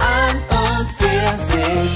An 0.00 0.36
und 0.50 0.88
für 0.96 1.38
sich. 1.38 1.92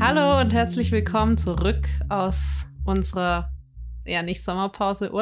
Hallo 0.00 0.40
und 0.40 0.52
herzlich 0.52 0.90
willkommen 0.90 1.38
zurück 1.38 1.88
aus 2.08 2.66
unserer, 2.84 3.52
ja 4.04 4.22
nicht 4.24 4.42
Sommerpause, 4.42 5.12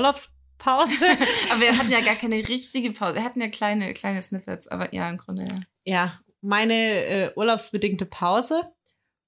Urlaubspause. 0.65 1.05
Aber 1.51 1.61
wir 1.61 1.77
hatten 1.77 1.91
ja 1.91 2.01
gar 2.01 2.17
keine 2.17 2.37
richtige 2.49 2.91
Pause. 2.93 3.17
Wir 3.17 3.25
hatten 3.25 3.41
ja 3.41 3.49
kleine, 3.49 3.95
kleine 3.95 4.23
Snippets, 4.23 4.69
aber 4.69 4.95
ja, 4.95 5.09
im 5.09 5.17
Grunde 5.17 5.47
ja. 5.47 5.61
ja, 5.85 6.21
meine 6.41 6.75
äh, 6.75 7.33
urlaubsbedingte 7.35 8.07
Pause. 8.07 8.73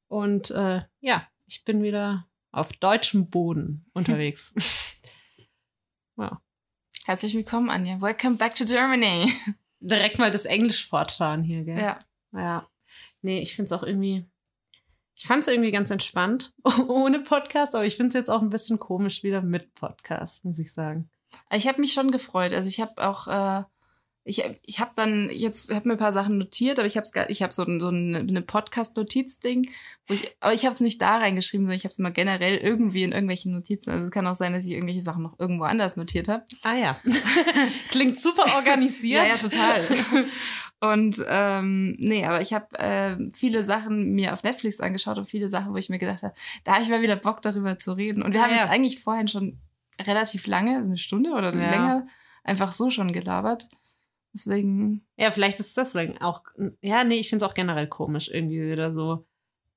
Und 0.09 0.51
äh, 0.51 0.83
ja, 1.01 1.29
ich 1.47 1.65
bin 1.65 1.83
wieder 1.83 2.27
auf 2.51 2.73
deutschem 2.73 3.29
Boden 3.29 3.87
unterwegs. 3.95 4.55
wow. 6.17 6.39
Herzlich 7.05 7.35
willkommen, 7.35 7.71
Anja. 7.71 8.01
Welcome 8.01 8.37
back 8.37 8.55
to 8.55 8.65
Germany. 8.65 9.33
Direkt 9.81 10.19
mal 10.19 10.31
das 10.31 10.45
Englisch 10.45 10.89
fortfahren 10.89 11.43
hier, 11.43 11.65
gell? 11.65 11.79
Ja. 11.79 11.99
Ja. 12.33 12.69
Nee, 13.23 13.41
ich 13.41 13.55
finde 13.55 13.67
es 13.67 13.73
auch 13.73 13.83
irgendwie. 13.83 14.27
Ich 15.15 15.27
fand 15.27 15.43
es 15.43 15.49
irgendwie 15.49 15.73
ganz 15.73 15.91
entspannt 15.91 16.55
ohne 16.89 17.21
Podcast, 17.21 17.75
aber 17.75 17.85
ich 17.85 17.97
finde 17.97 18.09
es 18.09 18.15
jetzt 18.15 18.31
auch 18.31 18.41
ein 18.41 18.51
bisschen 18.51 18.79
komisch 18.79 19.25
wieder 19.25 19.43
mit 19.43 19.75
Podcast, 19.75 20.45
muss 20.45 20.61
ich 20.61 20.73
sagen. 20.73 21.11
Ich 21.53 21.67
habe 21.69 21.81
mich 21.81 21.93
schon 21.93 22.11
gefreut. 22.11 22.53
Also 22.53 22.69
ich 22.69 22.81
habe 22.81 22.93
auch, 23.07 23.27
äh, 23.29 23.65
ich, 24.25 24.43
ich 24.67 24.79
habe 24.79 24.91
dann 24.95 25.31
jetzt, 25.31 25.73
habe 25.73 25.89
mir 25.89 25.95
ein 25.95 25.99
paar 25.99 26.13
Sachen 26.13 26.37
notiert, 26.37 26.79
aber 26.79 26.87
ich 26.87 26.97
habe 26.99 27.09
ich 27.29 27.43
habe 27.43 27.53
so 27.53 27.63
ein, 27.63 27.81
so 27.81 27.89
ein 27.89 28.15
eine 28.15 28.43
Podcast-Notiz-Ding, 28.43 29.71
wo 30.07 30.15
ich, 30.15 30.37
aber 30.41 30.53
ich 30.53 30.65
habe 30.67 30.75
es 30.75 30.81
nicht 30.81 31.01
da 31.01 31.17
reingeschrieben, 31.17 31.65
sondern 31.65 31.79
ich 31.79 31.85
habe 31.85 31.93
es 31.93 31.99
immer 31.99 32.11
generell 32.11 32.59
irgendwie 32.59 33.05
in 33.05 33.13
irgendwelchen 33.13 33.53
Notizen. 33.53 33.91
Also 33.91 34.05
es 34.07 34.11
kann 34.13 34.27
auch 34.27 34.35
sein, 34.35 34.53
dass 34.53 34.67
ich 34.67 34.73
irgendwelche 34.73 35.01
Sachen 35.01 35.23
noch 35.23 35.39
irgendwo 35.39 35.65
anders 35.65 35.97
notiert 35.97 36.29
habe. 36.29 36.45
Ah 36.63 36.75
ja. 36.75 37.01
Klingt 37.91 38.19
super 38.19 38.55
organisiert. 38.57 39.25
Ja, 39.25 39.31
ja, 39.31 39.37
total. 39.37 39.85
Und 40.81 41.25
ähm, 41.27 41.97
nee, 41.99 42.25
aber 42.25 42.41
ich 42.41 42.53
habe 42.53 42.79
äh, 42.79 43.17
viele 43.33 43.63
Sachen 43.65 44.13
mir 44.13 44.33
auf 44.33 44.45
Netflix 44.45 44.79
angeschaut 44.79 45.19
und 45.19 45.27
viele 45.27 45.49
Sachen, 45.49 45.73
wo 45.73 45.77
ich 45.77 45.89
mir 45.89 45.99
gedacht 45.99 46.23
habe, 46.23 46.35
da 46.65 46.75
habe 46.75 46.83
ich 46.83 46.89
mal 46.89 47.03
wieder 47.03 47.17
Bock 47.17 47.43
darüber 47.43 47.79
zu 47.79 47.95
reden. 47.95 48.23
Und 48.23 48.33
wir 48.33 48.39
Ja, 48.41 48.45
haben 48.47 48.55
ja. 48.55 48.61
jetzt 48.61 48.71
eigentlich 48.71 49.01
vorhin 49.01 49.27
schon 49.27 49.59
relativ 50.01 50.47
lange, 50.47 50.79
eine 50.79 50.97
Stunde 50.97 51.31
oder 51.33 51.53
Ja. 51.55 51.71
länger, 51.71 52.07
einfach 52.45 52.73
so 52.73 52.91
schon 52.91 53.13
gelabert. 53.13 53.69
Deswegen, 54.35 55.07
Ja, 55.17 55.31
vielleicht 55.31 55.59
ist 55.61 55.77
das 55.77 55.93
deswegen 55.93 56.19
auch. 56.19 56.43
Ja, 56.83 57.03
nee, 57.05 57.17
ich 57.17 57.29
finde 57.29 57.45
es 57.45 57.51
auch 57.51 57.55
generell 57.55 57.89
komisch, 57.89 58.29
irgendwie 58.29 58.71
wieder 58.71 58.93
so. 58.93 59.27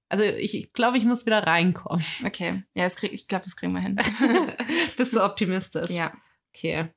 Also 0.09 0.25
ich, 0.25 0.53
ich 0.55 0.73
glaube, 0.73 0.97
ich 0.97 1.05
muss 1.05 1.25
wieder 1.25 1.47
reinkommen. 1.47 2.03
okay. 2.25 2.63
Ja, 2.73 2.87
krieg, 2.89 3.13
ich 3.13 3.27
glaube, 3.27 3.45
das 3.45 3.55
kriegen 3.55 3.73
wir 3.73 3.79
hin. 3.81 3.95
Bist 4.97 5.13
du 5.13 5.21
optimistisch? 5.23 5.89
ja. 5.89 6.13
Okay. 6.53 6.89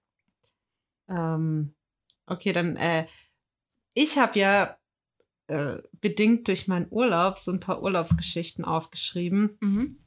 Ähm, 1.08 1.74
okay, 2.26 2.52
dann, 2.52 2.76
äh, 2.76 3.06
ich 3.94 4.18
habe 4.18 4.38
ja 4.38 4.76
äh, 5.46 5.76
bedingt 6.00 6.48
durch 6.48 6.66
meinen 6.66 6.88
Urlaub 6.90 7.38
so 7.38 7.52
ein 7.52 7.60
paar 7.60 7.82
Urlaubsgeschichten 7.82 8.64
aufgeschrieben, 8.64 9.56
Mhm. 9.60 10.03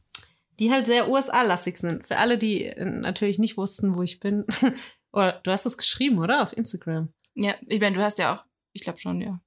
Die 0.59 0.72
halt 0.72 0.86
sehr 0.86 1.09
USA-lastig 1.09 1.77
sind. 1.77 2.08
Für 2.08 2.17
alle, 2.17 2.38
die 2.38 2.66
äh, 2.66 2.86
natürlich 2.86 3.39
nicht 3.39 3.58
wussten, 3.58 3.95
wo 3.95 4.03
ich 4.03 4.19
bin. 4.19 4.45
oder 5.11 5.39
du 5.44 5.52
hast 5.52 5.66
das 5.66 5.77
geschrieben, 5.77 6.19
oder? 6.19 6.44
Auf 6.44 6.55
Instagram. 6.55 7.14
Ja, 7.36 7.55
ich 7.67 7.80
meine, 7.80 7.95
du 7.95 8.03
hast 8.03 8.17
ja 8.17 8.36
auch, 8.36 8.45
ich 8.73 8.81
glaube 8.81 8.99
schon, 8.99 9.22
ja. 9.22 9.39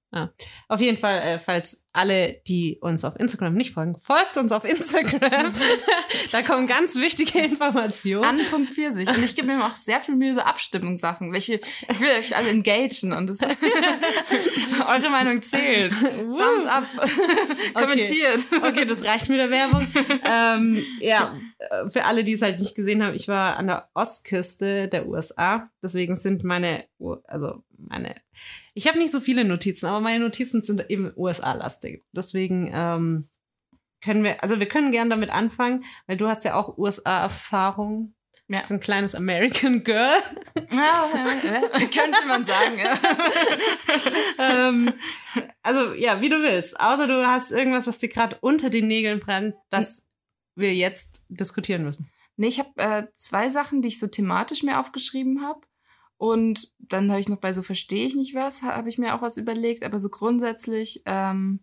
Auf 0.69 0.81
jeden 0.81 0.99
Fall, 0.99 1.21
äh, 1.21 1.39
falls 1.39 1.87
alle, 1.93 2.41
die 2.47 2.79
uns 2.81 3.05
auf 3.05 3.19
Instagram 3.19 3.55
nicht 3.55 3.73
folgen, 3.73 3.97
folgt 3.97 4.37
uns 4.37 4.53
auf 4.53 4.65
Instagram. 4.65 5.53
da 6.33 6.43
kommen 6.43 6.67
ganz 6.67 6.95
wichtige 6.95 7.41
Informationen. 7.41 8.25
An 8.25 8.41
Punkt 8.51 8.73
40. 8.73 9.09
Und 9.09 9.25
ich 9.25 9.35
gebe 9.35 9.49
mir 9.49 9.65
auch 9.65 9.75
sehr 9.75 10.01
viel 10.01 10.15
Mühe, 10.15 10.33
so 10.33 10.41
Abstimmungssachen. 10.41 11.33
Welche, 11.33 11.61
ich 11.91 12.01
will 12.01 12.11
euch 12.11 12.37
alle 12.37 12.51
engagen 12.51 13.13
und 13.13 13.29
das, 13.29 13.39
eure 14.89 15.11
Meinung 15.11 15.43
zählt. 15.43 15.93
Thumbs 15.93 16.65
up. 16.67 16.85
Kommentiert. 17.75 18.41
Okay, 18.63 18.85
das 18.85 19.05
reicht 19.05 19.29
mit 19.29 19.39
der 19.39 19.51
Werbung. 19.51 19.87
ähm, 20.25 20.85
ja, 21.01 21.37
für 21.93 22.05
alle, 22.05 22.25
die 22.25 22.35
es 22.35 22.43
halt 22.43 22.61
nicht 22.61 22.75
gesehen 22.75 23.03
haben, 23.03 23.15
ich 23.15 23.29
war 23.29 23.57
an 23.57 23.67
der 23.67 23.89
Ostküste 23.95 24.89
der 24.89 25.09
USA. 25.09 25.71
Deswegen 25.83 26.15
sind 26.17 26.45
meine, 26.45 26.85
also 27.25 27.63
meine, 27.89 28.15
ich 28.75 28.87
habe 28.87 28.99
nicht 28.99 29.11
so 29.11 29.21
viele 29.21 29.45
Notizen, 29.45 29.87
aber 29.87 30.01
meine 30.01 30.25
Notizen 30.25 30.63
sind 30.63 30.85
eben 30.89 31.13
USA-lastig. 31.17 31.80
Deswegen 32.13 32.71
ähm, 32.73 33.29
können 34.03 34.25
wir, 34.25 34.43
also 34.43 34.59
wir 34.61 34.69
können 34.69 34.93
gern 34.93 35.11
damit 35.11 35.31
anfangen, 35.31 35.85
weil 36.07 36.17
du 36.17 36.29
hast 36.29 36.45
ja 36.45 36.55
auch 36.55 36.77
USA-Erfahrung. 36.79 38.15
Ja. 38.49 38.57
Das 38.57 38.65
ist 38.65 38.73
ein 38.73 38.81
kleines 38.81 39.15
American 39.15 39.85
Girl. 39.85 40.17
Ja, 40.73 41.09
könnte 41.93 42.27
man 42.27 42.45
sagen, 42.45 42.79
ja. 42.79 42.99
ähm, 44.69 44.93
also 45.63 45.95
ja, 45.95 46.21
wie 46.21 46.29
du 46.29 46.41
willst. 46.43 46.81
Außer 46.81 47.07
du 47.07 47.27
hast 47.27 47.51
irgendwas, 47.51 47.87
was 47.87 47.99
dir 47.99 48.09
gerade 48.09 48.37
unter 48.41 48.71
den 48.71 48.87
Nägeln 48.87 49.21
brennt, 49.21 49.55
das 49.69 50.07
wir 50.55 50.75
jetzt 50.75 51.25
diskutieren 51.29 51.85
müssen. 51.85 52.11
Nee, 52.37 52.49
ich 52.49 52.59
habe 52.59 52.71
äh, 52.77 53.07
zwei 53.15 53.51
Sachen, 53.51 53.83
die 53.83 53.89
ich 53.89 53.99
so 54.01 54.07
thematisch 54.07 54.63
mir 54.63 54.79
aufgeschrieben 54.81 55.43
habe. 55.45 55.61
Und 56.17 56.73
dann 56.79 57.11
habe 57.11 57.21
ich 57.21 57.29
noch 57.29 57.39
bei 57.41 57.53
so 57.53 57.63
verstehe 57.63 58.07
ich 58.07 58.15
nicht 58.15 58.35
was, 58.35 58.63
ha- 58.63 58.77
habe 58.77 58.89
ich 58.89 58.99
mir 58.99 59.15
auch 59.15 59.23
was 59.23 59.37
überlegt. 59.37 59.83
Aber 59.85 59.99
so 59.99 60.09
grundsätzlich, 60.09 61.03
ähm, 61.07 61.61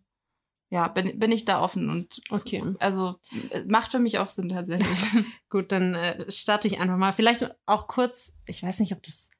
ja, 0.70 0.88
bin, 0.90 1.18
bin 1.20 1.32
ich 1.32 1.46
da 1.46 1.62
offen 1.62 1.90
und 1.90 2.22
Okay. 2.30 2.62
also 2.80 3.16
äh, 3.52 3.62
macht 3.68 3.92
für 3.92 4.00
mich 4.00 4.20
auch 4.20 4.30
Sinn 4.30 4.50
tatsächlich. 4.50 5.00
Gut, 5.50 5.72
dann 5.72 5.96
äh, 5.96 6.30
starte 6.32 6.68
ich 6.68 6.80
einfach 6.80 6.98
mal. 6.98 7.14
Vielleicht 7.14 7.50
auch 7.66 7.88
kurz, 7.88 8.36
ich 8.46 8.62
weiß 8.64 8.80
nicht, 8.80 8.92
ob 8.92 9.02
das, 9.04 9.32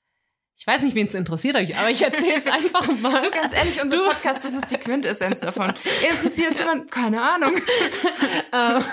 ich 0.60 0.66
weiß 0.66 0.82
nicht, 0.82 0.96
wen 0.96 1.06
es 1.08 1.14
interessiert, 1.14 1.56
aber 1.56 1.90
ich 1.90 2.02
erzähle 2.02 2.40
es 2.40 2.48
einfach 2.52 2.88
mal. 3.00 3.22
Du, 3.22 3.30
ganz 3.30 3.54
ehrlich, 3.54 3.82
unser 3.82 3.98
Du- 3.98 4.04
Podcast, 4.10 4.44
das 4.44 4.54
ist 4.54 4.72
die 4.72 4.78
Quintessenz 4.78 5.42
davon. 5.42 5.72
Interessiert 6.10 6.54
es 6.54 6.60
jemand? 6.60 6.90
Keine 6.92 7.22
Ahnung. 7.22 7.52
Ähm, 8.54 8.84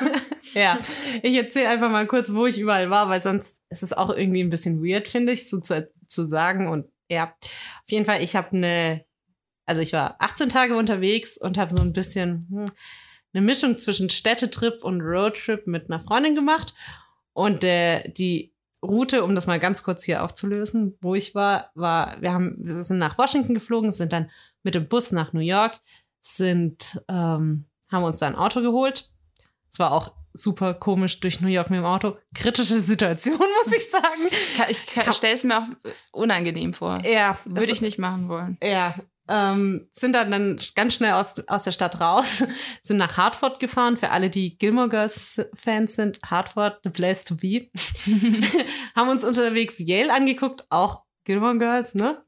ja, 0.55 0.79
ich 1.23 1.35
erzähle 1.37 1.69
einfach 1.69 1.91
mal 1.91 2.07
kurz, 2.07 2.33
wo 2.33 2.47
ich 2.47 2.59
überall 2.59 2.91
war, 2.91 3.09
weil 3.09 3.21
sonst 3.21 3.57
ist 3.71 3.83
es 3.83 3.93
auch 3.93 4.11
irgendwie 4.15 4.43
ein 4.43 4.51
bisschen 4.51 4.83
weird, 4.85 5.09
finde 5.09 5.33
ich, 5.33 5.49
so 5.49 5.61
zu, 5.61 5.89
zu 6.09 6.25
sagen. 6.27 6.69
Und 6.69 6.87
ja, 7.09 7.35
auf 7.43 7.91
jeden 7.91 8.05
Fall, 8.05 8.23
ich 8.23 8.37
habe 8.37 8.57
eine, 8.57 9.05
also 9.67 9.81
ich 9.81 9.93
war 9.93 10.17
18 10.19 10.49
Tage 10.49 10.77
unterwegs 10.77 11.39
und 11.39 11.59
habe 11.59 11.75
so 11.75 11.83
ein 11.83 11.93
bisschen 11.93 12.47
hm, 12.51 12.67
eine 13.33 13.45
Mischung 13.45 13.79
zwischen 13.79 14.11
Städtetrip 14.11 14.85
und 14.85 15.01
Roadtrip 15.01 15.67
mit 15.67 15.91
einer 15.91 16.01
Freundin 16.01 16.35
gemacht. 16.35 16.75
Und 17.33 17.65
äh, 17.65 18.09
die 18.11 18.55
Route, 18.83 19.25
um 19.25 19.35
das 19.35 19.47
mal 19.47 19.59
ganz 19.59 19.83
kurz 19.83 20.05
hier 20.05 20.23
aufzulösen, 20.23 20.97
wo 21.01 21.15
ich 21.15 21.35
war, 21.35 21.71
war, 21.75 22.21
wir 22.21 22.33
haben, 22.33 22.57
wir 22.59 22.75
sind 22.83 22.99
nach 22.99 23.19
Washington 23.19 23.55
geflogen, 23.55 23.91
sind 23.91 24.13
dann 24.13 24.31
mit 24.63 24.75
dem 24.75 24.89
Bus 24.89 25.11
nach 25.11 25.33
New 25.33 25.41
York, 25.41 25.81
sind, 26.21 27.03
ähm, 27.09 27.67
haben 27.91 28.05
uns 28.05 28.19
da 28.19 28.27
ein 28.27 28.37
Auto 28.37 28.61
geholt. 28.61 29.11
Es 29.73 29.79
war 29.79 29.93
auch 29.93 30.13
super 30.33 30.75
komisch 30.75 31.21
durch 31.21 31.41
New 31.41 31.49
York 31.49 31.71
mit 31.71 31.79
dem 31.79 31.85
Auto. 31.85 32.17
Kritische 32.35 32.81
Situation, 32.81 33.39
muss 33.65 33.75
ich 33.75 33.91
sagen. 33.91 34.29
Ich 34.69 34.79
stelle 35.17 35.35
es 35.35 35.45
mir 35.45 35.59
auch 35.59 35.67
unangenehm 36.13 36.73
vor. 36.73 36.99
Ja, 37.05 37.39
Würde 37.45 37.73
ich 37.73 37.81
nicht 37.81 37.99
machen 37.99 38.29
wollen. 38.29 38.59
Ja, 38.63 38.95
ähm, 39.29 39.89
sind 39.93 40.13
dann, 40.13 40.31
dann 40.31 40.61
ganz 40.75 40.95
schnell 40.95 41.13
aus, 41.13 41.35
aus 41.47 41.65
der 41.65 41.73
Stadt 41.73 42.01
raus, 42.01 42.43
sind 42.83 42.99
nach 42.99 43.17
Hartford 43.17 43.59
gefahren. 43.59 43.97
Für 43.97 44.11
alle, 44.11 44.31
die 44.31 44.59
Gilmore 44.59 44.89
Girls 44.89 45.41
Fans 45.55 45.95
sind, 45.95 46.19
Hartford, 46.25 46.81
the 46.85 46.91
place 46.91 47.25
to 47.25 47.35
be. 47.37 47.71
haben 48.95 49.09
uns 49.09 49.25
unterwegs 49.25 49.75
Yale 49.79 50.13
angeguckt, 50.13 50.67
auch 50.71 51.05
Gilmore 51.25 51.59
Girls, 51.59 51.95
ne? 51.95 52.23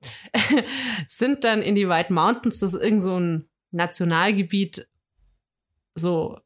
sind 1.07 1.45
dann 1.45 1.63
in 1.63 1.75
die 1.75 1.89
White 1.89 2.13
Mountains, 2.13 2.61
das 2.61 2.73
ist 2.73 2.83
irgend 2.83 3.03
so 3.03 3.21
ein 3.21 3.49
Nationalgebiet, 3.71 4.89
so, 5.95 6.41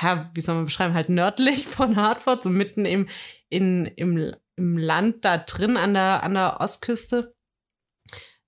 ja, 0.00 0.30
wie 0.34 0.40
soll 0.40 0.54
man 0.54 0.66
beschreiben, 0.66 0.94
halt 0.94 1.08
nördlich 1.08 1.66
von 1.66 1.96
Hartford, 1.96 2.44
so 2.44 2.50
mitten 2.50 2.84
im, 2.84 3.08
in, 3.48 3.86
im, 3.86 4.34
im 4.54 4.78
Land 4.78 5.24
da 5.24 5.38
drin 5.38 5.76
an 5.76 5.94
der, 5.94 6.22
an 6.22 6.34
der 6.34 6.60
Ostküste. 6.60 7.34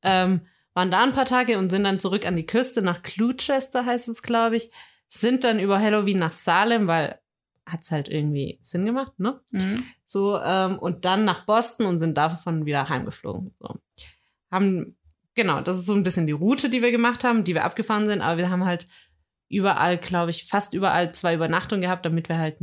Ähm, 0.02 0.46
waren 0.74 0.90
da 0.90 1.02
ein 1.02 1.12
paar 1.12 1.26
Tage 1.26 1.58
und 1.58 1.70
sind 1.70 1.84
dann 1.84 2.00
zurück 2.00 2.26
an 2.26 2.36
die 2.36 2.46
Küste 2.46 2.82
nach 2.82 3.02
Gloucester, 3.02 3.84
heißt 3.84 4.08
es, 4.08 4.22
glaube 4.22 4.56
ich. 4.56 4.70
Sind 5.08 5.44
dann 5.44 5.60
über 5.60 5.78
Halloween 5.78 6.18
nach 6.18 6.32
Salem, 6.32 6.86
weil 6.86 7.20
hat's 7.66 7.90
halt 7.90 8.08
irgendwie 8.08 8.58
Sinn 8.62 8.86
gemacht, 8.86 9.18
ne? 9.18 9.40
Mhm. 9.50 9.84
So, 10.06 10.38
ähm, 10.38 10.78
und 10.78 11.04
dann 11.04 11.24
nach 11.24 11.44
Boston 11.44 11.86
und 11.86 12.00
sind 12.00 12.16
davon 12.16 12.64
wieder 12.64 12.88
heimgeflogen. 12.88 13.54
So. 13.60 13.76
Haben, 14.50 14.96
genau, 15.34 15.60
das 15.60 15.78
ist 15.78 15.86
so 15.86 15.94
ein 15.94 16.02
bisschen 16.02 16.26
die 16.26 16.32
Route, 16.32 16.68
die 16.68 16.82
wir 16.82 16.90
gemacht 16.90 17.24
haben, 17.24 17.44
die 17.44 17.54
wir 17.54 17.64
abgefahren 17.64 18.08
sind, 18.08 18.20
aber 18.20 18.38
wir 18.38 18.50
haben 18.50 18.64
halt 18.64 18.88
überall, 19.48 19.98
glaube 19.98 20.30
ich, 20.30 20.46
fast 20.46 20.72
überall 20.72 21.12
zwei 21.12 21.34
Übernachtungen 21.34 21.82
gehabt, 21.82 22.06
damit 22.06 22.28
wir 22.28 22.38
halt 22.38 22.58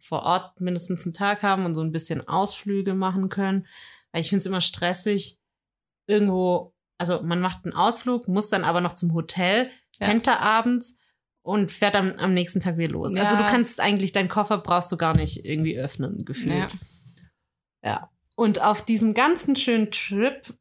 vor 0.00 0.24
Ort 0.24 0.60
mindestens 0.60 1.04
einen 1.04 1.12
Tag 1.12 1.42
haben 1.42 1.64
und 1.64 1.74
so 1.74 1.82
ein 1.82 1.92
bisschen 1.92 2.26
Ausflüge 2.26 2.94
machen 2.94 3.28
können. 3.28 3.66
Weil 4.10 4.22
ich 4.22 4.30
finde 4.30 4.38
es 4.38 4.46
immer 4.46 4.60
stressig, 4.60 5.38
irgendwo, 6.06 6.71
also 7.02 7.22
man 7.22 7.40
macht 7.40 7.64
einen 7.64 7.74
Ausflug, 7.74 8.28
muss 8.28 8.48
dann 8.48 8.62
aber 8.64 8.80
noch 8.80 8.92
zum 8.92 9.12
Hotel, 9.12 9.70
Ja. 9.98 10.06
pennt 10.06 10.26
da 10.26 10.36
abends 10.38 10.96
und 11.42 11.72
fährt 11.72 11.96
dann 11.96 12.18
am 12.20 12.32
nächsten 12.32 12.60
Tag 12.60 12.78
wieder 12.78 12.92
los. 12.92 13.14
Also 13.16 13.34
du 13.36 13.42
Ja. 13.42 13.48
kannst 13.50 13.80
eigentlich, 13.80 14.12
deinen 14.12 14.28
Koffer 14.28 14.58
brauchst 14.58 14.90
du 14.92 14.96
gar 14.96 15.16
nicht 15.16 15.44
irgendwie 15.44 15.76
öffnen, 15.78 16.24
gefühlt. 16.24 16.54
Ja. 16.54 16.68
Ja. 17.84 18.10
Und 18.36 18.60
auf 18.62 18.84
diesem 18.84 19.12
ganzen 19.14 19.56
schönen 19.56 19.90
Trip 19.90 20.54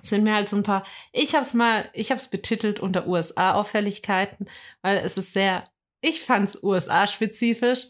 sind 0.00 0.24
mir 0.24 0.34
halt 0.34 0.48
so 0.48 0.56
ein 0.56 0.62
paar, 0.62 0.82
ich 1.12 1.34
hab's 1.34 1.54
mal, 1.54 1.88
ich 1.92 2.10
hab's 2.10 2.28
betitelt 2.28 2.80
unter 2.80 3.06
USA-Auffälligkeiten, 3.06 4.48
weil 4.82 4.96
es 4.98 5.16
ist 5.18 5.32
sehr, 5.34 5.64
ich 6.00 6.22
fand's 6.22 6.60
USA-spezifisch 6.62 7.88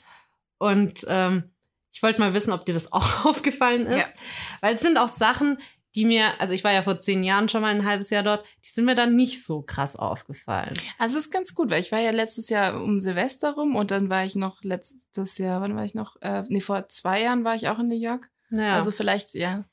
und 0.59 1.05
ähm, 1.09 1.51
ich 1.93 2.03
wollte 2.03 2.19
mal 2.21 2.35
wissen, 2.35 2.53
ob 2.53 2.67
dir 2.67 2.75
das 2.75 2.93
auch 2.93 3.25
aufgefallen 3.25 3.87
ist, 3.87 3.99
Ja. 3.99 4.05
weil 4.61 4.75
es 4.75 4.81
sind 4.83 4.99
auch 4.99 5.09
Sachen, 5.09 5.59
die 5.95 6.05
mir, 6.05 6.41
also 6.41 6.53
ich 6.53 6.65
war 6.65 6.73
ja 6.73 6.83
vor 6.83 7.01
zehn 7.01 7.23
Jahren 7.23 7.49
schon 7.49 7.63
mal 7.63 7.75
ein 7.75 7.85
halbes 7.85 8.11
Jahr 8.11 8.23
dort, 8.23 8.45
die 8.65 8.69
sind 8.69 8.85
mir 8.85 8.95
dann 8.95 9.15
nicht 9.15 9.45
so 9.45 9.63
krass 9.63 9.97
aufgefallen. 9.97 10.75
Also 10.99 11.19
es 11.19 11.27
ist 11.27 11.31
ganz 11.31 11.55
gut, 11.55 11.71
weil 11.71 11.81
ich 11.81 11.93
war 11.93 12.01
ja 12.01 12.11
letztes 12.11 12.49
Jahr 12.49 12.83
um 12.83 13.01
Silvester 13.01 13.55
rum 13.55 13.77
und 13.77 13.91
dann 13.91 14.11
war 14.11 14.25
ich 14.25 14.35
noch 14.35 14.63
letztes 14.63 15.39
Jahr, 15.39 15.61
wann 15.61 15.77
war 15.77 15.85
ich 15.85 15.95
noch? 15.95 16.17
Äh, 16.21 16.43
nee, 16.49 16.61
vor 16.61 16.89
zwei 16.89 17.23
Jahren 17.23 17.45
war 17.45 17.55
ich 17.55 17.69
auch 17.69 17.79
in 17.79 17.89
New 17.89 17.99
York. 17.99 18.31
Ja. 18.51 18.75
Also 18.75 18.91
vielleicht, 18.91 19.35
ja. 19.35 19.65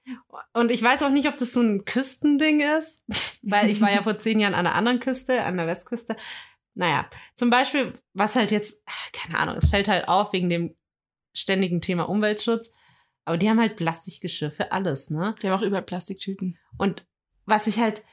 Und 0.53 0.71
ich 0.71 0.81
weiß 0.81 1.03
auch 1.03 1.09
nicht, 1.09 1.27
ob 1.27 1.37
das 1.37 1.53
so 1.53 1.61
ein 1.61 1.85
Küstending 1.85 2.61
ist, 2.79 3.03
weil 3.43 3.69
ich 3.69 3.81
war 3.81 3.91
ja 3.91 4.03
vor 4.03 4.17
zehn 4.17 4.39
Jahren 4.39 4.55
an 4.55 4.65
der 4.65 4.75
anderen 4.75 4.99
Küste, 4.99 5.43
an 5.43 5.57
der 5.57 5.67
Westküste. 5.67 6.15
Naja, 6.73 7.09
zum 7.35 7.49
Beispiel, 7.49 7.93
was 8.13 8.35
halt 8.35 8.51
jetzt, 8.51 8.81
ach, 8.85 9.11
keine 9.11 9.37
Ahnung, 9.37 9.55
es 9.57 9.69
fällt 9.69 9.87
halt 9.87 10.07
auf 10.07 10.33
wegen 10.33 10.49
dem 10.49 10.75
ständigen 11.33 11.81
Thema 11.81 12.07
Umweltschutz, 12.09 12.73
aber 13.31 13.37
die 13.37 13.49
haben 13.49 13.59
halt 13.59 13.75
Plastikgeschirr 13.75 14.51
für 14.51 14.71
alles, 14.71 15.09
ne? 15.09 15.33
Die 15.41 15.47
haben 15.47 15.57
auch 15.57 15.63
überall 15.63 15.81
Plastiktüten. 15.83 16.57
Und 16.77 17.05
was 17.45 17.67
ich 17.67 17.79
halt, 17.79 18.03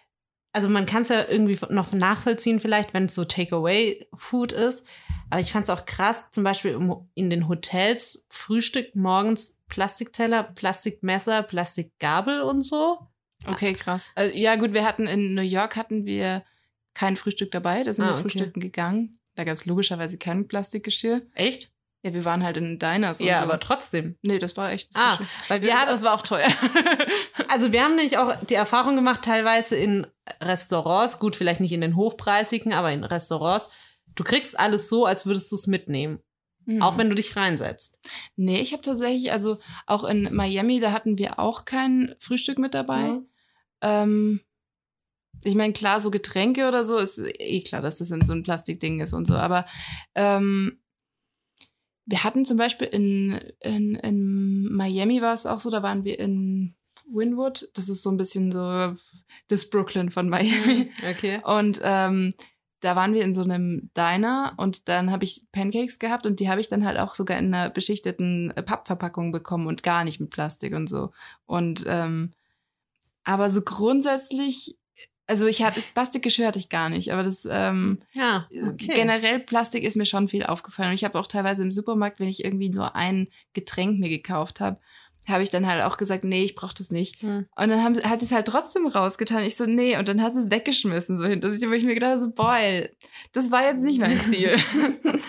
also 0.52 0.68
man 0.68 0.86
kann 0.86 1.02
es 1.02 1.08
ja 1.08 1.24
irgendwie 1.28 1.58
noch 1.70 1.92
nachvollziehen, 1.92 2.60
vielleicht, 2.60 2.94
wenn 2.94 3.04
es 3.04 3.14
so 3.14 3.24
Takeaway-Food 3.24 4.52
ist. 4.52 4.86
Aber 5.30 5.40
ich 5.40 5.52
fand 5.52 5.64
es 5.64 5.70
auch 5.70 5.84
krass, 5.86 6.30
zum 6.30 6.44
Beispiel 6.44 6.72
im, 6.72 6.94
in 7.14 7.30
den 7.30 7.48
Hotels 7.48 8.26
Frühstück 8.30 8.94
morgens 8.94 9.60
Plastikteller, 9.68 10.42
Plastikmesser, 10.42 11.42
Plastikgabel 11.42 12.40
und 12.42 12.62
so. 12.62 12.98
Okay, 13.46 13.74
krass. 13.74 14.12
Also, 14.14 14.34
ja, 14.36 14.56
gut, 14.56 14.72
wir 14.72 14.84
hatten 14.84 15.06
in 15.06 15.34
New 15.34 15.42
York 15.42 15.76
hatten 15.76 16.06
wir 16.06 16.44
kein 16.94 17.16
Frühstück 17.16 17.50
dabei, 17.52 17.84
da 17.84 17.92
sind 17.92 18.04
Ah, 18.04 18.08
wir 18.08 18.12
okay. 18.14 18.22
frühstücken 18.22 18.60
gegangen. 18.60 19.18
Da 19.36 19.44
gab 19.44 19.52
es 19.52 19.66
logischerweise 19.66 20.18
kein 20.18 20.48
Plastikgeschirr. 20.48 21.22
Echt? 21.34 21.70
Ja, 22.02 22.14
wir 22.14 22.24
waren 22.24 22.44
halt 22.44 22.56
in 22.56 22.78
Diners 22.78 23.18
Ja, 23.18 23.38
so. 23.38 23.44
aber 23.44 23.58
trotzdem. 23.58 24.16
Nee, 24.22 24.38
das 24.38 24.56
war 24.56 24.70
echt 24.70 24.94
das 24.94 25.02
Ah, 25.02 25.20
weil 25.48 25.62
wir 25.62 25.70
das, 25.70 25.78
hatten, 25.78 25.90
das 25.90 26.02
war 26.02 26.14
auch 26.14 26.22
teuer. 26.22 26.48
also 27.48 27.72
wir 27.72 27.82
haben 27.82 27.96
nämlich 27.96 28.18
auch 28.18 28.36
die 28.48 28.54
Erfahrung 28.54 28.94
gemacht, 28.94 29.22
teilweise 29.22 29.76
in 29.76 30.06
Restaurants, 30.40 31.18
gut, 31.18 31.34
vielleicht 31.34 31.60
nicht 31.60 31.72
in 31.72 31.80
den 31.80 31.96
hochpreisigen, 31.96 32.72
aber 32.72 32.92
in 32.92 33.02
Restaurants, 33.02 33.68
du 34.14 34.22
kriegst 34.22 34.58
alles 34.58 34.88
so, 34.88 35.06
als 35.06 35.26
würdest 35.26 35.50
du 35.50 35.56
es 35.56 35.66
mitnehmen. 35.66 36.20
Mhm. 36.66 36.82
Auch 36.82 36.98
wenn 36.98 37.08
du 37.08 37.14
dich 37.14 37.34
reinsetzt. 37.34 37.98
Nee, 38.36 38.60
ich 38.60 38.72
habe 38.72 38.82
tatsächlich, 38.82 39.32
also 39.32 39.58
auch 39.86 40.04
in 40.04 40.32
Miami, 40.34 40.80
da 40.80 40.92
hatten 40.92 41.18
wir 41.18 41.38
auch 41.38 41.64
kein 41.64 42.14
Frühstück 42.20 42.58
mit 42.58 42.74
dabei. 42.74 43.18
Ja. 43.82 44.02
Ähm, 44.02 44.42
ich 45.44 45.54
meine, 45.54 45.72
klar, 45.72 45.98
so 45.98 46.10
Getränke 46.10 46.68
oder 46.68 46.84
so 46.84 46.98
ist 46.98 47.18
eh 47.18 47.62
klar, 47.62 47.80
dass 47.80 47.96
das 47.96 48.10
in 48.10 48.24
so 48.26 48.34
ein 48.34 48.42
Plastikding 48.42 49.00
ist 49.00 49.14
und 49.14 49.24
so, 49.26 49.34
aber 49.34 49.66
ähm, 50.14 50.80
wir 52.08 52.24
hatten 52.24 52.46
zum 52.46 52.56
Beispiel 52.56 52.86
in, 52.86 53.38
in, 53.60 53.94
in 53.96 54.72
Miami 54.72 55.20
war 55.20 55.34
es 55.34 55.44
auch 55.44 55.60
so, 55.60 55.70
da 55.70 55.82
waren 55.82 56.04
wir 56.04 56.18
in 56.18 56.74
Wynwood, 57.06 57.70
das 57.74 57.90
ist 57.90 58.02
so 58.02 58.10
ein 58.10 58.16
bisschen 58.16 58.50
so 58.50 58.96
das 59.48 59.68
Brooklyn 59.68 60.10
von 60.10 60.28
Miami. 60.28 60.90
Okay. 61.10 61.40
Und 61.44 61.80
ähm, 61.82 62.32
da 62.80 62.96
waren 62.96 63.12
wir 63.12 63.24
in 63.24 63.34
so 63.34 63.42
einem 63.42 63.90
Diner 63.94 64.54
und 64.56 64.88
dann 64.88 65.10
habe 65.10 65.24
ich 65.24 65.46
Pancakes 65.52 65.98
gehabt 65.98 66.24
und 66.24 66.40
die 66.40 66.48
habe 66.48 66.60
ich 66.60 66.68
dann 66.68 66.86
halt 66.86 66.98
auch 66.98 67.14
sogar 67.14 67.38
in 67.38 67.52
einer 67.52 67.70
beschichteten 67.70 68.52
äh, 68.52 68.62
Pappverpackung 68.62 69.30
bekommen 69.30 69.66
und 69.66 69.82
gar 69.82 70.04
nicht 70.04 70.18
mit 70.18 70.30
Plastik 70.30 70.74
und 70.74 70.88
so. 70.88 71.10
Und 71.44 71.84
ähm, 71.86 72.32
aber 73.24 73.50
so 73.50 73.60
grundsätzlich, 73.60 74.78
also 75.28 75.46
ich 75.46 75.62
hatte 75.62 75.80
Plastikgeschirr 75.94 76.48
hatte 76.48 76.58
ich 76.58 76.70
gar 76.70 76.88
nicht, 76.88 77.12
aber 77.12 77.22
das 77.22 77.46
ähm, 77.48 77.98
Ja, 78.14 78.48
okay. 78.50 78.92
generell 78.94 79.38
Plastik 79.38 79.84
ist 79.84 79.96
mir 79.96 80.06
schon 80.06 80.26
viel 80.26 80.44
aufgefallen. 80.44 80.88
Und 80.88 80.94
ich 80.94 81.04
habe 81.04 81.18
auch 81.18 81.26
teilweise 81.26 81.62
im 81.62 81.70
Supermarkt, 81.70 82.18
wenn 82.18 82.28
ich 82.28 82.44
irgendwie 82.44 82.70
nur 82.70 82.96
ein 82.96 83.28
Getränk 83.52 84.00
mir 84.00 84.08
gekauft 84.08 84.60
habe, 84.60 84.80
habe 85.28 85.42
ich 85.42 85.50
dann 85.50 85.66
halt 85.66 85.82
auch 85.82 85.98
gesagt, 85.98 86.24
nee, 86.24 86.42
ich 86.42 86.54
brauche 86.54 86.74
das 86.74 86.90
nicht. 86.90 87.20
Hm. 87.20 87.46
Und 87.54 87.68
dann 87.68 87.84
haben, 87.84 88.02
hat 88.02 88.22
es 88.22 88.32
halt 88.32 88.46
trotzdem 88.46 88.86
rausgetan. 88.86 89.42
Ich 89.42 89.56
so, 89.56 89.66
nee, 89.66 89.98
und 89.98 90.08
dann 90.08 90.22
hat 90.22 90.32
es 90.32 90.50
weggeschmissen, 90.50 91.18
so 91.18 91.26
hinter 91.26 91.50
sich, 91.50 91.68
wo 91.68 91.72
ich 91.72 91.84
mir 91.84 91.94
gedacht 91.94 92.12
habe, 92.12 92.20
so, 92.20 92.30
boah, 92.30 92.56
ey, 92.56 92.88
das 93.32 93.50
war 93.50 93.64
jetzt 93.64 93.82
nicht 93.82 94.00
mein 94.00 94.18
Ziel. 94.18 94.56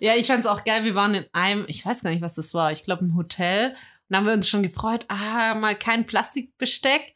Ja, 0.00 0.14
ich 0.14 0.28
fand's 0.28 0.46
auch 0.46 0.64
geil. 0.64 0.84
Wir 0.84 0.94
waren 0.94 1.14
in 1.14 1.26
einem, 1.32 1.64
ich 1.68 1.84
weiß 1.84 2.02
gar 2.02 2.10
nicht, 2.10 2.22
was 2.22 2.34
das 2.34 2.54
war. 2.54 2.72
Ich 2.72 2.84
glaube, 2.84 3.04
im 3.04 3.16
Hotel. 3.16 3.70
Und 3.70 3.76
dann 4.08 4.20
haben 4.20 4.26
wir 4.26 4.32
uns 4.32 4.48
schon 4.48 4.62
gefreut, 4.62 5.04
ah, 5.08 5.54
mal 5.54 5.74
kein 5.74 6.06
Plastikbesteck. 6.06 7.14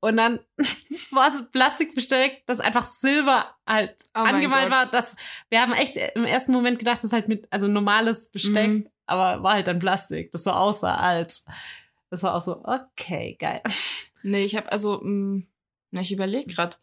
Und 0.00 0.16
dann 0.16 0.40
war 1.10 1.28
es 1.28 1.50
Plastikbesteck, 1.50 2.42
das 2.46 2.58
einfach 2.60 2.84
Silber 2.86 3.54
halt 3.66 3.94
Oh 4.14 4.20
angemalt 4.20 4.70
war. 4.70 4.86
Das, 4.86 5.14
wir 5.50 5.60
haben 5.60 5.72
echt 5.74 5.96
im 6.14 6.24
ersten 6.24 6.52
Moment 6.52 6.78
gedacht, 6.78 6.98
das 6.98 7.04
ist 7.04 7.12
halt 7.12 7.28
mit, 7.28 7.46
also 7.52 7.68
normales 7.68 8.30
Besteck, 8.30 8.68
Mhm. 8.68 8.88
aber 9.06 9.42
war 9.42 9.54
halt 9.54 9.66
dann 9.66 9.78
Plastik, 9.78 10.30
das 10.32 10.44
so 10.44 10.50
aussah 10.50 10.96
als. 10.96 11.44
Das 12.08 12.22
war 12.22 12.34
auch 12.34 12.40
so, 12.40 12.62
okay, 12.64 13.36
geil. 13.38 13.60
nee, 14.22 14.44
ich 14.44 14.56
habe 14.56 14.72
also, 14.72 15.00
mh, 15.02 15.42
na, 15.90 16.00
ich 16.00 16.12
überlege 16.12 16.52
gerade. 16.52 16.76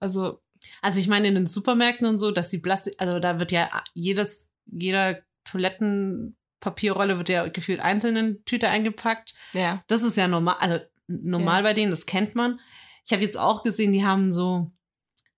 Also, 0.00 0.42
Also 0.82 0.98
ich 1.00 1.08
meine 1.08 1.28
in 1.28 1.34
den 1.36 1.46
Supermärkten 1.46 2.06
und 2.06 2.18
so, 2.18 2.30
dass 2.32 2.48
die 2.50 2.58
Plastik, 2.58 2.94
also 2.98 3.18
da 3.20 3.38
wird 3.38 3.52
ja 3.52 3.70
jedes, 3.94 4.50
jeder 4.66 5.22
Toilettenpapierrolle 5.44 7.18
wird 7.18 7.28
ja 7.28 7.46
gefühlt 7.48 7.80
einzeln 7.80 8.16
in 8.16 8.44
Tüte 8.44 8.68
eingepackt. 8.68 9.34
ja. 9.52 9.82
Das 9.88 10.02
ist 10.02 10.16
ja 10.16 10.28
normal, 10.28 10.56
also 10.60 10.78
normal 11.06 11.56
Ja. 11.62 11.62
bei 11.62 11.72
denen, 11.74 11.90
das 11.90 12.06
kennt 12.06 12.34
man. 12.34 12.60
Ich 13.06 13.12
habe 13.12 13.22
jetzt 13.22 13.36
auch 13.38 13.62
gesehen, 13.62 13.92
die 13.92 14.04
haben 14.04 14.32
so 14.32 14.70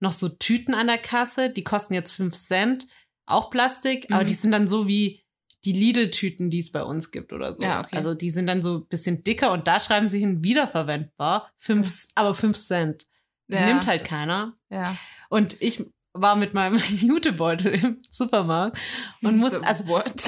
noch 0.01 0.13
so 0.13 0.29
Tüten 0.29 0.75
an 0.75 0.87
der 0.89 0.99
Kasse, 0.99 1.51
die 1.51 1.65
kosten 1.65 1.95
jetzt 1.95 2.13
5 2.13 2.35
Cent, 2.35 2.87
auch 3.27 3.51
Plastik, 3.51 4.07
aber 4.11 4.23
Mhm. 4.23 4.27
die 4.27 4.35
sind 4.35 4.51
dann 4.53 4.69
so 4.69 4.87
wie 4.87 5.23
die 5.65 5.73
Lidl-Tüten, 5.73 6.49
die 6.51 6.61
es 6.61 6.71
bei 6.71 6.83
uns 6.85 7.11
gibt 7.11 7.33
oder 7.33 7.55
so. 7.55 7.63
Ja, 7.63 7.81
okay. 7.81 7.97
Also 7.97 8.15
die 8.15 8.31
sind 8.31 8.47
dann 8.47 8.63
so 8.63 8.79
ein 8.79 8.87
bisschen 8.87 9.25
dicker 9.25 9.51
und 9.53 9.67
da 9.67 9.81
schreiben 9.81 10.07
sie 10.07 10.21
hin, 10.21 10.45
wiederverwendbar, 10.45 11.51
fünf, 11.57 12.07
aber 12.15 12.35
5 12.35 12.57
Cent. 12.57 13.07
Die 13.49 13.55
ja, 13.55 13.65
nimmt 13.67 13.87
halt 13.87 14.05
keiner. 14.05 14.55
Ja. 14.71 14.97
Und 15.29 15.61
ich 15.61 15.83
war 16.13 16.37
mit 16.37 16.55
meinem 16.55 16.79
Jutebeutel 17.01 17.75
im 17.75 18.03
Supermarkt 18.11 18.79
und 19.23 19.39
muss, 19.39 19.53
So, 19.53 19.61
also, 19.63 19.87
what? 19.89 20.25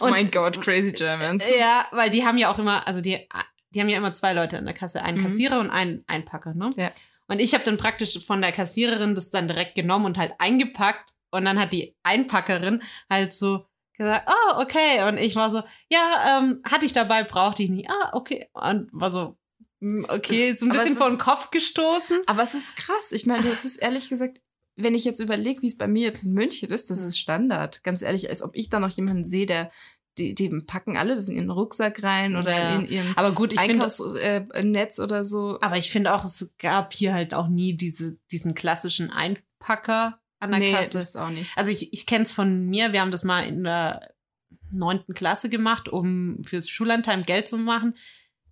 oh 0.00 0.04
Und- 0.04 0.10
mein 0.10 0.30
Gott, 0.30 0.60
crazy 0.62 0.92
Germans. 0.92 1.42
ja, 1.58 1.86
weil 1.92 2.10
die 2.10 2.24
haben 2.24 2.38
ja 2.38 2.50
auch 2.52 2.58
immer, 2.58 2.86
also 2.86 3.00
die, 3.00 3.18
die 3.70 3.80
haben 3.80 3.88
ja 3.88 3.98
immer 3.98 4.12
zwei 4.12 4.32
Leute 4.32 4.56
in 4.56 4.64
der 4.64 4.74
Kasse, 4.74 5.02
einen 5.02 5.18
Mhm. 5.18 5.24
Kassierer 5.24 5.60
und 5.60 5.70
einen 5.70 6.04
Einpacker, 6.06 6.54
ne? 6.54 6.70
Ja. 6.76 6.90
Und 7.28 7.40
ich 7.40 7.54
habe 7.54 7.64
dann 7.64 7.76
praktisch 7.76 8.24
von 8.24 8.40
der 8.40 8.52
Kassiererin 8.52 9.14
das 9.14 9.30
dann 9.30 9.46
direkt 9.48 9.74
genommen 9.76 10.04
und 10.06 10.18
halt 10.18 10.34
eingepackt 10.38 11.10
und 11.30 11.44
dann 11.44 11.58
hat 11.60 11.72
die 11.72 11.94
Einpackerin 12.02 12.82
halt 13.08 13.32
so 13.32 13.66
gesagt, 13.96 14.28
oh, 14.28 14.60
okay. 14.60 15.04
Und 15.06 15.18
ich 15.18 15.36
war 15.36 15.50
so, 15.50 15.62
ja, 15.88 16.38
ähm, 16.40 16.60
hatte 16.64 16.86
ich 16.86 16.92
dabei, 16.92 17.22
brauchte 17.22 17.62
ich 17.62 17.70
nicht. 17.70 17.88
Ah, 17.88 18.10
okay. 18.14 18.48
Und 18.52 18.88
war 18.92 19.12
so, 19.12 19.36
mm, 19.80 20.06
okay, 20.08 20.54
so 20.56 20.66
ein 20.66 20.72
bisschen 20.72 20.96
vor 20.96 21.08
den 21.08 21.18
Kopf 21.18 21.50
gestoßen. 21.50 22.20
Aber 22.26 22.42
es 22.42 22.54
ist 22.54 22.74
krass. 22.76 23.12
Ich 23.12 23.26
meine, 23.26 23.44
das 23.44 23.64
ist 23.64 23.76
ehrlich 23.76 24.08
gesagt, 24.08 24.40
wenn 24.76 24.94
ich 24.94 25.04
jetzt 25.04 25.20
überlege, 25.20 25.62
wie 25.62 25.66
es 25.66 25.76
bei 25.76 25.86
mir 25.86 26.06
jetzt 26.06 26.24
in 26.24 26.32
München 26.32 26.70
ist, 26.70 26.90
das 26.90 27.00
ist 27.02 27.18
Standard. 27.18 27.84
Ganz 27.84 28.02
ehrlich, 28.02 28.28
als 28.30 28.42
ob 28.42 28.56
ich 28.56 28.70
da 28.70 28.80
noch 28.80 28.90
jemanden 28.90 29.26
sehe, 29.26 29.46
der, 29.46 29.70
die, 30.18 30.34
die 30.34 30.48
packen 30.66 30.96
alle 30.96 31.14
das 31.14 31.28
in 31.28 31.36
ihren 31.36 31.50
Rucksack 31.50 32.02
rein 32.02 32.36
oder 32.36 32.50
Ja. 32.50 32.76
in 32.76 32.86
ihrem 32.86 33.12
Aber 33.16 33.32
gut, 33.32 33.52
ich 33.52 33.58
Einkaufsnetz 33.58 34.98
oder 34.98 35.24
so. 35.24 35.58
aber 35.60 35.76
ich 35.76 35.90
finde 35.90 36.14
auch, 36.14 36.24
es 36.24 36.54
gab 36.58 36.92
hier 36.92 37.14
halt 37.14 37.32
auch 37.34 37.48
nie 37.48 37.76
diese, 37.76 38.18
diesen 38.30 38.54
klassischen 38.54 39.10
Einpacker 39.10 40.20
an 40.40 40.50
der 40.50 40.60
nee, 40.60 40.72
Kasse. 40.72 40.90
das 40.92 41.16
auch 41.16 41.28
nicht. 41.30 41.56
Also 41.56 41.70
ich, 41.70 41.92
ich 41.92 42.06
kenne 42.06 42.24
es 42.24 42.32
von 42.32 42.66
mir, 42.66 42.92
wir 42.92 43.00
haben 43.00 43.10
das 43.10 43.24
mal 43.24 43.42
in 43.46 43.62
der 43.64 44.12
neunten 44.72 45.14
Klasse 45.14 45.48
gemacht, 45.48 45.88
um 45.88 46.42
fürs 46.44 46.68
Schullandheim 46.68 47.22
Geld 47.24 47.48
zu 47.48 47.58
machen. 47.58 47.94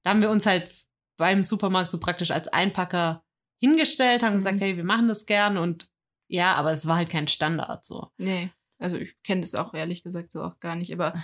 Da 0.03 0.11
haben 0.11 0.21
wir 0.21 0.31
uns 0.31 0.47
halt 0.47 0.71
beim 1.17 1.43
Supermarkt 1.43 1.91
so 1.91 1.99
praktisch 1.99 2.31
als 2.31 2.49
Einpacker 2.49 3.25
hingestellt, 3.61 4.23
haben 4.23 4.33
Mhm. 4.35 4.37
gesagt, 4.39 4.61
hey, 4.61 4.77
wir 4.77 4.85
machen 4.85 5.09
das 5.09 5.27
gern 5.27 5.59
und 5.59 5.89
ja, 6.29 6.55
aber 6.55 6.73
es 6.73 6.87
war 6.87 6.97
halt 6.97 7.09
kein 7.11 7.27
Standard 7.27 7.85
so. 7.85 8.09
Nee, 8.19 8.51
also 8.79 8.97
ich 8.97 9.15
kenne 9.23 9.41
das 9.43 9.55
auch 9.55 9.75
ehrlich 9.75 10.03
gesagt 10.03 10.33
so 10.33 10.43
auch 10.43 10.61
gar 10.61 10.75
nicht. 10.75 10.93
Aber 10.93 11.15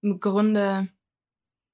im 0.00 0.20
Grunde, 0.20 0.88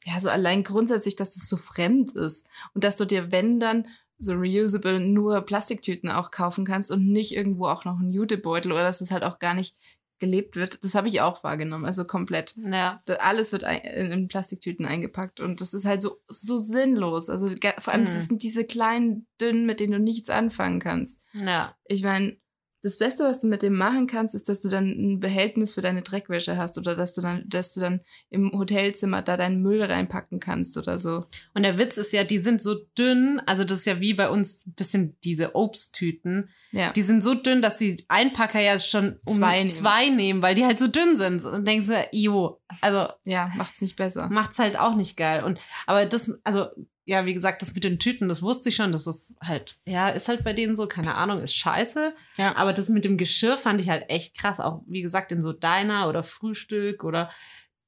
ja, 0.05 0.21
so 0.21 0.29
allein 0.31 0.65
grundsätzlich, 0.65 1.17
dass 1.17 1.35
das 1.35 1.49
so 1.49 1.57
fremd 1.57 2.13
ist 2.13 2.47
und 2.75 2.85
dass 2.85 2.97
du 2.97 3.05
dir, 3.05 3.33
wenn 3.33 3.61
dann 3.61 3.87
so 4.19 4.35
reusable 4.35 5.01
nur 5.01 5.41
Plastiktüten 5.43 6.11
auch 6.11 6.31
kaufen 6.31 6.65
kannst 6.67 6.91
und 6.91 7.09
nicht 7.11 7.35
irgendwo 7.35 7.67
auch 7.67 7.85
noch 7.85 7.99
einen 7.99 8.11
Jutebeutel 8.11 8.73
oder 8.73 8.83
dass 8.83 9.01
es 9.01 9.11
halt 9.11 9.25
auch 9.25 9.39
gar 9.39 9.55
nicht 9.55 9.77
gelebt 10.19 10.55
wird, 10.57 10.85
das 10.85 10.95
habe 10.95 11.09
ich 11.09 11.23
auch 11.23 11.43
wahrgenommen, 11.43 11.87
also 11.87 12.05
komplett. 12.05 12.55
Ja. 12.59 13.01
Alles 13.21 13.53
wird 13.53 13.63
in, 13.63 14.29
Plastiktüten 14.29 14.85
eingepackt 14.85 15.41
und 15.41 15.63
das 15.63 15.73
ist 15.73 15.87
halt 15.87 16.03
so, 16.03 16.19
so 16.29 16.59
sinnlos. 16.59 17.31
Also 17.31 17.49
vor 17.79 17.95
allem, 17.95 18.03
Mhm. 18.03 18.07
das 18.07 18.27
sind 18.29 18.43
diese 18.43 18.65
kleinen, 18.65 19.27
dünnen, 19.41 19.65
mit 19.65 19.81
denen 19.81 19.93
du 19.95 19.99
nichts 19.99 20.29
anfangen 20.29 20.79
kannst. 20.81 21.25
Ja. 21.33 21.75
Ich 21.87 22.03
meine, 22.03 22.37
das 22.83 22.99
Beste, 22.99 23.25
was 23.25 23.41
du 23.41 23.47
mit 23.47 23.63
dem 23.63 23.77
machen 23.77 24.07
kannst, 24.07 24.35
ist, 24.35 24.49
dass 24.49 24.61
du 24.61 24.69
dann 24.69 24.87
ein 24.89 25.21
Behältnis 25.21 25.75
für 25.75 25.83
deine 25.83 26.03
Dreckwäsche 26.03 26.57
hast 26.57 26.79
oder 26.79 26.97
dass 26.97 27.15
du 27.15 27.21
dann, 27.21 27.45
dass 27.47 27.73
du 27.75 27.81
dann 27.81 28.01
im 28.31 28.53
Hotelzimmer 28.53 29.23
da 29.23 29.37
deinen 29.37 29.61
Müll 29.61 29.83
reinpacken 29.83 30.41
kannst 30.41 30.79
oder 30.79 30.99
so. 30.99 31.25
Und 31.55 31.63
der 31.63 31.79
Witz 31.79 31.99
ist 31.99 32.13
ja, 32.13 32.25
die 32.25 32.39
sind 32.39 32.63
so 32.63 32.75
dünn, 32.97 33.41
also 33.47 33.65
das 33.65 33.81
ist 33.81 33.85
ja 33.87 34.01
wie 34.01 34.15
bei 34.15 34.31
uns 34.31 34.67
ein 34.67 34.73
bisschen 34.75 35.17
diese 35.25 35.55
Obsttüten. 35.55 36.49
Ja. 36.73 36.93
Die 36.93 37.03
sind 37.03 37.23
so 37.23 37.35
dünn, 37.35 37.61
dass 37.61 37.77
die 37.77 38.05
Einpacker 38.09 38.61
ja 38.61 38.79
schon 38.79 39.19
um 39.27 39.35
Zwei 39.37 39.67
zwei 39.67 40.05
nehmen. 40.05 40.17
nehmen, 40.17 40.43
weil 40.43 40.55
die 40.55 40.65
halt 40.65 40.79
so 40.79 40.87
dünn 40.89 41.17
sind. 41.17 41.45
Und 41.45 41.67
denkst 41.67 41.87
du, 41.87 42.09
jo, 42.13 42.61
also 42.81 43.09
ja, 43.25 43.51
macht's 43.57 43.81
nicht 43.81 43.97
besser. 43.97 44.29
macht's 44.31 44.59
halt 44.59 44.79
auch 44.79 44.95
nicht 44.95 45.17
geil. 45.17 45.45
Und 45.45 45.59
aber 45.87 46.07
das, 46.07 46.39
also 46.45 46.67
ja, 47.11 47.27
wie 47.27 47.35
gesagt, 47.35 47.61
das 47.61 47.75
mit 47.75 47.83
den 47.83 47.99
Tüten, 47.99 48.29
das 48.29 48.41
wusste 48.41 48.69
ich 48.69 48.77
schon, 48.77 48.93
das 48.93 49.07
ist 49.09 49.35
halt, 49.43 49.79
ja, 49.85 50.09
ist 50.11 50.29
halt 50.29 50.45
bei 50.45 50.53
denen 50.53 50.77
so, 50.77 50.87
keine 50.87 51.17
Ahnung, 51.17 51.41
ist 51.41 51.55
scheiße. 51.57 52.15
Ja. 52.37 52.55
Aber 52.57 52.73
das 52.73 52.89
mit 52.89 53.05
dem 53.05 53.19
Geschirr 53.19 53.57
fand 53.57 53.81
ich 53.81 53.89
halt 53.89 54.09
echt 54.09 54.37
krass. 54.39 54.61
Auch 54.61 54.83
wie 54.87 55.03
gesagt, 55.03 55.33
in 55.33 55.43
so 55.43 55.53
Diner 55.53 56.09
oder 56.09 56.23
Frühstück 56.23 57.03
oder 57.03 57.29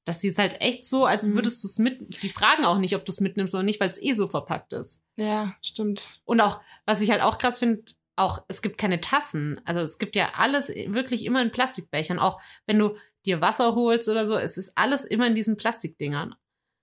dass 0.04 0.18
die 0.18 0.26
es 0.28 0.38
halt 0.38 0.60
echt 0.60 0.84
so, 0.84 1.04
als 1.06 1.24
Mhm. 1.24 1.34
würdest 1.36 1.62
du 1.62 1.68
es 1.68 1.78
mit. 1.78 2.22
Die 2.24 2.28
fragen 2.28 2.64
auch 2.64 2.78
nicht, 2.78 2.96
ob 2.96 3.04
du 3.04 3.12
es 3.12 3.20
mitnimmst 3.20 3.54
oder 3.54 3.62
nicht, 3.62 3.78
weil 3.80 3.90
es 3.90 4.02
eh 4.02 4.14
so 4.14 4.26
verpackt 4.26 4.72
ist. 4.72 5.04
Ja, 5.14 5.54
stimmt. 5.62 6.20
Und 6.24 6.40
auch, 6.40 6.60
was 6.86 7.00
ich 7.00 7.10
halt 7.12 7.22
auch 7.22 7.38
krass 7.38 7.60
finde, 7.60 7.84
auch, 8.16 8.42
es 8.48 8.60
gibt 8.60 8.76
keine 8.76 9.00
Tassen. 9.00 9.60
Also 9.64 9.80
es 9.82 9.98
gibt 9.98 10.16
ja 10.16 10.32
alles 10.36 10.66
wirklich 10.68 11.24
immer 11.24 11.40
in 11.40 11.52
Plastikbechern. 11.52 12.18
Auch 12.18 12.42
wenn 12.66 12.78
du 12.80 12.96
dir 13.24 13.40
Wasser 13.40 13.76
holst 13.76 14.08
oder 14.08 14.26
so, 14.26 14.36
es 14.36 14.56
ist 14.56 14.72
alles 14.74 15.04
immer 15.04 15.28
in 15.28 15.36
diesen 15.36 15.56
Plastikdingern. 15.56 16.34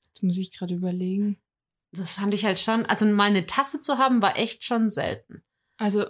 Jetzt 0.07 0.23
muss 0.23 0.37
ich 0.37 0.57
gerade 0.57 0.73
überlegen. 0.75 1.37
Das 1.91 2.13
fand 2.13 2.33
ich 2.33 2.45
halt 2.45 2.59
schon, 2.59 2.85
also 2.85 3.05
mal 3.05 3.23
eine 3.29 3.45
Tasse 3.45 3.81
zu 3.81 3.97
haben, 3.97 4.21
war 4.21 4.37
echt 4.37 4.63
schon 4.63 4.89
selten. 4.89 5.43
Also, 5.77 6.05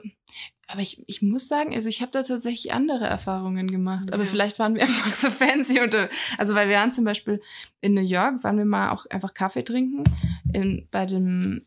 aber 0.68 0.82
ich, 0.82 1.04
ich 1.08 1.22
muss 1.22 1.48
sagen, 1.48 1.74
also 1.74 1.88
ich 1.90 2.02
habe 2.02 2.12
da 2.12 2.24
tatsächlich 2.24 2.74
andere 2.74 3.06
Erfahrungen 3.06 3.70
gemacht. 3.72 4.12
Aber 4.14 4.24
Ja. 4.24 4.30
vielleicht 4.30 4.60
waren 4.60 4.76
wir 4.76 4.82
einfach 4.84 5.14
so 5.16 5.30
fancy 5.30 5.80
und 5.80 5.96
also 6.38 6.56
weil 6.56 6.70
wir 6.70 6.76
waren 6.78 6.92
zum 6.94 7.06
Beispiel 7.06 7.42
in 7.82 7.94
New 7.94 8.02
York, 8.02 8.44
waren 8.44 8.58
wir 8.58 8.66
mal 8.66 8.92
auch 8.92 9.06
einfach 9.08 9.34
Kaffee 9.34 9.64
trinken 9.64 10.04
in 10.54 10.88
bei 10.92 11.06
dem, 11.06 11.62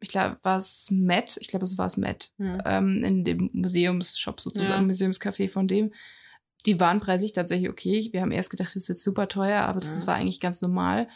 ich 0.00 0.08
glaube, 0.08 0.38
war 0.42 0.58
es 0.58 0.90
Met, 0.90 1.36
ich 1.40 1.48
glaube, 1.48 1.64
es 1.64 1.78
war 1.78 1.86
es 1.86 1.96
Met, 1.96 2.32
Hm. 2.38 2.62
ähm, 2.64 3.04
in 3.04 3.24
dem 3.24 3.50
Museumsshop 3.52 4.40
sozusagen, 4.40 4.88
Ja. 4.90 4.92
Museumscafé 4.94 5.48
von 5.48 5.68
dem. 5.68 5.92
Die 6.66 6.80
waren 6.80 6.98
preislich 7.00 7.32
tatsächlich 7.34 7.68
okay. 7.68 8.08
Wir 8.12 8.22
haben 8.22 8.32
erst 8.32 8.50
gedacht, 8.50 8.74
das 8.74 8.88
wird 8.88 8.98
super 8.98 9.28
teuer, 9.28 9.62
aber 9.62 9.80
das 9.80 10.00
Ja. 10.00 10.06
war 10.08 10.14
eigentlich 10.16 10.40
ganz 10.40 10.60
normal. 10.62 11.08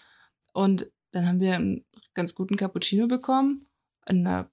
Und 0.52 0.90
dann 1.12 1.26
haben 1.26 1.40
wir 1.40 1.54
einen 1.54 1.84
ganz 2.18 2.34
guten 2.34 2.56
Cappuccino 2.56 3.06
bekommen, 3.06 3.66
in 4.06 4.26
einer 4.26 4.50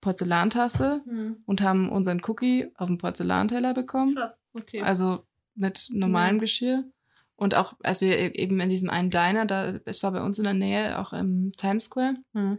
Porzellantasse 0.00 1.02
und 1.44 1.60
haben 1.60 1.90
unseren 1.90 2.22
Cookie 2.26 2.70
auf 2.76 2.86
dem 2.86 2.98
Porzellanteller 2.98 3.74
bekommen. 3.74 4.14
Krass, 4.14 4.38
okay. 4.54 4.80
Also 4.82 5.24
mit 5.54 5.88
normalem 5.92 6.36
Ja. 6.36 6.40
Geschirr. 6.40 6.84
Und 7.36 7.54
auch 7.54 7.74
als 7.82 8.00
wir 8.00 8.16
e- 8.18 8.32
eben 8.34 8.58
in 8.60 8.68
diesem 8.68 8.90
einen 8.90 9.10
Diner, 9.10 9.44
da, 9.46 9.74
es 9.84 10.02
war 10.02 10.12
bei 10.12 10.22
uns 10.22 10.38
in 10.38 10.44
der 10.44 10.54
Nähe, 10.54 10.98
auch 10.98 11.12
im 11.12 11.52
Times 11.56 11.84
Square, 11.84 12.16
Hm. 12.34 12.58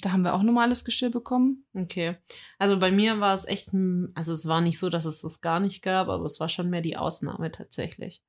da 0.00 0.12
haben 0.12 0.22
wir 0.22 0.34
auch 0.34 0.42
normales 0.42 0.84
Geschirr 0.84 1.10
bekommen. 1.10 1.64
Okay. 1.74 2.16
Also 2.58 2.78
bei 2.80 2.90
mir 2.90 3.20
war 3.20 3.34
es 3.34 3.44
echt, 3.44 3.70
also 4.14 4.32
es 4.32 4.46
war 4.46 4.60
nicht 4.60 4.78
so, 4.78 4.88
dass 4.88 5.04
es 5.04 5.20
das 5.20 5.40
gar 5.40 5.60
nicht 5.60 5.82
gab, 5.82 6.08
aber 6.08 6.24
es 6.24 6.40
war 6.40 6.48
schon 6.48 6.70
mehr 6.70 6.80
die 6.82 6.96
Ausnahme 6.96 7.50
tatsächlich. 7.52 8.22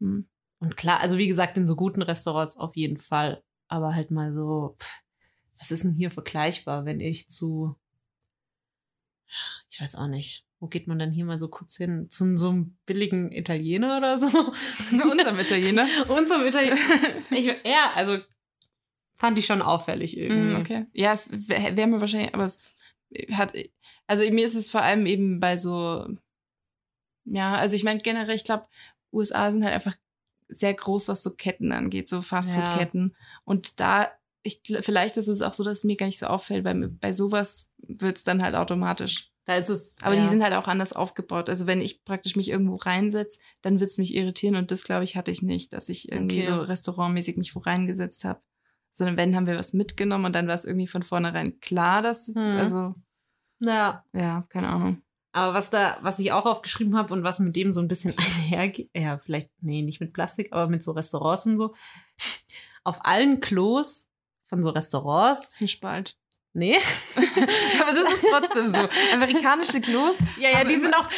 Hm. 0.00 0.28
Und 0.60 0.76
klar, 0.76 0.98
also 1.00 1.16
wie 1.18 1.28
gesagt, 1.28 1.56
in 1.56 1.66
so 1.68 1.76
guten 1.76 2.02
Restaurants 2.02 2.56
auf 2.56 2.76
jeden 2.76 2.96
Fall. 2.96 3.42
Aber 3.68 3.94
halt 3.94 4.10
mal 4.10 4.32
so, 4.32 4.76
pff, 4.78 5.02
was 5.58 5.70
ist 5.70 5.84
denn 5.84 5.92
hier 5.92 6.10
vergleichbar, 6.10 6.84
wenn 6.84 7.00
ich 7.00 7.28
zu, 7.28 7.76
ich 9.70 9.80
weiß 9.80 9.96
auch 9.96 10.06
nicht, 10.08 10.44
wo 10.60 10.66
geht 10.66 10.88
man 10.88 10.98
dann 10.98 11.12
hier 11.12 11.24
mal 11.24 11.38
so 11.38 11.48
kurz 11.48 11.76
hin? 11.76 12.08
Zu 12.10 12.36
so 12.36 12.48
einem 12.48 12.76
billigen 12.84 13.30
Italiener 13.32 13.98
oder 13.98 14.18
so? 14.18 14.26
Unserem 15.10 15.38
Italiener. 15.38 15.86
Unserem 16.08 16.46
Italiener. 16.46 16.76
Ich, 17.30 17.46
ja, 17.46 17.92
also 17.94 18.18
fand 19.16 19.38
ich 19.38 19.46
schon 19.46 19.62
auffällig 19.62 20.16
irgendwie. 20.16 20.54
Mm, 20.54 20.60
okay. 20.60 20.86
Ja, 20.92 21.12
es 21.12 21.28
wäre 21.30 21.76
wär 21.76 21.86
mir 21.86 22.00
wahrscheinlich, 22.00 22.34
aber 22.34 22.44
es 22.44 22.60
hat, 23.32 23.52
also 24.06 24.28
mir 24.30 24.44
ist 24.44 24.54
es 24.54 24.70
vor 24.70 24.82
allem 24.82 25.06
eben 25.06 25.38
bei 25.38 25.56
so, 25.56 26.08
ja, 27.24 27.54
also 27.54 27.74
ich 27.76 27.84
meine 27.84 28.00
generell, 28.00 28.34
ich 28.34 28.44
glaube, 28.44 28.66
USA 29.12 29.52
sind 29.52 29.64
halt 29.64 29.74
einfach 29.74 29.96
sehr 30.48 30.74
groß, 30.74 31.08
was 31.08 31.22
so 31.22 31.34
Ketten 31.34 31.72
angeht, 31.72 32.08
so 32.08 32.22
Fastfood-Ketten. 32.22 33.14
Und 33.44 33.80
da, 33.80 34.08
ich, 34.42 34.62
vielleicht 34.80 35.16
ist 35.16 35.28
es 35.28 35.42
auch 35.42 35.52
so, 35.52 35.64
dass 35.64 35.78
es 35.78 35.84
mir 35.84 35.96
gar 35.96 36.06
nicht 36.06 36.18
so 36.18 36.26
auffällt, 36.26 36.64
weil 36.64 36.88
bei 36.88 37.12
sowas 37.12 37.68
wird 37.78 38.16
es 38.18 38.24
dann 38.24 38.42
halt 38.42 38.54
automatisch. 38.54 39.30
Da 39.44 39.56
ist 39.56 39.70
es. 39.70 39.96
Aber 40.02 40.14
ja. 40.14 40.22
die 40.22 40.28
sind 40.28 40.42
halt 40.42 40.52
auch 40.54 40.68
anders 40.68 40.92
aufgebaut. 40.92 41.48
Also 41.48 41.66
wenn 41.66 41.80
ich 41.80 42.04
praktisch 42.04 42.36
mich 42.36 42.50
irgendwo 42.50 42.74
reinsetze, 42.74 43.38
dann 43.62 43.80
wird 43.80 43.90
es 43.90 43.96
mich 43.98 44.14
irritieren 44.14 44.56
und 44.56 44.70
das, 44.70 44.84
glaube 44.84 45.04
ich, 45.04 45.16
hatte 45.16 45.30
ich 45.30 45.40
nicht, 45.40 45.72
dass 45.72 45.88
ich 45.88 46.12
irgendwie 46.12 46.42
Okay. 46.42 46.48
so 46.48 46.60
restaurantmäßig 46.60 47.36
mich 47.38 47.54
wo 47.56 47.60
reingesetzt 47.60 48.24
habe. 48.24 48.40
Sondern 48.90 49.16
wenn, 49.16 49.36
haben 49.36 49.46
wir 49.46 49.56
was 49.56 49.72
mitgenommen 49.72 50.26
und 50.26 50.34
dann 50.34 50.48
war 50.48 50.54
es 50.54 50.64
irgendwie 50.64 50.86
von 50.86 51.02
vornherein 51.02 51.60
klar, 51.60 52.02
dass, 52.02 52.28
Hm. 52.28 52.36
also, 52.36 52.94
Ja. 53.60 54.04
ja, 54.12 54.44
keine 54.50 54.68
Ahnung. 54.68 55.02
Aber 55.38 55.54
was 55.54 55.70
da, 55.70 55.96
was 56.02 56.18
ich 56.18 56.32
auch 56.32 56.46
aufgeschrieben 56.46 56.96
habe 56.96 57.14
und 57.14 57.22
was 57.22 57.38
mit 57.38 57.54
dem 57.54 57.72
so 57.72 57.80
ein 57.80 57.86
bisschen 57.86 58.12
einhergeht, 58.18 58.90
ja, 58.94 59.18
vielleicht, 59.18 59.50
nee, 59.60 59.82
nicht 59.82 60.00
mit 60.00 60.12
Plastik, 60.12 60.52
aber 60.52 60.66
mit 60.66 60.82
so 60.82 60.90
Restaurants 60.90 61.46
und 61.46 61.58
so. 61.58 61.74
Auf 62.84 63.04
allen 63.04 63.38
Klos 63.38 64.08
von 64.48 64.64
so 64.64 64.70
Restaurants, 64.70 65.42
Das 65.42 65.54
ist 65.54 65.60
ein 65.60 65.68
Spalt. 65.68 66.17
Nee. 66.58 66.76
Aber 67.80 67.92
das 67.92 68.12
ist 68.14 68.24
trotzdem 68.28 68.68
so. 68.70 68.88
Amerikanische 69.12 69.80
Klos. 69.80 70.16
Ja, 70.38 70.50
ja, 70.50 70.64
die 70.64 70.76
sind 70.76 70.94
auch, 70.94 71.08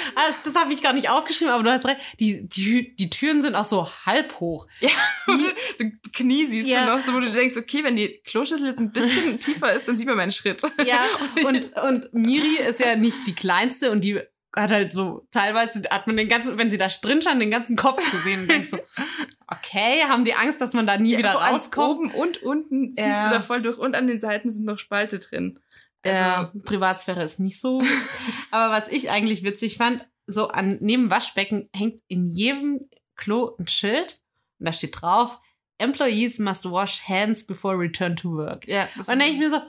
das 0.45 0.55
habe 0.55 0.73
ich 0.73 0.83
gar 0.83 0.93
nicht 0.93 1.09
aufgeschrieben, 1.11 1.53
aber 1.53 1.63
du 1.63 1.71
hast 1.71 1.87
recht, 1.87 2.01
die, 2.19 2.49
die, 2.49 2.95
die 2.97 3.11
Türen 3.11 3.43
sind 3.43 3.55
auch 3.55 3.65
so 3.65 3.89
halb 4.07 4.39
hoch. 4.41 4.67
Ja, 4.81 4.91
du 5.27 5.91
Knie 6.13 6.47
siehst 6.47 6.67
Ja. 6.69 6.87
du 6.87 6.93
noch, 6.97 7.05
so 7.05 7.13
wo 7.15 7.21
du 7.21 7.31
denkst, 7.31 7.57
okay, 7.57 7.83
wenn 7.85 7.97
die 7.97 8.21
Kloschüssel 8.25 8.67
jetzt 8.67 8.81
ein 8.81 8.93
bisschen 8.93 9.39
tiefer 9.41 9.73
ist, 9.73 9.89
dann 9.89 9.97
sieht 9.97 10.07
man 10.07 10.17
meinen 10.17 10.31
Schritt. 10.31 10.63
Ja, 10.87 11.05
und, 11.47 11.77
und 11.77 12.13
Miri 12.15 12.57
ist 12.57 12.81
ja 12.81 12.97
nicht 12.97 13.19
die 13.27 13.35
kleinste 13.35 13.91
und 13.91 14.03
die 14.03 14.21
hat 14.57 14.71
halt 14.71 14.93
so, 14.93 15.27
teilweise 15.31 15.83
hat 15.91 16.07
man 16.07 16.17
den 16.17 16.29
ganzen, 16.29 16.59
wenn 16.59 16.71
sie 16.71 16.79
da 16.79 16.89
drin 16.89 17.23
stand, 17.23 17.41
den 17.41 17.51
ganzen 17.51 17.77
Kopf 17.77 18.03
gesehen 18.11 18.43
und 18.43 18.51
denkst 18.51 18.71
so, 18.71 18.79
okay, 19.47 20.03
haben 20.09 20.25
die 20.25 20.35
Angst, 20.35 20.61
dass 20.61 20.73
man 20.73 20.87
da 20.87 20.97
nie 20.99 21.13
Ja, 21.13 21.19
wieder 21.19 21.33
rauskommt? 21.35 21.99
Oben 21.99 22.11
und 22.13 22.43
unten 22.43 22.91
siehst 22.91 23.07
Ja. 23.07 23.25
du 23.29 23.31
da 23.37 23.41
voll 23.41 23.63
durch 23.63 23.79
und 23.79 23.95
an 23.95 24.07
den 24.07 24.19
Seiten 24.19 24.51
sind 24.51 24.65
noch 24.65 24.79
Spalte 24.79 25.19
drin. 25.19 25.61
Ja, 26.05 26.51
Privatsphäre 26.65 27.23
ist 27.23 27.41
nicht 27.41 27.61
so. 27.61 27.81
Aber 28.51 28.73
was 28.73 28.89
ich 28.89 29.11
eigentlich 29.11 29.45
witzig 29.45 29.77
fand, 29.77 30.07
so 30.27 30.49
an 30.49 30.79
neben 30.81 31.11
Waschbecken 31.11 31.69
hängt 31.75 32.01
in 32.09 32.27
jedem 32.27 32.89
Klo 33.17 33.55
ein 33.59 33.69
Schild 33.69 34.21
und 34.59 34.67
da 34.67 34.73
steht 34.73 35.01
drauf, 35.01 35.39
Employees 35.79 36.39
must 36.39 36.65
wash 36.71 37.03
hands 37.09 37.47
before 37.47 37.77
return 37.79 38.17
to 38.17 38.31
work. 38.33 38.67
Ja, 38.67 38.89
das 38.97 39.09
Und 39.09 39.13
dann 39.13 39.19
denke 39.21 39.35
ich 39.35 39.41
mir 39.41 39.51
so, 39.51 39.61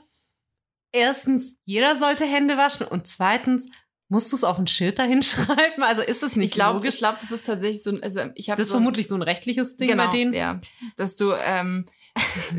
erstens, 0.92 1.58
jeder 1.66 1.96
sollte 1.98 2.26
Hände 2.26 2.58
waschen 2.58 2.86
und 2.88 3.08
zweitens, 3.08 3.70
musst 4.12 4.32
du 4.32 4.36
es 4.36 4.44
auf 4.44 4.60
ein 4.60 4.68
Schild 4.68 5.00
dahin 5.00 5.24
schreiben? 5.24 5.82
Also 5.84 6.02
ist 6.02 6.22
das 6.22 6.36
nicht 6.36 6.46
ich 6.50 6.52
glaube, 6.52 6.80
logisch? 6.80 6.96
ich 6.96 7.00
glaube, 7.00 7.18
das 7.22 7.32
ist 7.32 7.46
tatsächlich 7.46 7.82
so 7.82 7.92
ein, 7.92 8.04
also 8.04 8.20
ich 8.36 8.50
habe 8.50 8.58
das 8.58 8.68
ist 8.68 8.72
so 8.72 8.76
ein- 8.76 8.82
vermutlich 8.82 9.08
so 9.08 9.16
ein 9.16 9.22
rechtliches 9.22 9.78
Ding 9.78 9.88
genau, 9.90 10.08
bei 10.08 10.12
denen. 10.12 10.34
ja, 10.34 10.60
dass 10.98 11.16
du, 11.16 11.32
ähm, 11.32 11.86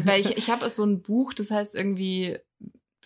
weil 0.05 0.21
ich, 0.21 0.37
ich 0.39 0.51
habe 0.51 0.69
so 0.69 0.85
ein 0.85 1.03
Buch, 1.03 1.35
das 1.35 1.51
heißt 1.51 1.75
irgendwie 1.75 2.39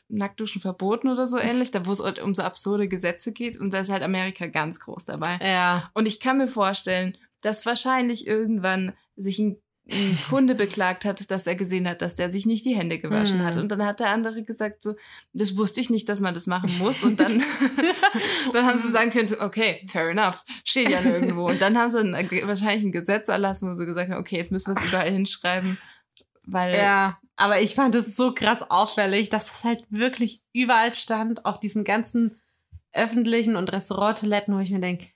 Nacktduschen 0.09 0.61
verboten 0.63 1.09
oder 1.09 1.27
so 1.27 1.37
ähnlich, 1.39 1.73
da 1.73 1.85
wo 1.87 1.91
es 1.93 1.99
um 2.01 2.35
so 2.35 2.43
absurde 2.43 2.87
Gesetze 2.87 3.33
geht 3.33 3.59
und 3.59 3.75
da 3.75 3.81
ist 3.81 3.91
halt 3.91 4.05
Amerika 4.05 4.47
ganz 4.47 4.79
groß 4.79 5.05
dabei. 5.05 5.39
Ja. 5.43 5.91
Und 5.95 6.07
ich 6.07 6.21
kann 6.21 6.39
mir 6.39 6.47
vorstellen, 6.47 7.19
dass 7.41 7.67
wahrscheinlich 7.67 8.27
irgendwann 8.29 8.93
sich 9.17 9.41
ein, 9.41 9.57
ein 9.89 10.19
Kunde 10.29 10.57
beklagt 10.57 11.05
hat, 11.05 11.31
dass 11.31 11.47
er 11.47 11.55
gesehen 11.55 11.89
hat, 11.89 12.03
dass 12.03 12.17
der 12.17 12.33
sich 12.33 12.45
nicht 12.45 12.65
die 12.65 12.75
Hände 12.75 12.99
gewaschen 12.99 13.39
Hm. 13.39 13.47
hat. 13.47 13.57
Und 13.57 13.71
dann 13.71 13.85
hat 13.85 14.01
der 14.01 14.11
andere 14.11 14.43
gesagt, 14.43 14.83
so, 14.83 14.95
das 15.33 15.57
wusste 15.57 15.81
ich 15.81 15.91
nicht, 15.91 16.09
dass 16.09 16.21
man 16.21 16.35
das 16.35 16.47
machen 16.49 16.77
muss. 16.79 17.03
Und 17.05 17.21
dann, 17.21 17.43
dann 18.53 18.67
haben 18.67 18.79
sie 18.79 18.91
sagen 18.91 19.11
können, 19.11 19.29
so, 19.29 19.41
okay, 19.41 19.87
fair 19.89 20.11
enough, 20.11 20.45
steht 20.65 20.91
ja 20.91 21.01
nirgendwo. 21.01 21.47
Und 21.49 21.63
dann 21.63 21.79
haben 21.79 21.91
sie 21.91 22.01
ein, 22.01 22.13
wahrscheinlich 22.47 22.85
ein 22.85 22.91
Gesetz 22.93 23.29
erlassen, 23.29 23.71
wo 23.71 23.75
sie 23.77 23.87
gesagt 23.87 24.11
haben, 24.11 24.19
okay, 24.19 24.37
jetzt 24.37 24.51
müssen 24.51 24.75
wir 24.75 24.81
es 24.81 24.89
überall 24.89 25.09
hinschreiben, 25.11 25.79
weil 26.47 26.75
Ja, 26.75 27.19
aber 27.37 27.61
ich 27.61 27.75
fand 27.77 27.95
es 27.95 28.17
so 28.17 28.35
krass 28.35 28.69
auffällig, 28.69 29.29
dass 29.29 29.59
es 29.59 29.65
halt 29.65 29.85
wirklich 29.89 30.43
überall 30.53 30.95
stand, 30.95 31.45
auf 31.45 31.61
diesen 31.61 31.85
ganzen 31.85 32.41
öffentlichen 32.93 33.55
und 33.57 33.73
Restauranttoiletten, 33.73 34.55
wo 34.55 34.59
ich 34.59 34.71
mir 34.71 34.81
denke, 34.81 35.09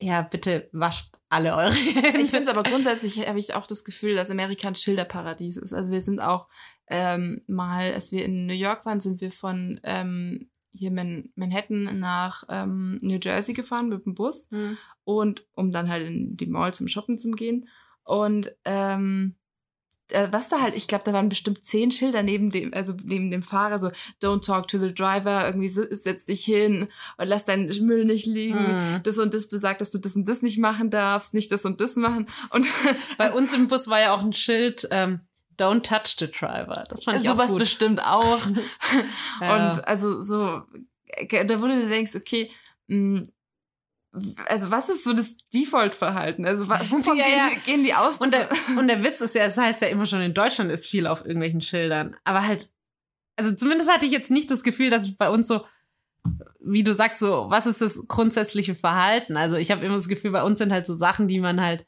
ja, 0.00 0.22
bitte 0.22 0.68
wascht 0.72 1.14
alle 1.32 1.56
eure. 1.56 1.74
Ich 2.20 2.30
finde 2.30 2.42
es 2.42 2.48
aber 2.48 2.62
grundsätzlich, 2.62 3.26
habe 3.26 3.38
ich 3.38 3.54
auch 3.54 3.66
das 3.66 3.84
Gefühl, 3.84 4.14
dass 4.14 4.30
Amerika 4.30 4.68
ein 4.68 4.76
Schilderparadies 4.76 5.56
ist. 5.56 5.72
Also 5.72 5.90
wir 5.90 6.00
sind 6.00 6.20
auch 6.20 6.48
ähm, 6.88 7.42
mal, 7.46 7.92
als 7.92 8.12
wir 8.12 8.24
in 8.24 8.46
New 8.46 8.54
York 8.54 8.84
waren, 8.84 9.00
sind 9.00 9.20
wir 9.20 9.32
von 9.32 9.80
ähm, 9.82 10.50
hier 10.74 10.90
Man 10.90 11.30
Manhattan 11.34 11.98
nach 11.98 12.44
ähm, 12.48 12.98
New 13.02 13.18
Jersey 13.22 13.54
gefahren 13.54 13.88
mit 13.88 14.04
dem 14.04 14.14
Bus 14.14 14.48
und 15.04 15.46
um 15.54 15.70
dann 15.70 15.88
halt 15.88 16.06
in 16.06 16.36
die 16.36 16.46
Mall 16.46 16.72
zum 16.72 16.88
Shoppen 16.88 17.18
zu 17.18 17.30
gehen. 17.32 17.68
Und 18.04 18.54
ähm, 18.64 19.34
äh, 19.34 19.41
was 20.30 20.48
da 20.48 20.60
halt, 20.60 20.74
ich 20.76 20.88
glaube, 20.88 21.04
da 21.04 21.12
waren 21.12 21.28
bestimmt 21.28 21.64
zehn 21.64 21.90
Schilder 21.92 22.22
neben 22.22 22.50
dem, 22.50 22.72
also 22.74 22.94
neben 23.04 23.30
dem 23.30 23.42
Fahrer, 23.42 23.78
so 23.78 23.90
Don't 24.22 24.44
talk 24.44 24.68
to 24.68 24.78
the 24.78 24.92
driver, 24.92 25.46
irgendwie 25.46 25.68
setz 25.68 26.24
dich 26.24 26.44
hin 26.44 26.88
und 27.16 27.26
lass 27.26 27.44
deinen 27.44 27.68
Müll 27.84 28.04
nicht 28.04 28.26
liegen. 28.26 28.58
Mhm. 28.58 29.02
Das 29.02 29.18
und 29.18 29.34
das 29.34 29.48
besagt, 29.48 29.80
dass 29.80 29.90
du 29.90 29.98
das 29.98 30.16
und 30.16 30.28
das 30.28 30.42
nicht 30.42 30.58
machen 30.58 30.90
darfst, 30.90 31.34
nicht 31.34 31.50
das 31.52 31.64
und 31.64 31.80
das 31.80 31.96
machen. 31.96 32.26
Und 32.50 32.66
Bei 33.18 33.32
uns 33.32 33.52
im 33.52 33.68
Bus 33.68 33.88
war 33.88 34.00
ja 34.00 34.14
auch 34.14 34.22
ein 34.22 34.32
Schild, 34.32 34.88
ähm, 34.90 35.20
Don't 35.58 35.82
touch 35.82 36.16
the 36.18 36.30
driver. 36.30 36.82
Das 36.88 37.04
fand 37.04 37.20
ich 37.20 37.28
auch 37.28 37.34
sowas 37.34 37.50
gut. 37.50 37.60
bestimmt 37.60 38.02
auch. 38.02 38.40
Ja. 39.40 39.72
Und 39.72 39.88
also 39.88 40.20
so, 40.20 40.62
äh, 41.06 41.44
da 41.44 41.60
wo 41.60 41.66
du 41.66 41.88
denkst, 41.88 42.12
okay, 42.14 42.50
mh, 42.86 43.22
also 44.46 44.70
was 44.70 44.88
ist 44.90 45.04
so 45.04 45.12
das 45.12 45.38
Default-Verhalten? 45.54 46.44
Also 46.44 46.68
wovon 46.68 47.16
Ja, 47.16 47.24
gehen, 47.24 47.36
ja. 47.36 47.50
Die, 47.50 47.60
gehen 47.60 47.84
die 47.84 47.94
aus? 47.94 48.18
Und 48.18 48.32
der, 48.32 48.48
und 48.78 48.88
der 48.88 49.02
Witz 49.02 49.20
ist 49.20 49.34
ja, 49.34 49.44
es 49.44 49.56
heißt 49.56 49.80
ja 49.80 49.88
immer 49.88 50.06
schon, 50.06 50.20
in 50.20 50.34
Deutschland 50.34 50.70
ist 50.70 50.86
viel 50.86 51.06
auf 51.06 51.24
irgendwelchen 51.24 51.62
Schildern. 51.62 52.16
Aber 52.24 52.46
halt, 52.46 52.70
also 53.36 53.54
zumindest 53.54 53.90
hatte 53.90 54.06
ich 54.06 54.12
jetzt 54.12 54.30
nicht 54.30 54.50
das 54.50 54.62
Gefühl, 54.62 54.90
dass 54.90 55.06
es 55.06 55.16
bei 55.16 55.30
uns 55.30 55.46
so, 55.46 55.64
wie 56.60 56.84
du 56.84 56.94
sagst, 56.94 57.18
so, 57.18 57.46
was 57.48 57.66
ist 57.66 57.80
das 57.80 58.06
grundsätzliche 58.06 58.74
Verhalten? 58.74 59.36
Also 59.36 59.56
ich 59.56 59.70
habe 59.70 59.84
immer 59.84 59.96
das 59.96 60.08
Gefühl, 60.08 60.30
bei 60.30 60.42
uns 60.42 60.58
sind 60.58 60.72
halt 60.72 60.86
so 60.86 60.94
Sachen, 60.94 61.26
die 61.26 61.40
man 61.40 61.60
halt, 61.60 61.86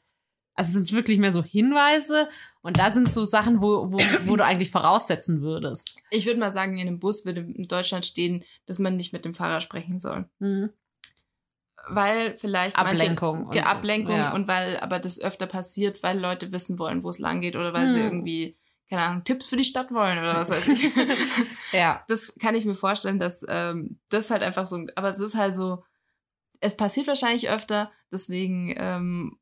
also 0.55 0.73
sind 0.73 0.83
es 0.83 0.93
wirklich 0.93 1.19
mehr 1.19 1.31
so 1.31 1.43
Hinweise 1.43 2.27
und 2.61 2.79
da 2.79 2.91
sind 2.91 3.11
so 3.11 3.23
Sachen, 3.23 3.61
wo, 3.61 3.91
wo, 3.91 3.99
wo 4.25 4.35
du 4.35 4.43
eigentlich 4.43 4.71
voraussetzen 4.71 5.41
würdest. 5.41 5.95
ich 6.09 6.25
würde 6.25 6.39
mal 6.39 6.51
sagen, 6.51 6.73
in 6.77 6.87
einem 6.87 6.99
Bus 6.99 7.25
würde 7.25 7.41
in 7.41 7.67
Deutschland 7.67 8.05
stehen, 8.05 8.43
dass 8.65 8.79
man 8.79 8.95
nicht 8.95 9.13
mit 9.13 9.25
dem 9.25 9.35
Fahrer 9.35 9.61
sprechen 9.61 9.99
soll. 9.99 10.27
Hm. 10.39 10.71
Weil 11.89 12.35
vielleicht 12.35 12.75
Ablenkung 12.77 13.45
manche, 13.45 13.59
und 13.59 13.65
so. 13.65 13.71
Ablenkung 13.71 14.15
Ja. 14.15 14.33
und 14.33 14.47
weil 14.47 14.77
aber 14.79 14.99
das 14.99 15.19
öfter 15.21 15.45
passiert, 15.47 16.01
weil 16.03 16.19
Leute 16.19 16.51
wissen 16.51 16.79
wollen, 16.79 17.03
wo 17.03 17.09
es 17.09 17.19
lang 17.19 17.41
geht 17.41 17.55
oder 17.55 17.73
weil 17.73 17.87
sie 17.87 17.99
Hm. 17.99 18.05
irgendwie, 18.05 18.55
keine 18.89 19.01
Ahnung, 19.03 19.23
Tipps 19.23 19.45
für 19.45 19.57
die 19.57 19.63
Stadt 19.63 19.91
wollen 19.91 20.17
oder 20.19 20.35
was 20.35 20.49
weiß 20.49 20.67
ich. 20.67 20.83
Ja. 21.73 22.03
das 22.07 22.35
kann 22.41 22.55
ich 22.55 22.65
mir 22.65 22.75
vorstellen, 22.75 23.19
dass 23.19 23.45
ähm, 23.47 23.99
das 24.09 24.31
halt 24.31 24.43
einfach 24.43 24.67
so, 24.67 24.85
aber 24.95 25.09
es 25.09 25.19
ist 25.19 25.35
halt 25.35 25.53
so, 25.53 25.83
es 26.61 26.77
passiert 26.77 27.07
wahrscheinlich 27.07 27.49
öfter, 27.49 27.91
deswegen, 28.11 28.73
ähm, 28.77 29.37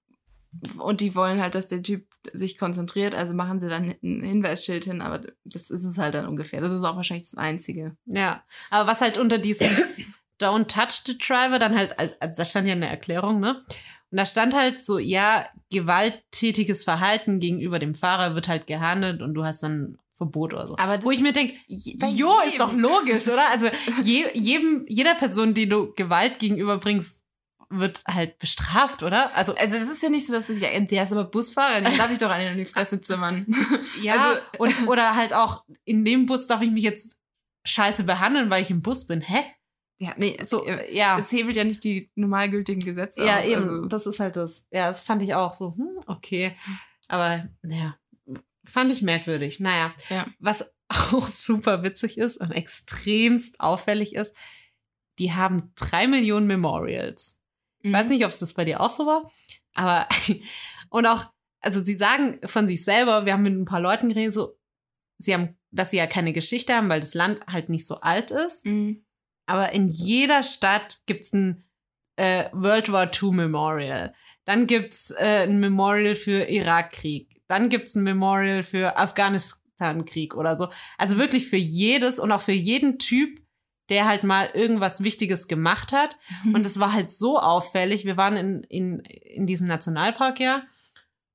und 0.77 1.01
die 1.01 1.15
wollen 1.15 1.41
halt, 1.41 1.55
dass 1.55 1.67
der 1.67 1.81
Typ 1.81 2.05
sich 2.31 2.57
konzentriert, 2.57 3.15
also 3.15 3.33
machen 3.33 3.59
sie 3.59 3.69
dann 3.69 3.95
ein 4.03 4.21
Hinweisschild 4.21 4.85
hin, 4.85 5.01
aber 5.01 5.19
das 5.43 5.69
ist 5.71 5.83
es 5.83 5.97
halt 5.97 6.13
dann 6.15 6.27
ungefähr. 6.27 6.61
Das 6.61 6.71
ist 6.71 6.83
auch 6.83 6.95
wahrscheinlich 6.95 7.27
das 7.29 7.37
Einzige. 7.37 7.97
Ja, 8.05 8.43
aber 8.69 8.87
was 8.89 9.01
halt 9.01 9.17
unter 9.17 9.39
diesem 9.39 9.67
Don't 10.41 10.67
touch 10.67 11.03
the 11.05 11.17
driver 11.17 11.59
dann 11.59 11.75
halt, 11.75 11.97
also 11.97 12.37
da 12.37 12.45
stand 12.45 12.67
ja 12.67 12.73
eine 12.73 12.89
Erklärung, 12.89 13.39
ne? 13.39 13.63
Und 14.11 14.17
da 14.17 14.25
stand 14.25 14.53
halt 14.53 14.83
so, 14.83 14.99
ja, 14.99 15.47
gewalttätiges 15.71 16.83
Verhalten 16.83 17.39
gegenüber 17.39 17.79
dem 17.79 17.95
Fahrer 17.95 18.35
wird 18.35 18.47
halt 18.47 18.67
gehandelt 18.67 19.21
und 19.21 19.33
du 19.33 19.43
hast 19.43 19.63
dann 19.63 19.97
Verbot 20.13 20.53
oder 20.53 20.67
so. 20.67 20.77
Aber 20.77 21.01
Wo 21.03 21.11
ich 21.11 21.19
mir 21.19 21.33
denke, 21.33 21.55
jo, 21.67 22.31
ist 22.47 22.59
doch 22.59 22.73
logisch, 22.73 23.27
oder? 23.27 23.49
Also 23.49 23.69
je, 24.03 24.25
jedem, 24.33 24.85
jeder 24.87 25.15
Person, 25.15 25.53
die 25.53 25.67
du 25.67 25.91
Gewalt 25.95 26.37
gegenüberbringst, 26.39 27.19
wird 27.69 28.03
halt 28.07 28.37
bestraft, 28.37 29.01
oder? 29.01 29.35
Also 29.35 29.55
Also 29.55 29.73
das 29.79 29.89
ist 29.89 30.03
ja 30.03 30.09
nicht 30.09 30.27
so, 30.27 30.33
dass 30.33 30.47
ich 30.49 30.61
ja, 30.61 30.79
der 30.79 31.03
ist 31.03 31.11
aber 31.11 31.23
Busfahrer, 31.23 31.81
den 31.81 31.97
darf 31.97 32.11
ich 32.11 32.19
doch 32.19 32.29
einen 32.29 32.51
in 32.51 32.57
die 32.59 32.65
Fresse 32.65 33.01
zimmern. 33.01 33.47
ja, 34.03 34.13
also- 34.15 34.41
und 34.59 34.87
oder 34.87 35.15
halt 35.15 35.33
auch 35.33 35.63
in 35.83 36.05
dem 36.05 36.27
Bus 36.27 36.45
darf 36.45 36.61
ich 36.61 36.69
mich 36.69 36.83
jetzt 36.83 37.17
scheiße 37.65 38.03
behandeln, 38.03 38.51
weil 38.51 38.61
ich 38.61 38.69
im 38.69 38.81
Bus 38.83 39.07
bin. 39.07 39.21
Hä? 39.21 39.43
Ja, 39.99 40.13
nee, 40.17 40.37
So, 40.43 40.59
so, 40.59 40.65
äh, 40.65 40.93
ja. 40.95 41.17
es 41.17 41.31
hebelt 41.31 41.55
ja 41.55 41.63
nicht 41.63 41.83
die 41.83 42.11
normalgültigen 42.15 42.81
Gesetze 42.83 43.23
Ja, 43.23 43.39
aus. 43.39 43.45
eben. 43.45 43.55
Also, 43.61 43.85
das 43.85 44.05
ist 44.05 44.19
halt 44.19 44.35
das. 44.35 44.65
Ja, 44.71 44.87
das 44.87 44.99
fand 44.99 45.21
ich 45.23 45.33
auch 45.33 45.53
so, 45.53 45.75
hm, 45.75 45.99
okay. 46.07 46.55
Aber, 47.07 47.47
ja, 47.65 47.97
fand 48.65 48.91
ich 48.91 49.01
merkwürdig. 49.01 49.59
Naja, 49.59 49.93
Ja. 50.09 50.27
was 50.39 50.73
auch 50.89 51.27
super 51.27 51.83
witzig 51.83 52.17
ist 52.17 52.37
und 52.37 52.51
extremst 52.51 53.59
auffällig 53.59 54.15
ist, 54.15 54.35
die 55.19 55.33
haben 55.33 55.71
drei 55.75 56.07
Millionen 56.07 56.47
Memorials. 56.47 57.39
Ich 57.79 57.89
Mhm. 57.89 57.93
weiß 57.93 58.07
nicht, 58.09 58.23
ob 58.25 58.31
es 58.31 58.39
das 58.39 58.53
bei 58.53 58.65
dir 58.65 58.79
auch 58.81 58.89
so 58.89 59.05
war, 59.05 59.31
aber, 59.73 60.07
und 60.89 61.05
auch, 61.05 61.31
also 61.59 61.83
sie 61.83 61.95
sagen 61.95 62.39
von 62.45 62.67
sich 62.67 62.83
selber, 62.83 63.25
wir 63.25 63.33
haben 63.33 63.43
mit 63.43 63.53
ein 63.53 63.65
paar 63.65 63.79
Leuten 63.81 64.09
geredet, 64.09 64.33
so, 64.33 64.57
sie 65.17 65.33
haben, 65.33 65.57
dass 65.71 65.91
sie 65.91 65.97
ja 65.97 66.07
keine 66.07 66.33
Geschichte 66.33 66.73
haben, 66.73 66.89
weil 66.89 66.99
das 66.99 67.13
Land 67.13 67.45
halt 67.47 67.69
nicht 67.69 67.85
so 67.87 67.99
alt 68.01 68.31
ist 68.31 68.65
Mhm. 68.65 69.05
Aber 69.45 69.73
in 69.73 69.87
jeder 69.87 70.43
Stadt 70.43 70.99
gibt's 71.05 71.33
ein 71.33 71.63
äh, 72.15 72.45
World 72.53 72.91
War 72.91 73.11
II 73.11 73.31
Memorial. 73.31 74.13
Dann 74.45 74.67
gibt's 74.67 75.11
äh, 75.11 75.43
ein 75.43 75.59
Memorial 75.59 76.15
für 76.15 76.49
Irakkrieg. 76.49 77.41
Dann 77.47 77.69
gibt's 77.69 77.95
ein 77.95 78.03
Memorial 78.03 78.63
für 78.63 78.97
Afghanistan-Krieg 78.97 80.35
oder 80.35 80.57
so. 80.57 80.69
Also 80.97 81.17
wirklich 81.17 81.47
für 81.47 81.57
jedes 81.57 82.19
und 82.19 82.31
auch 82.31 82.41
für 82.41 82.51
jeden 82.53 82.99
Typ, 82.99 83.39
der 83.89 84.05
halt 84.05 84.23
mal 84.23 84.49
irgendwas 84.53 85.03
Wichtiges 85.03 85.47
gemacht 85.47 85.91
hat. 85.91 86.17
Und 86.53 86.65
es 86.65 86.79
war 86.79 86.93
halt 86.93 87.11
so 87.11 87.39
auffällig. 87.39 88.05
Wir 88.05 88.17
waren 88.17 88.37
in, 88.37 88.63
in, 88.63 88.99
in 88.99 89.45
diesem 89.45 89.67
Nationalpark 89.67 90.39
ja. 90.39 90.63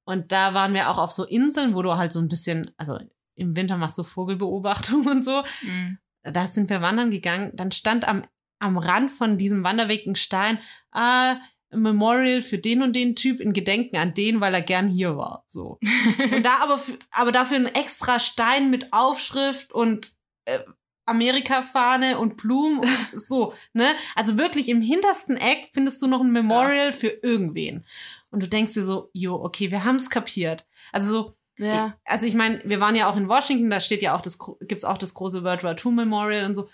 Und 0.04 0.32
da 0.32 0.54
waren 0.54 0.72
wir 0.72 0.88
auch 0.88 0.98
auf 0.98 1.12
so 1.12 1.24
Inseln, 1.24 1.74
wo 1.74 1.82
du 1.82 1.96
halt 1.96 2.12
so 2.12 2.18
ein 2.18 2.28
bisschen, 2.28 2.70
also 2.78 2.98
im 3.34 3.54
Winter 3.54 3.76
machst 3.76 3.98
du 3.98 4.02
Vogelbeobachtung 4.02 5.06
und 5.10 5.24
so 5.24 5.42
Mhm. 5.62 5.98
Da 6.22 6.46
sind 6.46 6.70
wir 6.70 6.82
wandern 6.82 7.10
gegangen, 7.10 7.52
dann 7.54 7.70
stand 7.72 8.06
am, 8.06 8.24
am 8.58 8.78
Rand 8.78 9.10
von 9.10 9.38
diesem 9.38 9.64
Wanderweg 9.64 10.06
ein 10.06 10.16
Stein, 10.16 10.58
ah, 10.92 11.36
ein 11.70 11.82
Memorial 11.82 12.42
für 12.42 12.58
den 12.58 12.82
und 12.82 12.96
den 12.96 13.14
Typ 13.14 13.40
in 13.40 13.52
Gedenken 13.52 13.96
an 13.96 14.14
den, 14.14 14.40
weil 14.40 14.54
er 14.54 14.62
gern 14.62 14.88
hier 14.88 15.16
war. 15.16 15.44
So. 15.46 15.78
Und 16.32 16.44
da 16.44 16.58
aber, 16.62 16.80
aber 17.10 17.30
dafür 17.30 17.58
ein 17.58 17.66
extra 17.66 18.18
Stein 18.18 18.70
mit 18.70 18.92
Aufschrift 18.92 19.72
und 19.72 20.12
äh, 20.46 20.60
Amerika-Fahne 21.08 22.18
und 22.18 22.36
Blumen 22.36 22.80
und 22.80 22.88
so, 23.12 23.52
ne? 23.72 23.94
Also 24.14 24.38
wirklich 24.38 24.68
im 24.68 24.80
hintersten 24.80 25.36
Eck 25.36 25.70
findest 25.72 26.00
du 26.02 26.06
noch 26.06 26.20
ein 26.20 26.32
Memorial 26.32 26.92
für 26.92 27.08
irgendwen. 27.08 27.84
Und 28.30 28.42
du 28.42 28.48
denkst 28.48 28.74
dir 28.74 28.84
so, 28.84 29.10
jo, 29.12 29.34
okay, 29.34 29.70
wir 29.70 29.84
haben 29.84 29.96
es 29.96 30.10
kapiert. 30.10 30.66
Also 30.92 31.10
so, 31.12 31.37
Ja. 31.58 31.96
also 32.04 32.26
ich 32.26 32.34
meine, 32.34 32.60
wir 32.64 32.80
waren 32.80 32.94
ja 32.96 33.10
auch 33.10 33.16
in 33.16 33.28
Washington, 33.28 33.70
da 33.70 33.80
steht 33.80 34.02
ja 34.02 34.14
auch 34.16 34.20
das, 34.20 34.38
gibt's 34.60 34.84
auch 34.84 34.98
das 34.98 35.14
große 35.14 35.42
World 35.44 35.64
War 35.64 35.76
II 35.76 35.92
Memorial 35.92 36.44
und 36.44 36.54
so. 36.54 36.68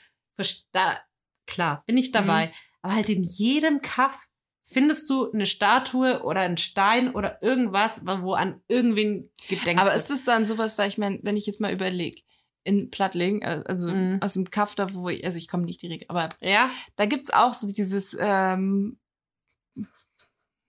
Da, 0.72 0.98
klar, 1.46 1.82
bin 1.86 1.96
ich 1.96 2.12
dabei. 2.12 2.52
Aber 2.82 2.94
halt 2.94 3.08
in 3.08 3.22
jedem 3.22 3.80
Kaff 3.80 4.26
findest 4.62 5.08
du 5.10 5.30
eine 5.30 5.46
Statue 5.46 6.22
oder 6.22 6.40
einen 6.40 6.56
Stein 6.58 7.14
oder 7.14 7.42
irgendwas, 7.42 8.02
wo 8.06 8.34
an 8.34 8.60
irgendwen 8.68 9.30
gedenkt 9.48 9.80
Aber 9.80 9.94
ist 9.94 10.10
das 10.10 10.24
dann 10.24 10.46
sowas, 10.46 10.78
weil 10.78 10.88
ich 10.88 10.98
meine, 10.98 11.18
wenn 11.22 11.36
ich 11.36 11.46
jetzt 11.46 11.60
mal 11.60 11.72
überlege, 11.72 12.22
in 12.64 12.90
Plattling, 12.90 13.42
äh, 13.42 13.62
also 13.66 13.88
Mhm. 13.88 14.18
aus 14.22 14.32
dem 14.32 14.48
Kaff 14.50 14.74
da, 14.74 14.92
wo 14.94 15.10
ich, 15.10 15.24
also 15.24 15.36
ich 15.36 15.48
komme 15.48 15.64
nicht 15.64 15.82
direkt, 15.82 16.08
aber 16.08 16.30
ja? 16.42 16.70
da 16.96 17.04
gibt's 17.04 17.30
auch 17.30 17.52
so 17.52 17.70
dieses, 17.70 18.16
ähm, 18.18 18.98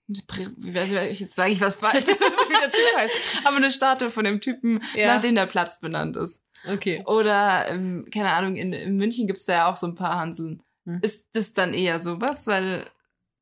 jetzt 0.08 1.36
sage 1.36 1.52
ich 1.54 1.62
was 1.62 1.76
falsch, 1.76 2.06
wie 2.08 2.60
der 2.62 2.72
Typ 2.72 2.98
heißt, 2.98 3.14
aber 3.44 3.58
eine 3.58 3.72
Statue 3.72 4.10
von 4.10 4.24
dem 4.26 4.42
Typen, 4.42 4.82
Ja. 4.96 5.16
nach 5.16 5.22
dem 5.22 5.36
der 5.36 5.48
Platz 5.48 5.80
benannt 5.80 6.16
ist. 6.18 6.44
Okay. 6.68 7.04
Oder, 7.06 7.68
ähm, 7.70 8.06
keine 8.14 8.32
Ahnung, 8.32 8.56
in, 8.56 8.74
in 8.74 8.96
München 8.98 9.28
gibt's 9.28 9.46
da 9.46 9.54
ja 9.54 9.72
auch 9.72 9.76
so 9.76 9.88
ein 9.88 9.96
paar 9.96 10.18
Hanseln. 10.18 10.64
Hm. 10.86 11.00
Ist 11.02 11.28
das 11.34 11.54
dann 11.54 11.74
eher 11.74 12.00
sowas? 12.00 12.48
Weil, 12.48 12.90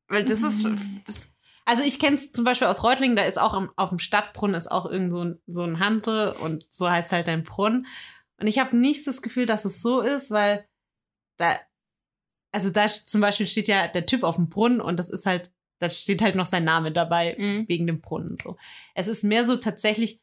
weil 0.08 0.24
das 0.24 0.42
ist, 0.42 0.64
das, 1.06 1.32
Also 1.64 1.82
ich 1.82 1.98
kenne 1.98 2.16
es 2.16 2.32
zum 2.32 2.44
Beispiel 2.44 2.68
aus 2.68 2.82
Reutlingen, 2.82 3.16
da 3.16 3.24
ist 3.24 3.38
auch 3.38 3.54
am, 3.54 3.70
auf 3.76 3.88
dem 3.90 3.98
Stadtbrunnen 3.98 4.54
ist 4.56 4.70
auch 4.70 4.84
irgend 4.90 5.12
so 5.12 5.24
ein, 5.24 5.40
so 5.46 5.62
ein 5.64 5.78
Hansel 5.80 6.32
und 6.40 6.66
so 6.70 6.90
heißt 6.90 7.12
halt 7.12 7.28
ein 7.28 7.44
Brunnen. 7.44 7.86
Und 8.38 8.46
ich 8.46 8.58
habe 8.58 8.76
nicht 8.76 9.06
das 9.06 9.22
Gefühl, 9.22 9.46
dass 9.46 9.64
es 9.64 9.80
so 9.80 10.00
ist, 10.02 10.30
weil 10.30 10.66
da, 11.38 11.58
also 12.52 12.68
da 12.70 12.86
zum 12.88 13.20
Beispiel 13.22 13.46
steht 13.46 13.68
ja 13.68 13.88
der 13.88 14.04
Typ 14.06 14.22
auf 14.24 14.36
dem 14.36 14.48
Brunnen 14.50 14.80
und 14.82 14.98
das 14.98 15.08
ist 15.08 15.24
halt, 15.24 15.50
da 15.84 15.90
steht 15.90 16.22
halt 16.22 16.34
noch 16.34 16.46
sein 16.46 16.64
Name 16.64 16.90
dabei 16.92 17.36
Mhm. 17.38 17.64
wegen 17.68 17.86
dem 17.86 18.00
Brunnen. 18.00 18.36
So. 18.42 18.56
Es 18.94 19.06
ist 19.08 19.22
mehr 19.24 19.46
so 19.46 19.56
tatsächlich 19.56 20.20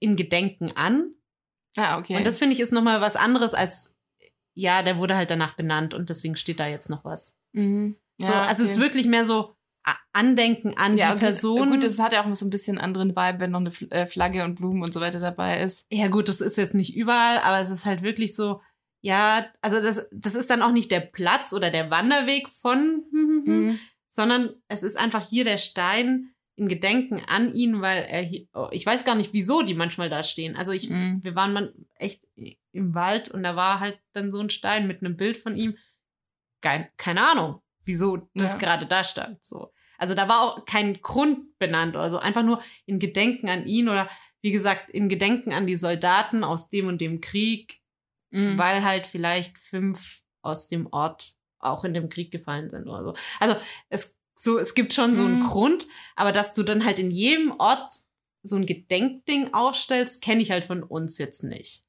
in 0.00 0.16
Gedenken 0.16 0.72
an. 0.72 1.10
ah, 1.76 1.98
okay. 1.98 2.16
Und 2.16 2.26
das 2.26 2.38
finde 2.38 2.54
ich 2.54 2.60
ist 2.60 2.72
nochmal 2.72 3.00
was 3.02 3.14
anderes 3.16 3.52
als, 3.54 3.94
ja, 4.54 4.82
der 4.82 4.96
wurde 4.98 5.16
halt 5.16 5.30
danach 5.30 5.54
benannt 5.54 5.92
und 5.94 6.08
deswegen 6.08 6.34
steht 6.36 6.58
da 6.60 6.66
jetzt 6.66 6.88
noch 6.90 7.04
was. 7.04 7.34
mhm. 7.52 7.96
So, 8.18 8.32
also 8.32 8.64
es 8.64 8.72
ist 8.72 8.80
wirklich 8.80 9.04
mehr 9.04 9.26
so 9.26 9.54
Andenken 10.14 10.76
an 10.78 10.96
ja, 10.96 11.08
die 11.10 11.16
okay. 11.16 11.26
Person. 11.26 11.70
Gut, 11.70 11.84
das 11.84 11.98
hat 11.98 12.12
ja 12.14 12.24
auch 12.24 12.34
so 12.34 12.46
ein 12.46 12.50
bisschen 12.50 12.78
anderen 12.78 13.10
Vibe, 13.10 13.38
wenn 13.40 13.50
noch 13.50 13.60
eine 13.60 13.70
äh, 13.90 14.06
Flagge 14.06 14.42
und 14.44 14.54
Blumen 14.54 14.82
und 14.82 14.92
so 14.94 15.00
weiter 15.02 15.20
dabei 15.20 15.60
ist. 15.60 15.86
Ja, 15.92 16.08
gut, 16.08 16.28
das 16.30 16.40
ist 16.40 16.56
jetzt 16.56 16.74
nicht 16.74 16.96
überall, 16.96 17.38
aber 17.40 17.60
es 17.60 17.68
ist 17.70 17.84
halt 17.84 18.00
wirklich 18.02 18.34
so, 18.34 18.62
ja, 19.02 19.44
also 19.60 19.80
das, 19.82 20.08
das 20.10 20.34
ist 20.34 20.48
dann 20.48 20.62
auch 20.62 20.72
nicht 20.72 20.90
der 20.90 21.00
Platz 21.00 21.52
oder 21.52 21.70
der 21.70 21.90
Wanderweg 21.90 22.48
von, 22.48 23.04
Mhm. 23.12 23.78
Sondern 24.16 24.50
es 24.66 24.82
ist 24.82 24.96
einfach 24.96 25.28
hier 25.28 25.44
der 25.44 25.58
Stein 25.58 26.32
in 26.56 26.68
Gedenken 26.68 27.20
an 27.28 27.54
ihn, 27.54 27.82
weil 27.82 28.02
er 28.04 28.22
hier, 28.22 28.46
oh, 28.54 28.68
ich 28.72 28.84
weiß 28.86 29.04
gar 29.04 29.14
nicht, 29.14 29.34
wieso 29.34 29.62
die 29.62 29.74
manchmal 29.74 30.08
da 30.08 30.22
stehen. 30.22 30.56
Also 30.56 30.72
ich, 30.72 30.88
Mhm. 30.88 31.20
wir 31.22 31.36
waren 31.36 31.52
man 31.52 31.72
echt 31.96 32.26
im 32.72 32.94
Wald 32.94 33.28
und 33.30 33.42
da 33.42 33.54
war 33.56 33.78
halt 33.78 34.00
dann 34.12 34.32
so 34.32 34.40
ein 34.40 34.50
Stein 34.50 34.86
mit 34.86 35.00
einem 35.02 35.16
Bild 35.16 35.36
von 35.36 35.54
ihm. 35.54 35.76
kein, 36.62 36.88
keine 36.96 37.24
Ahnung, 37.30 37.60
wieso 37.84 38.16
das 38.34 38.52
Ja. 38.52 38.58
gerade 38.58 38.86
da 38.86 39.04
stand. 39.04 39.44
So. 39.44 39.72
Also 39.98 40.14
da 40.14 40.28
war 40.28 40.40
auch 40.40 40.64
kein 40.64 41.00
Grund 41.00 41.56
benannt 41.58 41.94
oder 41.94 42.10
so. 42.10 42.18
Einfach 42.18 42.42
nur 42.42 42.60
in 42.86 42.98
Gedenken 42.98 43.48
an 43.50 43.66
ihn 43.66 43.88
oder 43.88 44.08
wie 44.42 44.50
gesagt, 44.50 44.90
in 44.90 45.08
Gedenken 45.08 45.52
an 45.52 45.66
die 45.66 45.76
Soldaten 45.76 46.42
aus 46.42 46.68
dem 46.70 46.88
und 46.88 47.00
dem 47.00 47.20
Krieg, 47.20 47.80
Mhm. 48.32 48.58
weil 48.58 48.82
halt 48.82 49.06
vielleicht 49.06 49.58
fünf 49.58 50.22
aus 50.42 50.66
dem 50.66 50.86
Ort 50.90 51.34
auch 51.70 51.84
in 51.84 51.94
dem 51.94 52.08
Krieg 52.08 52.30
gefallen 52.30 52.70
sind 52.70 52.88
oder 52.88 53.04
so. 53.04 53.14
Also 53.40 53.56
es, 53.88 54.18
so, 54.34 54.58
es 54.58 54.74
gibt 54.74 54.92
schon 54.94 55.16
so 55.16 55.24
einen 55.24 55.40
Mhm. 55.40 55.46
Grund, 55.46 55.86
aber 56.14 56.32
dass 56.32 56.54
du 56.54 56.62
dann 56.62 56.84
halt 56.84 56.98
in 56.98 57.10
jedem 57.10 57.52
Ort 57.58 57.90
so 58.42 58.56
ein 58.56 58.66
Gedenkding 58.66 59.52
aufstellst, 59.54 60.22
kenne 60.22 60.42
ich 60.42 60.50
halt 60.50 60.64
von 60.64 60.82
uns 60.82 61.18
jetzt 61.18 61.42
nicht. 61.42 61.84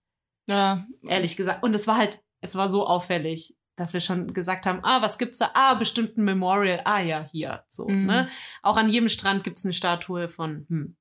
ja. 0.48 0.86
Ehrlich 1.08 1.36
gesagt. 1.36 1.62
Und 1.64 1.76
es 1.76 1.88
war 1.88 1.98
halt, 1.98 2.22
es 2.42 2.56
war 2.56 2.70
so 2.70 2.88
auffällig, 2.88 3.56
dass 3.76 3.94
wir 3.94 4.00
schon 4.02 4.34
gesagt 4.34 4.66
haben, 4.66 4.80
ah, 4.84 5.02
was 5.02 5.18
gibt's 5.18 5.38
da? 5.38 5.52
Ah, 5.54 5.74
bestimmt 5.76 6.18
ein 6.18 6.24
Memorial. 6.24 6.82
Ah 6.86 7.00
ja, 7.02 7.28
hier. 7.32 7.64
So, 7.68 7.88
Mhm. 7.88 8.06
ne? 8.08 8.30
Auch 8.64 8.78
an 8.78 8.90
jedem 8.90 9.10
Strand 9.10 9.44
gibt's 9.44 9.66
eine 9.66 9.74
Statue 9.74 10.30
von, 10.30 10.66
hm. 10.70 10.96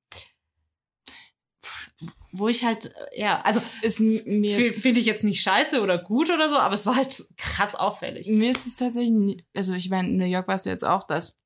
Wo 2.31 2.47
ich 2.49 2.63
halt, 2.65 2.87
äh, 2.87 3.21
ja, 3.21 3.39
also 3.43 3.61
finde 3.61 4.99
ich 4.99 5.05
jetzt 5.05 5.23
nicht 5.23 5.41
scheiße 5.41 5.81
oder 5.81 5.97
gut 5.97 6.29
oder 6.29 6.49
so, 6.49 6.57
aber 6.57 6.75
es 6.75 6.85
war 6.85 6.95
halt 6.95 7.23
krass 7.37 7.73
auffällig. 7.73 8.27
mir 8.27 8.51
ist 8.51 8.67
es 8.67 8.75
tatsächlich, 8.75 9.11
nie- 9.11 9.43
also 9.55 9.73
ich 9.73 9.89
meine, 9.89 10.09
in 10.09 10.17
New 10.17 10.25
York 10.25 10.47
warst 10.47 10.65
du 10.65 10.69
jetzt 10.69 10.83
auch, 10.85 11.03
das 11.03 11.37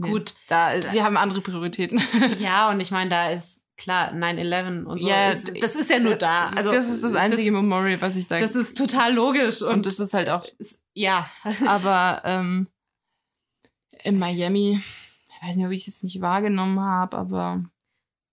Gut. 0.00 0.34
Da, 0.48 0.78
die 0.80 1.02
haben 1.02 1.16
andere 1.16 1.40
Prioritäten. 1.40 2.02
Ja, 2.40 2.70
und 2.70 2.80
ich 2.80 2.90
meine, 2.90 3.10
da 3.10 3.30
ist 3.30 3.62
klar 3.76 4.12
9-11 4.12 4.84
und 4.84 5.00
so. 5.00 5.08
Ja, 5.08 5.30
ist, 5.30 5.62
das 5.62 5.76
ist 5.76 5.90
ja 5.90 5.98
nur 5.98 6.16
da. 6.16 6.46
Also, 6.56 6.72
das 6.72 6.88
ist 6.88 7.04
das 7.04 7.14
einzige 7.14 7.52
das 7.52 7.62
Memorial, 7.62 8.00
was 8.00 8.16
ich 8.16 8.26
da. 8.26 8.40
Das 8.40 8.54
ist 8.54 8.76
total 8.76 9.14
logisch. 9.14 9.62
Und, 9.62 9.74
und 9.74 9.86
das 9.86 9.98
ist 9.98 10.14
halt 10.14 10.28
auch. 10.28 10.44
ist, 10.58 10.80
ja. 10.94 11.28
Aber 11.66 12.22
ähm, 12.24 12.68
in 14.02 14.18
Miami, 14.18 14.80
ich 15.28 15.48
weiß 15.48 15.56
nicht, 15.56 15.66
ob 15.66 15.72
ich 15.72 15.80
es 15.82 15.86
jetzt 15.86 16.04
nicht 16.04 16.20
wahrgenommen 16.20 16.80
habe, 16.80 17.16
aber 17.16 17.64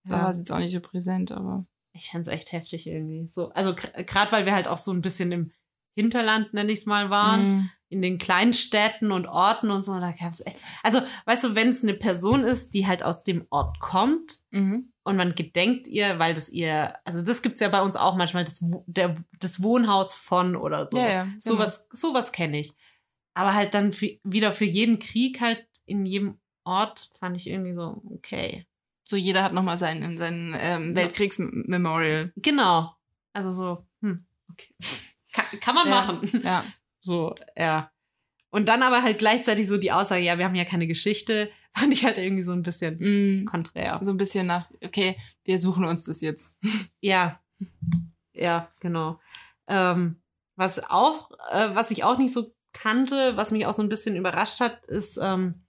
da 0.06 0.12
war 0.12 0.22
ja. 0.24 0.30
es 0.30 0.38
jetzt 0.38 0.52
auch 0.52 0.60
nicht 0.60 0.74
so 0.74 0.80
präsent. 0.80 1.32
Aber 1.32 1.66
Ich 1.94 2.10
fand's 2.12 2.28
echt 2.30 2.52
heftig 2.52 2.88
irgendwie. 2.88 3.28
So, 3.28 3.50
also 3.52 3.76
gerade 3.76 4.32
weil 4.32 4.46
wir 4.46 4.54
halt 4.54 4.68
auch 4.68 4.78
so 4.78 4.92
ein 4.92 5.02
bisschen 5.02 5.32
im 5.32 5.52
Hinterland, 5.94 6.54
nenne 6.54 6.72
ich 6.72 6.80
es 6.80 6.86
mal, 6.86 7.10
waren, 7.10 7.42
Mhm. 7.58 7.70
in 7.90 8.02
den 8.02 8.18
kleinen 8.18 8.54
Städten 8.54 9.12
und 9.12 9.28
Orten 9.28 9.70
und 9.72 9.82
so, 9.84 10.00
da 10.00 10.14
gab's 10.14 10.40
echt. 10.46 10.58
Also, 10.84 11.02
weißt 11.26 11.44
du, 11.44 11.56
wenn 11.56 11.68
es 11.68 11.84
eine 11.84 11.94
Person 11.94 12.46
ist, 12.46 12.74
die 12.74 12.88
halt 12.88 13.04
aus 13.04 13.26
dem 13.26 13.46
Ort 13.50 13.80
kommt 13.82 14.38
Mhm. 14.52 14.94
und 15.04 15.18
man 15.18 15.36
gedenkt 15.36 15.88
ihr, 15.88 16.18
weil 16.18 16.34
das 16.34 16.48
ihr, 16.48 16.94
also 17.06 17.22
das 17.22 17.42
gibt's 17.42 17.60
ja 17.60 17.68
bei 17.68 17.82
uns 17.82 17.98
auch 17.98 18.16
manchmal, 18.16 18.46
das, 18.46 18.60
der, 18.88 19.18
das 19.40 19.62
Wohnhaus 19.62 20.14
von 20.14 20.56
oder 20.56 20.86
so. 20.88 20.98
Ja, 20.98 21.10
ja. 21.10 21.28
Sowas, 21.40 21.90
sowas 21.92 22.32
kenne 22.32 22.60
ich. 22.62 22.72
Aber 23.34 23.54
halt 23.54 23.74
dann 23.74 23.92
für, 23.92 24.18
wieder 24.24 24.54
für 24.54 24.66
jeden 24.66 25.00
Krieg 25.00 25.42
halt 25.42 25.68
in 25.86 26.06
jedem 26.06 26.40
Ort 26.64 27.10
fand 27.20 27.36
ich 27.36 27.48
irgendwie 27.48 27.74
so, 27.74 28.02
okay. 28.14 28.66
So 29.12 29.18
jeder 29.18 29.44
hat 29.44 29.52
nochmal 29.54 29.78
sein, 29.78 30.18
sein 30.18 30.56
ähm. 30.58 30.96
Weltkriegsmemorial. 30.96 32.32
Genau. 32.38 32.96
Also 33.34 33.52
so, 33.54 33.86
hm, 34.02 34.26
okay. 34.50 34.74
Kann, 35.34 35.60
kann 35.60 35.76
man 35.76 35.88
Ja. 35.88 35.94
machen. 35.96 36.42
Ja. 36.44 36.64
So, 37.04 37.34
ja. 37.58 37.92
Und 38.52 38.70
dann 38.70 38.84
aber 38.84 39.02
halt 39.02 39.18
gleichzeitig 39.18 39.66
so 39.68 39.78
die 39.80 39.92
Aussage, 39.92 40.22
ja, 40.24 40.38
wir 40.38 40.46
haben 40.46 40.54
ja 40.54 40.66
keine 40.66 40.86
Geschichte, 40.86 41.50
fand 41.76 41.92
ich 41.94 42.06
halt 42.06 42.20
irgendwie 42.20 42.44
so 42.44 42.52
ein 42.52 42.62
bisschen 42.62 42.98
Mhm. 43.00 43.46
konträr. 43.46 43.98
So 44.04 44.12
ein 44.12 44.18
bisschen 44.18 44.46
nach, 44.46 44.70
okay, 44.86 45.18
wir 45.44 45.58
suchen 45.58 45.84
uns 45.84 46.04
das 46.04 46.22
jetzt. 46.22 46.56
Ja. 47.02 47.42
Ja, 48.34 48.72
genau. 48.80 49.20
Ähm, 49.68 50.22
was 50.56 50.78
auch, 50.92 51.32
äh, 51.52 51.74
was 51.74 51.90
ich 51.92 52.04
auch 52.04 52.18
nicht 52.20 52.34
so 52.34 52.54
kannte, 52.72 53.36
was 53.36 53.50
mich 53.52 53.66
auch 53.66 53.74
so 53.74 53.82
ein 53.82 53.90
bisschen 53.90 54.16
überrascht 54.16 54.60
hat, 54.60 54.86
ist 54.86 55.18
ähm, 55.22 55.64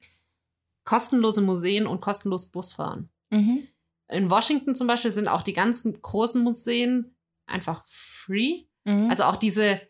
kostenlose 0.85 1.40
Museen 1.40 1.87
und 1.87 2.00
kostenlos 2.02 2.50
Busfahren. 2.50 3.09
Mhm. 3.33 3.66
In 4.09 4.31
Washington 4.31 4.75
zum 4.75 4.87
Beispiel 4.87 5.11
sind 5.11 5.27
auch 5.29 5.42
die 5.42 5.55
ganzen 5.55 6.01
großen 6.01 6.42
Museen 6.42 7.16
einfach 7.47 7.85
free. 7.88 8.64
Mhm. 8.85 9.09
Also 9.11 9.25
auch 9.25 9.37
diese, 9.37 9.81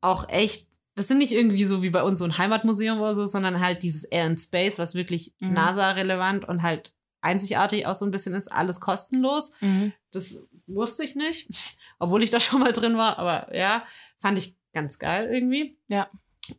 auch 0.00 0.28
echt, 0.28 0.68
das 0.96 1.08
sind 1.08 1.18
nicht 1.18 1.32
irgendwie 1.32 1.64
so 1.64 1.82
wie 1.82 1.90
bei 1.90 2.02
uns 2.02 2.18
so 2.18 2.24
ein 2.24 2.38
Heimatmuseum 2.38 2.98
oder 3.00 3.14
so, 3.14 3.26
sondern 3.26 3.60
halt 3.60 3.82
dieses 3.82 4.04
Air 4.04 4.24
and 4.26 4.40
Space, 4.40 4.78
was 4.78 4.94
wirklich 4.94 5.34
Mhm. 5.40 5.52
NASA-relevant 5.52 6.48
und 6.48 6.62
halt 6.62 6.94
einzigartig 7.20 7.86
auch 7.86 7.94
so 7.94 8.04
ein 8.04 8.10
bisschen 8.10 8.34
ist, 8.34 8.50
alles 8.52 8.80
kostenlos. 8.80 9.52
mhm. 9.60 9.92
Das 10.12 10.46
wusste 10.66 11.04
ich 11.04 11.16
nicht, 11.16 11.76
obwohl 11.98 12.22
ich 12.22 12.30
da 12.30 12.38
schon 12.40 12.60
mal 12.60 12.72
drin 12.72 12.96
war, 12.96 13.18
aber 13.18 13.54
ja, 13.56 13.84
fand 14.20 14.38
ich 14.38 14.56
ganz 14.72 14.98
geil 14.98 15.28
irgendwie. 15.32 15.78
Ja. 15.88 16.08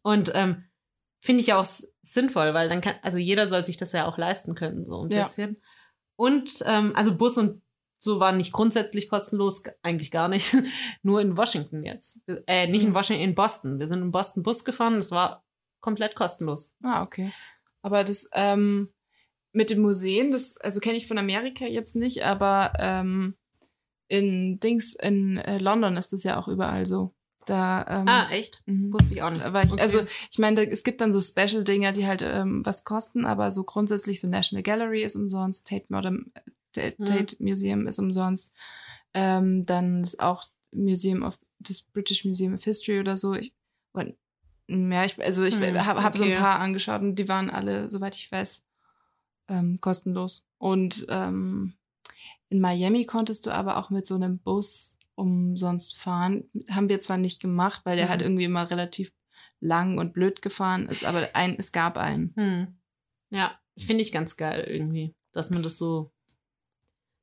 Und 0.01 0.32
ähm, 0.36 0.63
finde 1.25 1.41
ich 1.41 1.53
auch 1.53 1.65
sinnvoll, 2.01 2.53
weil 2.53 2.69
dann 2.69 2.81
kann, 2.81 2.95
also 3.01 3.17
jeder 3.17 3.49
soll 3.49 3.65
sich 3.65 3.77
das 3.77 3.91
ja 3.91 4.05
auch 4.05 4.17
leisten 4.17 4.55
können, 4.55 4.85
so 4.85 5.03
ein 5.03 5.09
Ja. 5.11 5.23
bisschen. 5.23 5.61
Und 6.15 6.63
ähm, 6.65 6.93
also 6.95 7.15
Bus 7.17 7.38
und 7.38 7.61
so 7.97 8.19
waren 8.19 8.38
nicht 8.38 8.51
grundsätzlich 8.53 9.09
kostenlos, 9.09 9.63
eigentlich 9.81 10.11
gar 10.11 10.27
nicht. 10.27 10.53
Nur 11.01 11.21
in 11.21 11.35
Washington 11.38 11.83
jetzt. 11.83 12.21
Äh, 12.45 12.67
nicht 12.67 12.83
in 12.83 12.89
Mhm. 12.89 12.95
Washington, 12.95 13.23
in 13.23 13.35
Boston. 13.35 13.79
Wir 13.79 13.88
sind 13.88 14.01
in 14.01 14.11
Boston 14.11 14.43
Bus 14.43 14.63
gefahren, 14.63 14.97
das 14.97 15.11
war 15.11 15.43
komplett 15.81 16.15
kostenlos. 16.15 16.75
Ah, 16.83 17.01
okay. 17.03 17.31
Aber 17.81 18.03
das 18.03 18.29
ähm, 18.33 18.93
mit 19.51 19.69
den 19.71 19.79
Museen, 19.81 20.31
das 20.31 20.57
also 20.57 20.79
kenne 20.79 20.97
ich 20.97 21.07
von 21.07 21.17
Amerika 21.17 21.65
jetzt 21.65 21.95
nicht, 21.95 22.23
aber 22.23 22.73
ähm, 22.77 23.35
in 24.07 24.59
Dings 24.59 24.93
in 24.93 25.38
äh, 25.38 25.57
London 25.57 25.97
ist 25.97 26.13
das 26.13 26.23
ja 26.23 26.39
auch 26.39 26.47
überall 26.47 26.85
so. 26.85 27.14
Da 27.45 27.86
ähm, 27.88 28.08
Ah, 28.08 28.27
echt? 28.31 28.62
mhm. 28.65 28.91
Wusste 28.91 29.13
ich 29.13 29.21
auch 29.21 29.29
nicht. 29.29 29.41
Ich, 29.45 29.53
Okay. 29.71 29.81
Also 29.81 30.03
ich 30.31 30.39
meine, 30.39 30.67
es 30.69 30.84
gibt 30.84 31.01
dann 31.01 31.13
so 31.13 31.21
Special-Dinger, 31.21 31.91
die 31.91 32.08
halt 32.08 32.21
ähm, 32.23 32.65
was 32.65 32.84
kosten, 32.84 33.25
aber 33.25 33.51
so 33.51 33.63
grundsätzlich 33.63 34.19
so 34.19 34.27
National 34.27 34.63
Gallery 34.63 35.03
ist 35.03 35.15
umsonst, 35.15 35.67
Tate 35.67 35.86
Modern, 35.89 36.31
Tate, 36.73 36.95
Mhm. 36.97 37.05
Tate 37.05 37.36
Museum 37.39 37.88
ist 37.88 37.99
umsonst, 37.99 38.53
ähm, 39.13 39.65
dann 39.65 40.03
ist 40.03 40.19
auch 40.19 40.47
Museum 40.71 41.23
of 41.23 41.38
das 41.60 41.81
British 41.81 42.25
Museum 42.25 42.55
of 42.55 42.63
History 42.63 42.99
oder 42.99 43.15
so. 43.15 43.34
Ich, 43.34 43.53
und, 43.93 44.15
ja, 44.67 45.05
ich, 45.05 45.21
also 45.23 45.43
ich 45.43 45.55
Hm, 45.55 45.86
habe 45.86 46.03
hab 46.03 46.15
so 46.17 46.23
ein 46.23 46.31
okay. 46.31 46.39
paar 46.39 46.60
angeschaut 46.60 47.01
und 47.01 47.15
die 47.15 47.29
waren 47.29 47.49
alle, 47.49 47.89
soweit 47.91 48.15
ich 48.15 48.31
weiß, 48.31 48.65
ähm, 49.49 49.79
kostenlos. 49.79 50.45
Und 50.58 51.05
ähm, 51.10 51.73
in 52.49 52.60
Miami 52.60 53.05
konntest 53.05 53.45
du 53.45 53.51
aber 53.51 53.77
auch 53.77 53.89
mit 53.89 54.08
so 54.08 54.15
einem 54.15 54.39
Bus 54.39 54.94
umsonst 55.15 55.95
fahren. 55.97 56.49
Haben 56.69 56.89
wir 56.89 56.99
zwar 56.99 57.17
nicht 57.17 57.41
gemacht, 57.41 57.82
weil 57.86 57.95
der 57.97 58.06
Mhm. 58.06 58.10
halt 58.10 58.21
irgendwie 58.21 58.43
immer 58.45 58.69
relativ 58.69 59.12
lang 59.60 59.97
und 59.97 60.13
blöd 60.13 60.41
gefahren 60.41 60.88
ist, 60.88 61.06
aber 61.06 61.28
ein, 61.34 61.56
es 61.58 61.71
gab 61.71 61.97
einen. 61.97 62.34
Hm. 62.36 62.78
Ja, 63.30 63.58
finde 63.78 64.01
ich 64.04 64.12
ganz 64.12 64.38
geil 64.38 64.63
irgendwie, 64.67 65.15
dass 65.32 65.49
man 65.49 65.63
das 65.63 65.78
so 65.78 66.12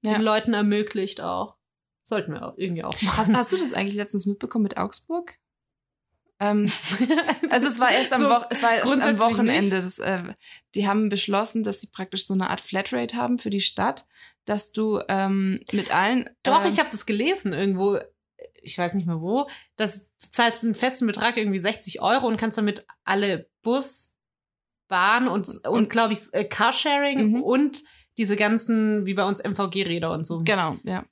Ja. 0.03 0.15
den 0.15 0.23
Leuten 0.23 0.55
ermöglicht 0.55 1.21
auch. 1.21 1.57
Sollten 2.05 2.33
wir 2.33 2.45
auch 2.49 2.59
irgendwie 2.59 2.83
auch 2.83 2.95
Hast, 2.95 3.03
machen. 3.05 3.37
hast 3.37 3.53
du 3.53 3.57
das 3.57 3.73
eigentlich 3.73 3.95
letztens 3.95 4.27
mitbekommen 4.27 4.65
mit 4.65 4.77
Augsburg? 4.77 5.39
Ähm, 6.41 6.69
also 7.51 7.69
es 7.69 7.79
war 7.79 7.93
erst 7.93 8.13
am, 8.13 8.23
So, 8.23 8.29
Wo 8.29 8.45
es 8.51 8.63
war 8.65 8.75
erst 8.75 8.91
am 8.91 9.19
Wochenende. 9.21 9.77
Das, 9.77 10.01
äh, 10.01 10.35
die 10.75 10.89
haben 10.89 11.09
beschlossen, 11.09 11.63
dass 11.63 11.81
sie 11.81 11.87
praktisch 11.87 12.27
so 12.27 12.35
eine 12.35 12.51
Art 12.51 12.61
Flatrate 12.61 13.17
haben 13.17 13.39
für 13.39 13.51
die 13.51 13.61
Stadt, 13.61 14.09
dass 14.45 14.73
du 14.73 15.01
ähm, 15.09 15.61
mit 15.73 15.95
allen. 15.95 16.29
Doch, 16.43 16.65
ähm, 16.65 16.73
ich 16.73 16.79
habe 16.79 16.89
das 16.91 17.07
gelesen 17.07 17.53
irgendwo, 17.53 17.99
ich 18.63 18.77
weiß 18.79 18.95
nicht 18.95 19.07
mehr 19.07 19.21
wo, 19.21 19.49
dass 19.77 20.09
du 20.09 20.29
zahlst 20.31 20.63
einen 20.63 20.75
festen 20.75 21.07
Betrag, 21.07 21.37
irgendwie 21.37 21.59
60 21.59 22.01
Euro 22.03 22.27
und 22.27 22.37
kannst 22.39 22.59
damit 22.59 22.85
alle 23.05 23.49
Bus, 23.63 24.17
Bahn 24.89 25.29
und, 25.29 25.49
und, 25.49 25.67
Und- 25.67 25.91
glaube 25.91 26.13
ich, 26.13 26.21
äh, 26.33 26.45
Carsharing 26.45 27.31
Mhm. 27.37 27.43
und 27.43 27.83
diese 28.19 28.37
ganzen, 28.37 29.07
wie 29.07 29.15
bei 29.15 29.25
uns, 29.25 29.41
MVG-Räder 29.41 30.11
und 30.11 30.27
so. 30.27 30.39
Genau, 30.39 30.77
ja. 30.85 31.05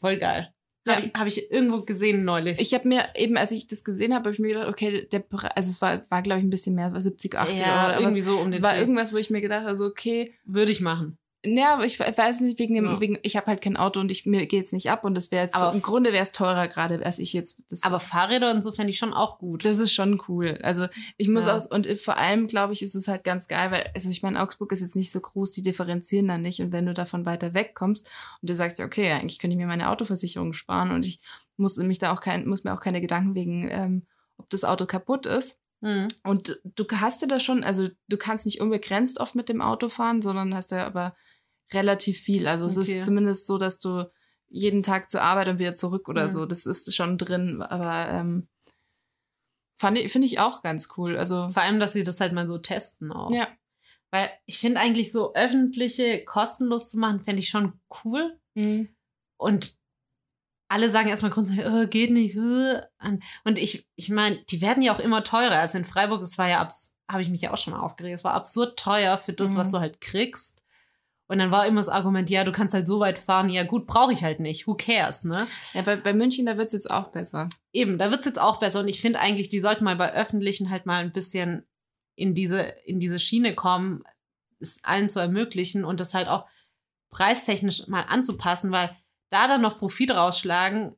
Voll 0.00 0.18
geil. 0.18 0.54
Ja. 0.86 0.96
Habe 0.96 1.06
ich, 1.06 1.12
hab 1.14 1.26
ich 1.26 1.50
irgendwo 1.50 1.80
gesehen 1.80 2.24
neulich. 2.24 2.60
Ich 2.60 2.74
habe 2.74 2.86
mir 2.86 3.08
eben, 3.16 3.36
als 3.38 3.50
ich 3.50 3.66
das 3.66 3.82
gesehen 3.84 4.12
habe, 4.12 4.24
habe 4.26 4.34
ich 4.34 4.38
mir 4.38 4.48
gedacht, 4.48 4.68
okay, 4.68 5.08
der 5.10 5.24
also 5.56 5.70
es 5.70 5.80
war, 5.80 6.04
war 6.10 6.22
glaube 6.22 6.40
ich, 6.40 6.46
ein 6.46 6.50
bisschen 6.50 6.74
mehr, 6.74 6.88
es 6.88 6.92
war 6.92 7.00
70, 7.00 7.34
80 7.36 7.58
ja, 7.58 7.64
Euro. 7.64 7.74
Aber 7.94 8.00
irgendwie 8.00 8.18
es, 8.20 8.24
so 8.26 8.38
um 8.38 8.50
es 8.50 8.56
den 8.56 8.62
war 8.62 8.74
Dreh. 8.74 8.80
irgendwas, 8.80 9.12
wo 9.12 9.16
ich 9.16 9.30
mir 9.30 9.40
gedacht 9.40 9.64
habe, 9.64 9.74
so, 9.76 9.86
okay, 9.86 10.34
Würde 10.44 10.70
ich 10.70 10.80
machen. 10.82 11.18
Ja, 11.44 11.74
aber 11.74 11.84
ich 11.84 12.00
we- 12.00 12.12
weiß 12.16 12.40
nicht, 12.40 12.58
wegen 12.58 12.74
dem, 12.74 12.84
Ja. 12.86 13.00
wegen, 13.00 13.18
ich 13.22 13.36
habe 13.36 13.46
halt 13.48 13.60
kein 13.60 13.76
Auto 13.76 14.00
und 14.00 14.10
ich, 14.10 14.24
mir 14.24 14.46
geht's 14.46 14.72
nicht 14.72 14.90
ab 14.90 15.04
und 15.04 15.14
das 15.14 15.30
wäre 15.30 15.44
jetzt, 15.44 15.54
so, 15.54 15.60
Aber 15.60 15.72
im 15.72 15.78
f- 15.78 15.84
Grunde 15.84 16.12
wäre 16.12 16.22
es 16.22 16.32
teurer 16.32 16.68
gerade, 16.68 17.04
als 17.04 17.18
ich 17.18 17.32
jetzt, 17.34 17.62
das, 17.68 17.82
Aber 17.82 18.00
Fahrräder 18.00 18.50
und 18.50 18.62
so 18.62 18.72
fände 18.72 18.90
ich 18.90 18.98
schon 18.98 19.12
auch 19.12 19.38
gut. 19.38 19.64
das 19.64 19.78
ist 19.78 19.92
schon 19.92 20.20
cool. 20.28 20.58
Also 20.62 20.86
ich 21.18 21.28
muss 21.28 21.46
Ja. 21.46 21.56
auch, 21.58 21.70
und 21.70 21.86
vor 21.98 22.16
allem, 22.16 22.46
glaube 22.46 22.72
ich, 22.72 22.82
ist 22.82 22.94
es 22.94 23.08
halt 23.08 23.24
ganz 23.24 23.46
geil, 23.48 23.70
weil, 23.70 23.90
also 23.94 24.08
ich 24.08 24.22
meine, 24.22 24.42
Augsburg 24.42 24.72
ist 24.72 24.80
jetzt 24.80 24.96
nicht 24.96 25.12
so 25.12 25.20
groß, 25.20 25.50
die 25.52 25.62
differenzieren 25.62 26.28
dann 26.28 26.40
nicht 26.42 26.60
und 26.60 26.72
wenn 26.72 26.86
du 26.86 26.94
davon 26.94 27.26
weiter 27.26 27.52
weg 27.52 27.74
kommst 27.74 28.10
und 28.40 28.48
du 28.48 28.54
sagst, 28.54 28.80
okay, 28.80 29.10
eigentlich 29.12 29.38
könnte 29.38 29.54
ich 29.54 29.58
mir 29.58 29.66
meine 29.66 29.90
Autoversicherung 29.90 30.52
sparen 30.54 30.90
und 30.92 31.04
ich 31.04 31.20
muss 31.56 31.76
mich 31.76 31.98
da 31.98 32.12
auch 32.12 32.20
kein, 32.20 32.46
muss 32.48 32.64
mir 32.64 32.72
auch 32.74 32.80
keine 32.80 33.00
Gedanken 33.00 33.34
wegen, 33.34 33.68
ähm, 33.70 34.06
ob 34.38 34.48
das 34.50 34.64
Auto 34.64 34.86
kaputt 34.86 35.26
ist. 35.26 35.60
Hm. 35.82 36.08
Und 36.22 36.58
du 36.64 36.84
hast 36.94 37.20
ja 37.20 37.28
da 37.28 37.38
schon, 37.38 37.62
also 37.62 37.88
du 38.08 38.16
kannst 38.16 38.46
nicht 38.46 38.60
unbegrenzt 38.62 39.20
oft 39.20 39.34
mit 39.34 39.50
dem 39.50 39.60
Auto 39.60 39.90
fahren, 39.90 40.22
sondern 40.22 40.54
hast 40.54 40.70
ja 40.70 40.86
aber 40.86 41.14
relativ 41.72 42.18
viel. 42.20 42.46
Also 42.46 42.66
es 42.66 42.76
Okay. 42.76 42.98
ist 42.98 43.04
zumindest 43.06 43.46
so, 43.46 43.58
dass 43.58 43.78
du 43.78 44.10
jeden 44.48 44.82
Tag 44.82 45.10
zur 45.10 45.22
Arbeit 45.22 45.48
und 45.48 45.58
wieder 45.58 45.74
zurück 45.74 46.08
oder 46.08 46.24
Mhm. 46.24 46.32
so, 46.32 46.46
das 46.46 46.66
ist 46.66 46.94
schon 46.94 47.18
drin, 47.18 47.62
aber 47.62 48.08
ähm, 48.12 48.48
Fand 49.76 49.98
ich, 49.98 50.12
finde 50.12 50.26
ich 50.26 50.38
auch 50.38 50.62
ganz 50.62 50.88
cool. 50.96 51.16
Also, 51.18 51.48
Vor 51.48 51.62
allem, 51.64 51.80
dass 51.80 51.92
sie 51.94 52.04
das 52.04 52.20
halt 52.20 52.32
mal 52.32 52.46
so 52.46 52.58
testen 52.58 53.10
auch. 53.10 53.32
ja. 53.32 53.48
Weil 54.12 54.30
ich 54.46 54.60
finde 54.60 54.78
eigentlich 54.78 55.10
so 55.10 55.34
öffentliche 55.34 56.24
kostenlos 56.24 56.90
zu 56.90 56.98
machen, 57.00 57.24
fände 57.24 57.40
ich 57.40 57.48
schon 57.48 57.72
cool. 58.04 58.38
Mhm. 58.54 58.94
Und 59.36 59.76
alle 60.68 60.88
sagen 60.90 61.08
erstmal 61.08 61.32
grundsätzlich, 61.32 61.66
äh, 61.66 61.86
geht 61.88 62.10
nicht. 62.12 62.36
Äh. 62.36 62.80
Und 63.44 63.58
ich, 63.58 63.88
ich 63.96 64.08
meine, 64.10 64.36
die 64.44 64.60
werden 64.60 64.80
ja 64.84 64.94
auch 64.94 65.00
immer 65.00 65.24
teurer. 65.24 65.58
Also 65.58 65.78
in 65.78 65.84
Freiburg, 65.84 66.22
es 66.22 66.38
war 66.38 66.48
ja, 66.48 66.68
habe 67.10 67.22
ich 67.22 67.28
mich 67.28 67.42
ja 67.42 67.52
auch 67.52 67.58
schon 67.58 67.72
mal 67.72 67.80
aufgeregt, 67.80 68.14
es 68.14 68.22
war 68.24 68.34
absurd 68.34 68.78
teuer 68.78 69.18
für 69.18 69.32
das, 69.32 69.50
Mhm. 69.50 69.56
was 69.56 69.70
du 69.72 69.80
halt 69.80 70.00
kriegst. 70.00 70.53
Und 71.26 71.38
dann 71.38 71.50
war 71.50 71.66
immer 71.66 71.80
das 71.80 71.88
Argument, 71.88 72.28
ja, 72.28 72.44
du 72.44 72.52
kannst 72.52 72.74
halt 72.74 72.86
so 72.86 73.00
weit 73.00 73.18
fahren, 73.18 73.48
ja 73.48 73.62
gut, 73.62 73.86
brauche 73.86 74.12
ich 74.12 74.22
halt 74.22 74.40
nicht. 74.40 74.66
Who 74.66 74.74
cares, 74.74 75.24
ne? 75.24 75.46
ja 75.72 75.80
bei, 75.82 75.96
bei 75.96 76.12
München, 76.12 76.44
da 76.44 76.58
wird's 76.58 76.74
jetzt 76.74 76.90
auch 76.90 77.08
besser. 77.08 77.48
Eben, 77.72 77.96
da 77.96 78.10
wird's 78.10 78.26
jetzt 78.26 78.38
auch 78.40 78.60
besser. 78.60 78.80
Und 78.80 78.88
ich 78.88 79.00
finde 79.00 79.20
eigentlich, 79.20 79.48
die 79.48 79.60
sollten 79.60 79.84
mal 79.84 79.96
bei 79.96 80.12
öffentlichen 80.12 80.68
halt 80.68 80.84
mal 80.84 81.02
ein 81.02 81.12
bisschen 81.12 81.66
in 82.14 82.34
diese, 82.34 82.60
in 82.84 83.00
diese 83.00 83.18
Schiene 83.18 83.54
kommen, 83.54 84.04
es 84.60 84.84
allen 84.84 85.08
zu 85.08 85.18
ermöglichen 85.18 85.84
und 85.84 85.98
das 85.98 86.12
halt 86.14 86.28
auch 86.28 86.46
preistechnisch 87.10 87.86
mal 87.88 88.02
anzupassen, 88.02 88.70
weil 88.70 88.94
da 89.30 89.48
dann 89.48 89.62
noch 89.62 89.78
Profit 89.78 90.10
rausschlagen, 90.10 90.94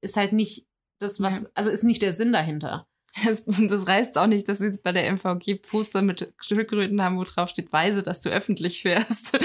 ist 0.00 0.16
halt 0.16 0.32
nicht 0.32 0.66
das, 0.98 1.20
was, 1.20 1.42
Ja. 1.42 1.48
also 1.54 1.70
ist 1.70 1.84
nicht 1.84 2.02
der 2.02 2.12
Sinn 2.12 2.32
dahinter. 2.32 2.88
Das, 3.24 3.44
das 3.46 3.86
reißt 3.86 4.18
auch 4.18 4.26
nicht, 4.26 4.48
dass 4.48 4.58
sie 4.58 4.66
jetzt 4.66 4.82
bei 4.82 4.92
der 4.92 5.10
MVG 5.10 5.56
Poster 5.56 6.02
mit 6.02 6.34
Schildkröten 6.40 7.00
haben, 7.02 7.18
wo 7.18 7.24
drauf 7.24 7.48
steht, 7.48 7.72
weise, 7.72 8.02
dass 8.02 8.20
du 8.20 8.28
öffentlich 8.28 8.82
fährst. 8.82 9.38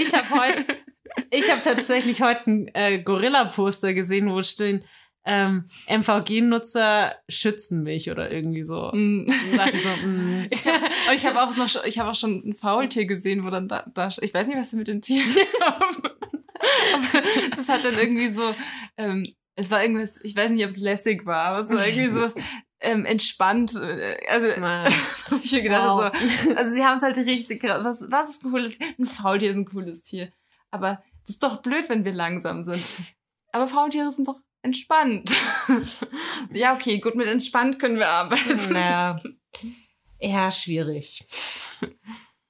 Ich 0.00 0.14
habe 0.14 0.30
heute, 0.30 0.64
ich 1.30 1.50
habe 1.50 1.60
tatsächlich 1.60 2.22
heute 2.22 2.50
ein 2.50 2.70
äh, 2.74 2.98
Gorilla-Poster 3.02 3.92
gesehen, 3.94 4.30
wo 4.30 4.42
stehen, 4.42 4.84
ähm, 5.24 5.66
MVG-Nutzer 5.88 7.14
schützen 7.28 7.82
mich 7.84 8.10
oder 8.10 8.32
irgendwie 8.32 8.62
so. 8.62 8.90
Mm. 8.92 9.26
Und 9.50 9.56
dachte 9.56 9.76
ich 9.76 9.82
so, 9.82 9.88
mm. 9.88 10.48
Und 11.08 11.14
ich 11.14 11.26
habe 11.26 11.42
auch 11.42 11.56
noch, 11.56 11.68
schon- 11.68 11.82
ich 11.84 11.98
habe 11.98 12.10
auch 12.10 12.14
schon 12.16 12.42
ein 12.44 12.54
Faultier 12.54 13.06
gesehen, 13.06 13.44
wo 13.44 13.50
dann 13.50 13.68
da, 13.68 13.84
da 13.94 14.08
ich 14.20 14.34
weiß 14.34 14.48
nicht, 14.48 14.56
was 14.58 14.70
sie 14.70 14.76
mit 14.76 14.88
den 14.88 15.00
Tieren 15.00 15.32
haben. 15.60 16.02
Das 17.54 17.68
hat 17.68 17.84
dann 17.84 17.98
irgendwie 17.98 18.30
so, 18.30 18.54
ähm, 18.96 19.26
es 19.54 19.70
war 19.70 19.82
irgendwas, 19.82 20.18
ich 20.22 20.34
weiß 20.34 20.50
nicht, 20.50 20.64
ob 20.64 20.70
es 20.70 20.78
lässig 20.78 21.26
war, 21.26 21.44
aber 21.44 21.58
es 21.60 21.70
war 21.70 21.86
irgendwie 21.86 22.08
sowas 22.12 22.34
ähm, 22.82 23.04
entspannt. 23.06 23.74
äh, 23.76 24.16
Also 24.30 24.46
hab 25.30 25.42
ich 25.44 25.52
mir 25.52 25.62
gedacht, 25.62 25.88
Wow. 25.88 26.12
so, 26.44 26.54
also 26.56 26.74
sie 26.74 26.84
haben 26.84 26.96
es 26.96 27.02
halt 27.02 27.16
richtig, 27.16 27.62
gra- 27.62 27.82
was, 27.84 28.04
was 28.10 28.30
ist 28.30 28.42
cooles, 28.42 28.76
ein 28.98 29.04
Faultier 29.06 29.50
ist 29.50 29.56
ein 29.56 29.64
cooles 29.66 30.02
Tier. 30.02 30.32
Aber 30.70 31.02
das 31.22 31.30
ist 31.36 31.42
doch 31.42 31.62
blöd, 31.62 31.88
wenn 31.88 32.04
wir 32.04 32.12
langsam 32.12 32.64
sind. 32.64 32.82
Aber 33.52 33.66
Faultiere 33.66 34.10
sind 34.10 34.26
doch 34.28 34.40
entspannt. 34.62 35.34
ja, 36.52 36.74
okay, 36.74 36.98
gut, 36.98 37.14
mit 37.14 37.26
entspannt 37.26 37.78
können 37.78 37.96
wir 37.98 38.08
arbeiten. 38.08 38.72
naja, 38.72 39.20
eher 40.18 40.50
schwierig. 40.50 41.24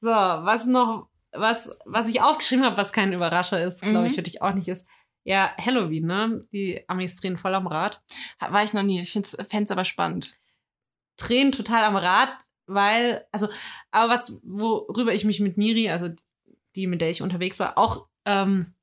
So, 0.01 0.11
was 0.11 0.67
noch, 0.67 1.09
was, 1.33 1.79
was 1.87 2.09
ich 2.09 2.21
aufgeschrieben 2.21 2.65
habe, 2.65 2.77
was 2.77 2.93
kein 2.93 3.13
Überrascher 3.13 3.63
ist, 3.65 3.81
glaube 3.83 4.07
ich, 4.07 4.13
Mhm. 4.13 4.17
für 4.17 4.23
dich 4.23 4.43
auch 4.43 4.53
nicht 4.55 4.69
ist. 4.69 4.87
Ja, 5.25 5.55
Halloween, 5.57 6.07
ne? 6.07 6.41
Die 6.53 6.83
Amis 6.89 7.17
drehen 7.17 7.37
voll 7.37 7.55
am 7.55 7.67
Rad. 7.67 8.03
War 8.41 8.65
ich 8.65 8.73
noch 8.73 8.83
nie. 8.83 9.01
Ich 9.01 9.13
fände 9.13 9.29
es 9.29 9.71
aber 9.71 9.85
spannend. 9.85 10.39
Drehen 11.17 11.53
total 11.53 11.85
am 11.85 11.97
Rad, 11.97 12.31
weil, 12.67 13.25
also, 13.31 13.49
aber 13.91 14.13
was, 14.13 14.41
worüber 14.45 15.15
ich 15.15 15.25
mich 15.25 15.41
mit 15.41 15.57
Miri, 15.57 15.91
also 15.91 16.09
die, 16.75 16.87
mit 16.87 17.01
der 17.01 17.11
ich 17.11 17.23
unterwegs 17.23 17.59
war, 17.61 17.79
auch 17.79 18.07
ähm, 18.25 18.75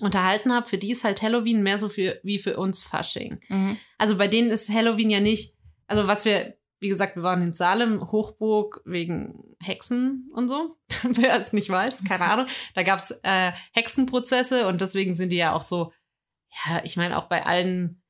unterhalten 0.00 0.52
habe, 0.52 0.68
für 0.68 0.78
die 0.78 0.92
ist 0.92 1.04
halt 1.04 1.22
Halloween 1.22 1.62
mehr 1.62 1.78
so 1.78 1.88
für, 1.88 2.20
wie 2.22 2.38
für 2.38 2.56
uns 2.56 2.80
Fasching. 2.82 3.40
Also 3.98 4.16
bei 4.16 4.28
denen 4.28 4.50
ist 4.50 4.68
Halloween 4.68 5.10
ja 5.10 5.20
nicht, 5.20 5.54
also 5.86 6.06
was 6.06 6.24
wir, 6.24 6.56
wie 6.82 6.88
gesagt, 6.88 7.16
wir 7.16 7.22
waren 7.22 7.42
in 7.42 7.52
Salem, 7.52 8.10
Hochburg 8.12 8.82
wegen 8.84 9.56
Hexen 9.60 10.28
und 10.34 10.48
so. 10.48 10.76
Wer 11.04 11.40
es 11.40 11.52
nicht 11.52 11.70
weiß, 11.70 12.04
keine 12.04 12.24
Ahnung. 12.24 12.46
Da 12.74 12.82
gab's 12.82 13.12
äh, 13.22 13.52
Hexenprozesse 13.72 14.66
und 14.66 14.80
deswegen 14.80 15.14
sind 15.14 15.30
die 15.30 15.36
ja 15.36 15.54
auch 15.54 15.62
so, 15.62 15.92
ja, 16.66 16.82
ich 16.84 16.96
meine 16.96 17.16
auch 17.18 17.26
bei 17.26 17.46
allen 17.46 18.02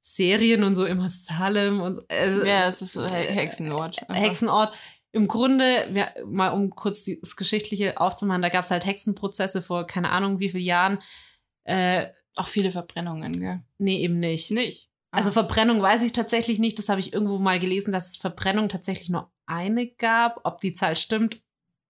Serien 0.00 0.62
und 0.64 0.76
so 0.76 0.84
immer 0.84 1.08
Salem 1.08 1.80
und 1.80 2.00
äh, 2.10 2.46
Ja, 2.46 2.66
es 2.68 2.82
ist 2.82 2.92
so 2.92 3.04
He 3.06 3.12
Hexenort. 3.32 4.00
einfach. 4.02 4.14
Hexenort. 4.22 4.72
Im 5.12 5.28
Grunde, 5.28 5.88
wir, 5.92 6.12
mal 6.26 6.48
um 6.50 6.70
kurz 6.70 7.02
die- 7.02 7.18
das 7.20 7.36
Geschichtliche 7.36 7.98
aufzumachen, 8.00 8.42
da 8.42 8.48
gab's 8.50 8.70
halt 8.70 8.84
Hexenprozesse 8.84 9.62
vor 9.62 9.86
keine 9.86 10.10
Ahnung 10.10 10.38
wie 10.40 10.50
vielen 10.50 10.64
Jahren. 10.64 10.98
Äh, 11.64 12.08
Auch 12.36 12.46
viele 12.48 12.70
Verbrennungen, 12.70 13.32
gell? 13.40 13.62
nee, 13.78 13.98
eben 13.98 14.18
nicht. 14.20 14.50
Nicht. 14.50 14.90
Ah. 15.16 15.18
Also 15.18 15.30
Verbrennung 15.32 15.80
weiß 15.82 16.02
ich 16.02 16.12
tatsächlich 16.12 16.58
nicht. 16.58 16.78
Das 16.78 16.88
habe 16.88 17.00
ich 17.00 17.12
irgendwo 17.12 17.38
mal 17.38 17.58
gelesen, 17.58 17.92
dass 17.92 18.10
es 18.10 18.16
Verbrennung 18.16 18.68
tatsächlich 18.68 19.08
nur 19.08 19.32
eine 19.46 19.86
gab. 19.88 20.40
Ob 20.44 20.60
die 20.60 20.72
Zahl 20.72 20.96
stimmt, 20.96 21.42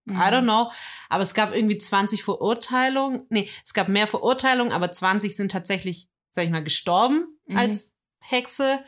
Mhm. 0.09 0.17
I 0.21 0.25
don't 0.27 0.43
know. 0.45 0.71
Aber 1.09 1.25
es 1.25 1.35
gab 1.35 1.53
irgendwie 1.53 1.79
20 1.79 2.23
Verurteilungen. 2.23 3.25
Nee, 3.29 3.51
es 3.65 3.75
gab 3.75 3.89
mehr 3.89 4.07
Verurteilungen, 4.07 4.73
aber 4.73 4.93
20 4.93 5.35
sind 5.35 5.51
tatsächlich, 5.51 6.09
sag 6.31 6.45
ich 6.45 6.51
mal, 6.51 6.63
gestorben 6.63 7.27
Mhm. 7.47 7.57
als 7.57 7.97
Hexe. 8.21 8.85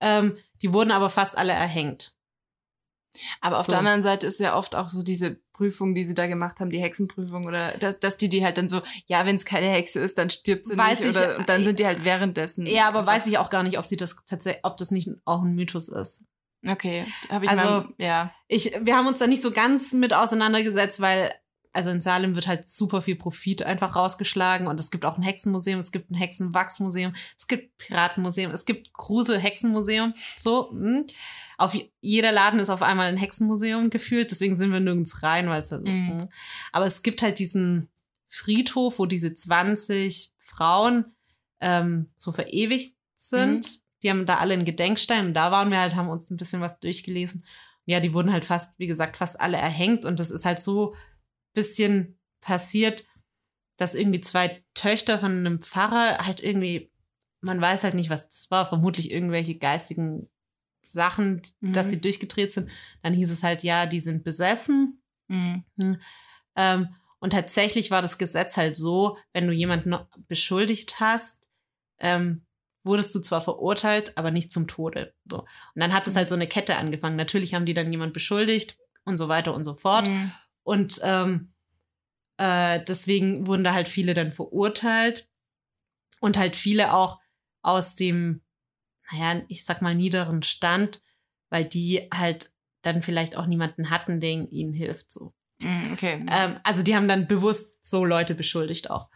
Ähm, 0.00 0.38
die 0.62 0.72
wurden 0.72 0.90
aber 0.90 1.10
fast 1.10 1.36
alle 1.36 1.52
erhängt. 1.52 2.16
Aber 3.42 3.58
auf 3.60 3.66
So. 3.66 3.72
der 3.72 3.80
anderen 3.80 4.00
Seite 4.00 4.26
ist 4.26 4.40
ja 4.40 4.56
oft 4.56 4.74
auch 4.74 4.88
so 4.88 5.02
diese 5.02 5.38
Prüfung, 5.54 5.94
die 5.94 6.02
sie 6.02 6.14
da 6.14 6.26
gemacht 6.26 6.60
haben, 6.60 6.68
die 6.68 6.80
Hexenprüfung 6.82 7.46
oder 7.46 7.78
dass, 7.78 7.98
dass 7.98 8.18
die 8.18 8.28
die 8.28 8.44
halt 8.44 8.58
dann 8.58 8.68
so, 8.68 8.82
ja, 9.06 9.24
wenn 9.24 9.36
es 9.36 9.46
keine 9.46 9.68
Hexe 9.70 10.00
ist, 10.00 10.18
dann 10.18 10.28
stirbt 10.28 10.66
sie 10.66 10.76
Weiß 10.76 11.00
nicht 11.00 11.10
ich- 11.10 11.16
oder 11.16 11.38
und 11.38 11.48
dann 11.48 11.64
sind 11.64 11.78
die 11.78 11.86
halt 11.86 12.04
währenddessen. 12.04 12.66
Ja, 12.66 12.88
aber 12.88 13.06
weiß 13.06 13.26
ich 13.26 13.38
auch 13.38 13.48
gar 13.48 13.62
nicht, 13.62 13.78
ob 13.78 13.86
sie 13.86 13.96
das 13.96 14.16
tatsächlich, 14.26 14.62
ob 14.64 14.76
das 14.76 14.90
nicht 14.90 15.08
auch 15.24 15.42
ein 15.42 15.54
Mythos 15.54 15.88
ist. 15.88 16.24
Okay, 16.66 17.06
habe 17.30 17.44
ich 17.46 17.50
Also- 17.50 17.64
mal, 17.64 17.88
ja. 17.98 18.32
Ich, 18.48 18.72
wir 18.82 18.96
haben 18.96 19.06
uns 19.06 19.18
da 19.20 19.26
nicht 19.26 19.42
so 19.42 19.50
ganz 19.52 19.92
mit 19.92 20.12
auseinandergesetzt, 20.12 20.98
weil, 21.00 21.30
also 21.72 21.90
in 21.90 22.00
Salem 22.00 22.34
wird 22.34 22.46
halt 22.46 22.68
super 22.68 23.02
viel 23.02 23.16
Profit 23.16 23.62
einfach 23.62 23.96
rausgeschlagen 23.96 24.66
und 24.66 24.80
es 24.80 24.90
gibt 24.90 25.04
auch 25.04 25.16
ein 25.18 25.22
Hexenmuseum, 25.22 25.78
es 25.80 25.92
gibt 25.92 26.10
ein 26.10 26.14
Hexenwachsmuseum, 26.14 27.14
es 27.36 27.46
gibt 27.46 27.76
Piratenmuseum, 27.78 28.50
es 28.50 28.64
gibt 28.64 28.92
Grusel-Hexenmuseum, 28.92 30.14
so. 30.38 30.70
Mh. 30.72 31.02
Auf 31.58 31.74
je- 31.74 31.90
jeder 32.00 32.32
Laden 32.32 32.60
ist 32.60 32.70
auf 32.70 32.82
einmal 32.82 33.06
ein 33.06 33.16
Hexenmuseum 33.16 33.90
gefühlt, 33.90 34.30
deswegen 34.30 34.56
sind 34.56 34.72
wir 34.72 34.80
nirgends 34.80 35.22
rein, 35.22 35.48
weil 35.48 35.60
es, 35.62 35.70
Mhm. 35.70 36.16
mh. 36.18 36.28
aber 36.72 36.86
es 36.86 37.02
gibt 37.02 37.22
halt 37.22 37.38
diesen 37.38 37.88
Friedhof, 38.28 38.98
wo 38.98 39.06
diese 39.06 39.34
20 39.34 40.32
Frauen 40.38 41.14
ähm, 41.60 42.10
so 42.16 42.32
verewigt 42.32 42.96
sind. 43.14 43.78
Die 44.02 44.10
haben 44.10 44.26
da 44.26 44.36
alle 44.38 44.52
einen 44.54 44.64
Gedenkstein 44.66 45.26
und 45.28 45.34
da 45.34 45.50
waren 45.50 45.70
wir 45.70 45.80
halt, 45.80 45.94
haben 45.94 46.08
uns 46.10 46.28
ein 46.30 46.36
bisschen 46.36 46.60
was 46.60 46.78
durchgelesen 46.80 47.44
ja, 47.86 48.00
die 48.00 48.14
wurden 48.14 48.32
halt 48.32 48.46
fast, 48.46 48.78
wie 48.78 48.86
gesagt, 48.86 49.18
fast 49.18 49.38
alle 49.38 49.58
erhängt 49.58 50.06
und 50.06 50.18
das 50.18 50.30
ist 50.30 50.46
halt 50.46 50.58
so 50.58 50.94
bisschen 51.52 52.18
passiert, 52.40 53.04
dass 53.76 53.94
irgendwie 53.94 54.22
zwei 54.22 54.64
Töchter 54.72 55.18
von 55.18 55.32
einem 55.32 55.60
Pfarrer 55.60 56.24
halt 56.24 56.42
irgendwie, 56.42 56.90
man 57.42 57.60
weiß 57.60 57.84
halt 57.84 57.92
nicht, 57.92 58.08
was 58.08 58.26
das 58.28 58.50
war, 58.50 58.64
vermutlich 58.66 59.10
irgendwelche 59.10 59.56
geistigen 59.56 60.30
Sachen, 60.92 61.42
Mhm. 61.60 61.72
dass 61.72 61.88
die 61.88 62.00
durchgedreht 62.00 62.52
sind. 62.52 62.70
Dann 63.02 63.14
hieß 63.14 63.30
es 63.30 63.42
halt, 63.42 63.62
ja, 63.62 63.86
die 63.86 64.00
sind 64.00 64.24
besessen. 64.24 65.02
Mhm. 65.28 65.64
Ähm, 66.56 66.88
und 67.18 67.30
tatsächlich 67.30 67.90
war 67.90 68.02
das 68.02 68.18
Gesetz 68.18 68.56
halt 68.56 68.76
so, 68.76 69.16
wenn 69.32 69.46
du 69.46 69.52
jemanden 69.52 69.96
beschuldigt 70.28 71.00
hast, 71.00 71.48
ähm, 71.98 72.44
wurdest 72.82 73.14
du 73.14 73.20
zwar 73.20 73.40
verurteilt, 73.40 74.16
aber 74.18 74.30
nicht 74.30 74.52
zum 74.52 74.68
Tode. 74.68 75.14
So. 75.30 75.40
Und 75.40 75.48
dann 75.80 75.94
hat 75.94 76.06
es 76.06 76.16
halt 76.16 76.28
so 76.28 76.34
eine 76.34 76.46
Kette 76.46 76.76
angefangen. 76.76 77.16
Natürlich 77.16 77.54
haben 77.54 77.64
die 77.64 77.72
dann 77.72 77.90
jemand 77.90 78.12
beschuldigt 78.12 78.76
und 79.04 79.16
so 79.16 79.28
weiter 79.28 79.54
und 79.54 79.64
so 79.64 79.74
fort. 79.74 80.06
Mhm. 80.06 80.32
Und 80.64 81.00
ähm, 81.02 81.54
äh, 82.36 82.84
deswegen 82.84 83.46
wurden 83.46 83.64
da 83.64 83.72
halt 83.72 83.88
viele 83.88 84.12
dann 84.12 84.32
verurteilt. 84.32 85.28
Und 86.20 86.36
halt 86.36 86.56
viele 86.56 86.92
auch 86.94 87.20
aus 87.62 87.96
dem, 87.96 88.42
naja, 89.12 89.42
ich 89.48 89.64
sag 89.64 89.82
mal, 89.82 89.94
niederen 89.94 90.42
Stand, 90.42 91.02
weil 91.50 91.64
die 91.64 92.08
halt 92.12 92.50
dann 92.82 93.02
vielleicht 93.02 93.36
auch 93.36 93.46
niemanden 93.46 93.90
hatten, 93.90 94.20
der 94.20 94.30
ihnen 94.30 94.72
hilft. 94.72 95.10
So. 95.10 95.34
Mhm, 95.60 95.92
Okay. 95.92 96.24
Ähm, 96.28 96.60
also 96.62 96.82
die 96.82 96.94
haben 96.94 97.08
dann 97.08 97.26
bewusst 97.26 97.84
so 97.84 98.04
Leute 98.04 98.34
beschuldigt 98.34 98.90
auch. 98.90 99.10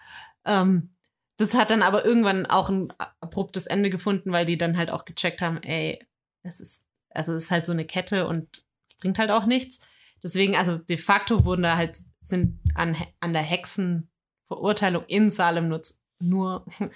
Ähm, 0.44 0.94
das 1.36 1.54
hat 1.54 1.70
dann 1.70 1.82
aber 1.82 2.04
irgendwann 2.04 2.46
auch 2.46 2.68
ein 2.68 2.92
abruptes 3.20 3.66
Ende 3.66 3.90
gefunden, 3.90 4.32
weil 4.32 4.44
die 4.44 4.58
dann 4.58 4.76
halt 4.76 4.90
auch 4.90 5.04
gecheckt 5.04 5.40
haben, 5.40 5.62
ey, 5.62 6.04
es 6.42 6.58
ist, 6.60 6.86
also 7.10 7.32
es 7.34 7.44
ist 7.44 7.50
halt 7.50 7.66
so 7.66 7.72
eine 7.72 7.84
Kette 7.84 8.26
und 8.26 8.64
es 8.86 8.94
bringt 8.96 9.18
halt 9.18 9.30
auch 9.30 9.46
nichts. 9.46 9.80
Deswegen, 10.22 10.56
also 10.56 10.78
de 10.78 10.96
facto 10.96 11.44
wurden 11.44 11.62
da 11.62 11.76
halt, 11.76 12.00
sind 12.20 12.60
an, 12.74 12.96
an 13.20 13.32
der 13.32 13.42
Hexenverurteilung 13.42 15.04
in 15.06 15.30
Salem 15.30 15.68
nur, 15.68 15.82
nur 16.18 16.66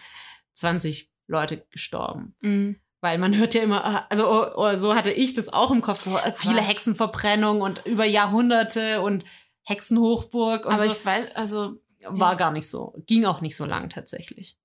20 0.55 1.12
Leute 1.27 1.67
gestorben. 1.71 2.35
Mhm. 2.41 2.77
Weil 3.01 3.19
man 3.19 3.37
hört 3.37 3.55
ja 3.55 3.63
immer, 3.63 3.85
ah, 3.85 4.07
also 4.11 4.31
oh, 4.31 4.47
oh, 4.55 4.77
so 4.79 4.95
hatte 4.95 5.11
ich 5.11 5.35
das 5.35 5.53
auch 5.53 5.73
im 5.73 5.81
Kopf, 5.81 6.09
viele 6.37 6.61
Hexenverbrennungen 6.61 7.61
und 7.61 7.85
über 7.85 8.05
Jahrhunderte 8.05 9.01
und 9.01 9.25
Hexenhochburg 9.65 10.67
und 10.67 10.73
Aber 10.73 10.87
so. 10.87 10.93
ich 10.93 11.05
weiß, 11.05 11.35
also 11.35 11.81
War 12.05 12.37
gar 12.37 12.53
nicht 12.53 12.69
so. 12.69 12.95
Ging 13.07 13.25
auch 13.25 13.41
nicht 13.41 13.57
so 13.57 13.65
lang 13.65 13.89
tatsächlich. 13.89 14.57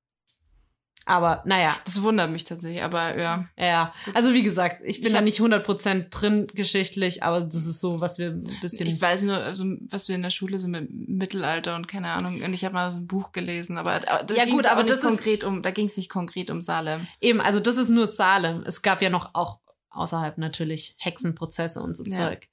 Aber 1.08 1.42
naja, 1.46 1.78
Das 1.86 2.02
wundert 2.02 2.30
mich 2.32 2.44
tatsächlich, 2.44 2.84
aber 2.84 3.18
ja. 3.18 3.46
ja. 3.58 3.94
Also 4.14 4.34
wie 4.34 4.44
gesagt, 4.44 4.82
ich 4.84 4.98
bin 4.98 5.08
Ich 5.08 5.14
da 5.14 5.22
nicht 5.22 5.40
100% 5.40 6.10
drin 6.10 6.48
geschichtlich, 6.54 7.24
aber 7.24 7.40
das 7.40 7.66
ist 7.66 7.80
so, 7.80 8.02
was 8.02 8.20
wir 8.20 8.32
ein 8.32 8.44
bisschen... 8.62 8.88
Ich 8.88 9.02
weiß 9.02 9.22
nur, 9.22 9.38
also, 9.38 9.64
was 9.90 10.10
wir 10.10 10.16
in 10.16 10.22
der 10.22 10.32
Schule 10.32 10.60
sind 10.60 10.72
mit 10.72 10.90
Mittelalter 10.92 11.78
und 11.78 11.88
keine 11.88 12.10
Ahnung. 12.10 12.42
Und 12.42 12.54
ich 12.54 12.66
habe 12.66 12.74
mal 12.74 12.92
so 12.92 12.98
ein 12.98 13.08
Buch 13.08 13.32
gelesen, 13.32 13.78
aber 13.78 14.02
da 14.02 14.26
Ja, 14.36 14.44
auch 14.44 14.64
aber 14.66 14.84
nicht 14.84 15.00
konkret 15.00 15.46
um, 15.46 15.64
da 15.64 15.72
ging 15.72 15.86
es 15.86 15.96
nicht 15.96 16.10
konkret 16.10 16.50
um 16.50 16.62
Salem. 16.62 17.08
Eben, 17.22 17.40
also 17.40 17.62
das 17.62 17.78
ist 17.78 17.88
nur 17.90 18.08
Salem. 18.08 18.64
Es 18.66 18.82
gab 18.82 19.02
ja 19.02 19.10
noch 19.10 19.30
auch 19.34 19.62
außerhalb 19.92 20.38
natürlich 20.38 20.96
Hexenprozesse 21.00 21.82
und 21.82 21.96
so 21.96 22.04
Ja. 22.04 22.12
Zeug. 22.12 22.50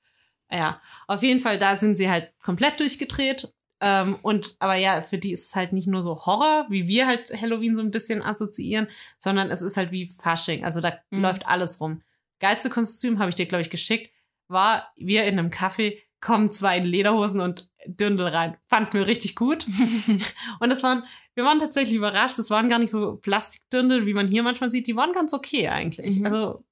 Ja, 0.48 0.80
auf 1.08 1.24
jeden 1.24 1.40
Fall, 1.40 1.58
da 1.58 1.76
sind 1.76 1.96
sie 1.96 2.08
halt 2.08 2.32
komplett 2.40 2.78
durchgedreht. 2.78 3.52
Ähm, 3.80 4.18
und 4.22 4.56
aber 4.60 4.76
ja, 4.76 5.02
für 5.02 5.18
die 5.18 5.32
ist 5.32 5.48
es 5.48 5.54
halt 5.54 5.72
nicht 5.72 5.86
nur 5.88 6.02
so 6.02 6.24
Horror, 6.26 6.66
wie 6.70 6.86
wir 6.88 7.06
halt 7.06 7.30
Halloween 7.40 7.74
so 7.74 7.80
ein 7.82 7.90
bisschen 7.90 8.22
assoziieren, 8.22 8.86
sondern 9.18 9.50
es 9.50 9.62
ist 9.62 9.76
halt 9.76 9.90
wie 9.90 10.06
Fasching. 10.06 10.64
Also 10.64 10.80
da 10.80 10.98
Mhm. 11.10 11.22
läuft 11.22 11.46
alles 11.46 11.80
rum. 11.80 12.02
Geilste 12.40 12.70
Kostüm 12.70 13.18
habe 13.18 13.30
ich 13.30 13.34
dir, 13.34 13.46
glaube 13.46 13.62
ich, 13.62 13.70
geschickt, 13.70 14.10
war 14.48 14.92
wir 14.96 15.24
in 15.24 15.38
einem 15.38 15.50
Café 15.50 15.98
kommen 16.20 16.50
zwei 16.50 16.78
in 16.78 16.84
Lederhosen 16.84 17.40
und 17.40 17.68
Dündel 17.86 18.28
rein. 18.28 18.56
Fand 18.68 18.94
mir 18.94 19.06
richtig 19.06 19.36
gut. 19.36 19.66
Und 20.60 20.70
das 20.72 20.82
waren, 20.82 21.04
wir 21.34 21.44
waren 21.44 21.58
tatsächlich 21.58 21.94
überrascht. 21.96 22.38
Das 22.38 22.48
waren 22.48 22.70
gar 22.70 22.78
nicht 22.78 22.90
so 22.90 23.16
Plastikdündel, 23.16 24.06
wie 24.06 24.14
man 24.14 24.26
hier 24.28 24.42
manchmal 24.42 24.70
sieht. 24.70 24.86
Die 24.86 24.96
waren 24.96 25.12
ganz 25.12 25.34
okay 25.34 25.68
eigentlich. 25.68 26.16
Mhm. 26.20 26.24
Also 26.26 26.64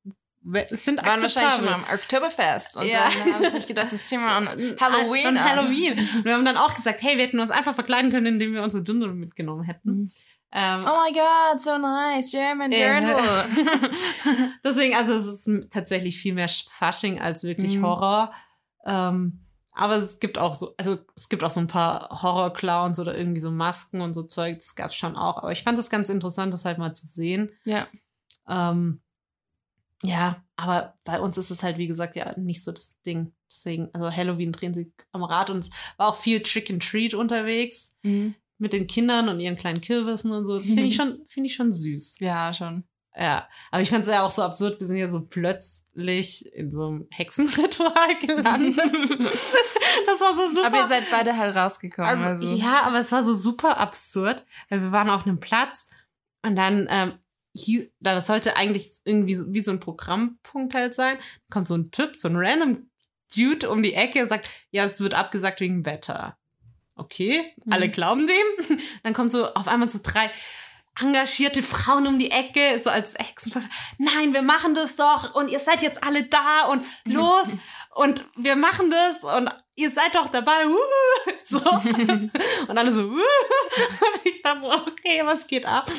es 0.71 0.85
sind 0.85 1.05
Waren 1.05 1.23
wahrscheinlich 1.23 1.55
schon 1.55 1.69
am 1.69 1.85
Oktoberfest. 1.93 2.77
Und 2.77 2.87
Ja. 2.87 3.09
dann 3.25 3.35
haben 3.35 3.43
sie 3.45 3.51
sich 3.51 3.67
gedacht, 3.67 3.93
das 3.93 4.05
Thema 4.09 4.37
an 4.37 4.47
Halloween. 4.81 5.27
Und 5.29 5.37
an. 5.39 5.45
Halloween. 5.57 5.99
Und 6.17 6.25
wir 6.25 6.35
haben 6.35 6.45
dann 6.45 6.57
auch 6.57 6.75
gesagt, 6.75 7.03
hey, 7.03 7.17
wir 7.17 7.25
hätten 7.27 7.41
uns 7.41 7.51
einfach 7.51 7.75
verkleiden 7.75 8.11
können, 8.11 8.27
indem 8.27 8.53
wir 8.55 8.63
unsere 8.63 8.83
Dündel 8.83 9.13
mitgenommen 9.15 9.65
hätten. 9.65 9.91
Mhm. 9.91 10.11
Ähm, 10.55 10.81
Oh 10.85 10.99
my 11.03 11.13
God, 11.13 11.61
so 11.61 11.79
nice, 11.79 12.31
German 12.31 12.73
Ja. 12.73 13.01
Dirndl. 13.01 13.17
Deswegen, 14.65 14.95
also 14.97 15.15
es 15.15 15.47
ist 15.47 15.71
tatsächlich 15.73 16.19
viel 16.19 16.35
mehr 16.35 16.49
Fasching 16.49 17.21
als 17.21 17.45
wirklich 17.45 17.79
Mhm. 17.79 17.87
Horror. 17.87 18.33
Ähm, 18.85 19.39
aber 19.75 19.97
es 19.97 20.21
gibt 20.21 20.37
auch 20.39 20.55
so, 20.55 20.75
also 20.77 20.99
es 21.17 21.29
gibt 21.31 21.43
auch 21.45 21.51
so 21.51 21.61
ein 21.61 21.69
paar 21.69 22.21
Horror-Clowns 22.23 22.99
oder 22.99 23.17
irgendwie 23.17 23.41
so 23.41 23.51
Masken 23.51 24.01
und 24.03 24.13
so 24.13 24.23
Zeug. 24.25 24.59
Das 24.59 24.75
gab 24.75 24.91
es 24.91 24.97
schon 24.97 25.17
auch. 25.17 25.39
Aber 25.39 25.53
ich 25.53 25.63
fand 25.63 25.79
es 25.79 25.89
ganz 25.89 26.09
interessant, 26.11 26.53
das 26.53 26.65
halt 26.65 26.79
mal 26.79 26.93
zu 26.93 27.07
sehen. 27.07 27.51
ja. 27.65 27.87
Ähm, 28.49 29.01
ja, 30.05 30.43
aber 30.57 30.99
bei 31.05 31.21
uns 31.21 31.37
ist 31.39 31.51
es 31.51 31.63
halt, 31.63 31.79
wie 31.79 31.87
gesagt, 31.87 32.17
ja 32.17 32.37
nicht 32.39 32.63
so 32.65 32.73
das 32.73 32.97
Ding. 33.07 33.33
Deswegen, 33.51 33.91
also 33.93 34.11
Halloween 34.11 34.53
drehen 34.53 34.75
sie 34.75 34.93
am 35.13 35.23
Rad 35.25 35.51
und 35.51 35.59
es 35.61 35.71
war 35.97 36.09
auch 36.09 36.17
viel 36.17 36.43
Trick 36.43 36.71
and 36.71 36.83
Treat 36.83 37.15
unterwegs 37.15 37.95
Mhm. 38.03 38.35
mit 38.59 38.73
den 38.73 38.87
Kindern 38.87 39.29
und 39.29 39.41
ihren 39.41 39.57
kleinen 39.57 39.81
Kürbissen 39.81 40.33
und 40.33 40.45
so. 40.47 40.55
Das 40.57 40.65
finde 40.67 40.83
ich 40.85 40.97
schon, 40.97 41.25
finde 41.29 41.49
ich 41.49 41.55
schon 41.55 41.73
süß. 41.73 42.19
Ja, 42.21 42.53
schon. 42.55 42.85
Ja, 43.15 43.47
aber 43.71 43.83
ich 43.83 43.91
fand 43.91 44.03
es 44.05 44.09
ja 44.09 44.23
auch 44.23 44.31
so 44.31 44.41
absurd. 44.43 44.81
Wir 44.81 44.87
sind 44.87 44.97
ja 44.97 45.11
so 45.11 45.27
plötzlich 45.27 46.47
in 46.55 46.73
so 46.73 46.87
einem 46.89 47.07
Hexenritual 47.11 47.93
gelandet. 48.27 48.79
das 50.07 50.21
war 50.21 50.35
so 50.35 50.49
super. 50.55 50.67
Aber 50.67 50.79
ihr 50.79 50.89
seid 50.89 51.11
beide 51.11 51.37
halt 51.37 51.55
rausgekommen. 51.55 52.11
Also, 52.11 52.47
Also, 52.49 52.57
Ja, 52.57 52.83
aber 52.85 53.01
es 53.01 53.13
war 53.13 53.23
so 53.25 53.35
super 53.35 53.79
absurd, 53.79 54.45
weil 54.71 54.81
wir 54.81 54.93
waren 54.93 55.11
auf 55.11 55.27
einem 55.27 55.41
Platz 55.41 55.89
und 56.45 56.57
dann, 56.57 56.87
ähm, 56.91 57.13
das 58.01 58.27
sollte 58.27 58.57
eigentlich 58.57 58.91
irgendwie 59.05 59.35
so, 59.35 59.53
wie 59.53 59.61
so 59.63 59.71
ein 59.71 59.81
Programmpunkt 59.81 60.75
halt 60.75 60.95
sein. 60.95 61.17
Kommt 61.51 61.69
so 61.69 61.75
ein 61.77 61.91
Typ, 61.91 62.17
so 62.17 62.29
ein 62.29 62.37
random 62.37 62.89
Dude 63.35 63.71
um 63.71 63.83
die 63.83 63.95
Ecke 63.95 64.23
und 64.23 64.29
sagt, 64.29 64.49
ja, 64.71 64.85
es 64.85 65.01
wird 65.01 65.15
abgesagt 65.15 65.61
wegen 65.61 65.85
Wetter. 65.87 66.37
Okay, 66.95 67.55
Mhm. 67.65 67.73
alle 67.73 67.89
glauben 67.89 68.27
dem. 68.27 68.79
Dann 69.03 69.15
kommt 69.15 69.33
so 69.33 69.53
auf 69.55 69.69
einmal 69.69 69.89
so 69.89 69.99
drei 70.03 70.31
engagierte 71.01 71.63
Frauen 71.63 72.07
um 72.07 72.19
die 72.19 72.31
Ecke, 72.31 72.79
so 72.85 72.91
als 72.91 73.15
Hexenfolge. 73.15 73.67
Nein, 73.99 74.35
wir 74.35 74.43
machen 74.43 74.75
das 74.75 74.97
doch 74.97 75.35
und 75.35 75.51
ihr 75.51 75.59
seid 75.59 75.81
jetzt 75.81 76.05
alle 76.05 76.25
da 76.25 76.67
und 76.67 76.85
los 77.05 77.47
und 77.95 78.27
wir 78.37 78.57
machen 78.57 78.91
das 78.91 79.25
und 79.25 79.49
ihr 79.77 79.91
seid 79.91 80.15
doch 80.15 80.29
dabei. 80.29 80.67
Uh, 80.67 81.33
so. 81.43 81.59
Und 82.69 82.79
alle 82.79 82.93
so, 82.93 83.03
uh. 83.03 83.15
Und 83.15 84.25
ich 84.25 84.43
dachte 84.43 84.61
so, 84.61 84.71
okay, 84.71 85.23
was 85.25 85.47
geht 85.47 85.67
ab? 85.67 85.91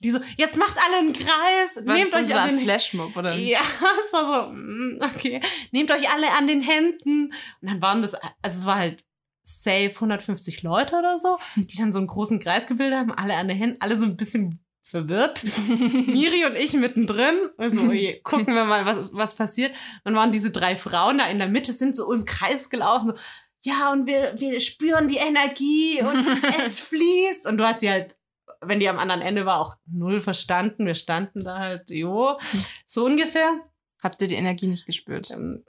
Die 0.00 0.10
so, 0.10 0.20
jetzt 0.36 0.56
macht 0.56 0.76
alle 0.86 0.98
einen 0.98 1.12
Kreis, 1.12 1.76
was 1.84 1.96
nehmt 1.96 2.14
euch 2.14 2.34
an 2.34 2.48
ein 2.48 2.56
den 2.56 2.64
Flashmob, 2.64 3.16
oder? 3.16 3.34
ja, 3.34 3.60
es 3.60 4.12
war 4.12 4.44
so, 4.46 4.52
mm, 4.52 4.98
okay. 5.02 5.40
Nehmt 5.72 5.90
euch 5.90 6.10
alle 6.10 6.32
an 6.32 6.46
den 6.46 6.62
Händen. 6.62 7.32
Und 7.60 7.70
dann 7.70 7.82
waren 7.82 8.02
das, 8.02 8.14
also 8.14 8.58
es 8.60 8.66
war 8.66 8.76
halt 8.76 9.04
safe 9.42 9.92
150 9.94 10.62
Leute 10.62 10.96
oder 10.96 11.18
so, 11.18 11.38
die 11.56 11.76
dann 11.76 11.92
so 11.92 11.98
einen 11.98 12.08
großen 12.08 12.40
Kreis 12.40 12.66
gebildet 12.66 12.98
haben, 12.98 13.12
alle 13.12 13.36
an 13.36 13.48
den 13.48 13.56
Händen, 13.56 13.76
alle 13.80 13.96
so 13.96 14.04
ein 14.04 14.16
bisschen 14.16 14.64
verwirrt. 14.90 15.44
Miri 15.68 16.44
und 16.44 16.56
ich 16.56 16.72
mittendrin. 16.74 17.34
Also, 17.56 17.80
oje, 17.88 18.20
gucken 18.22 18.54
wir 18.54 18.64
mal, 18.64 18.84
was, 18.84 19.10
was 19.12 19.34
passiert. 19.34 19.72
Dann 20.04 20.14
waren 20.14 20.32
diese 20.32 20.50
drei 20.50 20.76
Frauen 20.76 21.18
da 21.18 21.26
in 21.28 21.38
der 21.38 21.48
Mitte, 21.48 21.72
sind 21.72 21.96
so 21.96 22.12
im 22.12 22.24
Kreis 22.24 22.68
gelaufen. 22.70 23.10
So, 23.10 23.22
ja, 23.62 23.92
und 23.92 24.06
wir, 24.06 24.34
wir 24.38 24.60
spüren 24.60 25.08
die 25.08 25.16
Energie 25.18 26.00
und 26.02 26.26
es 26.58 26.80
fließt. 26.80 27.46
Und 27.46 27.56
du 27.58 27.66
hast 27.66 27.82
die 27.82 27.90
halt, 27.90 28.16
wenn 28.60 28.80
die 28.80 28.88
am 28.88 28.98
anderen 28.98 29.22
Ende 29.22 29.46
war, 29.46 29.60
auch 29.60 29.76
null 29.90 30.20
verstanden. 30.20 30.86
Wir 30.86 30.94
standen 30.94 31.44
da 31.44 31.58
halt, 31.58 31.90
jo, 31.90 32.38
so 32.86 33.04
ungefähr. 33.06 33.58
Habt 34.02 34.20
ihr 34.22 34.28
die 34.28 34.34
Energie 34.34 34.66
nicht 34.66 34.86
gespürt? 34.86 35.30
Ähm, 35.30 35.64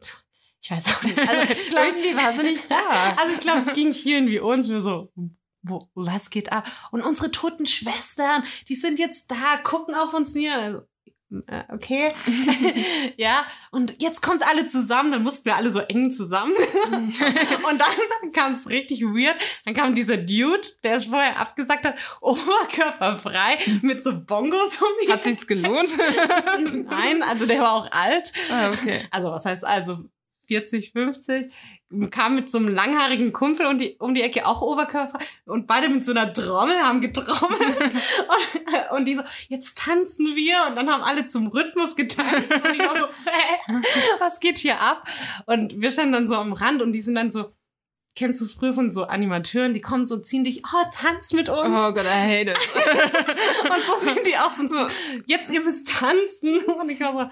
Ich 0.61 0.71
weiß 0.71 0.87
auch 0.87 1.03
nicht. 1.03 1.17
Also, 1.17 1.53
ich 1.53 1.69
glaube, 1.69 1.87
Irgendwie 1.87 2.15
war 2.15 2.33
sie 2.33 2.43
nicht 2.43 2.69
da. 2.69 3.15
also 3.17 3.33
ich 3.33 3.39
glaube, 3.41 3.59
es 3.59 3.73
ging 3.73 3.93
vielen 3.93 4.27
wie 4.27 4.39
uns. 4.39 4.69
Wir 4.69 4.81
so, 4.81 5.11
wo, 5.63 5.89
was 5.93 6.29
geht 6.29 6.51
ab? 6.51 6.65
Und 6.91 7.01
unsere 7.01 7.31
toten 7.31 7.65
Schwestern, 7.65 8.43
die 8.67 8.75
sind 8.75 8.99
jetzt 8.99 9.29
da, 9.29 9.57
gucken 9.63 9.95
auf 9.95 10.13
uns 10.13 10.33
nieder. 10.33 10.57
Also, 10.57 10.81
äh, 11.47 11.63
okay. 11.69 12.13
ja, 13.17 13.45
und 13.71 14.01
jetzt 14.01 14.21
kommt 14.21 14.45
alle 14.45 14.65
zusammen, 14.65 15.11
dann 15.11 15.23
mussten 15.23 15.45
wir 15.45 15.55
alle 15.55 15.71
so 15.71 15.79
eng 15.79 16.11
zusammen. 16.11 16.53
und 16.91 17.79
dann 17.79 18.31
kam 18.33 18.51
es 18.51 18.69
richtig 18.69 19.01
weird. 19.01 19.35
Dann 19.63 19.73
kam 19.73 19.95
dieser 19.95 20.17
Dude, 20.17 20.67
der 20.83 20.97
es 20.97 21.05
vorher 21.05 21.39
abgesagt 21.39 21.85
hat, 21.85 21.95
oberkörperfrei 22.19 23.59
mit 23.81 24.03
so 24.03 24.19
Bongos 24.19 24.77
um 24.81 24.87
die 25.05 25.11
Hat 25.11 25.23
sich's 25.23 25.47
gelohnt? 25.47 25.97
Nein, 26.89 27.23
also 27.23 27.45
der 27.45 27.61
war 27.61 27.73
auch 27.75 27.91
alt. 27.91 28.33
ah, 28.51 28.69
okay. 28.69 29.07
Also 29.11 29.31
was 29.31 29.45
heißt 29.45 29.63
also 29.63 29.99
40, 30.51 30.91
50, 30.91 31.53
kam 32.09 32.35
mit 32.35 32.49
so 32.49 32.57
einem 32.57 32.67
langhaarigen 32.67 33.31
Kumpel 33.31 33.67
um 33.67 33.77
die, 33.77 33.95
um 33.99 34.13
die 34.13 34.21
Ecke, 34.21 34.45
auch 34.45 34.61
Oberkörper, 34.61 35.17
und 35.45 35.65
beide 35.65 35.87
mit 35.87 36.03
so 36.03 36.11
einer 36.11 36.33
Trommel 36.33 36.75
haben 36.75 36.99
getrommelt. 36.99 37.81
und, 37.81 38.97
und 38.97 39.05
die 39.05 39.15
so, 39.15 39.23
jetzt 39.47 39.77
tanzen 39.77 40.35
wir. 40.35 40.57
Und 40.67 40.75
dann 40.75 40.89
haben 40.89 41.03
alle 41.03 41.27
zum 41.27 41.47
Rhythmus 41.47 41.95
getanzt. 41.95 42.51
Und 42.51 42.73
ich 42.73 42.79
war 42.79 42.99
so, 42.99 43.07
hä, 43.25 43.81
was 44.19 44.41
geht 44.41 44.57
hier 44.57 44.81
ab? 44.81 45.07
Und 45.45 45.79
wir 45.79 45.89
standen 45.89 46.11
dann 46.11 46.27
so 46.27 46.35
am 46.35 46.51
Rand 46.51 46.81
und 46.81 46.91
die 46.91 47.01
sind 47.01 47.15
dann 47.15 47.31
so, 47.31 47.53
kennst 48.15 48.41
du 48.41 48.45
es 48.45 48.51
früher 48.51 48.73
von 48.73 48.91
so 48.91 49.05
Animateuren, 49.05 49.73
die 49.73 49.79
kommen 49.79 50.05
so, 50.05 50.17
ziehen 50.17 50.43
dich, 50.43 50.63
oh, 50.65 50.85
tanz 50.93 51.31
mit 51.31 51.47
uns. 51.47 51.59
Oh 51.69 51.93
Gott, 51.93 52.05
I 52.05 52.09
hate 52.09 52.51
it. 52.51 52.59
Und 53.63 53.85
so 53.85 54.05
sind 54.05 54.27
die 54.27 54.35
auch 54.35 54.53
so, 54.55 54.87
jetzt 55.25 55.49
ihr 55.49 55.61
müsst 55.61 55.87
tanzen. 55.87 56.59
Und 56.59 56.89
ich 56.89 56.99
war 56.99 57.13
so, 57.13 57.29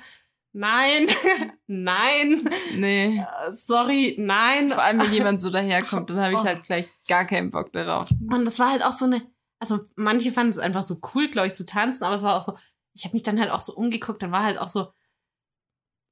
nein, 0.54 1.08
nein, 1.68 2.50
Nee. 2.76 3.20
äh, 3.20 3.54
sorry, 3.54 4.16
nein. 4.20 4.70
Vor 4.72 4.82
allem, 4.84 5.00
wenn 5.02 5.14
jemand 5.14 5.42
so 5.42 5.50
daherkommt, 5.52 6.10
dann 6.10 6.20
habe 6.20 6.34
ich 6.34 6.40
halt 6.40 6.64
gleich 6.64 6.88
gar 7.08 7.26
keinen 7.26 7.50
Bock 7.52 7.72
darauf. 7.74 8.10
Und 8.32 8.46
das 8.46 8.60
war 8.60 8.72
halt 8.72 8.84
auch 8.84 8.94
so 8.94 9.06
eine, 9.06 9.22
also 9.60 9.80
manche 9.96 10.32
fanden 10.32 10.52
es 10.52 10.60
einfach 10.60 10.84
so 10.84 11.00
cool, 11.14 11.28
glaube 11.30 11.48
ich, 11.48 11.54
zu 11.54 11.66
tanzen, 11.66 12.04
aber 12.04 12.16
es 12.16 12.24
war 12.24 12.38
auch 12.38 12.42
so, 12.44 12.58
ich 12.94 13.04
habe 13.06 13.14
mich 13.14 13.24
dann 13.24 13.40
halt 13.40 13.52
auch 13.52 13.60
so 13.60 13.74
umgeguckt, 13.74 14.22
dann 14.24 14.32
war 14.32 14.44
halt 14.44 14.58
auch 14.60 14.68
so, 14.68 14.92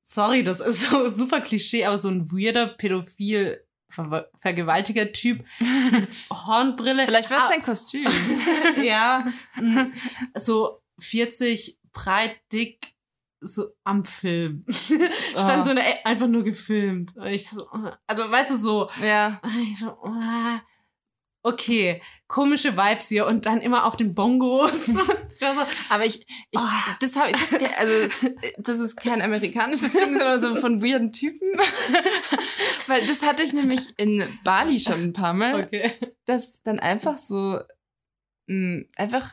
sorry, 0.04 0.44
das 0.44 0.60
ist 0.60 0.82
so 0.90 1.10
super 1.10 1.42
Klischee, 1.42 1.86
aber 1.86 1.98
so 1.98 2.10
ein 2.10 2.32
weirder, 2.32 2.68
pädophil, 2.68 3.64
Ver 3.90 4.30
vergewaltiger 4.38 5.14
Typ, 5.14 5.46
Hornbrille. 6.30 7.06
Vielleicht 7.06 7.30
war 7.30 7.38
es 7.38 7.44
Ah, 7.46 7.50
dein 7.52 7.64
Kostüm. 7.64 8.06
ja, 8.84 9.26
so 10.38 10.82
40, 11.00 11.80
breit, 11.94 12.36
dick, 12.52 12.96
so 13.40 13.68
am 13.84 14.04
Film. 14.06 14.66
Stand 14.70 15.62
Oh. 15.62 15.64
so 15.64 15.70
eine, 15.72 15.82
einfach 16.06 16.28
nur 16.28 16.44
gefilmt. 16.44 17.16
Und 17.16 17.28
ich 17.28 17.50
so, 17.50 17.68
also 18.08 18.32
weißt 18.32 18.52
du, 18.52 18.58
so, 18.58 18.90
Ja. 19.04 19.42
ich 19.72 19.78
so, 19.80 19.98
oh, 20.04 20.60
okay, 21.44 22.02
komische 22.28 22.76
Vibes 22.76 23.08
hier 23.08 23.26
und 23.28 23.46
dann 23.46 23.62
immer 23.62 23.86
auf 23.86 23.96
den 23.96 24.14
Bongos. 24.16 24.90
Aber 25.90 26.04
ich, 26.06 26.22
ich 26.52 26.60
Oh. 26.60 26.94
das 27.00 27.16
habe 27.16 27.32
ich, 27.32 27.38
das, 27.38 27.72
also 27.78 27.94
das- 28.02 28.32
das 28.58 28.80
ist 28.80 28.96
kein 28.98 29.22
amerikanisches 29.22 29.92
Ding, 29.94 30.18
sondern 30.18 30.40
so 30.42 30.56
von 30.56 30.82
weirden 30.84 31.12
Typen. 31.12 31.48
Weil 32.88 33.06
das 33.06 33.22
hatte 33.22 33.44
ich 33.44 33.54
nämlich 33.54 33.82
in 33.98 34.24
Bali 34.44 34.80
schon 34.80 34.94
ein 35.02 35.14
paar 35.14 35.34
Mal, 35.34 35.64
okay. 35.66 35.92
dass 36.26 36.64
dann 36.64 36.80
einfach 36.80 37.18
so 37.18 37.60
mh, 38.48 38.86
einfach 38.96 39.30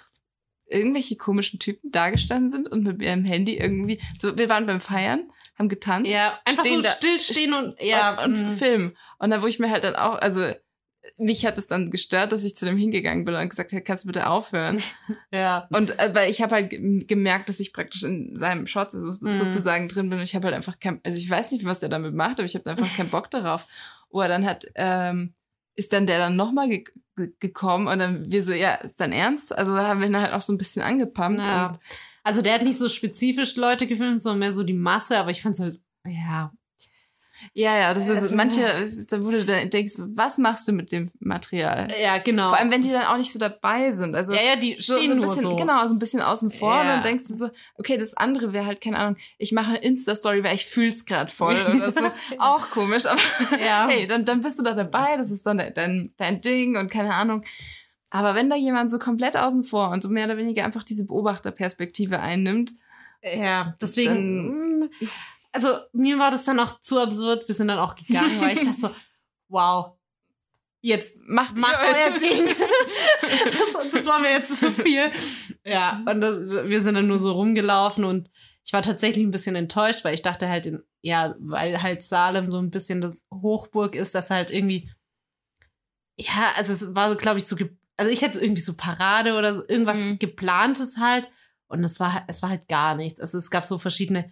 irgendwelche 0.67 1.17
komischen 1.17 1.59
Typen 1.59 1.91
dagestanden 1.93 2.49
sind 2.49 2.69
und 2.71 2.83
mit 2.85 3.03
ihrem 3.03 3.25
Handy 3.25 3.57
irgendwie, 3.57 4.01
so 4.19 4.37
wir 4.37 4.49
waren 4.49 4.67
beim 4.67 4.81
Feiern, 4.81 5.31
haben 5.59 5.69
getanzt 5.69 6.11
Ja, 6.11 6.39
einfach 6.45 6.65
so 6.65 6.81
da- 6.81 6.91
stillstehen 6.91 7.53
und, 7.55 7.81
ja, 7.83 8.23
und, 8.25 8.35
und 8.39 8.47
mm. 8.47 8.51
Film. 8.59 8.97
Und 9.19 9.31
da 9.31 9.43
wo 9.43 9.47
ich 9.47 9.59
mir 9.59 9.71
halt 9.71 9.85
dann 9.85 9.95
auch, 9.97 10.17
also 10.17 10.51
mich 11.19 11.45
hat 11.45 11.59
es 11.59 11.67
dann 11.67 11.91
gestört, 11.91 12.33
dass 12.33 12.45
ich 12.45 12.57
zu 12.57 12.65
dem 12.65 12.79
hingegangen 12.79 13.27
bin 13.27 13.35
und 13.35 13.49
gesagt 13.51 13.73
habe, 13.73 13.83
kannst 13.83 14.05
du 14.05 14.09
bitte 14.09 14.27
aufhören? 14.29 14.81
Ja. 15.31 15.67
Und 15.71 15.99
äh, 15.99 16.15
weil 16.15 16.31
ich 16.31 16.41
habe 16.41 16.55
halt 16.55 16.71
ge- 16.71 17.05
gemerkt, 17.05 17.49
dass 17.51 17.61
ich 17.61 17.73
praktisch 17.75 18.03
in 18.05 18.35
seinem 18.37 18.67
Shot 18.67 18.91
so, 18.91 18.99
Mhm. 18.99 19.33
sozusagen 19.35 19.89
drin 19.89 20.09
bin 20.09 20.19
und 20.19 20.25
ich 20.25 20.35
habe 20.35 20.47
halt 20.47 20.55
einfach 20.57 20.81
kein, 20.81 21.01
also 21.05 21.19
ich 21.19 21.29
weiß 21.29 21.53
nicht, 21.53 21.65
was 21.67 21.81
der 21.81 21.89
damit 21.91 22.15
macht, 22.15 22.39
aber 22.39 22.45
ich 22.47 22.55
habe 22.55 22.71
einfach 22.71 22.89
keinen 22.97 23.11
Bock 23.11 23.31
darauf. 23.31 23.67
Oder 24.09 24.29
dann 24.29 24.47
hat, 24.47 24.65
ähm, 24.77 25.35
ist 25.77 25.93
dann 25.93 26.07
der 26.07 26.19
dann 26.19 26.37
nochmal 26.37 26.69
ge 26.69 26.85
ge 27.17 27.33
gekommen 27.39 27.87
und 27.87 27.99
dann 27.99 28.31
wir 28.31 28.43
so, 28.43 28.53
ja, 28.53 28.75
ist 28.75 29.01
dann 29.01 29.13
ernst? 29.13 29.57
Also 29.57 29.75
da 29.75 29.89
haben 29.89 30.01
wir 30.01 30.09
ihn 30.09 30.17
halt 30.17 30.33
auch 30.33 30.41
so 30.41 30.53
ein 30.53 30.59
bisschen 30.59 30.83
angepumpt. 30.83 31.41
Ja. 31.41 31.69
Und, 31.69 31.79
Also 32.25 32.43
der 32.43 32.55
hat 32.55 32.63
nicht 32.63 32.79
so 32.79 32.89
spezifisch 32.89 33.55
Leute 33.57 33.87
gefilmt, 33.87 34.23
sondern 34.23 34.41
mehr 34.41 34.53
so 34.53 34.65
die 34.65 34.73
Masse, 34.73 35.19
aber 35.19 35.31
ich 35.31 35.43
fand's 35.43 35.61
halt, 35.61 35.81
ja. 36.07 36.53
Ja, 37.53 37.77
ja, 37.77 37.95
das 37.95 38.07
ist, 38.09 38.17
Also- 38.17 38.35
manche, 38.37 38.61
da 39.11 39.23
wo 39.25 39.31
du 39.31 39.45
dann 39.45 39.69
denkst, 39.71 39.95
was 39.99 40.39
machst 40.39 40.67
du 40.69 40.73
mit 40.73 40.93
dem 40.93 41.11
Material? 41.21 41.89
Ja, 42.03 42.19
genau. 42.19 42.49
Vor 42.51 42.59
allem, 42.59 42.71
wenn 42.71 42.83
die 42.83 42.91
dann 42.91 43.07
auch 43.07 43.17
nicht 43.17 43.33
so 43.33 43.39
dabei 43.39 43.91
sind. 43.91 44.15
Also 44.15 44.33
ja, 44.35 44.41
ja, 44.43 44.57
die 44.57 44.75
so, 44.81 44.95
stehen 44.97 45.07
so 45.09 45.13
ein 45.13 45.17
nur 45.19 45.27
bisschen, 45.27 45.43
so. 45.43 45.57
genau, 45.57 45.87
so 45.87 45.95
ein 45.95 45.99
bisschen 45.99 46.21
außen 46.23 46.51
vor 46.51 46.73
und 46.81 46.87
Ja. 46.87 46.95
dann 46.95 47.03
denkst 47.03 47.25
du 47.29 47.35
so, 47.35 47.51
okay, 47.77 47.97
das 47.97 48.17
andere 48.17 48.53
wäre 48.53 48.67
halt, 48.67 48.81
keine 48.81 48.99
Ahnung, 48.99 49.17
ich 49.39 49.53
mache 49.53 49.71
eine 49.71 49.79
Insta-Story, 49.79 50.43
weil 50.45 50.55
ich 50.55 50.67
fühl's 50.67 51.05
grad 51.07 51.31
voll 51.31 51.57
oder 51.75 51.91
so. 51.91 52.01
Auch 52.39 52.71
komisch, 52.71 53.07
aber 53.07 53.21
Ja. 53.61 53.87
hey, 53.89 54.07
dann, 54.07 54.25
dann 54.25 54.41
bist 54.41 54.59
du 54.59 54.63
da 54.63 54.75
dabei, 54.75 55.17
das 55.17 55.31
ist 55.31 55.45
dann 55.47 55.59
de- 55.59 55.73
dein, 55.73 56.13
dein 56.17 56.41
Ding 56.41 56.77
und 56.77 56.91
keine 56.91 57.15
Ahnung. 57.15 57.45
Aber 58.11 58.37
wenn 58.37 58.49
da 58.49 58.55
jemand 58.55 58.93
so 58.93 58.99
komplett 59.01 59.37
außen 59.37 59.65
vor 59.65 59.91
und 59.91 60.01
so 60.03 60.09
mehr 60.09 60.27
oder 60.27 60.37
weniger 60.37 60.65
einfach 60.65 60.85
diese 60.85 61.05
Beobachterperspektive 61.07 62.21
einnimmt, 62.21 62.73
Ja, 63.23 63.75
deswegen, 63.81 64.81
mm, 64.83 64.91
also 65.55 65.79
mir 65.93 66.19
war 66.19 66.31
das 66.31 66.45
dann 66.45 66.61
auch 66.61 66.81
zu 66.81 67.01
absurd. 67.01 67.47
Wir 67.49 67.55
sind 67.55 67.69
dann 67.69 67.79
auch 67.79 67.95
gegangen, 67.95 68.41
weil 68.41 68.57
ich 68.57 68.65
dachte 68.65 68.79
so, 68.81 68.91
wow, 69.49 69.97
jetzt 70.83 71.23
macht, 71.27 71.57
macht 71.57 71.77
euer 71.79 72.19
Ding. 72.19 72.47
das, 73.23 73.91
das 73.93 74.07
war 74.07 74.19
mir 74.21 74.33
jetzt 74.33 74.59
zu 74.59 74.73
viel. 74.73 75.11
Ja, 75.65 76.03
und 76.09 76.21
das, 76.21 76.41
wir 76.69 76.83
sind 76.83 76.95
dann 76.95 77.07
nur 77.07 77.21
so 77.21 77.33
rumgelaufen 77.33 78.05
und 78.05 78.31
ich 78.67 78.73
war 78.73 78.83
tatsächlich 78.83 79.25
ein 79.25 79.31
bisschen 79.31 79.57
enttäuscht, 79.57 80.05
weil 80.05 80.15
ich 80.15 80.23
dachte 80.23 80.49
halt, 80.49 80.67
in, 80.67 80.83
ja, 81.03 81.35
weil 81.39 81.83
halt 81.83 82.03
Salem 82.03 82.51
so 82.51 82.59
ein 82.59 82.71
bisschen 82.71 83.01
das 83.01 83.23
Hochburg 83.33 83.95
ist, 83.95 84.15
dass 84.15 84.31
halt 84.31 84.51
irgendwie, 84.51 84.91
ja, 86.17 86.53
also 86.57 86.73
es 86.73 86.95
war 86.95 87.11
so, 87.11 87.17
glaube 87.17 87.39
ich, 87.39 87.47
so, 87.47 87.57
also 87.97 88.11
ich 88.11 88.23
hätte 88.23 88.41
irgendwie 88.41 88.61
so 88.63 88.75
Parade 88.77 89.35
oder 89.35 89.55
so, 89.57 89.63
irgendwas 89.69 89.99
Mhm. 89.99 90.19
geplantes 90.19 90.97
halt 90.99 91.29
und 91.69 91.85
es 91.85 92.01
war, 92.01 92.25
es 92.29 92.43
war 92.43 92.51
halt 92.51 92.69
gar 92.69 92.95
nichts. 92.95 93.21
Also 93.21 93.39
es 93.39 93.51
gab 93.51 93.65
so 93.65 93.79
verschiedene, 93.79 94.31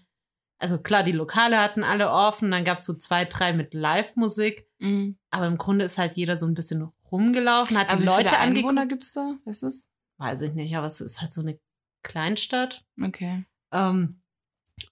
also 0.62 0.78
klar, 0.78 1.02
die 1.02 1.12
Lokale 1.12 1.58
hatten 1.58 1.82
alle 1.84 2.10
offen, 2.10 2.50
dann 2.50 2.64
gab 2.64 2.78
es 2.78 2.84
so 2.84 2.94
zwei, 2.94 3.24
drei 3.24 3.52
mit 3.52 3.74
Live-Musik, 3.74 4.66
Mhm. 4.78 5.18
aber 5.30 5.46
im 5.46 5.58
Grunde 5.58 5.84
ist 5.84 5.98
halt 5.98 6.16
jeder 6.16 6.38
so 6.38 6.46
ein 6.46 6.54
bisschen 6.54 6.90
rumgelaufen, 7.10 7.76
hat 7.78 7.88
Aber 7.90 7.96
die 7.98 8.02
wie 8.02 8.06
Leute 8.06 8.28
viele 8.30 8.38
Einwohner 8.38 8.82
angeguckt. 8.82 8.88
gibt's 8.88 9.12
da? 9.12 9.34
Weißt 9.44 9.62
du's? 9.62 9.88
Weiß 10.18 10.40
ich 10.42 10.52
nicht, 10.54 10.76
aber 10.76 10.86
es 10.86 11.00
ist 11.00 11.20
halt 11.20 11.32
so 11.32 11.40
eine 11.40 11.58
Kleinstadt. 12.02 12.84
Okay. 13.00 13.44
Ähm, 13.72 14.22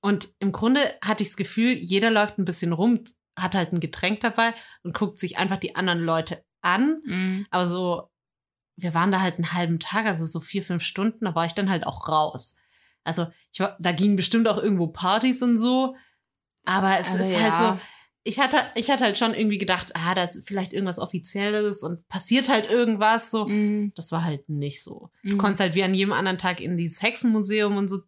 und 0.01 0.35
im 0.39 0.53
Grunde 0.53 0.81
hatte 1.03 1.23
ich 1.23 1.31
das 1.31 1.37
Gefühl, 1.37 1.73
jeder 1.73 2.11
läuft 2.11 2.39
ein 2.39 2.45
bisschen 2.45 2.73
rum, 2.73 3.03
hat 3.39 3.55
halt 3.55 3.73
ein 3.73 3.81
Getränk 3.81 4.21
dabei 4.21 4.55
und 4.83 4.95
guckt 4.95 5.19
sich 5.19 5.39
einfach 5.39 5.57
die 5.57 5.77
anderen 5.77 6.01
Leute 6.01 6.45
an. 6.63 7.01
Mhm. 7.05 7.47
Aber 7.51 7.67
so, 7.67 8.11
wir 8.77 8.95
waren 8.95 9.13
da 9.13 9.21
halt 9.21 9.37
einen 9.37 9.53
halben 9.53 9.79
Tag, 9.81 10.07
also 10.07 10.27
so 10.27 10.41
vier, 10.41 10.63
fünf 10.63 10.83
Stunden, 10.83 11.25
da 11.25 11.35
war 11.35 11.47
ich 11.47 11.53
dann 11.55 11.71
halt 11.71 11.87
auch 11.87 12.09
raus. 12.09 12.57
Also 13.05 13.27
ich 13.53 13.61
war, 13.61 13.77
da 13.81 13.93
gingen 13.93 14.17
bestimmt 14.17 14.47
auch 14.49 14.59
irgendwo 14.63 14.89
Partys 14.89 15.43
und 15.43 15.57
so. 15.57 15.97
Aber 16.65 16.99
es 16.99 17.09
Aber 17.09 17.21
ist 17.21 17.31
ja. 17.31 17.41
halt 17.41 17.55
so, 17.79 17.81
ich 18.23 18.39
hatte, 18.39 18.59
ich 18.75 18.91
hatte 18.91 19.05
halt 19.05 19.17
schon 19.19 19.33
irgendwie 19.35 19.57
gedacht, 19.59 19.93
ah, 19.97 20.15
da 20.15 20.25
ist 20.25 20.47
vielleicht 20.47 20.73
irgendwas 20.75 20.99
Offizielles 20.99 21.83
und 21.83 22.07
passiert 22.09 22.49
halt 22.51 22.71
irgendwas 22.71 23.31
so. 23.31 23.47
Mhm. 23.47 23.93
Das 23.97 24.13
war 24.13 24.25
halt 24.25 24.49
nicht 24.49 24.83
so. 24.83 25.11
Du 25.23 25.35
Mhm. 25.35 25.39
konntest 25.39 25.61
halt 25.61 25.75
wie 25.75 25.83
an 25.83 25.95
jedem 25.95 26.13
anderen 26.13 26.37
Tag 26.39 26.61
in 26.61 26.77
dieses 26.77 27.01
Hexenmuseum 27.03 27.77
und 27.79 27.89
so 27.89 28.01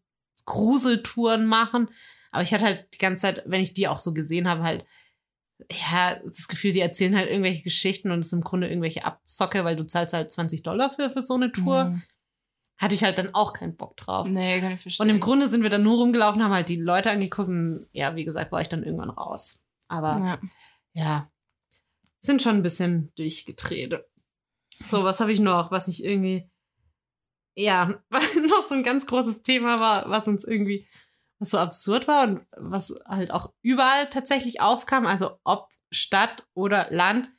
Gruseltouren 0.45 1.47
machen. 1.47 1.89
Aber 2.31 2.43
ich 2.43 2.53
hatte 2.53 2.65
halt 2.65 2.87
die 2.95 2.99
ganze 2.99 3.23
Zeit, 3.23 3.43
wenn 3.47 3.61
ich 3.63 3.75
die 3.75 3.89
auch 3.89 3.99
so 3.99 4.13
gesehen 4.15 4.49
habe, 4.49 4.63
halt, 4.63 4.85
ja, 5.71 6.17
das 6.27 6.49
Gefühl, 6.49 6.73
die 6.73 6.81
erzählen 6.81 7.17
halt 7.17 7.29
irgendwelche 7.31 7.63
Geschichten 7.63 8.11
und 8.11 8.19
es 8.21 8.27
ist 8.27 8.33
im 8.33 8.41
Grunde 8.41 8.69
irgendwelche 8.69 9.05
Abzocke, 9.05 9.65
weil 9.65 9.77
du 9.77 9.85
zahlst 9.87 10.13
halt 10.13 10.31
20 10.31 10.63
Dollar 10.63 10.91
für, 10.91 11.09
für 11.09 11.23
so 11.23 11.35
eine 11.35 11.53
Tour. 11.53 11.85
Mhm. 11.87 12.03
Hatte 12.83 12.97
ich 12.97 13.05
halt 13.05 13.17
dann 13.17 13.33
auch 13.33 13.53
keinen 13.53 13.77
Bock 13.77 13.97
drauf. 13.97 14.27
Nee, 14.29 14.61
kann 14.61 14.73
ich 14.73 14.81
verstehen. 14.81 15.05
Und 15.05 15.11
im 15.11 15.21
Grunde 15.21 15.49
sind 15.49 15.63
wir 15.63 15.71
dann 15.71 15.85
nur 15.85 15.99
rumgelaufen, 15.99 16.43
haben 16.43 16.53
halt 16.53 16.69
die 16.69 16.81
Leute 16.81 17.13
angeguckt 17.13 17.49
und 17.49 17.87
ja, 17.93 18.17
wie 18.17 18.25
gesagt, 18.25 18.51
war 18.51 18.61
ich 18.61 18.69
dann 18.69 18.83
irgendwann 18.83 19.11
raus. 19.11 19.69
Aber 19.87 20.19
ja. 20.19 20.41
ja, 20.93 21.33
sind 22.19 22.43
schon 22.43 22.57
ein 22.57 22.65
bisschen 22.65 23.13
durchgedreht. 23.15 24.05
So, 24.85 25.05
was 25.05 25.21
habe 25.21 25.33
ich 25.33 25.39
noch, 25.39 25.71
was 25.71 25.87
ich 25.87 26.03
irgendwie, 26.03 26.51
ja, 27.57 28.03
was 28.11 28.35
noch 28.35 28.67
so 28.67 28.75
ein 28.75 28.83
ganz 28.83 29.07
großes 29.07 29.45
Thema 29.45 29.79
war, 29.79 30.11
was 30.11 30.27
uns 30.27 30.43
irgendwie, 30.43 30.89
was 31.39 31.51
so 31.51 31.59
absurd 31.59 32.09
war 32.09 32.27
und 32.27 32.47
was 32.57 32.93
halt 33.07 33.31
auch 33.31 33.53
überall 33.63 34.09
tatsächlich 34.09 34.61
aufkam, 34.61 35.07
also 35.07 35.39
ob 35.45 35.69
Stadt 35.93 36.49
oder 36.53 36.89
Land, 36.91 37.31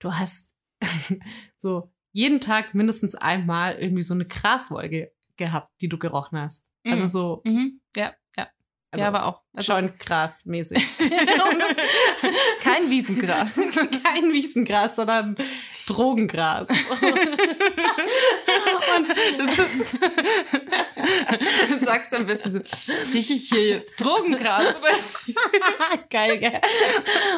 du 0.00 0.12
hast 0.12 0.52
so 1.60 1.90
jeden 2.12 2.40
Tag 2.40 2.74
mindestens 2.74 3.14
einmal 3.14 3.74
irgendwie 3.74 4.02
so 4.02 4.14
eine 4.14 4.24
Graswolke 4.26 5.12
gehabt, 5.36 5.72
die 5.80 5.88
du 5.88 5.98
gerochen 5.98 6.38
hast. 6.38 6.64
Also 6.84 7.02
Mhm. 7.04 7.08
so 7.08 7.42
Mhm. 7.44 7.80
Ja, 7.96 8.12
ja. 8.36 8.48
also 8.90 9.02
ja, 9.02 9.08
aber 9.08 9.26
auch. 9.26 9.42
Also, 9.52 9.72
schon 9.72 9.98
grasmäßig. 9.98 10.84
kein 12.62 12.90
Wiesengras. 12.90 13.54
Kein 13.54 14.32
Wiesengras, 14.32 14.96
sondern 14.96 15.36
Drogengras. 15.86 16.68
Und 18.96 19.08
du 21.70 21.84
sagst 21.84 22.14
am 22.14 22.26
besten 22.26 22.52
so, 22.52 22.60
rieche 23.12 23.34
ich 23.34 23.48
hier 23.48 23.68
jetzt 23.68 23.96
Drogengras? 24.00 24.74
Geil, 26.10 26.38
gell? 26.38 26.60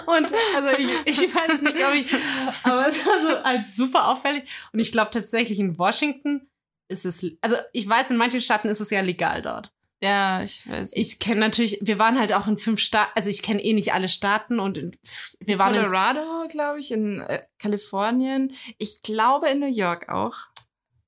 Und 0.07 0.33
also 0.55 0.71
ich, 0.79 1.21
ich 1.23 1.35
weiß 1.35 1.61
nicht, 1.61 1.85
ob 1.85 1.95
ich, 1.95 2.15
aber 2.63 2.89
es 2.89 3.05
war 3.07 3.21
so 3.21 3.37
als 3.37 3.77
super 3.77 4.09
auffällig. 4.09 4.45
Und 4.73 4.79
ich 4.81 4.93
glaube 4.93 5.11
tatsächlich 5.11 5.59
in 5.59 5.79
Washington 5.79 6.49
ist 6.89 7.05
es, 7.05 7.25
also 7.41 7.57
ich 7.73 7.89
weiß, 7.89 8.11
in 8.11 8.17
manchen 8.17 8.41
Staaten 8.41 8.69
ist 8.69 8.81
es 8.81 8.91
ja 8.91 9.01
legal 9.01 9.43
dort. 9.43 9.74
Ja, 10.01 10.43
ich 10.43 10.69
weiß. 10.69 10.93
Ich 10.95 11.19
kenne 11.19 11.41
natürlich, 11.41 11.79
wir 11.81 11.99
waren 11.99 12.19
halt 12.19 12.33
auch 12.33 12.47
in 12.47 12.59
fünf 12.59 12.81
Staaten, 12.81 13.13
also 13.15 13.31
ich 13.31 13.43
kenne 13.43 13.65
eh 13.65 13.73
nicht 13.73 13.95
alle 13.95 14.09
Staaten 14.09 14.61
und 14.61 14.77
in, 14.77 14.91
wir 15.41 15.59
waren 15.59 15.75
in, 15.75 15.85
Colorado, 15.85 16.47
glaube 16.49 16.81
ich, 16.81 16.93
in 16.93 17.21
äh, 17.21 17.43
Kalifornien. 17.59 18.53
Ich 18.79 19.03
glaube 19.03 19.49
in 19.49 19.61
New 19.61 19.73
York 19.73 20.09
auch. 20.09 20.37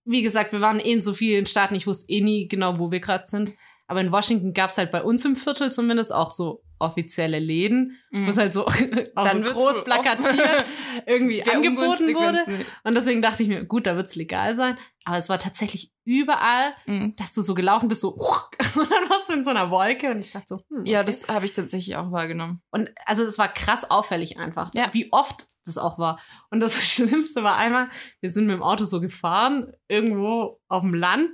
wie 0.04 0.22
gesagt, 0.22 0.52
wir 0.52 0.60
waren 0.60 0.80
eh 0.80 0.92
in 0.92 1.02
so 1.02 1.12
vielen 1.12 1.46
Staaten, 1.46 1.74
ich 1.74 1.86
wusste 1.86 2.10
eh 2.10 2.20
nie 2.20 2.48
genau, 2.48 2.78
wo 2.78 2.90
wir 2.90 3.00
gerade 3.00 3.26
sind. 3.26 3.52
Aber 3.88 4.00
in 4.00 4.10
Washington 4.12 4.52
gab 4.52 4.70
es 4.70 4.78
halt 4.78 4.90
bei 4.90 5.02
uns 5.02 5.24
im 5.24 5.36
Viertel 5.36 5.70
zumindest 5.70 6.12
auch 6.12 6.30
so 6.30 6.62
offizielle 6.78 7.38
Läden, 7.38 7.96
wo 8.12 8.28
es 8.30 8.36
halt 8.36 8.52
so, 8.52 8.66
Dann 9.14 9.42
groß 9.42 9.84
plakatiert 9.84 10.64
irgendwie 11.06 11.42
angeboten 11.44 12.14
wurde. 12.14 12.38
Und 12.84 12.94
deswegen 12.96 13.22
dachte 13.22 13.42
ich 13.44 13.48
mir, 13.48 13.64
gut, 13.64 13.86
da 13.86 13.96
wird's 13.96 14.14
legal 14.14 14.54
sein. 14.56 14.76
Aber 15.04 15.16
es 15.18 15.28
war 15.28 15.38
tatsächlich 15.38 15.92
überall, 16.04 16.74
Mhm. 16.86 17.14
dass 17.16 17.32
du 17.32 17.42
so 17.42 17.54
gelaufen 17.54 17.88
bist, 17.88 18.00
so 18.02 18.08
und 18.14 18.90
dann 18.90 19.08
warst 19.08 19.28
du 19.28 19.34
in 19.34 19.44
so 19.44 19.50
einer 19.50 19.70
Wolke 19.70 20.10
und 20.10 20.18
ich 20.18 20.32
dachte 20.32 20.46
so, 20.48 20.60
hm, 20.68 20.84
Ja, 20.84 21.00
okay. 21.00 21.06
das 21.06 21.28
habe 21.28 21.44
ich 21.46 21.52
tatsächlich 21.52 21.96
auch 21.96 22.10
wahrgenommen. 22.12 22.60
Und 22.70 22.90
also 23.06 23.22
es 23.22 23.38
war 23.38 23.48
krass 23.48 23.88
auffällig 23.90 24.38
einfach, 24.38 24.70
Ja. 24.74 24.88
wie 24.92 25.10
oft 25.12 25.46
das 25.64 25.78
auch 25.78 25.98
war. 25.98 26.20
Und 26.50 26.60
das 26.60 26.74
Schlimmste 26.74 27.42
war 27.42 27.56
einmal, 27.56 27.88
wir 28.20 28.30
sind 28.30 28.46
mit 28.46 28.54
dem 28.56 28.62
Auto 28.62 28.84
so 28.84 29.00
gefahren, 29.00 29.72
irgendwo 29.88 30.60
auf 30.68 30.82
dem 30.82 30.94
Land 30.94 31.30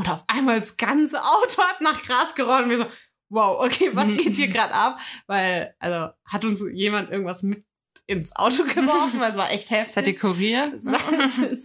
und 0.00 0.08
auf 0.08 0.24
einmal 0.28 0.58
das 0.58 0.78
ganze 0.78 1.22
Auto 1.22 1.60
hat 1.62 1.82
nach 1.82 2.02
Gras 2.02 2.34
gerollt 2.34 2.64
und 2.64 2.70
wir 2.70 2.78
so, 2.78 2.86
wow, 3.28 3.62
okay, 3.62 3.90
was 3.92 4.08
geht 4.16 4.34
hier 4.34 4.48
gerade 4.48 4.72
ab? 4.72 4.98
Weil, 5.26 5.74
also 5.78 6.12
hat 6.24 6.44
uns 6.46 6.62
jemand 6.72 7.10
irgendwas 7.10 7.42
mit 7.42 7.66
ins 8.06 8.34
Auto 8.34 8.64
geworfen, 8.64 9.20
weil 9.20 9.32
es 9.32 9.36
war 9.36 9.50
echt 9.50 9.70
heftig. 9.70 9.92
Seid 9.92 10.08
ihr 10.08 10.18
Kurier? 10.18 10.72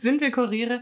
sind 0.01 0.19
wir 0.19 0.31
Kuriere? 0.31 0.81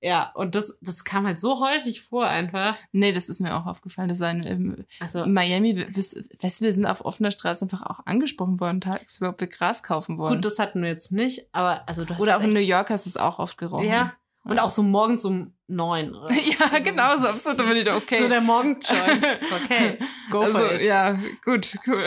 Ja, 0.00 0.32
und 0.34 0.54
das, 0.54 0.78
das 0.80 1.04
kam 1.04 1.26
halt 1.26 1.38
so 1.38 1.60
häufig 1.60 2.00
vor 2.00 2.26
einfach. 2.26 2.74
Nee, 2.92 3.12
das 3.12 3.28
ist 3.28 3.40
mir 3.40 3.54
auch 3.54 3.66
aufgefallen. 3.66 4.08
Das 4.08 4.20
war 4.20 4.30
in, 4.30 4.42
in 4.42 4.86
Also, 4.98 5.26
Miami, 5.26 5.76
weißt 5.78 6.62
wir 6.62 6.72
sind 6.72 6.86
auf 6.86 7.04
offener 7.04 7.30
Straße 7.30 7.66
einfach 7.66 7.82
auch 7.82 8.06
angesprochen 8.06 8.60
worden, 8.60 8.80
tagsüber, 8.80 9.28
ob 9.28 9.40
wir 9.40 9.46
Gras 9.46 9.82
kaufen 9.82 10.16
wollen. 10.16 10.36
gut, 10.36 10.44
das 10.46 10.58
hatten 10.58 10.80
wir 10.80 10.88
jetzt 10.88 11.12
nicht, 11.12 11.48
aber 11.52 11.86
also 11.86 12.06
du 12.06 12.14
hast 12.14 12.20
Oder 12.20 12.38
auch 12.38 12.42
in 12.42 12.54
New 12.54 12.60
York 12.60 12.88
hast 12.88 13.04
du 13.04 13.10
es 13.10 13.18
auch 13.18 13.38
oft 13.38 13.58
gerochen. 13.58 13.88
Ja. 13.88 14.14
Und 14.44 14.58
auch 14.58 14.70
so 14.70 14.82
morgens 14.82 15.24
um 15.24 15.54
neun. 15.66 16.14
Oder? 16.14 16.34
ja, 16.38 16.78
genau, 16.78 17.16
so 17.16 17.26
absolut. 17.26 17.58
Da 17.58 17.64
bin 17.64 17.76
ich 17.78 17.90
okay. 17.90 18.18
So 18.22 18.28
der 18.28 18.40
Morgenjoint. 18.40 19.24
Okay, 19.64 19.98
go 20.30 20.46
for 20.46 20.60
also, 20.60 20.74
it. 20.74 20.82
ja, 20.82 21.18
gut, 21.44 21.78
cool. 21.86 22.06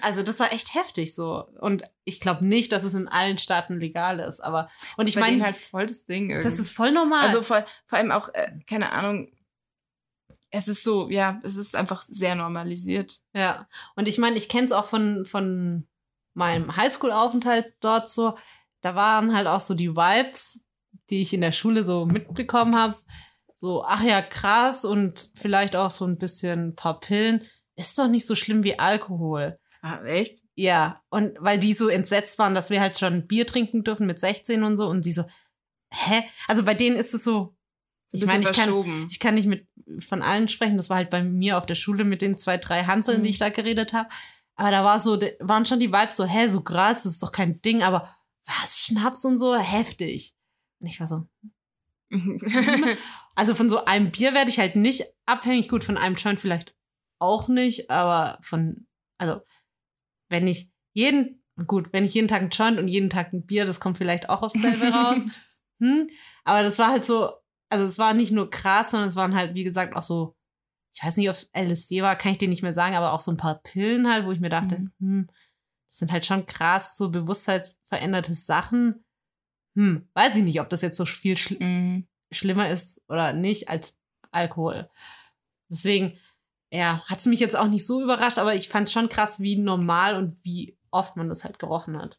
Also 0.00 0.22
das 0.22 0.40
war 0.40 0.52
echt 0.52 0.74
heftig 0.74 1.14
so. 1.14 1.44
Und 1.60 1.82
ich 2.04 2.20
glaube 2.20 2.44
nicht, 2.44 2.72
dass 2.72 2.84
es 2.84 2.94
in 2.94 3.08
allen 3.08 3.36
Staaten 3.38 3.74
legal 3.74 4.20
ist. 4.20 4.40
Aber 4.40 4.70
und 4.96 5.06
ich 5.06 5.14
Das 5.14 5.22
denen 5.24 5.38
meine, 5.38 5.44
halt 5.44 5.56
voll 5.56 5.86
das 5.86 6.06
Ding 6.06 6.30
irgendwie. 6.30 6.48
das 6.48 6.58
ist 6.58 6.70
voll 6.70 6.92
normal. 6.92 7.26
also 7.26 7.42
vor, 7.42 7.64
vor 7.86 7.98
allem 7.98 8.10
auch, 8.12 8.30
äh, 8.32 8.50
keine 8.66 8.90
Ahnung, 8.92 9.30
es 10.50 10.68
ist 10.68 10.84
so, 10.84 11.10
ja, 11.10 11.40
es 11.42 11.56
ist 11.56 11.74
einfach 11.76 12.02
sehr 12.02 12.34
normalisiert. 12.34 13.18
ja. 13.34 13.68
Und 13.96 14.08
ich 14.08 14.18
meine, 14.18 14.36
ich 14.36 14.48
kenne 14.48 14.66
es 14.66 14.72
auch 14.72 14.86
von 14.86 15.26
von 15.26 15.86
meinem 16.32 16.76
Highschool-Aufenthalt 16.76 17.74
dort 17.80 18.08
so. 18.08 18.36
da 18.80 18.94
waren 18.94 19.34
halt 19.34 19.46
auch 19.46 19.60
so 19.60 19.74
die 19.74 19.94
Vibes, 19.96 20.63
die 21.10 21.22
ich 21.22 21.32
in 21.32 21.40
der 21.40 21.52
Schule 21.52 21.84
so 21.84 22.06
mitbekommen 22.06 22.76
habe. 22.76 22.96
So, 23.56 23.84
ach 23.84 24.02
ja, 24.02 24.20
krass 24.22 24.84
und 24.84 25.28
vielleicht 25.36 25.76
auch 25.76 25.90
so 25.90 26.04
ein 26.04 26.18
bisschen 26.18 26.68
ein 26.68 26.76
paar 26.76 27.00
Pillen. 27.00 27.44
Ist 27.76 27.98
doch 27.98 28.08
nicht 28.08 28.26
so 28.26 28.34
schlimm 28.34 28.62
wie 28.64 28.78
Alkohol. 28.78 29.58
Ah, 29.82 30.02
echt? 30.04 30.42
Ja, 30.54 31.02
und 31.10 31.36
weil 31.40 31.58
die 31.58 31.72
so 31.74 31.88
entsetzt 31.88 32.38
waren, 32.38 32.54
dass 32.54 32.70
wir 32.70 32.80
halt 32.80 32.98
schon 32.98 33.26
Bier 33.26 33.46
trinken 33.46 33.84
dürfen 33.84 34.06
mit 34.06 34.18
16 34.18 34.62
und 34.64 34.76
so 34.76 34.86
und 34.86 35.04
die 35.04 35.12
so, 35.12 35.24
hä? 35.90 36.22
Also 36.48 36.62
bei 36.64 36.74
denen 36.74 36.96
ist 36.96 37.12
es 37.14 37.22
so, 37.24 37.54
So 38.08 38.18
ich 38.18 38.26
meine, 38.26 38.42
ich 38.44 38.52
kann, 38.52 39.06
ich 39.10 39.20
kann 39.20 39.34
nicht 39.34 39.46
mit 39.46 39.66
von 40.00 40.22
allen 40.22 40.48
sprechen. 40.48 40.76
Das 40.76 40.88
war 40.88 40.96
halt 40.96 41.10
bei 41.10 41.22
mir 41.22 41.58
auf 41.58 41.66
der 41.66 41.74
Schule 41.74 42.04
mit 42.04 42.22
den 42.22 42.36
zwei, 42.38 42.56
drei 42.56 42.84
Hanseln, 42.84 43.18
die 43.22 43.28
Mhm. 43.28 43.32
ich 43.32 43.38
da 43.38 43.48
geredet 43.50 43.92
habe. 43.92 44.08
Aber 44.56 44.70
da 44.70 44.84
war 44.84 45.00
so, 45.00 45.18
waren 45.40 45.66
schon 45.66 45.80
die 45.80 45.92
Vibes 45.92 46.16
so, 46.16 46.24
hä, 46.24 46.48
so 46.48 46.60
krass, 46.62 47.02
das 47.02 47.12
ist 47.14 47.22
doch 47.22 47.32
kein 47.32 47.60
Ding, 47.60 47.82
aber 47.82 48.08
was, 48.46 48.78
Schnaps 48.78 49.24
und 49.24 49.38
so, 49.38 49.56
heftig. 49.56 50.33
Und 50.84 50.90
ich 50.90 51.00
war 51.00 51.06
so, 51.06 51.26
also 53.34 53.54
von 53.54 53.70
so 53.70 53.86
einem 53.86 54.10
Bier 54.10 54.34
werde 54.34 54.50
ich 54.50 54.58
halt 54.58 54.76
nicht 54.76 55.04
abhängig. 55.24 55.70
Gut, 55.70 55.82
von 55.82 55.96
einem 55.96 56.16
Joint 56.16 56.38
vielleicht 56.40 56.76
auch 57.18 57.48
nicht, 57.48 57.90
aber 57.90 58.38
von, 58.42 58.86
also, 59.18 59.40
wenn 60.28 60.46
ich 60.46 60.70
jeden, 60.92 61.42
gut, 61.66 61.90
wenn 61.94 62.04
ich 62.04 62.12
jeden 62.12 62.28
Tag 62.28 62.42
einen 62.42 62.50
Joint 62.50 62.78
und 62.78 62.88
jeden 62.88 63.08
Tag 63.08 63.32
ein 63.32 63.46
Bier, 63.46 63.64
das 63.64 63.80
kommt 63.80 63.96
vielleicht 63.96 64.28
auch 64.28 64.42
aufs 64.42 64.60
selbe 64.60 64.88
raus. 64.92 65.22
Hm? 65.80 66.10
Aber 66.44 66.62
das 66.62 66.78
war 66.78 66.90
halt 66.90 67.06
so, 67.06 67.30
also 67.70 67.86
es 67.86 67.98
war 67.98 68.12
nicht 68.12 68.30
nur 68.30 68.50
krass, 68.50 68.90
sondern 68.90 69.08
es 69.08 69.16
waren 69.16 69.34
halt, 69.34 69.54
wie 69.54 69.64
gesagt, 69.64 69.96
auch 69.96 70.02
so, 70.02 70.36
ich 70.94 71.02
weiß 71.02 71.16
nicht, 71.16 71.30
ob 71.30 71.34
es 71.34 71.50
LSD 71.54 72.02
war, 72.02 72.14
kann 72.14 72.32
ich 72.32 72.38
dir 72.38 72.48
nicht 72.48 72.62
mehr 72.62 72.74
sagen, 72.74 72.94
aber 72.94 73.14
auch 73.14 73.20
so 73.20 73.30
ein 73.30 73.38
paar 73.38 73.62
Pillen 73.62 74.08
halt, 74.12 74.26
wo 74.26 74.32
ich 74.32 74.40
mir 74.40 74.50
dachte, 74.50 74.80
Mhm. 74.80 74.92
hm, 75.00 75.26
das 75.88 75.98
sind 75.98 76.12
halt 76.12 76.26
schon 76.26 76.44
krass, 76.44 76.96
so 76.96 77.10
bewusstheitsveränderte 77.10 78.34
Sachen. 78.34 79.03
Hm, 79.76 80.08
weiß 80.14 80.36
ich 80.36 80.44
nicht, 80.44 80.60
ob 80.60 80.68
das 80.68 80.82
jetzt 80.82 80.96
so 80.96 81.04
viel 81.04 81.36
schl 81.36 81.58
Mhm. 81.60 82.06
schlimmer 82.32 82.68
ist 82.68 83.02
oder 83.08 83.32
nicht 83.32 83.68
als 83.68 83.98
Alkohol. 84.32 84.88
Deswegen, 85.70 86.18
ja, 86.72 87.02
hat 87.06 87.20
es 87.20 87.26
mich 87.26 87.40
jetzt 87.40 87.56
auch 87.56 87.68
nicht 87.68 87.86
so 87.86 88.02
überrascht, 88.02 88.38
aber 88.38 88.54
ich 88.54 88.68
fand 88.68 88.88
es 88.88 88.92
schon 88.92 89.08
krass, 89.08 89.40
wie 89.40 89.56
normal 89.56 90.16
und 90.16 90.44
wie 90.44 90.76
oft 90.90 91.16
man 91.16 91.28
das 91.28 91.44
halt 91.44 91.58
gerochen 91.58 91.96
hat. 92.00 92.18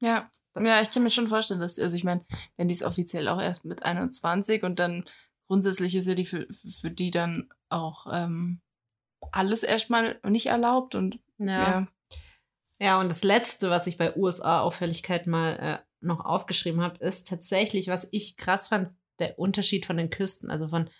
Ja. 0.00 0.30
Ja, 0.58 0.80
ich 0.80 0.90
kann 0.90 1.02
mir 1.02 1.10
schon 1.10 1.28
vorstellen, 1.28 1.60
dass, 1.60 1.78
also 1.78 1.96
ich 1.96 2.04
meine, 2.04 2.24
wenn 2.56 2.68
die 2.68 2.74
es 2.74 2.82
offiziell 2.82 3.28
auch 3.28 3.40
erst 3.40 3.66
mit 3.66 3.82
21 3.82 4.62
und 4.62 4.78
dann 4.78 5.04
grundsätzlich 5.48 5.94
ist 5.94 6.06
ja 6.06 6.14
die 6.14 6.24
für, 6.24 6.46
für 6.50 6.90
die 6.90 7.10
dann 7.10 7.50
auch 7.68 8.06
ähm, 8.10 8.62
alles 9.32 9.62
erstmal 9.62 10.18
nicht 10.24 10.46
erlaubt 10.46 10.94
und 10.94 11.18
ja. 11.38 11.86
Ja, 12.78 13.00
und 13.00 13.10
das 13.10 13.22
Letzte, 13.22 13.70
was 13.70 13.86
ich 13.86 13.96
bei 13.98 14.16
USA-Auffälligkeit 14.16 15.26
mal 15.26 15.52
äh, 15.58 15.78
noch 16.00 16.24
aufgeschrieben 16.24 16.80
habe, 16.82 16.98
ist 17.04 17.28
tatsächlich, 17.28 17.88
was 17.88 18.08
ich 18.10 18.36
krass 18.36 18.68
fand, 18.68 18.90
der 19.18 19.38
Unterschied 19.38 19.86
von 19.86 19.96
den 19.96 20.10
Küsten, 20.10 20.50
also 20.50 20.68
von 20.68 20.90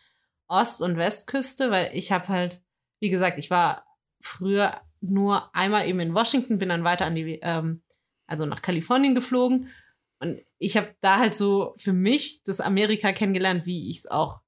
Ost- 0.49 0.81
und 0.81 0.97
Westküste, 0.97 1.71
weil 1.71 1.91
ich 1.93 2.13
habe 2.13 2.29
halt, 2.29 2.63
wie 3.01 3.11
gesagt, 3.11 3.39
ich 3.39 3.51
war 3.51 3.87
früher 4.21 4.81
nur 5.01 5.55
einmal 5.55 5.87
eben 5.87 6.01
in 6.01 6.15
Washington, 6.15 6.59
bin 6.59 6.69
dann 6.71 6.85
weiter 6.85 7.05
an 7.07 7.15
die, 7.15 7.39
ähm, 7.43 7.83
also 8.27 8.47
nach 8.47 8.63
Kalifornien 8.63 9.15
geflogen. 9.15 9.71
Und 10.19 10.41
ich 10.59 10.77
habe 10.77 10.95
da 11.01 11.19
halt 11.19 11.35
so 11.35 11.75
für 11.77 11.93
mich 11.93 12.43
das 12.45 12.61
Amerika 12.61 13.13
kennengelernt, 13.13 13.67
wie 13.67 13.91
ich 13.91 13.99
es 13.99 14.07
auch 14.11 14.41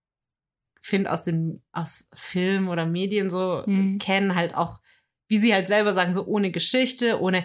finde 0.80 1.12
aus 1.12 1.24
den 1.24 1.62
aus 1.72 2.08
Film 2.14 2.68
oder 2.68 2.86
Medien 2.86 3.28
so 3.28 3.62
Mhm. 3.66 3.98
kennen, 3.98 4.34
halt 4.34 4.54
auch, 4.54 4.80
wie 5.28 5.38
sie 5.38 5.52
halt 5.52 5.68
selber 5.68 5.92
sagen, 5.92 6.12
so 6.14 6.24
ohne 6.24 6.50
Geschichte, 6.50 7.20
ohne 7.20 7.44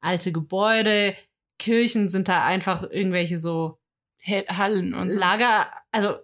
alte 0.00 0.32
Gebäude, 0.32 1.16
Kirchen 1.62 2.08
sind 2.08 2.26
da 2.26 2.44
einfach 2.44 2.82
irgendwelche 2.90 3.38
so 3.38 3.78
Hallen 4.24 4.94
und 4.94 5.10
so. 5.10 5.18
Lager, 5.18 5.68
also 5.90 6.16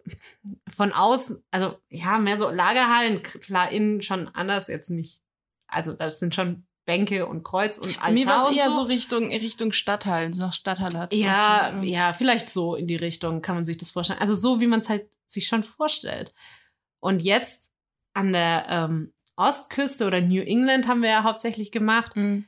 von 0.72 0.92
außen, 0.92 1.42
also 1.50 1.78
ja, 1.90 2.18
mehr 2.18 2.38
so 2.38 2.50
Lagerhallen, 2.50 3.22
klar, 3.22 3.70
innen 3.72 4.02
schon 4.02 4.28
anders, 4.34 4.68
jetzt 4.68 4.90
nicht. 4.90 5.20
Also 5.68 5.92
das 5.92 6.18
sind 6.18 6.34
schon 6.34 6.66
Bänke 6.86 7.26
und 7.26 7.44
Kreuz 7.44 7.76
und 7.78 8.00
Bei 8.00 8.10
mir 8.12 8.26
war 8.26 8.46
Altar 8.46 8.56
eher 8.56 8.70
so 8.70 8.80
so. 8.80 8.82
Richtung, 8.82 9.28
Richtung 9.30 9.72
Stadthallen, 9.72 10.32
so 10.32 10.42
nach 10.42 10.52
Stadthalle 10.52 10.98
hat 10.98 11.14
Ja, 11.14 11.82
ja, 11.82 12.12
vielleicht 12.12 12.50
so 12.50 12.74
in 12.74 12.86
die 12.86 12.96
Richtung 12.96 13.42
kann 13.42 13.56
man 13.56 13.64
sich 13.64 13.76
das 13.76 13.90
vorstellen. 13.90 14.20
Also 14.20 14.34
so, 14.34 14.60
wie 14.60 14.66
man 14.66 14.80
es 14.80 14.88
halt 14.88 15.08
sich 15.26 15.46
schon 15.46 15.62
vorstellt. 15.62 16.34
Und 17.00 17.20
jetzt 17.20 17.70
an 18.14 18.32
der 18.32 18.66
ähm, 18.68 19.12
Ostküste 19.36 20.06
oder 20.06 20.20
New 20.20 20.42
England 20.42 20.88
haben 20.88 21.02
wir 21.02 21.10
ja 21.10 21.22
hauptsächlich 21.24 21.70
gemacht, 21.70 22.16
Mhm. 22.16 22.46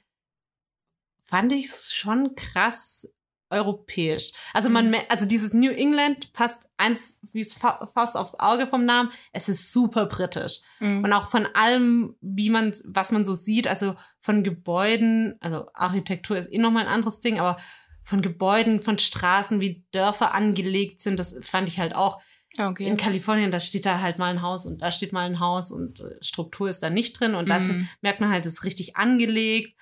Fand 1.30 1.52
ich 1.52 1.66
es 1.68 1.92
schon 1.92 2.34
krass 2.34 3.06
europäisch. 3.52 4.32
Also 4.54 4.68
man, 4.68 4.90
Mhm. 4.90 4.96
also 5.08 5.26
dieses 5.26 5.52
New 5.52 5.72
England 5.72 6.32
passt 6.32 6.68
eins 6.76 7.18
wie 7.32 7.40
es 7.40 7.52
fa 7.52 7.88
fast 7.94 8.16
aufs 8.16 8.34
Auge 8.38 8.66
vom 8.68 8.84
Namen. 8.84 9.10
Es 9.32 9.48
ist 9.48 9.72
super 9.72 10.06
britisch 10.06 10.60
Mhm. 10.78 11.02
und 11.04 11.12
auch 11.12 11.26
von 11.28 11.46
allem, 11.54 12.16
wie 12.20 12.48
man, 12.50 12.72
was 12.84 13.10
man 13.10 13.24
so 13.24 13.34
sieht, 13.34 13.66
also 13.66 13.96
von 14.20 14.44
Gebäuden, 14.44 15.34
also 15.40 15.66
Architektur 15.74 16.36
ist 16.38 16.52
eh 16.52 16.58
nochmal 16.58 16.84
ein 16.86 16.92
anderes 16.92 17.20
Ding, 17.20 17.40
aber 17.40 17.56
von 18.04 18.22
Gebäuden, 18.22 18.80
von 18.80 18.98
Straßen, 18.98 19.60
wie 19.60 19.84
Dörfer 19.92 20.32
angelegt 20.34 21.00
sind, 21.00 21.18
das 21.18 21.34
fand 21.44 21.68
ich 21.68 21.78
halt 21.80 21.94
auch 21.96 22.20
okay. 22.58 22.86
in 22.86 22.96
Kalifornien, 22.96 23.50
da 23.50 23.58
steht 23.60 23.84
da 23.84 24.00
halt 24.00 24.18
mal 24.18 24.30
ein 24.30 24.42
Haus 24.42 24.64
und 24.64 24.80
da 24.80 24.90
steht 24.92 25.12
mal 25.12 25.26
ein 25.26 25.40
Haus 25.40 25.70
und 25.72 26.00
äh, 26.00 26.16
Struktur 26.22 26.68
ist 26.70 26.82
da 26.84 26.88
nicht 26.90 27.18
drin 27.18 27.34
und 27.34 27.48
das 27.48 27.64
Mhm. 27.64 27.88
merkt 28.00 28.20
man 28.20 28.30
halt, 28.30 28.46
es 28.46 28.54
ist 28.54 28.64
richtig 28.64 28.96
angelegt 28.96 29.76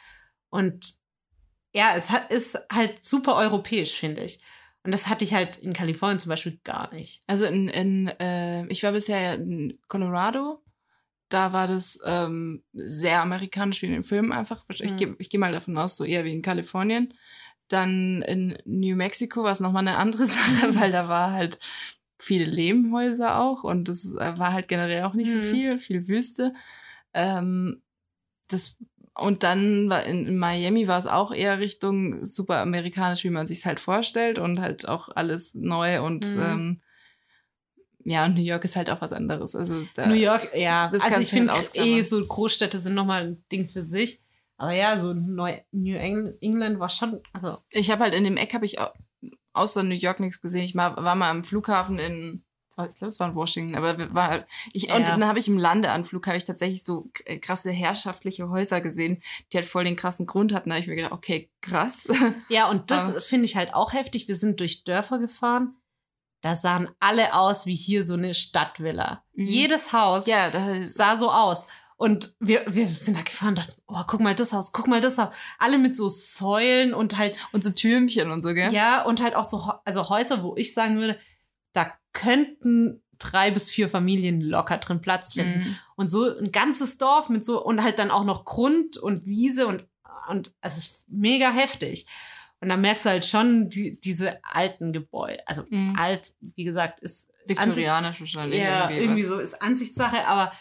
und 0.51 0.94
ja, 1.79 1.95
es 1.97 2.11
hat, 2.11 2.31
ist 2.31 2.59
halt 2.72 3.05
super 3.05 3.37
europäisch, 3.37 3.95
finde 3.99 4.22
ich. 4.24 4.41
Und 4.85 4.93
das 4.93 5.09
hatte 5.09 5.24
ich 5.24 5.35
halt 5.35 5.57
in 5.59 5.72
Kalifornien 5.72 6.18
zum 6.18 6.31
Beispiel 6.31 6.59
gar 6.64 6.93
nicht. 6.95 7.22
Also 7.26 7.47
in, 7.47 7.68
in 7.68 8.09
äh, 8.20 8.66
ich 8.68 8.83
war 8.83 8.93
bisher 8.93 9.35
in 9.35 9.79
Colorado. 9.89 10.62
Da 11.29 11.53
war 11.53 11.66
das 11.68 11.99
ähm, 12.07 12.62
sehr 12.72 13.20
amerikanisch 13.22 13.83
wie 13.83 13.87
in 13.87 13.93
den 13.93 14.03
Filmen 14.03 14.33
einfach. 14.33 14.64
Ich 14.70 14.81
Mhm. 14.83 14.97
gehe 14.97 15.16
ich 15.18 15.29
geh 15.31 15.39
mal 15.39 15.53
davon 15.53 15.76
aus, 15.76 15.97
so 15.97 16.05
eher 16.05 16.24
wie 16.24 16.33
in 16.33 16.43
Kalifornien. 16.43 17.14
Dann 17.68 18.22
in 18.22 18.59
New 18.64 18.97
Mexico 18.97 19.43
war 19.45 19.53
es 19.53 19.61
nochmal 19.61 19.87
eine 19.87 19.99
andere 19.99 20.26
Sache, 20.39 20.74
weil 20.81 20.91
da 20.93 21.09
war 21.09 21.33
halt 21.33 21.59
viele 22.18 22.47
Lehmhäuser 22.47 23.39
auch 23.39 23.62
und 23.64 23.89
das 23.89 24.05
äh, 24.14 24.39
war 24.39 24.53
halt 24.55 24.68
generell 24.68 25.05
auch 25.05 25.14
nicht 25.14 25.31
so 25.33 25.39
Mhm. 25.39 25.43
viel, 25.43 25.79
viel 25.79 26.09
Wüste. 26.09 26.55
Ähm, 27.14 27.83
das 28.49 28.79
und 29.19 29.43
dann 29.43 29.89
war 29.91 30.05
in, 30.05 30.27
in 30.27 30.39
Miami 30.39 30.89
war 30.89 30.99
es 30.99 31.07
auch 31.07 31.33
eher 31.33 31.59
Richtung 31.59 32.25
super 32.25 32.59
amerikanisch, 32.59 33.25
wie 33.25 33.31
man 33.31 33.47
sich 33.47 33.64
halt 33.66 33.81
vorstellt 33.81 34.39
und 34.39 34.61
halt 34.61 34.89
auch 34.89 35.09
alles 35.14 35.55
neu 35.55 36.03
und 36.03 36.35
Mhm. 36.35 36.41
ähm, 36.43 36.81
ja, 38.05 38.25
und 38.25 38.35
New 38.35 38.43
York 38.43 38.64
ist 38.64 38.77
halt 38.77 38.89
auch 38.91 39.01
was 39.01 39.12
anderes. 39.12 39.55
Also 39.55 39.85
da, 39.95 40.09
New 40.09 40.14
York, 40.14 40.51
ja, 40.57 40.89
das 40.91 41.03
also 41.03 41.21
ich 41.21 41.31
finde 41.31 41.53
eh 41.75 42.03
so 42.03 42.25
Großstädte 42.25 42.79
sind 42.79 42.95
nochmal 42.95 43.23
ein 43.27 43.45
Ding 43.53 43.69
für 43.69 43.83
sich. 43.83 44.23
Aber 44.57 44.73
ja, 44.73 44.99
so 44.99 45.12
Neu 45.14 45.61
New 45.73 45.97
England, 45.97 46.81
war 46.81 46.89
schon, 46.89 47.21
also 47.33 47.59
Ich 47.71 47.91
habe 47.91 48.03
halt 48.05 48.14
in 48.14 48.25
dem 48.25 48.37
Eck 48.37 48.55
habe 48.55 48.66
ich 48.66 48.81
au- 48.81 48.93
außer 49.53 49.83
New 49.83 49.95
York 49.95 50.21
nichts 50.21 50.41
gesehen. 50.41 50.62
Ich 50.64 50.75
war 50.75 50.99
mal 51.14 51.31
am 51.31 51.45
Flughafen 51.45 51.99
in, 51.99 52.45
ich 52.87 52.97
glaube, 52.97 53.09
es 53.09 53.18
war 53.18 53.29
in 53.29 53.35
Washington, 53.35 53.74
aber 53.74 53.97
wir 53.99 54.12
war 54.14 54.47
ich 54.72 54.85
und 54.93 55.01
Ja. 55.01 55.07
dann 55.07 55.26
habe 55.26 55.39
ich 55.39 55.49
im 55.49 55.59
Landeanflug 55.59 56.26
habe 56.26 56.37
ich 56.37 56.45
tatsächlich 56.45 56.85
so 56.85 57.11
k- 57.14 57.39
krasse 57.39 57.70
herrschaftliche 57.70 58.49
Häuser 58.51 58.81
gesehen, 58.81 59.22
die 59.53 59.57
halt 59.57 59.66
voll 59.66 59.85
den 59.85 59.97
krassen 59.97 60.26
Grund 60.26 60.53
hatten. 60.53 60.68
Da 60.70 60.74
habe 60.76 60.83
ich 60.83 60.89
mir 60.89 60.97
gedacht, 60.97 61.12
okay, 61.12 61.51
krass. 61.61 62.07
Ja, 62.49 62.68
und 62.68 62.91
das 62.91 63.24
finde 63.26 63.47
ich 63.47 63.57
halt 63.57 63.74
auch 63.74 63.93
heftig. 63.93 64.29
Wir 64.29 64.37
sind 64.37 64.61
durch 64.61 64.85
Dörfer 64.85 65.18
gefahren. 65.18 65.74
Da 66.41 66.55
sahen 66.55 66.89
alle 67.01 67.35
aus 67.35 67.66
wie 67.66 67.74
hier 67.74 68.05
so 68.05 68.14
eine 68.14 68.33
Stadtvilla. 68.35 69.24
Mhm. 69.35 69.45
Jedes 69.47 69.93
Haus 69.93 70.26
ja, 70.26 70.53
sah 70.87 71.16
so 71.16 71.31
aus. 71.33 71.66
Und 72.01 72.37
wir, 72.39 72.62
wir 72.68 72.87
sind 72.87 73.16
da 73.18 73.22
gefahren 73.22 73.49
und 73.49 73.59
dachten, 73.59 73.83
oh, 73.89 74.03
guck 74.07 74.20
mal 74.20 74.33
das 74.37 74.53
Haus, 74.53 74.70
guck 74.72 74.87
mal 74.87 75.01
das 75.01 75.18
Haus. 75.18 75.35
Alle 75.59 75.79
mit 75.79 75.97
so 75.97 76.09
Säulen 76.09 76.95
und 76.95 77.18
halt, 77.18 77.37
und 77.51 77.64
so 77.64 77.70
Türmchen 77.70 78.31
und 78.31 78.41
so, 78.41 78.55
gell? 78.55 78.72
ja, 78.72 79.03
und 79.03 79.20
halt 79.20 79.35
auch 79.35 79.45
so, 79.45 79.72
also 79.85 80.09
Häuser, 80.09 80.45
wo 80.45 80.55
ich 80.57 80.74
sagen 80.74 81.01
würde, 81.01 81.18
da 81.79 81.93
könnten 82.12 83.03
drei 83.18 83.51
bis 83.51 83.70
vier 83.70 83.89
Familien 83.89 84.41
locker 84.41 84.79
drin 84.79 85.01
Platz 85.01 85.33
finden. 85.33 85.61
Mhm. 85.61 85.76
Und 85.97 86.09
so 86.09 86.37
ein 86.39 86.53
ganzes 86.53 86.99
Dorf 86.99 87.29
mit 87.29 87.45
so, 87.45 87.64
und 87.64 87.83
halt 87.83 87.99
dann 87.99 88.11
auch 88.11 88.24
noch 88.24 88.45
Grund 88.45 88.97
und 88.97 89.26
Wiese 89.26 89.66
und, 89.66 89.87
und 90.29 90.55
es 90.61 90.76
ist 90.76 91.05
mega 91.09 91.51
heftig. 91.51 92.07
Und 92.61 92.68
dann 92.68 92.81
merkst 92.81 93.05
du 93.05 93.11
halt 93.11 93.24
schon 93.24 93.68
die, 93.70 93.99
diese 94.01 94.43
alten 94.45 94.93
Gebäude. 94.93 95.47
Also 95.47 95.64
Mhm. 95.70 95.95
alt, 95.97 96.33
wie 96.41 96.64
gesagt, 96.64 97.01
ist 97.01 97.29
Viktorianisch 97.47 98.20
wahrscheinlich. 98.20 98.61
ja, 98.61 98.91
irgendwie 98.91 99.22
was. 99.22 99.29
so 99.29 99.39
ist 99.39 99.62
Ansichtssache, 99.62 100.26
aber 100.26 100.53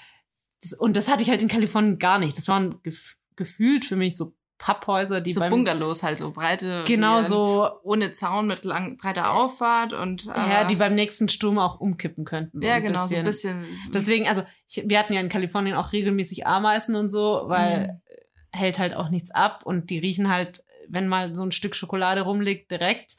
das, 0.62 0.74
und 0.74 0.96
das 0.96 1.08
hatte 1.08 1.22
ich 1.24 1.30
halt 1.30 1.42
in 1.42 1.48
Kalifornien 1.48 2.00
gar 2.00 2.18
nicht. 2.20 2.38
Das 2.38 2.48
waren 2.48 2.82
gef 2.84 3.18
gefühlt 3.36 3.86
für 3.86 3.96
mich 3.96 4.16
so 4.16 4.36
Papphäuser, 4.60 5.22
die 5.22 5.34
so 5.34 5.40
beim 5.40 5.52
Bungalows 5.52 6.02
halt 6.04 6.18
so 6.18 6.32
breite. 6.32 6.84
genau 6.88 7.24
so 7.24 7.70
ohne 7.84 8.12
Zaun 8.12 8.48
mit 8.48 8.64
lang, 8.66 8.98
breiter 8.98 9.34
Auffahrt 9.34 9.94
und 9.94 10.26
ja, 10.26 10.62
äh, 10.62 10.68
die 10.68 10.76
beim 10.76 10.96
nächsten 10.96 11.30
Sturm 11.30 11.60
auch 11.60 11.80
umkippen 11.80 12.26
könnten. 12.26 12.62
So 12.62 12.68
ja 12.68 12.80
genau 12.80 13.06
so 13.06 13.16
ein 13.16 13.24
bisschen. 13.24 13.62
bisschen. 13.62 13.92
Deswegen, 13.94 14.28
also 14.28 14.44
ich, 14.68 14.84
wir 14.88 14.98
hatten 15.00 15.14
ja 15.14 15.22
in 15.22 15.30
Kalifornien 15.30 15.76
auch 15.76 15.94
regelmäßig 15.94 16.48
Ameisen 16.48 16.96
und 16.96 17.10
so, 17.10 17.44
weil 17.46 17.88
Mhm. 17.88 18.02
hält 18.52 18.80
halt 18.80 18.96
auch 18.96 19.10
nichts 19.10 19.30
ab 19.32 19.62
und 19.66 19.90
die 19.90 20.00
riechen 20.00 20.30
halt, 20.30 20.64
wenn 20.90 21.08
mal 21.08 21.36
so 21.36 21.44
ein 21.44 21.52
Stück 21.52 21.76
Schokolade 21.76 22.22
rumliegt, 22.22 22.72
direkt. 22.72 23.16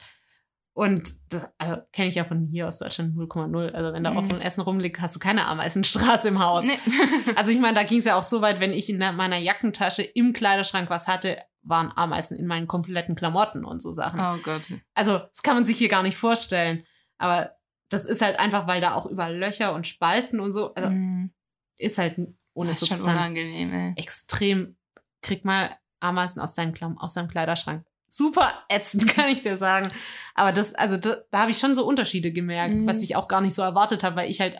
Und 0.78 1.12
das 1.30 1.52
also, 1.58 1.80
kenne 1.92 2.06
ich 2.08 2.14
ja 2.14 2.24
von 2.24 2.44
hier 2.44 2.68
aus 2.68 2.78
Deutschland 2.78 3.16
0,0. 3.16 3.72
Also 3.72 3.92
wenn 3.92 4.04
da 4.04 4.12
Mhm. 4.12 4.16
offen 4.18 4.40
Essen 4.40 4.60
rumliegt, 4.60 5.00
hast 5.00 5.16
du 5.16 5.18
keine 5.18 5.46
Ameisenstraße 5.46 6.28
im 6.28 6.38
Haus. 6.38 6.64
Nee. 6.64 6.78
Also 7.36 7.50
ich 7.50 7.58
meine, 7.58 7.74
da 7.74 7.82
ging 7.82 7.98
es 7.98 8.04
ja 8.04 8.14
auch 8.14 8.22
so 8.22 8.42
weit, 8.42 8.60
wenn 8.60 8.72
ich 8.72 8.88
in 8.88 8.98
meiner 8.98 9.38
Jackentasche 9.38 10.02
im 10.02 10.32
Kleiderschrank 10.32 10.88
was 10.88 11.08
hatte, 11.08 11.36
waren 11.62 11.90
Ameisen 11.96 12.36
in 12.36 12.46
meinen 12.46 12.68
kompletten 12.68 13.16
Klamotten 13.16 13.64
und 13.64 13.82
so 13.82 13.90
Sachen. 13.92 14.20
Oh 14.20 14.38
Gott. 14.44 14.72
Also 14.94 15.18
das 15.18 15.42
kann 15.42 15.54
man 15.56 15.64
sich 15.64 15.76
hier 15.78 15.88
gar 15.88 16.04
nicht 16.04 16.16
vorstellen. 16.16 16.84
Aber 17.18 17.56
das 17.90 18.04
ist 18.04 18.22
halt 18.22 18.38
einfach, 18.38 18.68
weil 18.68 18.80
da 18.80 18.94
auch 18.94 19.06
überall 19.06 19.36
Löcher 19.36 19.74
und 19.74 19.84
Spalten 19.86 20.38
und 20.38 20.52
so, 20.52 20.74
also 20.74 20.90
Mhm. 20.90 21.32
ist 21.78 21.98
halt 21.98 22.18
ohne 22.54 22.70
das 22.70 22.82
ist 22.82 22.88
schon 22.88 22.98
Substanz 22.98 23.30
unangenehm, 23.30 23.72
ey. 23.72 23.92
extrem. 23.96 24.76
Krieg 25.22 25.44
mal 25.44 25.70
Ameisen 25.98 26.40
aus 26.40 26.54
deinem, 26.54 26.74
aus 26.98 27.14
deinem 27.14 27.26
Kleiderschrank. 27.28 27.84
Super 28.08 28.52
ätzend, 28.68 29.06
kann 29.14 29.28
ich 29.28 29.42
dir 29.42 29.56
sagen. 29.56 29.90
Aber 30.34 30.52
das, 30.52 30.74
also 30.74 30.96
da, 30.96 31.18
da 31.30 31.40
habe 31.40 31.50
ich 31.50 31.58
schon 31.58 31.74
so 31.74 31.86
Unterschiede 31.86 32.32
gemerkt, 32.32 32.74
Mhm. 32.74 32.86
was 32.86 33.02
ich 33.02 33.16
auch 33.16 33.28
gar 33.28 33.40
nicht 33.40 33.54
so 33.54 33.62
erwartet 33.62 34.02
habe, 34.02 34.16
weil 34.16 34.30
ich 34.30 34.40
halt 34.40 34.56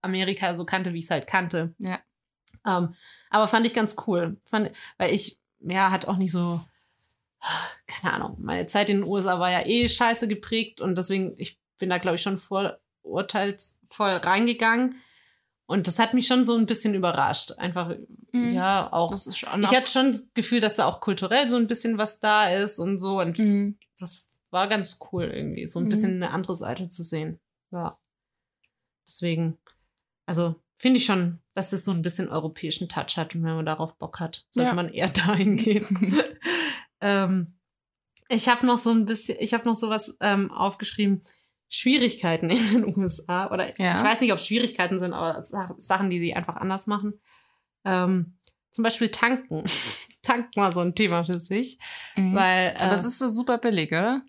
Amerika 0.00 0.54
so 0.56 0.64
kannte, 0.64 0.92
wie 0.92 0.98
ich 0.98 1.04
es 1.04 1.10
halt 1.10 1.26
kannte. 1.26 1.74
Ja. 1.78 2.00
Ähm, 2.66 2.94
aber 3.30 3.48
fand 3.48 3.66
ich 3.66 3.74
ganz 3.74 3.96
cool. 4.06 4.40
Fand, 4.46 4.72
weil 4.98 5.14
ich, 5.14 5.40
ja, 5.60 5.90
hat 5.90 6.06
auch 6.06 6.16
nicht 6.16 6.32
so, 6.32 6.60
keine 7.86 8.14
Ahnung, 8.14 8.36
meine 8.40 8.66
Zeit 8.66 8.88
in 8.90 8.98
den 9.00 9.08
USA 9.08 9.38
war 9.38 9.50
ja 9.50 9.64
eh 9.66 9.88
scheiße 9.88 10.26
geprägt 10.28 10.80
und 10.80 10.96
deswegen, 10.98 11.34
ich 11.38 11.60
bin 11.78 11.88
da, 11.90 11.98
glaube 11.98 12.16
ich, 12.16 12.22
schon 12.22 12.38
vorurteilsvoll 12.38 14.10
reingegangen. 14.16 14.96
Und 15.66 15.86
das 15.86 15.98
hat 15.98 16.12
mich 16.12 16.26
schon 16.26 16.44
so 16.44 16.56
ein 16.56 16.66
bisschen 16.66 16.94
überrascht. 16.94 17.52
Einfach, 17.52 17.94
Mhm. 18.32 18.52
ja, 18.52 18.92
auch. 18.92 19.10
Das 19.10 19.26
ist 19.26 19.38
schon 19.38 19.62
ich 19.62 19.68
hatte 19.74 19.90
schon 19.90 20.12
das 20.12 20.22
Gefühl, 20.34 20.60
dass 20.60 20.76
da 20.76 20.86
auch 20.86 21.00
kulturell 21.00 21.48
so 21.48 21.56
ein 21.56 21.66
bisschen 21.66 21.98
was 21.98 22.20
da 22.20 22.48
ist 22.50 22.78
und 22.78 22.98
so. 22.98 23.20
Und 23.20 23.38
Mhm. 23.38 23.78
das 23.98 24.26
war 24.50 24.68
ganz 24.68 24.98
cool 25.12 25.24
irgendwie, 25.24 25.66
so 25.68 25.78
ein 25.78 25.84
Mhm. 25.86 25.88
bisschen 25.88 26.14
eine 26.16 26.30
andere 26.32 26.56
Seite 26.56 26.88
zu 26.88 27.02
sehen. 27.02 27.40
Ja. 27.70 27.98
Deswegen, 29.06 29.58
also 30.26 30.56
finde 30.74 30.98
ich 30.98 31.04
schon, 31.06 31.38
dass 31.54 31.70
das 31.70 31.84
so 31.84 31.90
ein 31.92 32.02
bisschen 32.02 32.28
europäischen 32.28 32.88
Touch 32.88 33.16
hat 33.16 33.34
und 33.34 33.44
wenn 33.44 33.54
man 33.54 33.66
darauf 33.66 33.96
Bock 33.98 34.20
hat, 34.20 34.44
sollte 34.50 34.68
Ja. 34.70 34.74
man 34.74 34.88
eher 34.88 35.08
dahin 35.40 35.56
gehen. 35.56 35.86
ähm, 37.00 37.54
ich 38.28 38.48
habe 38.48 38.66
noch 38.66 38.78
so 38.78 38.90
ein 38.90 39.04
bisschen, 39.04 39.36
ich 39.40 39.54
habe 39.54 39.64
noch 39.68 39.76
sowas 39.76 40.16
ähm, 40.20 40.50
aufgeschrieben. 40.50 41.22
Schwierigkeiten 41.74 42.50
in 42.50 42.82
den 42.82 42.96
USA 42.98 43.50
oder 43.50 43.66
Ja. 43.80 43.98
ich 43.98 44.04
weiß 44.04 44.20
nicht, 44.20 44.32
ob 44.32 44.38
es 44.38 44.46
Schwierigkeiten 44.46 44.98
sind, 44.98 45.12
aber 45.14 45.42
Sa- 45.42 45.74
Sachen, 45.78 46.10
die 46.10 46.18
sie 46.20 46.34
einfach 46.34 46.56
anders 46.56 46.86
machen. 46.86 47.20
Ähm, 47.84 48.38
zum 48.70 48.84
Beispiel 48.84 49.08
tanken. 49.10 49.64
tanken 50.22 50.60
war 50.60 50.72
so 50.72 50.80
ein 50.80 50.94
Thema 50.94 51.24
für 51.24 51.38
sich, 51.40 51.78
Mhm. 52.16 52.34
weil 52.36 52.74
Aber 52.78 52.92
äh, 52.92 52.94
es 52.94 53.04
ist 53.04 53.18
so 53.18 53.26
super 53.28 53.58
billig, 53.58 53.90
oder? 53.90 54.22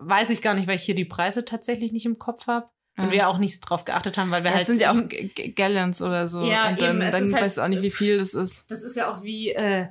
weiß 0.00 0.30
ich 0.30 0.42
gar 0.42 0.54
nicht, 0.54 0.68
weil 0.68 0.76
ich 0.76 0.82
hier 0.82 0.94
die 0.94 1.04
Preise 1.04 1.44
tatsächlich 1.44 1.90
nicht 1.92 2.06
im 2.06 2.18
Kopf 2.18 2.46
habe 2.46 2.68
und 2.96 3.10
wir 3.10 3.28
auch 3.28 3.38
nicht 3.38 3.60
drauf 3.60 3.84
geachtet 3.84 4.16
haben, 4.16 4.30
weil 4.30 4.44
wir 4.44 4.50
Ja, 4.50 4.56
halt 4.56 4.62
es 4.62 4.66
sind 4.68 4.80
ja 4.80 4.92
auch 4.92 5.54
Gallons 5.56 6.00
oder 6.02 6.28
so. 6.28 6.42
Ja, 6.42 6.68
und 6.68 6.80
dann, 6.80 7.00
eben, 7.02 7.10
dann 7.10 7.32
halt- 7.34 7.42
weißt 7.44 7.56
du 7.56 7.62
auch 7.62 7.68
nicht, 7.68 7.82
wie 7.82 7.90
viel 7.90 8.18
das 8.18 8.32
ist. 8.34 8.70
das 8.70 8.82
ist 8.82 8.94
ja 8.96 9.10
auch 9.10 9.22
wie 9.24 9.50
äh, 9.50 9.88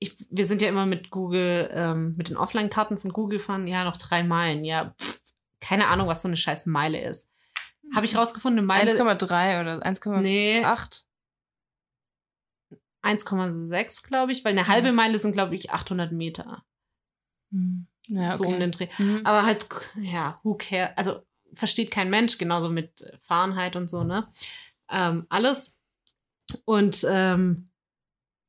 ich, 0.00 0.16
wir 0.30 0.46
sind 0.46 0.60
ja 0.60 0.68
immer 0.68 0.84
mit 0.86 1.10
Google 1.10 1.68
ähm, 1.72 2.14
mit 2.16 2.28
den 2.28 2.36
Offline-Karten 2.36 2.98
von 2.98 3.12
Google 3.12 3.38
fahren 3.38 3.66
ja 3.68 3.84
noch 3.84 3.96
drei 3.96 4.24
Meilen 4.24 4.64
ja 4.64 4.94
pff, 5.00 5.20
keine 5.64 5.88
Ahnung 5.88 6.06
was 6.08 6.22
so 6.22 6.28
eine 6.28 6.36
scheiß 6.36 6.66
Meile 6.66 7.00
ist 7.00 7.30
habe 7.94 8.06
ich 8.06 8.16
rausgefunden 8.16 8.58
eine 8.58 8.66
Meile 8.66 8.92
1,3 8.92 9.60
oder 9.60 9.86
1,8. 9.86 10.20
nee 10.20 10.64
1,6 13.02 14.06
glaube 14.06 14.32
ich 14.32 14.44
weil 14.44 14.52
eine 14.52 14.68
halbe. 14.68 14.92
Meile 14.92 15.18
sind 15.18 15.32
glaube 15.32 15.54
ich 15.56 15.70
800 15.70 16.12
Meter 16.12 16.64
Hm. 17.50 17.86
Ja, 18.08 18.36
so 18.36 18.44
um 18.44 18.50
okay. 18.50 18.58
den 18.60 18.70
Dreh 18.70 18.88
Mhm. 18.98 19.22
Aber 19.24 19.44
halt, 19.44 19.66
ja, 19.96 20.38
who 20.42 20.56
cares? 20.56 20.90
Also 20.96 21.22
versteht 21.54 21.90
kein 21.90 22.10
Mensch, 22.10 22.36
genauso 22.36 22.68
mit 22.68 23.04
Fahrenheit 23.20 23.76
und 23.76 23.88
so, 23.88 24.04
ne? 24.04 24.28
Ähm, 24.90 25.26
alles. 25.30 25.78
Und 26.64 27.06
ähm, 27.08 27.70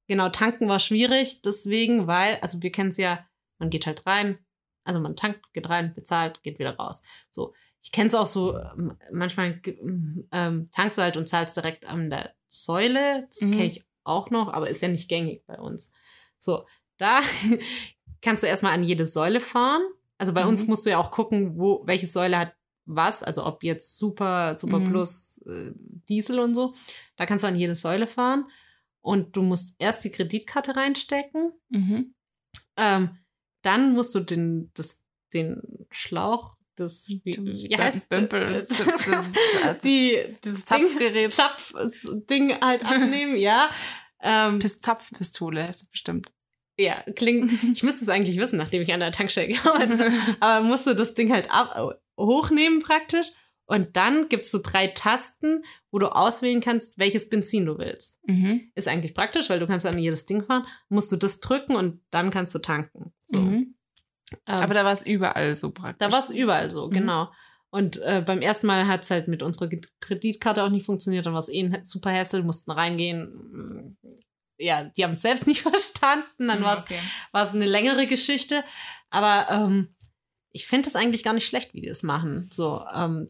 genau, 0.08 0.30
tanken 0.30 0.68
war 0.68 0.80
schwierig, 0.80 1.42
deswegen, 1.42 2.08
weil, 2.08 2.40
also 2.42 2.62
wir 2.62 2.72
kennen 2.72 2.90
es 2.90 2.98
ja, 2.98 3.26
man 3.60 3.70
geht 3.70 3.86
halt 3.86 4.06
rein, 4.06 4.40
also 4.86 5.00
man 5.02 5.16
tankt, 5.18 5.52
geht 5.54 5.68
rein, 5.70 5.92
bezahlt, 5.94 6.42
geht 6.44 6.60
wieder 6.60 6.78
raus. 6.78 7.04
So, 7.30 7.54
ich 7.82 7.92
kenne 7.92 8.08
es 8.08 8.16
auch 8.16 8.28
so, 8.28 8.58
ähm, 8.58 8.98
manchmal 9.12 9.62
ähm, 10.32 10.70
tankst 10.72 10.98
du 10.98 11.02
halt 11.02 11.18
und 11.18 11.28
zahlst 11.28 11.58
direkt 11.58 11.88
an 11.90 12.10
der 12.10 12.34
Säule, 12.48 13.28
das 13.28 13.42
Mhm. 13.42 13.52
kenne 13.52 13.66
ich 13.66 13.86
auch 14.04 14.30
noch, 14.30 14.54
aber 14.54 14.70
ist 14.70 14.82
ja 14.82 14.88
nicht 14.88 15.10
gängig 15.10 15.46
bei 15.46 15.60
uns. 15.60 15.92
So, 16.40 16.66
da 16.98 17.20
kannst 18.22 18.44
du 18.44 18.48
erstmal 18.48 18.74
an 18.74 18.84
jede 18.84 19.08
Säule 19.08 19.42
fahren. 19.42 19.82
Also 20.18 20.32
bei 20.34 20.46
uns 20.46 20.64
Mhm. 20.64 20.70
musst 20.70 20.86
du 20.86 20.90
ja 20.92 20.98
auch 20.98 21.12
gucken, 21.12 21.58
wo, 21.58 21.84
welche 21.86 22.08
Säule 22.08 22.38
hat 22.40 22.54
was, 22.86 23.24
also 23.24 23.46
ob 23.46 23.64
jetzt 23.64 23.98
Super, 23.98 24.58
Super 24.58 24.80
Mhm. 24.80 24.84
Plus, 24.86 25.40
äh, 25.48 25.72
Diesel 26.08 26.40
und 26.40 26.54
so. 26.56 26.74
Da 27.18 27.26
kannst 27.26 27.44
du 27.44 27.48
an 27.48 27.56
jede 27.56 27.76
Säule 27.76 28.08
fahren 28.08 28.46
und 29.02 29.36
du 29.36 29.42
musst 29.42 29.76
erst 29.80 30.04
die 30.04 30.12
Kreditkarte 30.12 30.76
reinstecken. 30.76 31.52
Mhm. 31.70 32.14
Ähm, 32.78 33.18
dann 33.66 33.94
musst 33.94 34.14
du 34.16 34.20
den, 34.20 34.72
das, 34.76 34.98
den 35.34 35.62
Schlauch, 35.92 36.56
das, 36.76 37.08
wie, 37.08 37.22
wie 37.26 37.78
heißt 37.78 38.10
Bömpel, 38.10 38.46
das- 38.46 38.68
das- 38.68 38.78
das- 39.06 39.78
die, 39.84 40.18
das 40.42 40.66
Zapfgerät. 40.66 41.16
Ding, 41.16 41.30
Zapf-Ding 41.32 42.60
halt 42.62 42.86
abnehmen, 42.86 43.38
ja. 43.38 43.70
Ähm, 44.22 44.60
Pis 44.60 44.80
Zapfpistole 44.82 45.62
heißt 45.66 45.84
es 45.84 45.88
bestimmt. 45.90 46.28
ja, 46.80 46.96
klingt, 47.16 47.52
ich 47.64 47.84
müsste 47.84 48.04
es 48.04 48.10
eigentlich 48.10 48.38
wissen, 48.38 48.58
nachdem 48.58 48.82
ich 48.82 48.94
an 48.94 49.00
der 49.00 49.12
Tankstelle 49.12 49.48
gearbeitet 49.54 50.00
habe. 50.00 50.14
Aber 50.40 50.66
musst 50.66 50.86
du 50.88 50.94
das 50.96 51.14
Ding 51.14 51.32
halt 51.32 51.50
ab, 51.52 51.96
hochnehmen 52.20 52.80
praktisch. 52.80 53.28
Und 53.68 53.96
dann 53.98 54.30
gibt's 54.30 54.52
so 54.52 54.60
drei 54.62 54.88
Tasten, 54.88 55.64
wo 55.92 55.98
du 56.00 56.08
auswählen 56.10 56.62
kannst, 56.62 56.98
welches 57.00 57.30
Benzin 57.30 57.66
du 57.66 57.78
willst. 57.80 58.20
Mhm. 58.28 58.72
Ist 58.76 58.88
eigentlich 58.88 59.14
praktisch, 59.16 59.50
weil 59.50 59.60
du 59.60 59.66
kannst 59.68 59.86
an 59.86 59.98
jedes 59.98 60.26
Ding 60.28 60.44
fahren, 60.44 60.66
musst 60.90 61.12
du 61.12 61.16
das 61.16 61.40
drücken 61.40 61.76
und 61.76 62.02
dann 62.12 62.30
kannst 62.30 62.54
du 62.54 62.60
tanken. 62.60 63.12
So. 63.26 63.40
Mhm. 63.40 63.76
Ähm, 64.48 64.56
Aber 64.56 64.74
da 64.74 64.84
war 64.86 64.94
es 64.94 65.02
überall 65.06 65.54
so 65.56 65.72
praktisch. 65.72 66.06
da 66.06 66.12
war 66.12 66.20
es 66.20 66.30
überall 66.30 66.70
so, 66.72 66.88
Mhm. 66.88 66.92
genau. 66.92 67.32
Und 67.72 67.98
äh, 68.04 68.24
beim 68.26 68.42
ersten 68.42 68.68
Mal 68.68 68.88
hat's 68.88 69.10
halt 69.12 69.28
mit 69.28 69.44
unserer 69.44 69.70
Kreditkarte 70.00 70.64
auch 70.64 70.70
nicht 70.70 70.86
funktioniert, 70.86 71.26
dann 71.26 71.34
war 71.34 71.42
es 71.42 71.50
eh 71.50 71.62
ein 71.62 71.84
super 71.84 72.12
Hassel, 72.14 72.44
mussten 72.44 72.72
reingehen. 72.72 73.98
Ja, 74.58 74.86
die 74.96 75.04
haben 75.04 75.16
es 75.16 75.22
selbst 75.24 75.46
nicht 75.48 75.62
verstanden, 75.62 76.48
dann 76.48 76.64
war 76.64 76.78
es 76.78 76.84
okay. 76.84 77.00
es 77.34 77.50
eine 77.54 77.66
längere 77.66 78.08
Geschichte. 78.08 78.64
Aber 79.10 79.48
ähm, 79.50 79.96
ich 80.54 80.68
finde 80.68 80.88
es 80.88 80.96
eigentlich 80.96 81.24
gar 81.24 81.34
nicht 81.34 81.46
schlecht, 81.48 81.74
wie 81.74 81.82
die 81.82 81.90
es 81.90 82.02
machen. 82.04 82.50
So, 82.54 82.82
ähm, 82.94 83.28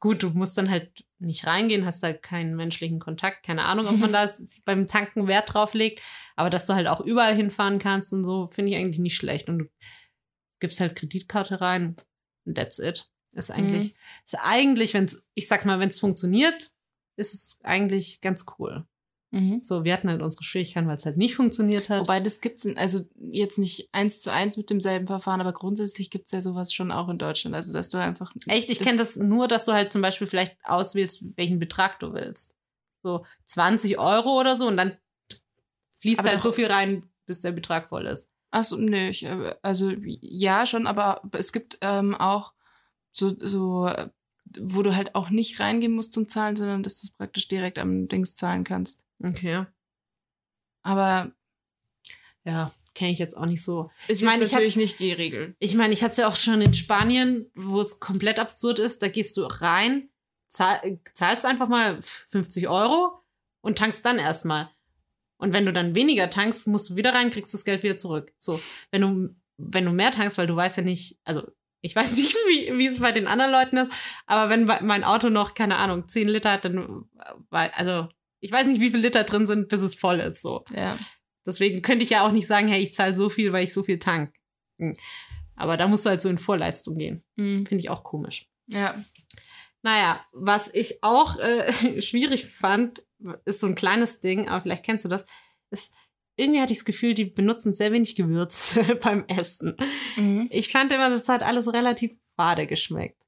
gut, 0.00 0.22
du 0.22 0.30
musst 0.30 0.56
dann 0.58 0.70
halt 0.70 1.04
nicht 1.18 1.46
reingehen, 1.46 1.84
hast 1.84 2.02
da 2.02 2.12
keinen 2.12 2.56
menschlichen 2.56 2.98
Kontakt, 2.98 3.44
keine 3.44 3.64
Ahnung, 3.64 3.86
ob 3.86 3.96
man 3.96 4.12
da 4.12 4.30
beim 4.64 4.86
Tanken 4.86 5.28
Wert 5.28 5.52
drauf 5.52 5.74
legt, 5.74 6.02
aber 6.36 6.50
dass 6.50 6.66
du 6.66 6.74
halt 6.74 6.86
auch 6.86 7.00
überall 7.00 7.34
hinfahren 7.34 7.78
kannst 7.78 8.12
und 8.12 8.24
so, 8.24 8.48
finde 8.48 8.72
ich 8.72 8.78
eigentlich 8.78 8.98
nicht 8.98 9.16
schlecht. 9.16 9.48
Und 9.48 9.58
du 9.58 9.64
gibst 10.60 10.80
halt 10.80 10.96
Kreditkarte 10.96 11.60
rein, 11.60 11.96
that's 12.52 12.78
it. 12.78 13.10
Ist 13.34 13.50
eigentlich, 13.50 13.96
ist 14.24 14.38
eigentlich, 14.40 14.94
wenn 14.94 15.04
es, 15.04 15.28
ich 15.34 15.46
sag's 15.46 15.66
mal, 15.66 15.78
wenn 15.78 15.88
es 15.88 16.00
funktioniert, 16.00 16.70
ist 17.16 17.34
es 17.34 17.58
eigentlich 17.62 18.20
ganz 18.22 18.46
cool. 18.58 18.86
Mhm. 19.32 19.60
So, 19.62 19.84
wir 19.84 19.92
hatten 19.92 20.08
halt 20.08 20.22
unsere 20.22 20.44
Schwierigkeiten, 20.44 20.86
weil 20.86 20.96
es 20.96 21.04
halt 21.04 21.16
nicht 21.16 21.34
funktioniert 21.34 21.88
hat. 21.88 22.00
Wobei 22.00 22.20
das 22.20 22.40
gibt's 22.40 22.64
in, 22.64 22.78
also 22.78 23.00
jetzt 23.18 23.58
nicht 23.58 23.88
eins 23.92 24.20
zu 24.20 24.32
eins 24.32 24.56
mit 24.56 24.70
demselben 24.70 25.06
Verfahren, 25.06 25.40
aber 25.40 25.52
grundsätzlich 25.52 26.10
gibt's 26.10 26.30
ja 26.30 26.40
sowas 26.40 26.72
schon 26.72 26.92
auch 26.92 27.08
in 27.08 27.18
Deutschland. 27.18 27.54
Also 27.54 27.72
dass 27.72 27.88
du 27.88 27.98
einfach 27.98 28.32
Echt, 28.46 28.70
ich 28.70 28.78
kenne 28.78 28.98
das 28.98 29.16
nur, 29.16 29.48
dass 29.48 29.64
du 29.64 29.72
halt 29.72 29.92
zum 29.92 30.02
Beispiel 30.02 30.26
vielleicht 30.26 30.56
auswählst, 30.64 31.36
welchen 31.36 31.58
Betrag 31.58 31.98
du 31.98 32.12
willst. 32.12 32.54
So 33.02 33.24
20 33.46 33.98
Euro 33.98 34.38
oder 34.38 34.56
so 34.56 34.66
und 34.66 34.76
dann 34.76 34.96
fließt 35.98 36.20
Aber 36.20 36.30
halt 36.30 36.42
so 36.42 36.52
viel 36.52 36.66
rein, 36.66 37.08
bis 37.24 37.40
der 37.40 37.52
Betrag 37.52 37.88
voll 37.88 38.06
ist. 38.06 38.30
Achso, 38.50 38.76
nee, 38.76 39.10
ich, 39.10 39.24
äh, 39.24 39.54
also 39.62 39.92
ja 40.00 40.66
schon, 40.66 40.86
aber 40.86 41.22
es 41.32 41.52
gibt 41.52 41.78
ähm, 41.80 42.14
auch 42.14 42.52
so, 43.10 43.34
so, 43.38 43.86
äh, 43.88 44.08
wo 44.58 44.82
du 44.82 44.94
halt 44.94 45.14
auch 45.14 45.30
nicht 45.30 45.58
reingehen 45.58 45.92
musst 45.92 46.12
zum 46.12 46.28
Zahlen, 46.28 46.56
sondern 46.56 46.82
dass 46.82 47.00
du 47.00 47.06
es 47.06 47.12
praktisch 47.12 47.48
direkt 47.48 47.78
am 47.78 48.08
Dings 48.08 48.34
zahlen 48.34 48.64
kannst. 48.64 49.05
Okay. 49.22 49.64
Aber 50.82 51.32
Ja, 52.44 52.70
kenne 52.94 53.12
ich 53.12 53.18
jetzt 53.18 53.36
auch 53.36 53.46
nicht 53.46 53.62
so. 53.62 53.90
ist 54.08 54.20
Ich 54.20 54.24
meine, 54.24 54.44
ich 54.44 54.52
natürlich 54.52 54.76
nicht 54.76 55.00
die 55.00 55.12
Regel. 55.12 55.56
Ich 55.58 55.74
meine, 55.74 55.92
ich 55.92 56.02
hatte 56.02 56.12
es 56.12 56.16
ja 56.18 56.28
auch 56.28 56.36
schon 56.36 56.60
in 56.60 56.74
Spanien, 56.74 57.50
wo 57.54 57.80
es 57.80 57.98
komplett 58.00 58.38
absurd 58.38 58.78
ist. 58.78 59.02
Da 59.02 59.08
gehst 59.08 59.36
du 59.36 59.42
rein, 59.42 60.08
zahl, 60.48 61.00
zahlst 61.12 61.44
einfach 61.44 61.68
mal 61.68 62.00
50 62.00 62.68
Euro 62.68 63.20
und 63.62 63.76
tankst 63.78 64.04
dann 64.04 64.18
erstmal. 64.18 64.70
Und 65.38 65.52
wenn 65.52 65.66
du 65.66 65.72
dann 65.72 65.94
weniger 65.94 66.30
tankst, 66.30 66.66
musst 66.68 66.90
du 66.90 66.96
wieder 66.96 67.12
rein, 67.14 67.30
kriegst 67.30 67.52
das 67.52 67.64
Geld 67.64 67.82
wieder 67.82 67.96
zurück. 67.96 68.32
So, 68.38 68.60
wenn 68.90 69.02
du, 69.02 69.34
wenn 69.58 69.84
du 69.84 69.90
mehr 69.92 70.12
tankst, 70.12 70.38
weil 70.38 70.46
du 70.46 70.56
weißt 70.56 70.78
ja 70.78 70.82
nicht, 70.82 71.18
also 71.24 71.42
ich 71.82 71.94
weiß 71.96 72.12
nicht, 72.16 72.32
wie, 72.48 72.78
wie 72.78 72.86
es 72.86 73.00
bei 73.00 73.12
den 73.12 73.26
anderen 73.26 73.50
Leuten 73.52 73.76
ist, 73.76 73.92
aber 74.26 74.48
wenn 74.50 74.64
mein 74.86 75.04
Auto 75.04 75.28
noch, 75.30 75.52
keine 75.54 75.76
Ahnung, 75.76 76.08
10 76.08 76.28
Liter 76.28 76.52
hat, 76.52 76.64
dann, 76.64 76.78
äh, 77.18 77.32
weil- 77.50 77.72
also 77.74 78.08
ich 78.40 78.52
weiß 78.52 78.66
nicht, 78.66 78.80
wie 78.80 78.90
viel 78.90 79.00
Liter 79.00 79.24
drin 79.24 79.46
sind, 79.46 79.68
bis 79.68 79.80
es 79.80 79.94
voll 79.94 80.20
ist. 80.20 80.42
So. 80.42 80.64
Ja. 80.74 80.98
Deswegen 81.44 81.82
könnte 81.82 82.04
ich 82.04 82.10
ja 82.10 82.26
auch 82.26 82.32
nicht 82.32 82.46
sagen, 82.46 82.68
hey, 82.68 82.82
ich 82.82 82.92
zahle 82.92 83.14
so 83.14 83.28
viel, 83.28 83.52
weil 83.52 83.64
ich 83.64 83.72
so 83.72 83.82
viel 83.82 83.98
tank. 83.98 84.34
Hm. 84.78 84.94
Aber 85.54 85.76
da 85.76 85.88
musst 85.88 86.04
du 86.04 86.10
halt 86.10 86.20
so 86.20 86.28
in 86.28 86.38
Vorleistung 86.38 86.98
gehen. 86.98 87.24
Mhm. 87.36 87.64
Finde 87.66 87.80
ich 87.82 87.88
auch 87.88 88.04
komisch. 88.04 88.50
Ja. 88.66 88.94
Naja, 89.82 90.24
was 90.32 90.68
ich 90.74 91.02
auch 91.02 91.38
äh, 91.38 92.00
schwierig 92.02 92.46
fand, 92.46 93.04
ist 93.44 93.60
so 93.60 93.66
ein 93.66 93.74
kleines 93.74 94.20
Ding, 94.20 94.48
aber 94.48 94.62
vielleicht 94.62 94.84
kennst 94.84 95.04
du 95.04 95.08
das, 95.08 95.24
ist, 95.70 95.94
irgendwie 96.36 96.60
hatte 96.60 96.72
ich 96.72 96.80
das 96.80 96.84
Gefühl, 96.84 97.14
die 97.14 97.24
benutzen 97.24 97.74
sehr 97.74 97.92
wenig 97.92 98.14
Gewürz 98.14 98.76
beim 99.02 99.24
Essen. 99.28 99.76
Mhm. 100.16 100.48
Ich 100.50 100.70
fand 100.70 100.92
immer, 100.92 101.08
das 101.08 101.28
hat 101.28 101.42
alles 101.42 101.72
relativ 101.72 102.12
fade 102.36 102.66
geschmeckt. 102.66 103.26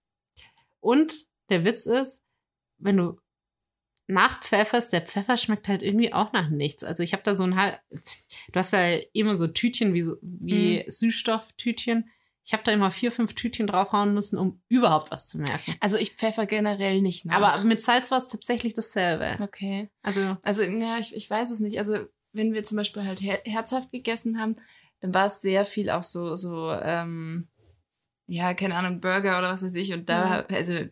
Und 0.81 1.15
der 1.49 1.65
Witz 1.65 1.87
ist, 1.87 2.23
wenn 2.79 2.99
du 2.99 3.19
nachpfefferst, 4.09 4.93
der 4.93 5.03
Pfeffer 5.03 5.37
schmeckt 5.37 5.69
halt 5.69 5.83
irgendwie 5.83 6.13
auch 6.13 6.33
nach 6.33 6.49
nichts. 6.49 6.83
Also 6.83 7.03
ich 7.03 7.13
habe 7.13 7.23
da 7.23 7.35
so 7.37 7.45
ein, 7.45 7.51
du 7.51 8.59
hast 8.59 8.73
ja 8.73 8.97
immer 9.13 9.37
so 9.37 9.47
Tütchen 9.47 9.95
wie, 9.95 10.03
so, 10.03 10.17
wie 10.23 10.85
Süßstofftütchen. 10.87 12.11
Ich 12.45 12.55
habe 12.55 12.63
da 12.65 12.73
immer 12.73 12.91
vier, 12.91 13.13
fünf 13.13 13.35
Tütchen 13.35 13.67
draufhauen 13.67 14.15
müssen, 14.15 14.39
um 14.39 14.63
überhaupt 14.69 15.11
was 15.11 15.27
zu 15.27 15.39
merken. 15.39 15.75
Also 15.81 15.99
ich 15.99 16.15
pfeffer 16.15 16.47
generell 16.47 17.03
nicht 17.03 17.27
nach. 17.27 17.37
Aber 17.37 17.63
mit 17.63 17.83
Salz 17.83 18.11
war 18.11 18.17
es 18.19 18.29
tatsächlich 18.29 18.73
dasselbe. 18.73 19.37
okay. 19.43 19.91
Also 20.03 20.39
Also, 20.43 20.63
ja, 20.63 20.97
ich, 20.99 21.15
ich 21.15 21.29
weiß 21.29 21.51
es 21.51 21.61
nicht. 21.61 21.79
Also, 21.79 22.07
wenn 22.33 22.55
wir 22.55 22.65
zum 22.65 22.79
Beispiel 22.79 23.05
halt 23.05 23.21
her 23.21 23.39
herzhaft 23.45 23.93
gegessen 23.93 24.41
haben, 24.41 24.57
dann 25.01 25.13
war 25.13 25.27
es 25.27 25.43
sehr 25.43 25.67
viel 25.67 25.91
auch 25.91 26.03
so, 26.03 26.35
so, 26.37 26.71
ähm, 26.73 27.49
ja, 28.27 28.55
keine 28.55 28.77
Ahnung, 28.77 29.01
Burger 29.03 29.39
oder 29.39 29.51
was 29.51 29.63
weiß 29.63 29.75
ich. 29.75 29.93
Und 29.93 30.09
da, 30.09 30.47
also, 30.49 30.87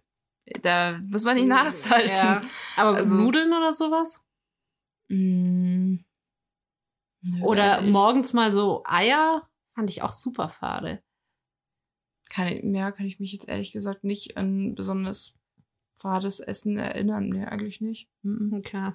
da 0.63 0.99
muss 1.09 1.25
man 1.25 1.37
nicht 1.37 1.49
nachsalzen. 1.49 2.15
Ja. 2.17 2.41
Aber 2.77 2.97
Also- 2.97 3.15
Nudeln 3.15 3.53
oder 3.53 3.75
sowas? 3.75 4.25
Mm. 5.09 5.97
Nö, 7.23 7.43
Oder 7.43 7.83
ich, 7.83 7.91
morgens 7.91 8.33
mal 8.33 8.53
so 8.53 8.83
Eier? 8.87 9.49
Fand 9.75 9.91
ich 9.91 10.03
auch 10.03 10.13
super 10.13 10.49
fade. 10.49 11.03
Kann 12.31 12.49
ich, 12.49 12.63
ja, 12.65 12.93
kann 12.93 13.07
ich 13.07 13.19
mich 13.21 13.33
jetzt 13.33 13.49
ehrlich 13.49 13.73
gesagt 13.73 14.05
nicht 14.05 14.37
an 14.37 14.75
besonders 14.75 15.39
fades 15.97 16.41
Essen 16.41 16.77
erinnern. 16.79 17.29
Nee, 17.29 17.45
eigentlich 17.45 17.81
nicht. 17.81 18.09
Mhm. 18.23 18.53
Okay. 18.55 18.93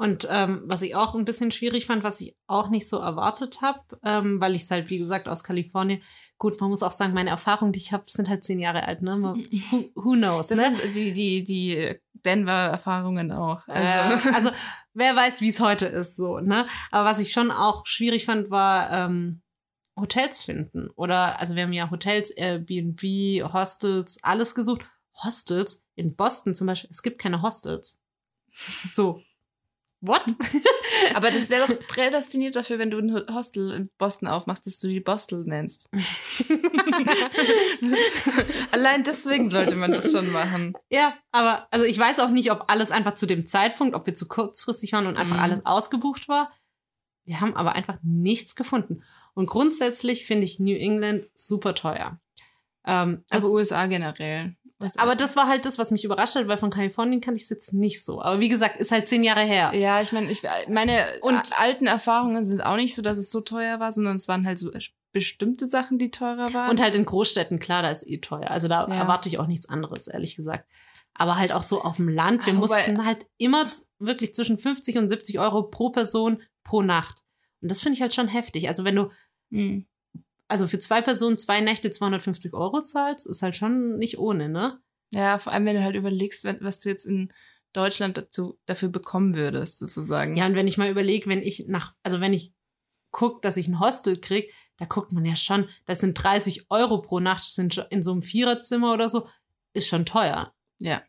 Und 0.00 0.26
ähm, 0.30 0.62
was 0.64 0.80
ich 0.80 0.96
auch 0.96 1.14
ein 1.14 1.26
bisschen 1.26 1.52
schwierig 1.52 1.84
fand, 1.84 2.02
was 2.02 2.22
ich 2.22 2.34
auch 2.46 2.70
nicht 2.70 2.88
so 2.88 2.96
erwartet 2.96 3.60
habe, 3.60 3.80
ähm, 4.02 4.40
weil 4.40 4.54
ich 4.54 4.62
es 4.62 4.70
halt, 4.70 4.88
wie 4.88 4.96
gesagt, 4.96 5.28
aus 5.28 5.44
Kalifornien, 5.44 6.02
gut, 6.38 6.58
man 6.58 6.70
muss 6.70 6.82
auch 6.82 6.90
sagen, 6.90 7.12
meine 7.12 7.28
Erfahrungen, 7.28 7.74
die 7.74 7.80
ich 7.80 7.92
habe, 7.92 8.04
sind 8.06 8.30
halt 8.30 8.42
zehn 8.42 8.60
Jahre 8.60 8.84
alt, 8.84 9.02
ne? 9.02 9.18
Man, 9.18 9.46
who, 9.70 9.90
who 9.94 10.12
knows, 10.14 10.46
Das 10.46 10.58
ne? 10.58 10.74
sind 10.74 10.96
die, 10.96 11.12
die, 11.12 11.44
die 11.44 12.00
Denver-Erfahrungen 12.14 13.30
auch. 13.30 13.68
Also, 13.68 13.92
Also, 13.92 14.28
äh, 14.30 14.32
also 14.32 14.50
wer 14.94 15.14
weiß, 15.14 15.42
wie 15.42 15.50
es 15.50 15.60
heute 15.60 15.84
ist, 15.84 16.16
so, 16.16 16.38
ne? 16.38 16.66
Aber 16.90 17.04
was 17.06 17.18
ich 17.18 17.32
schon 17.32 17.50
auch 17.50 17.84
schwierig 17.84 18.24
fand, 18.24 18.50
war 18.50 18.90
ähm, 18.90 19.42
Hotels 19.98 20.40
finden. 20.40 20.88
Oder, 20.96 21.38
also 21.40 21.56
wir 21.56 21.64
haben 21.64 21.74
ja 21.74 21.90
Hotels, 21.90 22.30
Airbnb, 22.30 23.02
Hostels, 23.52 24.18
alles 24.22 24.54
gesucht. 24.54 24.80
Hostels 25.22 25.84
in 25.94 26.16
Boston 26.16 26.54
zum 26.54 26.68
Beispiel, 26.68 26.88
es 26.88 27.02
gibt 27.02 27.20
keine 27.20 27.42
Hostels. 27.42 28.00
So. 28.90 29.20
What? 30.02 30.22
aber 31.14 31.30
das 31.30 31.50
wäre 31.50 31.66
doch 31.66 31.78
prädestiniert 31.88 32.56
dafür, 32.56 32.78
wenn 32.78 32.90
du 32.90 32.98
ein 32.98 33.34
Hostel 33.34 33.70
in 33.72 33.88
Boston 33.98 34.28
aufmachst, 34.28 34.66
dass 34.66 34.78
du 34.78 34.88
die 34.88 35.00
Bostel 35.00 35.44
nennst. 35.44 35.90
Allein 38.72 39.04
deswegen 39.04 39.50
sollte 39.50 39.76
man 39.76 39.92
das 39.92 40.10
schon 40.10 40.30
machen. 40.32 40.74
ja, 40.90 41.14
aber 41.32 41.68
also 41.70 41.84
ich 41.84 41.98
weiß 41.98 42.18
auch 42.20 42.30
nicht, 42.30 42.50
ob 42.50 42.64
alles 42.70 42.90
einfach 42.90 43.14
zu 43.14 43.26
dem 43.26 43.46
Zeitpunkt, 43.46 43.94
ob 43.94 44.06
wir 44.06 44.14
zu 44.14 44.26
kurzfristig 44.28 44.92
waren 44.92 45.06
und 45.06 45.16
einfach 45.16 45.36
Mhm. 45.36 45.42
alles 45.42 45.66
ausgebucht 45.66 46.28
war. 46.28 46.50
Wir 47.24 47.40
haben 47.40 47.54
aber 47.54 47.74
einfach 47.74 47.98
nichts 48.02 48.54
gefunden. 48.56 49.02
Und 49.34 49.46
grundsätzlich 49.46 50.26
finde 50.26 50.44
ich 50.44 50.58
New 50.58 50.74
England 50.76 51.28
super 51.34 51.74
teuer. 51.74 52.18
Ähm, 52.86 53.24
Aber 53.30 53.50
USA 53.50 53.86
generell. 53.86 54.56
USA. 54.80 55.02
aber 55.02 55.14
das 55.14 55.36
war 55.36 55.46
halt 55.48 55.64
das, 55.66 55.78
was 55.78 55.90
mich 55.90 56.04
überrascht 56.04 56.34
hat, 56.36 56.48
weil 56.48 56.56
von 56.58 56.70
Kalifornien 56.70 57.20
kann 57.20 57.36
ich 57.36 57.42
es 57.42 57.48
jetzt 57.50 57.72
nicht 57.74 58.02
so. 58.04 58.22
Aber 58.22 58.40
wie 58.40 58.48
gesagt, 58.48 58.76
ist 58.80 58.90
halt 58.90 59.08
zehn 59.08 59.22
Jahre 59.22 59.42
her. 59.42 59.72
Ja, 59.74 60.00
ich 60.00 60.12
meine, 60.12 60.30
ich, 60.30 60.42
meine 60.68 61.06
Und- 61.20 61.34
und 61.34 61.58
alten 61.60 61.86
Erfahrungen 61.86 62.44
sind 62.46 62.62
auch 62.64 62.76
nicht 62.76 62.94
so, 62.94 63.02
dass 63.02 63.18
es 63.18 63.30
so 63.30 63.40
teuer 63.40 63.78
war, 63.80 63.92
sondern 63.92 64.16
es 64.16 64.26
waren 64.28 64.46
halt 64.46 64.58
so 64.58 64.70
bestimmte 65.12 65.66
Sachen, 65.66 65.98
die 65.98 66.10
teurer 66.10 66.54
waren. 66.54 66.70
Und 66.70 66.80
halt 66.80 66.94
in 66.94 67.04
Großstädten, 67.04 67.58
klar, 67.58 67.82
da 67.82 67.90
ist 67.90 68.06
eh 68.06 68.18
teuer. 68.18 68.50
Also 68.50 68.68
da 68.68 68.86
Ja. 68.88 68.94
erwarte 68.94 69.28
ich 69.28 69.38
auch 69.38 69.46
nichts 69.46 69.68
anderes, 69.68 70.06
ehrlich 70.08 70.36
gesagt. 70.36 70.66
Aber 71.14 71.36
halt 71.36 71.52
auch 71.52 71.64
so 71.64 71.82
auf 71.82 71.96
dem 71.96 72.08
Land. 72.08 72.46
Wir 72.46 72.54
Ah, 72.54 72.60
wobei- 72.60 72.86
mussten 72.86 73.04
halt 73.04 73.26
immer 73.36 73.68
wirklich 73.98 74.34
zwischen 74.34 74.56
50 74.56 74.96
und 74.98 75.08
70 75.08 75.38
Euro 75.40 75.64
pro 75.64 75.90
Person 75.90 76.42
pro 76.64 76.82
Nacht. 76.82 77.18
Und 77.60 77.70
das 77.70 77.80
finde 77.80 77.96
ich 77.96 78.02
halt 78.02 78.14
schon 78.14 78.28
heftig. 78.28 78.68
Also 78.68 78.84
wenn 78.84 78.94
du, 78.96 79.10
Hm. 79.50 79.86
Also 80.50 80.66
für 80.66 80.78
zwei 80.78 81.00
Personen 81.00 81.38
zwei 81.38 81.60
Nächte 81.60 81.90
250 81.90 82.54
Euro 82.54 82.82
zahlst, 82.82 83.26
ist 83.26 83.42
halt 83.42 83.54
schon 83.54 83.98
nicht 83.98 84.18
ohne, 84.18 84.48
ne? 84.48 84.80
Ja, 85.12 85.38
vor 85.38 85.52
allem, 85.52 85.64
wenn 85.64 85.76
du 85.76 85.82
halt 85.82 85.96
überlegst, 85.96 86.44
was 86.44 86.80
du 86.80 86.88
jetzt 86.88 87.04
in 87.04 87.32
Deutschland 87.72 88.16
dazu, 88.16 88.58
dafür 88.66 88.88
bekommen 88.88 89.36
würdest, 89.36 89.78
sozusagen. 89.78 90.36
Ja, 90.36 90.46
und 90.46 90.56
wenn 90.56 90.66
ich 90.66 90.76
mal 90.76 90.90
überlege, 90.90 91.28
wenn 91.28 91.42
ich 91.42 91.66
nach, 91.68 91.94
also 92.02 92.20
wenn 92.20 92.32
ich 92.32 92.52
gucke, 93.12 93.40
dass 93.42 93.56
ich 93.56 93.68
ein 93.68 93.80
Hostel 93.80 94.20
krieg, 94.20 94.52
da 94.76 94.86
guckt 94.86 95.12
man 95.12 95.24
ja 95.24 95.36
schon, 95.36 95.68
das 95.86 96.00
sind 96.00 96.14
30 96.14 96.66
Euro 96.70 97.00
pro 97.00 97.20
Nacht, 97.20 97.44
sind 97.44 97.74
schon 97.74 97.86
in 97.90 98.02
so 98.02 98.12
einem 98.12 98.22
Viererzimmer 98.22 98.92
oder 98.92 99.08
so, 99.08 99.28
ist 99.72 99.88
schon 99.88 100.04
teuer. 100.04 100.52
Ja. 100.78 101.02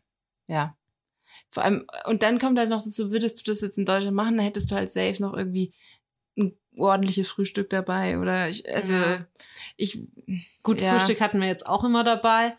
Ja. 0.46 0.76
Vor 1.50 1.64
allem, 1.64 1.86
und 2.06 2.22
dann 2.22 2.38
kommt 2.38 2.58
halt 2.58 2.70
noch 2.70 2.82
dazu, 2.82 3.10
würdest 3.10 3.40
du 3.40 3.50
das 3.50 3.60
jetzt 3.60 3.78
in 3.78 3.84
Deutschland 3.84 4.16
machen, 4.16 4.36
dann 4.36 4.46
hättest 4.46 4.70
du 4.70 4.74
halt 4.74 4.88
safe 4.88 5.20
noch 5.20 5.34
irgendwie 5.34 5.74
ein 6.38 6.56
ordentliches 6.76 7.28
Frühstück 7.28 7.70
dabei 7.70 8.18
oder 8.18 8.48
ich, 8.48 8.68
also, 8.74 8.92
Ja. 8.94 9.26
ich, 9.76 10.02
Gut, 10.62 10.80
Ja. 10.80 10.96
Frühstück 10.98 11.20
hatten 11.20 11.40
wir 11.40 11.48
jetzt 11.48 11.66
auch 11.66 11.84
immer 11.84 12.04
dabei, 12.04 12.56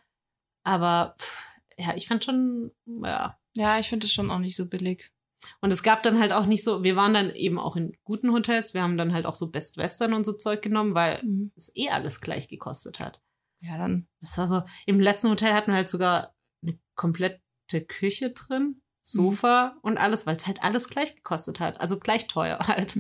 aber 0.63 1.15
pff, 1.19 1.57
ja, 1.78 1.95
ich 1.95 2.07
fand 2.07 2.24
schon, 2.24 2.71
ja. 2.86 3.39
ja, 3.55 3.80
ich 3.80 3.89
finde 3.89 4.05
das 4.05 4.11
schon 4.13 4.30
auch 4.32 4.39
nicht 4.39 4.55
so 4.55 4.65
billig. 4.67 5.11
Und 5.59 5.71
es 5.74 5.84
gab 5.84 6.03
dann 6.03 6.19
halt 6.19 6.32
auch 6.32 6.45
nicht 6.45 6.63
so, 6.63 6.84
wir 6.86 6.95
waren 6.95 7.13
dann 7.13 7.34
eben 7.36 7.59
auch 7.59 7.76
in 7.76 7.97
guten 8.05 8.32
Hotels, 8.32 8.74
wir 8.74 8.82
haben 8.82 8.97
dann 8.97 9.13
halt 9.13 9.26
auch 9.26 9.36
so 9.36 9.49
Best 9.49 9.76
Western 9.78 10.13
und 10.13 10.24
so 10.26 10.34
Zeug 10.34 10.61
genommen, 10.61 10.95
weil 10.95 11.21
Mhm. 11.24 11.51
es 11.55 11.71
eh 11.76 11.89
alles 11.89 12.21
gleich 12.21 12.47
gekostet 12.47 12.99
hat. 12.99 13.21
Ja, 13.61 13.78
dann, 13.78 14.07
Das 14.21 14.38
war 14.38 14.47
so, 14.47 14.61
im 14.86 14.99
letzten 14.99 15.30
Hotel 15.30 15.53
hatten 15.53 15.71
wir 15.71 15.76
halt 15.78 15.89
sogar 15.89 16.34
eine 16.61 16.80
komplette 16.95 17.41
Küche 17.88 18.32
drin, 18.32 18.82
Sofa 19.01 19.76
und 19.82 19.97
alles, 19.97 20.26
weil 20.26 20.38
es 20.38 20.47
halt 20.47 20.63
alles 20.63 20.88
gleich 20.88 21.15
gekostet 21.15 21.59
hat. 21.59 21.82
Also 21.82 21.99
gleich 21.99 22.28
teuer 22.28 22.59
halt. 22.67 22.97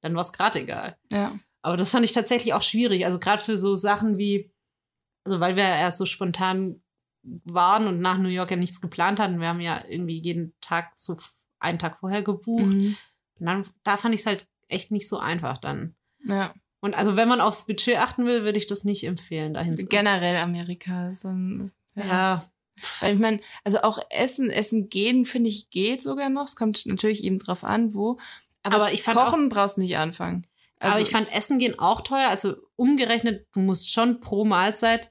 Dann 0.00 0.14
war 0.14 0.22
es 0.22 0.32
gerade 0.32 0.60
egal. 0.60 0.96
ja. 1.10 1.32
Aber 1.60 1.76
das 1.76 1.90
fand 1.90 2.04
ich 2.04 2.12
tatsächlich 2.12 2.54
auch 2.54 2.62
schwierig. 2.62 3.04
Also 3.04 3.18
gerade 3.18 3.42
für 3.42 3.58
so 3.58 3.74
Sachen 3.74 4.16
wie, 4.16 4.52
also 5.24 5.40
weil 5.40 5.56
wir 5.56 5.64
ja 5.64 5.76
erst 5.76 5.98
so 5.98 6.06
spontan 6.06 6.80
waren 7.22 7.88
und 7.88 8.00
nach 8.00 8.16
New 8.16 8.28
York 8.28 8.52
ja 8.52 8.56
nichts 8.56 8.80
geplant 8.80 9.18
hatten. 9.18 9.40
Wir 9.40 9.48
haben 9.48 9.60
ja 9.60 9.82
irgendwie 9.86 10.18
jeden 10.18 10.54
Tag 10.60 10.92
so 10.94 11.16
einen 11.58 11.78
Tag 11.78 11.98
vorher 11.98 12.22
gebucht. 12.22 12.64
Mhm. 12.64 12.96
Und 13.40 13.46
dann, 13.46 13.66
da 13.82 13.96
fand 13.96 14.14
ich 14.14 14.20
es 14.22 14.26
halt 14.26 14.46
echt 14.68 14.92
nicht 14.92 15.08
so 15.08 15.18
einfach 15.18 15.58
dann. 15.58 15.96
Ja. 16.24 16.54
Und 16.80 16.96
also 16.96 17.16
wenn 17.16 17.28
man 17.28 17.40
aufs 17.40 17.66
Budget 17.66 17.98
achten 17.98 18.24
will, 18.24 18.44
würde 18.44 18.58
ich 18.58 18.66
das 18.66 18.84
nicht 18.84 19.04
empfehlen, 19.04 19.54
dahin 19.54 19.76
zu 19.76 19.86
Generell 19.86 20.36
Amerika 20.36 21.08
ist 21.08 21.24
dann, 21.24 21.70
Ja, 21.96 22.48
Weil 23.00 23.14
ich 23.14 23.20
meine, 23.20 23.40
also 23.64 23.82
auch 23.82 23.98
Essen, 24.10 24.50
Essen 24.50 24.88
gehen, 24.88 25.24
finde 25.24 25.50
ich, 25.50 25.70
geht 25.70 26.02
sogar 26.02 26.28
noch. 26.28 26.44
Es 26.44 26.56
kommt 26.56 26.86
natürlich 26.86 27.24
eben 27.24 27.38
drauf 27.38 27.64
an, 27.64 27.94
wo. 27.94 28.18
Aber, 28.62 28.76
Aber 28.76 28.92
ich 28.92 29.02
fand 29.02 29.18
Kochen 29.18 29.48
brauchst 29.48 29.76
du 29.76 29.82
nicht 29.82 29.96
anfangen. 29.96 30.42
Also, 30.78 30.94
aber 30.94 31.02
ich 31.02 31.10
fand 31.10 31.32
Essen 31.32 31.58
gehen 31.58 31.78
auch 31.78 32.00
teuer. 32.02 32.28
Also 32.28 32.56
umgerechnet, 32.76 33.46
du 33.52 33.60
musst 33.60 33.92
schon 33.92 34.20
pro 34.20 34.44
Mahlzeit, 34.44 35.10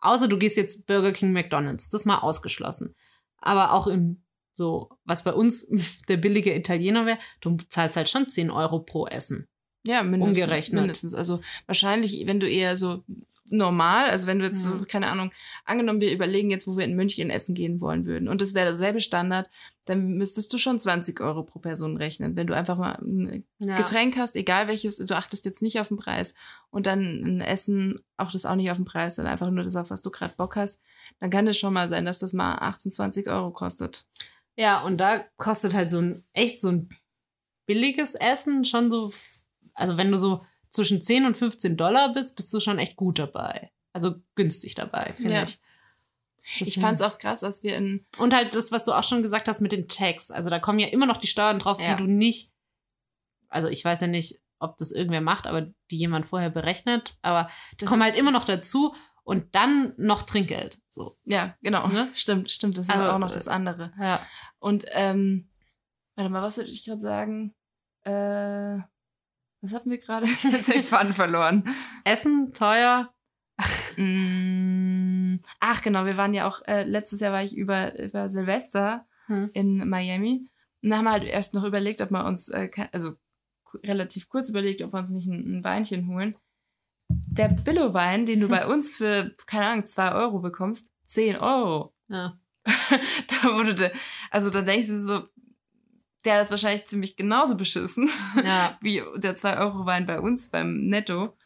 außer 0.00 0.28
du 0.28 0.38
gehst 0.38 0.56
jetzt 0.56 0.86
Burger 0.86 1.12
King, 1.12 1.32
McDonalds, 1.32 1.88
das 1.90 2.04
mal 2.04 2.18
ausgeschlossen. 2.18 2.94
Aber 3.38 3.72
auch 3.72 3.86
in 3.86 4.22
so, 4.54 4.90
was 5.04 5.24
bei 5.24 5.32
uns 5.32 5.66
der 6.08 6.18
billige 6.18 6.54
Italiener 6.54 7.06
wäre, 7.06 7.18
du 7.40 7.56
zahlst 7.68 7.96
halt 7.96 8.08
schon 8.08 8.28
10 8.28 8.50
Euro 8.50 8.80
pro 8.80 9.06
Essen. 9.06 9.48
ja, 9.86 10.02
mindestens, 10.02 10.38
umgerechnet. 10.38 10.80
mindestens. 10.80 11.14
Also 11.14 11.40
wahrscheinlich, 11.66 12.26
wenn 12.26 12.40
du 12.40 12.48
eher 12.48 12.76
so 12.76 13.02
normal, 13.50 14.08
also 14.10 14.26
wenn 14.26 14.38
du 14.38 14.46
jetzt 14.46 14.62
so, 14.62 14.70
Mhm. 14.70 14.86
keine 14.86 15.08
Ahnung, 15.08 15.32
angenommen, 15.64 16.00
wir 16.00 16.12
überlegen 16.12 16.50
jetzt, 16.50 16.66
wo 16.66 16.76
wir 16.76 16.84
in 16.84 16.96
München 16.96 17.30
essen 17.30 17.54
gehen 17.54 17.80
wollen 17.80 18.06
würden 18.06 18.28
und 18.28 18.40
das 18.40 18.54
wäre 18.54 18.66
derselbe 18.68 19.00
Standard, 19.00 19.50
dann 19.86 20.14
müsstest 20.14 20.52
du 20.52 20.58
schon 20.58 20.78
20 20.78 21.20
Euro 21.20 21.42
pro 21.42 21.58
Person 21.58 21.96
rechnen. 21.96 22.36
Wenn 22.36 22.46
du 22.46 22.54
einfach 22.54 22.78
mal 22.78 22.92
ein 23.02 23.44
Ja. 23.58 23.76
Getränk 23.76 24.16
hast, 24.16 24.36
egal 24.36 24.68
welches, 24.68 24.96
du 24.96 25.16
achtest 25.16 25.44
jetzt 25.44 25.62
nicht 25.62 25.80
auf 25.80 25.88
den 25.88 25.96
Preis 25.96 26.34
und 26.70 26.86
dann 26.86 27.00
ein 27.24 27.40
Essen 27.40 28.00
achtest 28.16 28.46
auch 28.46 28.54
nicht 28.54 28.70
auf 28.70 28.78
den 28.78 28.84
Preis, 28.84 29.16
sondern 29.16 29.32
einfach 29.32 29.50
nur 29.50 29.64
das, 29.64 29.76
auf 29.76 29.90
was 29.90 30.02
du 30.02 30.10
gerade 30.10 30.34
Bock 30.36 30.56
hast, 30.56 30.80
dann 31.18 31.30
kann 31.30 31.46
es 31.48 31.58
schon 31.58 31.72
mal 31.74 31.88
sein, 31.88 32.04
dass 32.04 32.18
das 32.20 32.32
mal 32.32 32.54
18, 32.56 32.92
20 32.92 33.26
Euro 33.28 33.50
kostet. 33.50 34.06
Ja, 34.56 34.82
und 34.82 34.98
da 34.98 35.24
kostet 35.38 35.74
halt 35.74 35.90
so 35.90 35.98
ein, 36.00 36.22
echt 36.32 36.60
so 36.60 36.68
ein 36.68 36.88
billiges 37.66 38.14
Essen 38.14 38.64
schon 38.64 38.90
so, 38.90 39.12
also 39.74 39.96
wenn 39.96 40.10
du 40.12 40.18
so 40.18 40.44
zwischen 40.70 41.02
10 41.02 41.26
und 41.26 41.36
15 41.36 41.76
Dollar 41.76 42.12
bist, 42.12 42.36
bist 42.36 42.52
du 42.54 42.60
schon 42.60 42.78
echt 42.78 42.96
gut 42.96 43.18
dabei. 43.18 43.70
Also 43.92 44.16
günstig 44.36 44.74
dabei, 44.74 45.12
finde 45.14 45.34
Ja. 45.34 45.42
ich. 45.42 45.60
Ich 46.42 46.58
Deswegen- 46.60 46.80
fand 46.80 46.98
es 47.00 47.04
auch 47.04 47.18
krass, 47.18 47.44
als 47.44 47.62
wir 47.62 47.76
in 47.76 48.06
Und 48.18 48.32
halt 48.34 48.54
das, 48.54 48.72
was 48.72 48.84
du 48.84 48.92
auch 48.92 49.04
schon 49.04 49.22
gesagt 49.22 49.46
hast 49.48 49.60
mit 49.60 49.72
den 49.72 49.88
Tags. 49.88 50.30
Also 50.30 50.48
da 50.48 50.58
kommen 50.58 50.78
ja 50.78 50.88
immer 50.88 51.04
noch 51.06 51.18
die 51.18 51.26
Steuern 51.26 51.58
drauf, 51.58 51.78
Ja. 51.80 51.94
die 51.94 52.02
du 52.02 52.08
nicht, 52.10 52.52
also 53.48 53.68
ich 53.68 53.84
weiß 53.84 54.00
ja 54.00 54.06
nicht, 54.06 54.40
ob 54.58 54.76
das 54.78 54.90
irgendwer 54.90 55.20
macht, 55.20 55.46
aber 55.46 55.62
die 55.90 55.96
jemand 55.98 56.24
vorher 56.26 56.50
berechnet. 56.50 57.14
Aber 57.22 57.50
die 57.72 57.76
Das- 57.78 57.88
kommen 57.90 58.02
halt 58.02 58.16
immer 58.16 58.30
noch 58.30 58.44
dazu 58.44 58.94
und 59.24 59.54
dann 59.54 59.92
noch 59.96 60.22
Trinkgeld. 60.22 60.80
So. 60.88 61.14
Ja, 61.24 61.56
genau. 61.62 61.88
Ne? 61.88 62.08
Stimmt, 62.14 62.50
stimmt. 62.50 62.78
Das 62.78 62.88
ist 62.88 62.94
Also, 62.94 63.10
auch 63.10 63.18
noch 63.18 63.30
das 63.30 63.48
andere. 63.48 63.92
Ja. 64.00 64.26
Und, 64.58 64.84
ähm, 64.92 65.48
warte 66.14 66.30
mal, 66.30 66.42
was 66.42 66.56
wollte 66.58 66.70
ich 66.70 66.84
gerade 66.84 67.00
sagen? 67.02 67.54
Äh, 68.02 68.78
was 69.60 69.74
hatten 69.74 69.90
wir 69.90 69.98
gerade? 69.98 70.26
Jetzt 70.26 70.68
habe 70.68 70.78
ich 70.78 71.14
verloren. 71.14 71.64
Essen, 72.04 72.52
teuer. 72.52 73.12
Mm, 73.96 75.36
Ach, 75.60 75.82
genau, 75.82 76.04
wir 76.06 76.16
waren 76.16 76.34
ja 76.34 76.48
auch, 76.48 76.62
äh, 76.66 76.84
letztes 76.84 77.20
Jahr 77.20 77.32
war 77.32 77.42
ich 77.42 77.56
über, 77.56 77.98
über 77.98 78.28
Silvester 78.28 79.06
Hm. 79.26 79.50
in 79.54 79.88
Miami. 79.88 80.48
Und 80.82 80.90
da 80.90 80.96
haben 80.96 81.04
wir 81.04 81.12
halt 81.12 81.24
erst 81.24 81.54
noch 81.54 81.64
überlegt, 81.64 82.00
ob 82.00 82.10
wir 82.10 82.24
uns, 82.24 82.48
äh, 82.48 82.68
also 82.92 83.14
relativ 83.84 84.28
kurz 84.28 84.48
überlegt, 84.48 84.82
ob 84.82 84.92
wir 84.92 85.00
uns 85.00 85.10
nicht 85.10 85.28
ein, 85.28 85.58
ein 85.58 85.64
Weinchen 85.64 86.08
holen. 86.08 86.36
Der 87.08 87.48
Billo-Wein, 87.48 88.26
den 88.26 88.40
du 88.40 88.48
bei 88.48 88.66
uns 88.72 88.90
für, 88.96 89.34
keine 89.46 89.66
Ahnung, 89.66 89.86
zwei 89.86 90.12
Euro 90.12 90.40
bekommst, 90.40 90.90
10 91.04 91.36
Euro. 91.36 91.94
Ja. 92.08 92.38
da 92.64 93.52
wurde 93.54 93.74
der, 93.74 93.92
also 94.30 94.50
da 94.50 94.62
denkst 94.62 94.88
du 94.88 95.00
so, 95.00 95.28
der 96.24 96.42
ist 96.42 96.50
wahrscheinlich 96.50 96.86
ziemlich 96.86 97.16
genauso 97.16 97.56
beschissen 97.56 98.08
ja. 98.44 98.78
wie 98.82 99.02
der 99.16 99.36
2-Euro-Wein 99.36 100.06
bei 100.06 100.20
uns 100.20 100.50
beim 100.50 100.86
Netto. 100.86 101.36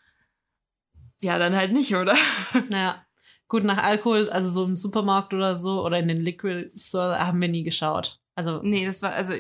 Ja, 1.21 1.39
dann 1.39 1.55
halt 1.57 1.73
nicht, 1.73 1.95
oder? 1.95 2.17
Naja. 2.71 3.05
Gut, 3.49 3.63
nach 3.65 3.83
Alkohol, 3.83 4.31
also 4.31 4.51
so 4.51 4.65
im 4.65 4.75
Supermarkt 4.75 5.33
oder 5.33 5.55
so 5.55 5.85
oder 5.85 5.99
in 5.99 6.09
den 6.09 6.21
Liquor 6.21 6.65
Store 6.75 7.19
haben 7.19 7.41
wir 7.41 7.49
nie 7.49 7.63
geschaut. 7.63 8.21
Also, 8.35 8.61
Nee, 8.63 8.85
das 8.85 9.01
war, 9.03 9.13
also, 9.13 9.33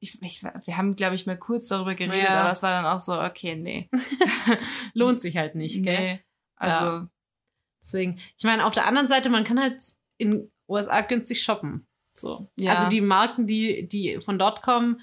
ich, 0.00 0.20
ich, 0.20 0.42
wir 0.42 0.76
haben, 0.76 0.96
glaube 0.96 1.14
ich, 1.14 1.26
mal 1.26 1.38
kurz 1.38 1.68
darüber 1.68 1.94
geredet, 1.94 2.24
Ja. 2.24 2.40
aber 2.40 2.50
es 2.50 2.62
war 2.62 2.70
dann 2.70 2.86
auch 2.86 2.98
so, 2.98 3.20
okay, 3.20 3.54
nee. 3.54 3.88
lohnt 4.94 5.20
sich 5.20 5.36
halt 5.36 5.54
nicht, 5.54 5.84
gell? 5.84 6.00
nee. 6.00 6.20
Also, 6.56 7.06
Deswegen, 7.82 8.20
ich 8.38 8.44
meine, 8.44 8.64
auf 8.64 8.74
der 8.74 8.86
anderen 8.86 9.08
Seite, 9.08 9.28
man 9.28 9.44
kann 9.44 9.60
halt 9.60 9.82
in 10.16 10.50
USA 10.68 11.00
günstig 11.00 11.42
shoppen. 11.42 11.86
So. 12.14 12.50
Ja. 12.58 12.74
Also 12.74 12.90
die 12.90 13.00
Marken, 13.00 13.46
die, 13.46 13.88
die 13.88 14.20
von 14.20 14.38
dort 14.38 14.62
kommen, 14.62 15.00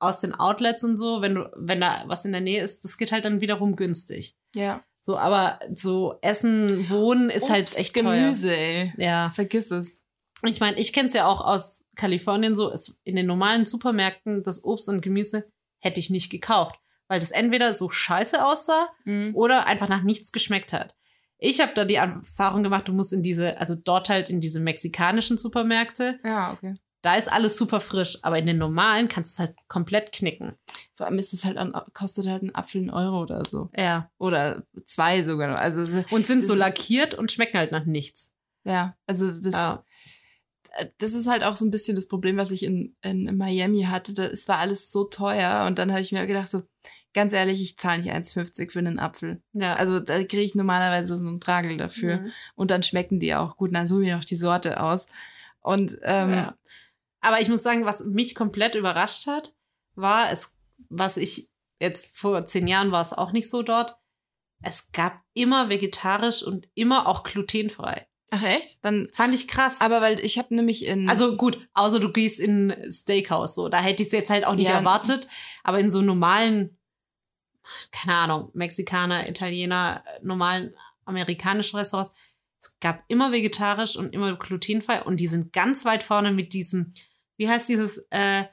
aus 0.00 0.20
den 0.20 0.34
Outlets 0.34 0.84
und 0.84 0.96
so, 0.96 1.22
wenn 1.22 1.34
du, 1.34 1.50
wenn 1.56 1.80
da 1.80 2.04
was 2.06 2.24
in 2.24 2.30
der 2.32 2.40
Nähe 2.40 2.62
ist, 2.62 2.84
das 2.84 2.96
geht 2.98 3.10
halt 3.10 3.24
dann 3.24 3.40
wiederum 3.40 3.76
günstig. 3.76 4.36
ja. 4.54 4.82
So, 5.00 5.16
aber 5.16 5.60
so 5.72 6.18
Essen, 6.22 6.90
Wohnen 6.90 7.30
ist 7.30 7.48
halt 7.48 7.62
Obst, 7.68 7.78
echt 7.78 7.94
Gemüse, 7.94 8.54
ey. 8.54 8.92
teuer. 8.96 9.06
Ja. 9.06 9.30
Vergiss 9.30 9.70
es. 9.70 10.04
Ich 10.44 10.58
meine, 10.58 10.76
ich 10.76 10.92
kenne 10.92 11.06
es 11.06 11.14
ja 11.14 11.26
auch 11.26 11.40
aus 11.40 11.84
Kalifornien 11.94 12.56
so, 12.56 12.70
es, 12.70 12.98
in 13.04 13.14
den 13.14 13.24
normalen 13.26 13.64
Supermärkten, 13.64 14.42
das 14.42 14.64
Obst 14.64 14.88
und 14.88 15.00
Gemüse 15.00 15.48
hätte 15.78 16.00
ich 16.00 16.10
nicht 16.10 16.30
gekauft, 16.30 16.74
weil 17.06 17.20
das 17.20 17.30
entweder 17.30 17.74
so 17.74 17.88
scheiße 17.90 18.44
aussah 18.44 18.88
Mhm. 19.04 19.34
oder 19.36 19.66
einfach 19.66 19.88
nach 19.88 20.02
nichts 20.02 20.32
geschmeckt 20.32 20.72
hat. 20.72 20.96
Ich 21.38 21.60
habe 21.60 21.72
da 21.74 21.84
die 21.84 21.94
Erfahrung 21.94 22.62
gemacht, 22.62 22.88
du 22.88 22.92
musst 22.92 23.12
in 23.12 23.22
diese, 23.22 23.58
also 23.60 23.74
dort 23.76 24.08
halt 24.08 24.28
in 24.28 24.40
diese 24.40 24.60
mexikanischen 24.60 25.38
Supermärkte, 25.38 26.18
Ja, 26.24 26.52
okay. 26.52 26.74
da 27.02 27.14
ist 27.14 27.30
alles 27.30 27.56
super 27.56 27.80
frisch, 27.80 28.18
aber 28.22 28.38
in 28.38 28.46
den 28.46 28.58
normalen 28.58 29.08
kannst 29.08 29.32
du 29.32 29.34
es 29.42 29.46
halt 29.48 29.56
komplett 29.68 30.10
knicken. 30.12 30.54
Vor 30.96 31.06
allem 31.06 31.18
ist 31.18 31.32
es 31.32 31.44
halt 31.44 31.56
an, 31.56 31.72
kostet 31.94 32.26
halt 32.26 32.42
ein 32.42 32.54
Apfel 32.54 32.80
einen 32.80 32.90
Euro 32.90 33.22
oder 33.22 33.44
so. 33.44 33.70
Ja. 33.76 34.10
Oder 34.18 34.64
zwei 34.84 35.22
sogar. 35.22 35.56
Also, 35.58 36.02
Und 36.10 36.26
sind 36.26 36.42
so 36.42 36.54
lackiert 36.54 37.14
und 37.14 37.30
schmecken 37.30 37.56
halt 37.58 37.70
nach 37.70 37.84
nichts. 37.84 38.34
ja, 38.64 38.96
also 39.06 39.30
das, 39.30 39.54
Ja. 39.54 39.84
das 40.98 41.12
ist 41.14 41.28
halt 41.28 41.44
auch 41.44 41.54
so 41.56 41.64
ein 41.64 41.70
bisschen 41.70 41.94
das 41.94 42.08
Problem, 42.08 42.36
was 42.36 42.50
ich 42.50 42.64
in, 42.64 42.96
in, 43.02 43.36
Miami 43.36 43.82
hatte. 43.84 44.12
Da, 44.12 44.24
es 44.24 44.48
war 44.48 44.58
alles 44.58 44.90
so 44.90 45.04
teuer 45.04 45.66
und 45.66 45.78
dann 45.78 45.90
habe 45.92 46.00
ich 46.00 46.10
mir 46.10 46.26
gedacht, 46.26 46.50
so, 46.50 46.62
ganz 47.18 47.32
ehrlich, 47.32 47.60
ich 47.60 47.76
zahle 47.76 48.00
nicht 48.02 48.12
1,50 48.14 48.70
für 48.72 48.78
einen 48.78 48.98
Apfel. 48.98 49.42
Ja. 49.52 49.74
Also 49.74 49.98
da 50.00 50.18
kriege 50.18 50.40
ich 50.40 50.54
normalerweise 50.54 51.16
so 51.16 51.26
einen 51.26 51.40
Tragel 51.40 51.76
dafür. 51.76 52.20
Mhm. 52.20 52.32
Und 52.54 52.70
dann 52.70 52.82
schmecken 52.84 53.18
die 53.20 53.34
auch 53.34 53.56
gut. 53.56 53.70
Und 53.70 53.74
dann 53.74 53.86
suche 53.88 54.04
ich 54.04 54.10
noch 54.10 54.24
die 54.24 54.36
Sorte 54.36 54.80
aus. 54.80 55.08
Und 55.60 55.98
ähm, 56.02 56.30
Ja. 56.32 56.54
Aber 57.20 57.40
ich 57.40 57.48
muss 57.48 57.62
sagen, 57.64 57.84
was 57.84 58.04
mich 58.04 58.34
komplett 58.36 58.76
überrascht 58.76 59.26
hat, 59.26 59.52
war 59.96 60.30
es, 60.30 60.56
was 60.88 61.16
ich 61.16 61.50
jetzt 61.80 62.16
vor 62.16 62.46
zehn 62.46 62.68
Jahren 62.68 62.92
war 62.92 63.02
es 63.02 63.12
auch 63.12 63.32
nicht 63.32 63.50
so 63.50 63.62
dort. 63.62 63.96
Es 64.62 64.92
gab 64.92 65.20
immer 65.34 65.68
vegetarisch 65.68 66.42
und 66.44 66.68
immer 66.74 67.06
auch 67.08 67.24
glutenfrei. 67.24 68.06
ach 68.30 68.42
echt? 68.44 68.78
Dann, 68.82 69.08
Fand 69.12 69.34
ich 69.34 69.48
krass. 69.48 69.80
aber 69.80 70.00
weil 70.00 70.20
ich 70.20 70.38
habe 70.38 70.54
nämlich 70.54 70.84
in 70.84 71.08
also 71.08 71.36
gut, 71.36 71.68
außer 71.74 71.98
du 71.98 72.12
gehst 72.12 72.38
in 72.38 72.70
ein 72.70 72.92
Steakhouse, 72.92 73.54
so, 73.56 73.68
da 73.68 73.80
hätte 73.80 74.02
ich 74.02 74.08
es 74.08 74.12
jetzt 74.12 74.30
halt 74.30 74.46
auch 74.46 74.54
nicht 74.54 74.68
Ja. 74.68 74.78
erwartet. 74.78 75.26
Aber 75.64 75.80
in 75.80 75.90
so 75.90 76.02
normalen, 76.02 76.77
keine 77.90 78.16
Ahnung, 78.16 78.50
Mexikaner, 78.54 79.28
Italiener, 79.28 80.02
äh, 80.06 80.24
normalen 80.24 80.74
amerikanischen 81.04 81.76
Restaurants, 81.76 82.12
es 82.60 82.78
gab 82.80 83.04
immer 83.08 83.32
vegetarisch 83.32 83.96
und 83.96 84.12
immer 84.12 84.36
glutenfrei 84.36 85.02
und 85.02 85.18
die 85.18 85.28
sind 85.28 85.52
ganz 85.52 85.84
weit 85.84 86.02
vorne 86.02 86.32
mit 86.32 86.52
diesem, 86.52 86.92
wie 87.36 87.48
heißt 87.48 87.68
dieses 87.68 88.06
äh, 88.10 88.44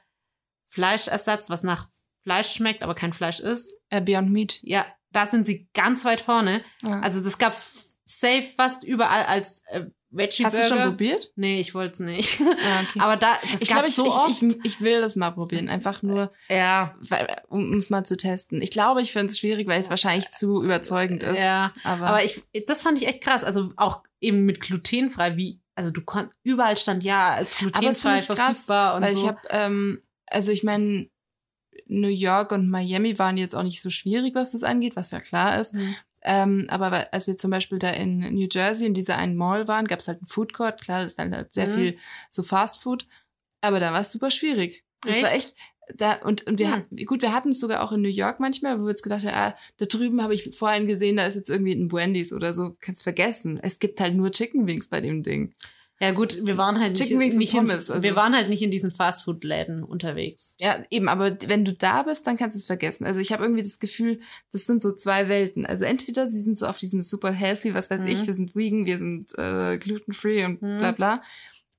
Fleischersatz, 0.68 1.50
was 1.50 1.62
nach 1.62 1.88
Fleisch 2.22 2.52
schmeckt, 2.52 2.82
aber 2.82 2.94
kein 2.94 3.12
Fleisch 3.12 3.40
ist. 3.40 3.80
äh, 3.90 4.00
Beyond 4.00 4.30
Meat. 4.30 4.60
Ja, 4.62 4.86
da 5.10 5.26
sind 5.26 5.46
sie 5.46 5.68
ganz 5.74 6.04
weit 6.04 6.20
vorne. 6.20 6.62
Ja. 6.82 7.00
Also 7.00 7.22
das 7.22 7.38
gab's 7.38 7.98
safe 8.04 8.42
fast 8.42 8.84
überall 8.84 9.24
als 9.26 9.62
äh, 9.66 9.86
Veggie 10.10 10.44
Hast 10.44 10.54
du 10.54 10.58
Burger. 10.60 10.76
schon 10.76 10.88
probiert? 10.90 11.32
Nee, 11.36 11.60
ich 11.60 11.74
wollte 11.74 11.92
es 11.94 12.00
nicht. 12.00 12.40
Ah, 12.40 12.82
okay. 12.82 13.00
Aber 13.00 13.16
da, 13.16 13.34
das 13.50 13.60
ich 13.60 13.68
glaube, 13.68 13.88
ich, 13.88 13.94
so 13.94 14.06
oft. 14.06 14.30
ich, 14.30 14.42
ich, 14.42 14.64
ich 14.64 14.80
will 14.80 15.00
das 15.00 15.16
mal 15.16 15.30
probieren. 15.32 15.68
Einfach 15.68 16.02
nur, 16.02 16.32
ja, 16.48 16.94
um 17.48 17.74
es 17.74 17.90
mal 17.90 18.04
zu 18.04 18.16
testen. 18.16 18.62
Ich 18.62 18.70
glaube, 18.70 19.02
ich 19.02 19.12
finde 19.12 19.26
es 19.32 19.38
schwierig, 19.38 19.66
weil 19.66 19.80
es 19.80 19.90
wahrscheinlich 19.90 20.30
zu 20.30 20.62
überzeugend 20.62 21.22
ist. 21.22 21.40
ja. 21.40 21.72
Aber, 21.84 22.06
Aber 22.06 22.24
ich, 22.24 22.42
das 22.66 22.82
fand 22.82 23.00
ich 23.00 23.08
echt 23.08 23.22
krass. 23.22 23.44
Also 23.44 23.72
auch 23.76 24.02
eben 24.20 24.44
mit 24.44 24.60
glutenfrei, 24.60 25.36
wie, 25.36 25.60
also 25.74 25.90
du 25.90 26.00
konntest, 26.00 26.38
überall 26.42 26.76
stand 26.76 27.04
ja 27.04 27.34
als 27.34 27.56
glutenfrei 27.56 28.18
ich 28.18 28.26
krass, 28.26 28.36
verfügbar 28.36 28.96
und 28.96 29.02
weil 29.02 29.12
so. 29.12 29.22
ich 29.22 29.28
habe, 29.28 29.40
ähm, 29.50 30.02
also 30.26 30.52
ich 30.52 30.62
meine, 30.62 31.08
New 31.86 32.08
York 32.08 32.52
und 32.52 32.68
Miami 32.68 33.18
waren 33.18 33.36
jetzt 33.36 33.54
auch 33.54 33.62
nicht 33.62 33.82
so 33.82 33.90
schwierig, 33.90 34.34
was 34.34 34.52
das 34.52 34.62
angeht, 34.62 34.96
was 34.96 35.10
ja 35.10 35.20
klar 35.20 35.60
ist. 35.60 35.74
Mhm. 35.74 35.94
Ähm, 36.26 36.66
aber 36.68 37.12
als 37.14 37.26
wir 37.28 37.36
zum 37.36 37.50
Beispiel 37.52 37.78
da 37.78 37.90
in 37.90 38.18
New 38.34 38.48
Jersey 38.50 38.86
in 38.86 38.94
dieser 38.94 39.16
einen 39.16 39.36
Mall 39.36 39.68
waren, 39.68 39.86
gab 39.86 40.00
es 40.00 40.08
halt 40.08 40.18
einen 40.18 40.26
Food 40.26 40.52
Court. 40.52 40.80
Klar, 40.82 40.98
das 41.00 41.12
ist 41.12 41.18
dann 41.18 41.34
halt 41.34 41.52
sehr 41.52 41.68
Mhm. 41.68 41.74
viel 41.74 41.98
so 42.30 42.42
Fast 42.42 42.82
Food. 42.82 43.06
Aber 43.60 43.80
da 43.80 43.92
war 43.92 44.00
es 44.00 44.12
super 44.12 44.30
schwierig. 44.30 44.84
Das 45.04 45.22
war 45.22 45.32
Echt? 45.32 45.46
echt. 45.48 45.56
Da, 45.94 46.14
und, 46.14 46.44
und 46.48 46.58
wir 46.58 46.66
Hm. 46.66 46.74
hatten, 46.74 46.96
gut, 47.06 47.22
wir 47.22 47.32
hatten 47.32 47.50
es 47.50 47.60
sogar 47.60 47.80
auch 47.84 47.92
in 47.92 48.02
New 48.02 48.08
York 48.08 48.40
manchmal, 48.40 48.80
wo 48.80 48.84
wir 48.84 48.88
jetzt 48.90 49.04
gedacht 49.04 49.24
haben, 49.24 49.34
ah, 49.34 49.54
da 49.76 49.86
drüben 49.86 50.20
habe 50.20 50.34
ich 50.34 50.56
vorhin 50.56 50.88
gesehen, 50.88 51.16
da 51.16 51.26
ist 51.26 51.36
jetzt 51.36 51.48
irgendwie 51.48 51.74
ein 51.74 51.92
Wendy's 51.92 52.32
oder 52.32 52.52
so. 52.52 52.76
Kannst 52.80 53.04
vergessen. 53.04 53.60
Es 53.62 53.78
gibt 53.78 54.00
halt 54.00 54.16
nur 54.16 54.32
Chicken 54.32 54.66
Wings 54.66 54.88
bei 54.88 55.00
dem 55.00 55.22
Ding. 55.22 55.54
Ja 55.98 56.10
gut, 56.12 56.38
wir 56.44 56.58
waren 56.58 56.78
halt 56.78 56.96
Chicken 56.98 57.18
nicht, 57.18 57.38
nicht 57.38 57.54
in, 57.54 57.60
Pommes, 57.66 57.90
also- 57.90 58.02
wir 58.02 58.16
waren 58.16 58.34
halt 58.34 58.48
nicht 58.50 58.60
in 58.62 58.70
diesen 58.70 58.90
Fastfood-Läden 58.90 59.82
unterwegs. 59.82 60.54
Ja, 60.60 60.82
eben, 60.90 61.08
aber 61.08 61.36
wenn 61.48 61.64
du 61.64 61.72
da 61.72 62.02
bist, 62.02 62.26
dann 62.26 62.36
kannst 62.36 62.54
du 62.54 62.58
es 62.58 62.66
vergessen. 62.66 63.06
Also 63.06 63.20
ich 63.20 63.32
habe 63.32 63.44
irgendwie 63.44 63.62
das 63.62 63.78
Gefühl, 63.78 64.20
das 64.52 64.66
sind 64.66 64.82
so 64.82 64.92
zwei 64.92 65.28
Welten. 65.28 65.64
Also 65.64 65.84
entweder 65.84 66.26
sie 66.26 66.40
sind 66.40 66.58
so 66.58 66.66
auf 66.66 66.78
diesem 66.78 67.00
super 67.00 67.32
healthy, 67.32 67.72
was 67.72 67.90
weiß 67.90 68.02
Mhm. 68.02 68.06
ich, 68.08 68.26
wir 68.26 68.34
sind 68.34 68.54
vegan, 68.54 68.84
wir 68.84 68.98
sind 68.98 69.36
äh, 69.38 69.78
gluten-free 69.78 70.44
und 70.44 70.60
Mhm. 70.60 70.78
bla 70.78 70.92
bla. 70.92 71.22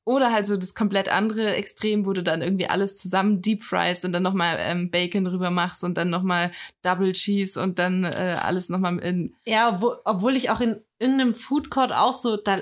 Oder 0.03 0.31
halt 0.31 0.45
so 0.45 0.55
das 0.55 0.73
komplett 0.73 1.09
andere 1.09 1.53
Extrem, 1.55 2.05
wo 2.05 2.13
du 2.13 2.23
dann 2.23 2.41
irgendwie 2.41 2.67
alles 2.67 2.95
zusammen 2.95 3.41
deep 3.41 3.61
fryst 3.61 4.05
und 4.05 4.13
dann 4.13 4.23
nochmal 4.23 4.55
ähm, 4.61 4.89
Bacon 4.89 5.25
drüber 5.25 5.51
machst 5.51 5.83
und 5.83 5.97
dann 5.97 6.09
nochmal 6.09 6.51
Double 6.81 7.11
Cheese 7.11 7.61
und 7.61 7.77
dann 7.77 8.05
äh, 8.05 8.37
alles 8.41 8.69
nochmal 8.69 8.97
in. 8.99 9.35
Ja, 9.45 9.75
obwohl, 9.75 9.97
obwohl 10.05 10.35
ich 10.37 10.49
auch 10.49 10.61
in 10.61 10.81
irgendeinem 10.97 11.33
Food 11.35 11.69
Court 11.69 11.91
auch 11.91 12.13
so, 12.13 12.37
da, 12.37 12.61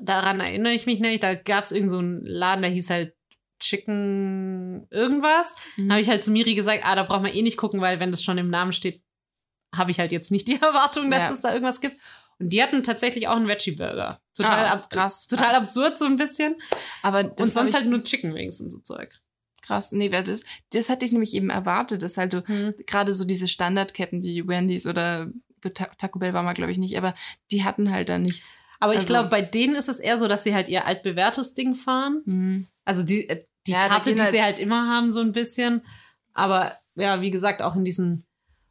daran 0.00 0.40
erinnere 0.40 0.72
ich 0.74 0.86
mich 0.86 1.00
nämlich, 1.00 1.20
da 1.20 1.34
gab 1.34 1.64
es 1.64 1.72
irgend 1.72 1.90
so 1.90 1.98
einen 1.98 2.24
Laden, 2.24 2.62
der 2.62 2.70
hieß 2.70 2.90
halt 2.90 3.14
Chicken 3.58 4.86
irgendwas. 4.90 5.54
Mhm. 5.76 5.88
Da 5.88 5.94
habe 5.94 6.02
ich 6.02 6.08
halt 6.08 6.24
zu 6.24 6.30
Miri 6.30 6.54
gesagt, 6.54 6.82
ah, 6.84 6.94
da 6.94 7.02
braucht 7.04 7.22
man 7.22 7.32
eh 7.32 7.42
nicht 7.42 7.56
gucken, 7.56 7.80
weil 7.80 8.00
wenn 8.00 8.10
das 8.10 8.22
schon 8.22 8.38
im 8.38 8.48
Namen 8.50 8.72
steht, 8.72 9.02
habe 9.74 9.90
ich 9.90 9.98
halt 9.98 10.12
jetzt 10.12 10.30
nicht 10.30 10.46
die 10.48 10.56
Erwartung, 10.62 11.10
dass 11.10 11.20
Ja. 11.22 11.32
es 11.32 11.40
da 11.40 11.52
irgendwas 11.52 11.80
gibt. 11.80 11.96
Und 12.38 12.50
die 12.52 12.62
hatten 12.62 12.82
tatsächlich 12.82 13.28
auch 13.28 13.36
einen 13.36 13.48
Veggie-Burger. 13.48 14.20
Total, 14.34 14.66
Ah, 14.66 14.72
ab 14.72 14.90
krass. 14.90 15.26
total 15.26 15.54
absurd 15.54 15.96
so 15.96 16.04
ein 16.04 16.16
bisschen. 16.16 16.56
Aber 17.02 17.20
Und 17.38 17.48
sonst 17.48 17.74
halt 17.74 17.86
nur 17.86 18.02
Chicken 18.02 18.34
Wings 18.34 18.60
und 18.60 18.68
so 18.70 18.78
Zeug. 18.80 19.18
krass. 19.62 19.90
Nee, 19.92 20.10
das, 20.10 20.44
das 20.70 20.90
hatte 20.90 21.06
ich 21.06 21.12
nämlich 21.12 21.32
eben 21.34 21.48
erwartet, 21.48 22.02
dass 22.02 22.18
halt 22.18 22.34
du 22.34 22.42
gerade 22.86 23.14
so 23.14 23.24
diese 23.24 23.48
Standardketten 23.48 24.22
wie 24.22 24.46
Wendy's 24.46 24.86
oder 24.86 25.30
Taco 25.72 26.18
Bell 26.18 26.34
war 26.34 26.42
mal, 26.42 26.52
glaube 26.52 26.70
ich, 26.72 26.78
nicht, 26.78 26.96
aber 26.98 27.14
die 27.50 27.64
hatten 27.64 27.90
halt 27.90 28.08
da 28.10 28.18
nichts. 28.18 28.62
Aber 28.80 28.92
ich 28.92 28.98
Also- 29.00 29.08
glaube, 29.08 29.28
bei 29.30 29.42
denen 29.42 29.74
ist 29.74 29.88
es 29.88 29.98
eher 29.98 30.18
so, 30.18 30.28
dass 30.28 30.42
sie 30.44 30.54
halt 30.54 30.68
ihr 30.68 30.86
altbewährtes 30.86 31.54
Ding 31.54 31.74
fahren. 31.74 32.22
Mhm. 32.24 32.66
Also 32.84 33.02
die, 33.02 33.28
äh, 33.28 33.44
die 33.66 33.72
Ja, 33.72 33.88
Karte, 33.88 34.14
die 34.14 34.20
halt- 34.20 34.32
sie 34.32 34.42
halt 34.42 34.58
immer 34.58 34.88
haben, 34.88 35.10
so 35.12 35.20
ein 35.20 35.32
bisschen. 35.32 35.82
Aber 36.34 36.72
ja, 36.94 37.20
wie 37.20 37.30
gesagt, 37.30 37.62
auch 37.62 37.74
in 37.76 37.84
diesen, 37.84 38.24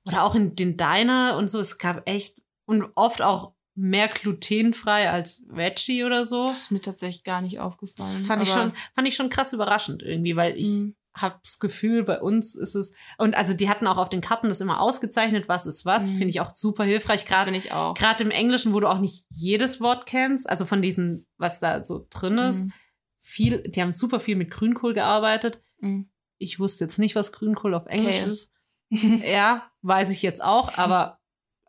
oder 0.08 0.24
auch 0.24 0.36
in 0.36 0.56
den 0.56 0.78
Diner 0.78 1.36
und 1.38 1.50
so, 1.50 1.60
es 1.60 1.78
gab 1.78 2.08
echt 2.08 2.42
und 2.66 2.86
oft 2.96 3.22
auch 3.22 3.54
mehr 3.78 4.08
glutenfrei 4.08 5.10
als 5.10 5.46
Veggie 5.50 6.04
oder 6.06 6.26
so. 6.26 6.48
Das 6.48 6.58
ist 6.58 6.72
mir 6.72 6.82
tatsächlich 6.82 7.24
gar 7.24 7.42
nicht 7.42 7.56
Das 7.58 7.64
aufgefallen. 7.64 8.24
fand 8.26 8.44
ich 8.44 8.50
schon, 8.50 8.74
fand 8.94 9.08
ich 9.08 9.16
schon 9.16 9.30
krass 9.30 9.52
überraschend 9.52 10.02
irgendwie, 10.02 10.36
weil 10.38 10.58
ich 10.58 10.68
Mhm. 10.68 10.96
Habe 11.16 11.40
das 11.44 11.60
Gefühl, 11.60 12.04
bei 12.04 12.20
uns 12.20 12.56
ist 12.56 12.76
es, 12.76 12.92
und 13.18 13.36
also 13.36 13.54
die 13.54 13.70
hatten 13.70 13.88
auch 13.88 13.98
auf 13.98 14.10
den 14.10 14.22
Karten 14.22 14.50
das 14.50 14.60
immer 14.62 14.82
ausgezeichnet, 14.82 15.48
was 15.48 15.66
ist 15.66 15.86
was, 15.86 16.04
Mhm. 16.04 16.10
finde 16.18 16.28
ich 16.28 16.42
auch 16.42 16.52
super 16.54 16.84
hilfreich, 16.84 17.26
gerade 17.26 17.52
gerade 17.60 18.24
im 18.24 18.32
Englischen, 18.32 18.74
wo 18.74 18.80
du 18.82 18.88
auch 18.90 19.00
nicht 19.00 19.26
jedes 19.30 19.80
Wort 19.82 20.06
kennst, 20.06 20.50
also 20.50 20.66
von 20.66 20.82
diesen, 20.82 21.26
was 21.38 21.60
da 21.60 21.84
so 21.84 22.06
drin 22.10 22.38
ist, 22.38 22.66
Mhm. 22.66 22.74
viel, 23.20 23.64
die 23.64 23.82
haben 23.82 23.94
super 23.94 24.20
viel 24.20 24.36
mit 24.36 24.52
Grünkohl 24.52 24.94
gearbeitet. 24.94 25.62
Mhm. 25.80 26.10
Ich 26.38 26.60
wusste 26.60 26.84
jetzt 26.84 27.00
nicht, 27.00 27.16
was 27.16 27.32
Grünkohl 27.32 27.74
auf 27.74 27.86
Englisch 27.88 28.18
Okay. 28.22 28.30
ist. 28.30 28.52
Ja, 29.26 29.72
weiß 29.82 30.10
ich 30.10 30.22
jetzt 30.22 30.44
auch, 30.44 30.78
aber 30.78 31.20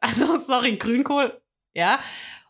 also 0.01 0.37
sorry, 0.39 0.77
Grünkohl, 0.77 1.41
ja. 1.75 1.99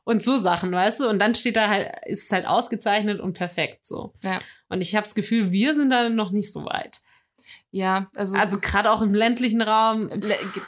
Und 0.09 0.23
so 0.23 0.41
Sachen, 0.41 0.71
weißt 0.71 1.01
du? 1.01 1.09
Und 1.09 1.19
dann 1.19 1.35
steht 1.35 1.57
da 1.57 1.69
halt, 1.69 1.91
ist 2.07 2.27
es 2.27 2.31
halt 2.31 2.47
ausgezeichnet 2.47 3.19
und 3.19 3.33
perfekt 3.33 3.85
so. 3.85 4.15
Ja. 4.23 4.39
Und 4.69 4.81
ich 4.81 4.95
habe 4.95 5.03
das 5.05 5.17
Gefühl, 5.17 5.51
wir 5.51 5.75
sind 5.75 5.91
da 5.91 6.09
noch 6.09 6.31
nicht 6.31 6.53
so 6.53 6.65
weit. 6.65 7.03
Ja, 7.73 8.09
also, 8.15 8.37
Also 8.37 8.61
gerade 8.61 8.93
auch 8.93 9.03
im 9.03 9.13
ländlichen 9.13 9.61
Raum. 9.63 10.09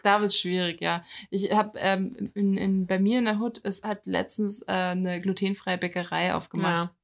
Da 0.03 0.21
wird 0.21 0.31
es 0.31 0.37
schwierig, 0.39 0.81
ja. 0.81 1.05
Ich 1.31 1.53
habe 1.53 1.79
ähm, 1.79 2.31
in, 2.35 2.57
in, 2.57 2.87
bei 2.89 2.99
mir 2.99 3.21
in 3.21 3.27
der 3.27 3.39
Hut, 3.39 3.61
es 3.63 3.85
hat 3.85 4.07
letztens 4.07 4.63
äh, 4.63 4.73
eine 4.73 5.21
glutenfreie 5.21 5.79
Bäckerei 5.79 6.35
aufgemacht. 6.35 6.71
Ja. 6.87 6.95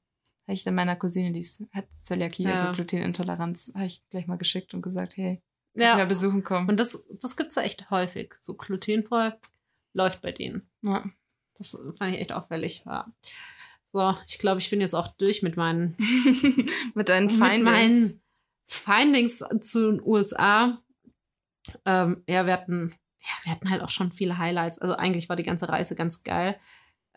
Habe 0.47 0.55
ich 0.55 0.65
dann 0.65 0.75
meiner 0.75 0.97
Cousine, 0.97 1.33
die 1.33 1.47
hat 1.73 1.87
Zöliakie, 2.03 2.43
Ja. 2.45 2.51
also 2.55 2.73
Glutenintoleranz, 2.73 3.73
habe 3.77 3.87
ich 3.87 4.03
gleich 4.11 4.27
mal 4.27 4.39
geschickt 4.39 4.75
und 4.75 4.83
gesagt, 4.83 5.17
hey, 5.17 5.41
Ja. 5.75 5.95
mal 5.97 6.07
besuchen 6.07 6.43
kommen. 6.43 6.69
Und 6.69 6.81
das, 6.81 7.07
das 7.21 7.37
gibt's 7.37 7.55
ja 7.55 7.63
echt 7.63 7.91
häufig. 7.91 8.35
So 8.41 8.55
glutenfrei 8.55 9.35
läuft 9.93 10.21
bei 10.21 10.33
denen. 10.33 10.69
ja. 10.83 11.05
Das 11.55 11.71
fand 11.99 12.15
ich 12.15 12.21
echt 12.21 12.33
auffällig. 12.33 12.83
Ja. 12.87 13.07
So, 13.93 14.15
ich 14.27 14.39
glaube, 14.39 14.61
ich 14.61 14.71
bin 14.71 14.81
jetzt 14.81 14.95
auch 14.95 15.09
durch 15.17 15.43
mit 15.43 15.57
meinen, 15.57 15.97
Mit 16.95 17.09
deinen 17.09 17.27
mit 17.27 17.37
Findings. 17.37 17.65
meinen 17.65 18.23
Findings 18.67 19.45
zu 19.61 19.93
den 19.93 20.03
USA. 20.05 20.83
Ähm, 21.85 22.25
ja, 22.29 22.45
wir 22.47 22.53
hatten, 22.53 22.95
ja, 23.21 23.29
wir 23.45 23.53
hatten 23.53 23.71
halt 23.71 23.83
auch 23.83 23.91
schon 23.91 24.11
viele 24.13 24.39
Highlights. 24.39 24.79
Also 24.79 24.97
eigentlich 24.97 25.29
war 25.29 25.37
die 25.37 25.45
ganze 25.45 25.69
Reise 25.69 25.95
ganz 25.95 26.25
geil. 26.25 26.59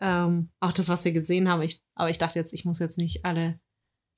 Ähm, 0.00 0.50
auch 0.60 0.72
das, 0.72 0.88
was 0.88 1.04
wir 1.04 1.12
gesehen 1.12 1.48
haben. 1.48 1.62
Ich, 1.62 1.82
aber 1.96 2.10
ich 2.10 2.18
dachte 2.18 2.38
jetzt, 2.38 2.52
ich 2.52 2.64
muss 2.64 2.78
jetzt 2.78 2.98
nicht 2.98 3.24
alle 3.24 3.58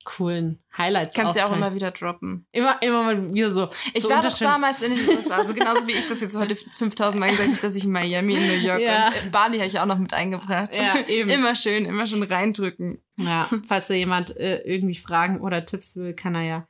coolen 0.03 0.61
Highlights 0.77 1.15
Kannst 1.15 1.35
ja 1.35 1.47
auch 1.47 1.55
immer 1.55 1.73
wieder 1.75 1.91
droppen. 1.91 2.45
immer, 2.51 2.81
immer 2.81 3.03
mal 3.03 3.33
wieder 3.33 3.51
so. 3.51 3.69
Ich 3.93 4.03
so 4.03 4.09
war 4.09 4.21
doch 4.21 4.37
damals 4.37 4.81
in 4.81 4.95
den 4.95 5.07
USA, 5.09 5.37
also 5.37 5.53
genauso 5.53 5.85
wie 5.87 5.91
ich 5.93 6.07
das 6.07 6.21
jetzt 6.21 6.35
heute 6.35 6.55
5000 6.77 7.19
Mal 7.19 7.31
gesagt 7.31 7.49
habe, 7.49 7.61
dass 7.61 7.75
ich 7.75 7.83
in 7.85 7.91
Miami, 7.91 8.35
in 8.35 8.47
New 8.47 8.53
York 8.53 8.79
Ja. 8.79 9.07
und 9.07 9.23
in 9.25 9.31
Bali 9.31 9.57
habe 9.57 9.67
ich 9.67 9.79
auch 9.79 9.85
noch 9.85 9.97
mit 9.99 10.13
eingebracht. 10.13 10.75
Ja, 10.75 10.99
eben. 11.07 11.29
Immer 11.41 11.55
schön, 11.55 11.85
immer 11.85 12.07
schon 12.07 12.23
reindrücken. 12.23 13.01
Ja, 13.19 13.49
falls 13.67 13.87
da 13.87 13.93
jemand 13.93 14.35
äh, 14.37 14.61
irgendwie 14.61 14.95
Fragen 14.95 15.41
oder 15.41 15.65
Tipps 15.65 15.95
will, 15.95 16.13
kann 16.13 16.35
er 16.35 16.41
ja, 16.43 16.67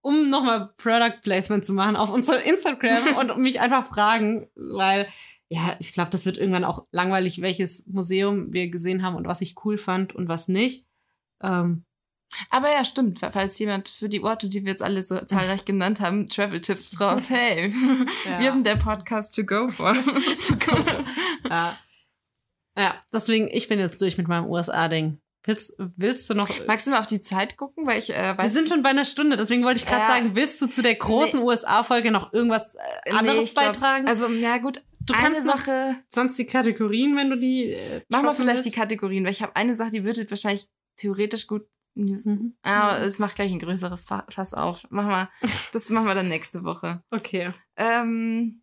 um 0.00 0.30
nochmal 0.30 0.72
Product 0.78 1.20
Placement 1.22 1.64
zu 1.64 1.72
machen, 1.74 1.96
auf 1.96 2.10
unserem 2.10 2.42
Instagram 2.42 3.16
und 3.18 3.38
mich 3.38 3.60
einfach 3.60 3.86
fragen, 3.86 4.48
weil 4.56 5.06
ja, 5.48 5.76
ich 5.80 5.92
glaube, 5.92 6.08
das 6.10 6.24
wird 6.24 6.38
irgendwann 6.38 6.64
auch 6.64 6.86
langweilig, 6.92 7.42
welches 7.42 7.86
Museum 7.86 8.52
wir 8.54 8.68
gesehen 8.70 9.02
haben 9.02 9.16
und 9.16 9.26
was 9.26 9.42
ich 9.42 9.54
cool 9.66 9.76
fand 9.76 10.14
und 10.14 10.26
was 10.26 10.48
nicht. 10.48 10.86
Ähm, 11.42 11.84
Aber 12.50 12.70
ja, 12.72 12.84
stimmt. 12.84 13.20
Falls 13.20 13.58
jemand 13.58 13.88
für 13.88 14.08
die 14.08 14.22
Orte, 14.22 14.48
die 14.48 14.64
wir 14.64 14.70
jetzt 14.72 14.82
alle 14.82 15.02
so 15.02 15.18
zahlreich 15.20 15.64
genannt 15.66 16.00
haben, 16.00 16.28
Travel-Tipps 16.28 16.90
braucht, 16.90 17.30
hey, 17.30 17.68
Ja. 18.24 18.38
wir 18.40 18.50
sind 18.50 18.66
der 18.66 18.76
Podcast 18.76 19.34
to 19.34 19.44
go 19.44 19.68
for. 19.68 19.94
to 20.46 20.54
go 20.56 20.76
for. 20.82 21.04
ja. 21.50 21.76
ja, 22.78 22.94
deswegen, 23.12 23.48
ich 23.52 23.68
bin 23.68 23.78
jetzt 23.78 24.00
durch 24.00 24.18
mit 24.18 24.28
meinem 24.28 24.46
USA-Ding. 24.46 25.18
Willst, 25.44 25.72
willst 25.96 26.30
du 26.30 26.34
noch. 26.34 26.48
Magst 26.68 26.86
du 26.86 26.92
mal 26.92 27.00
auf 27.00 27.08
die 27.08 27.20
Zeit 27.20 27.56
gucken? 27.56 27.84
Weil 27.84 27.98
ich 27.98 28.10
äh, 28.10 28.22
wir 28.22 28.38
weiß 28.38 28.52
sind 28.52 28.68
schon 28.68 28.82
bei 28.82 28.90
einer 28.90 29.04
Stunde, 29.04 29.36
deswegen 29.36 29.64
wollte 29.64 29.78
ich 29.80 29.86
gerade 29.86 30.02
Ja. 30.02 30.06
sagen, 30.06 30.36
willst 30.36 30.62
du 30.62 30.68
zu 30.68 30.82
der 30.82 30.94
großen 30.94 31.40
Nee. 31.40 31.44
USA-Folge 31.44 32.12
noch 32.12 32.32
irgendwas 32.32 32.76
äh, 33.04 33.10
anderes 33.10 33.52
glaub, 33.52 33.72
beitragen? 33.72 34.06
Also, 34.06 34.28
ja 34.28 34.58
gut. 34.58 34.84
Du 35.04 35.14
eine 35.14 35.22
kannst 35.24 35.44
noch 35.44 35.56
Sache. 35.56 35.96
sonst 36.08 36.38
die 36.38 36.46
Kategorien, 36.46 37.16
wenn 37.16 37.28
du 37.28 37.36
die. 37.36 37.72
Äh, 37.72 38.02
Mach 38.08 38.22
mal 38.22 38.34
vielleicht 38.34 38.60
die 38.60 38.66
willst? 38.66 38.78
Kategorien, 38.78 39.24
weil 39.24 39.32
ich 39.32 39.42
habe 39.42 39.56
eine 39.56 39.74
Sache, 39.74 39.90
die 39.90 40.04
würde 40.04 40.30
wahrscheinlich 40.30 40.68
theoretisch 40.96 41.48
gut 41.48 41.66
News. 41.94 42.24
Mhm. 42.24 42.56
Aber 42.62 43.00
es 43.00 43.18
macht 43.18 43.34
gleich 43.34 43.52
ein 43.52 43.58
größeres 43.58 44.00
Fa- 44.02 44.26
Fass 44.28 44.54
auf. 44.54 44.86
Mach 44.90 45.04
mal, 45.06 45.28
das 45.72 45.88
machen 45.90 46.06
wir 46.06 46.14
dann 46.14 46.28
nächste 46.28 46.64
Woche. 46.64 47.02
Okay. 47.10 47.50
Ähm, 47.76 48.62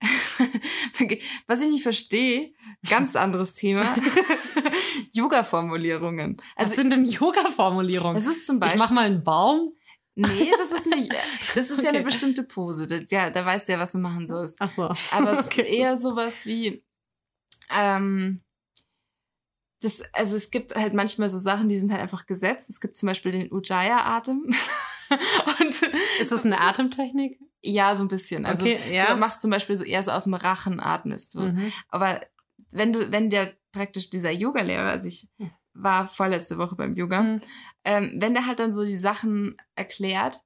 was 1.46 1.60
ich 1.60 1.68
nicht 1.68 1.82
verstehe, 1.82 2.52
ganz 2.88 3.16
anderes 3.16 3.54
Thema. 3.54 3.84
Yoga-Formulierungen. 5.12 6.36
Was 6.56 6.68
Also 6.70 6.74
sind 6.82 6.90
denn 6.90 7.04
Yoga-Formulierungen? 7.04 8.16
es 8.16 8.26
ist 8.26 8.46
zum 8.46 8.56
Ich 8.56 8.60
Beispiel. 8.60 8.78
mach 8.78 8.90
mal 8.90 9.06
einen 9.06 9.22
Baum. 9.22 9.72
nee, 10.14 10.50
das 10.58 10.70
ist 10.70 10.86
nicht. 10.86 11.12
Das 11.54 11.70
ist 11.70 11.82
ja 11.82 11.88
eine 11.90 11.98
Okay. 11.98 12.04
bestimmte 12.04 12.42
Pose. 12.44 12.86
Da, 12.86 12.96
ja, 13.08 13.30
da 13.30 13.44
weißt 13.44 13.68
du 13.68 13.72
ja, 13.72 13.78
was 13.78 13.92
du 13.92 13.98
machen 13.98 14.26
sollst. 14.26 14.56
Ach 14.60 14.70
so. 14.70 14.84
Aber 15.16 15.38
es 15.40 15.46
Okay. 15.46 15.62
ist 15.62 15.68
eher 15.68 15.96
sowas 15.96 16.46
wie. 16.46 16.84
Ähm, 17.70 18.42
das, 19.80 20.02
also 20.12 20.36
es 20.36 20.50
gibt 20.50 20.74
halt 20.76 20.92
manchmal 20.94 21.28
so 21.30 21.38
Sachen, 21.38 21.68
die 21.68 21.78
sind 21.78 21.90
halt 21.90 22.02
einfach 22.02 22.26
gesetzt. 22.26 22.68
Es 22.70 22.80
gibt 22.80 22.96
zum 22.96 23.06
Beispiel 23.08 23.32
den 23.32 23.50
Ujjayi-Atem. 23.52 24.54
Und 25.60 25.82
Ist 26.20 26.32
das 26.32 26.44
eine 26.44 26.60
Atemtechnik? 26.60 27.38
ja, 27.62 27.94
so 27.94 28.04
ein 28.04 28.08
bisschen. 28.08 28.46
Also 28.46 28.62
Okay, 28.64 28.78
ja. 28.90 29.12
du 29.12 29.18
machst 29.20 29.42
zum 29.42 29.50
Beispiel 29.50 29.76
so 29.76 29.84
eher 29.84 30.02
so 30.02 30.10
aus 30.12 30.24
dem 30.24 30.34
Rachen 30.34 30.80
atmest 30.80 31.34
du. 31.34 31.40
Mhm. 31.40 31.72
Aber 31.88 32.20
wenn 32.70 32.92
du, 32.92 33.10
wenn 33.10 33.28
der 33.30 33.54
praktisch 33.72 34.08
dieser 34.10 34.30
Yoga-Lehrer, 34.30 34.88
also 34.90 35.06
ich 35.08 35.28
war 35.74 36.06
vorletzte 36.06 36.58
Woche 36.58 36.74
beim 36.76 36.94
Yoga, 36.94 37.22
Mhm. 37.22 37.40
ähm, 37.84 38.12
wenn 38.16 38.34
der 38.34 38.46
halt 38.46 38.60
dann 38.60 38.72
so 38.72 38.84
die 38.84 38.96
Sachen 38.96 39.56
erklärt, 39.76 40.40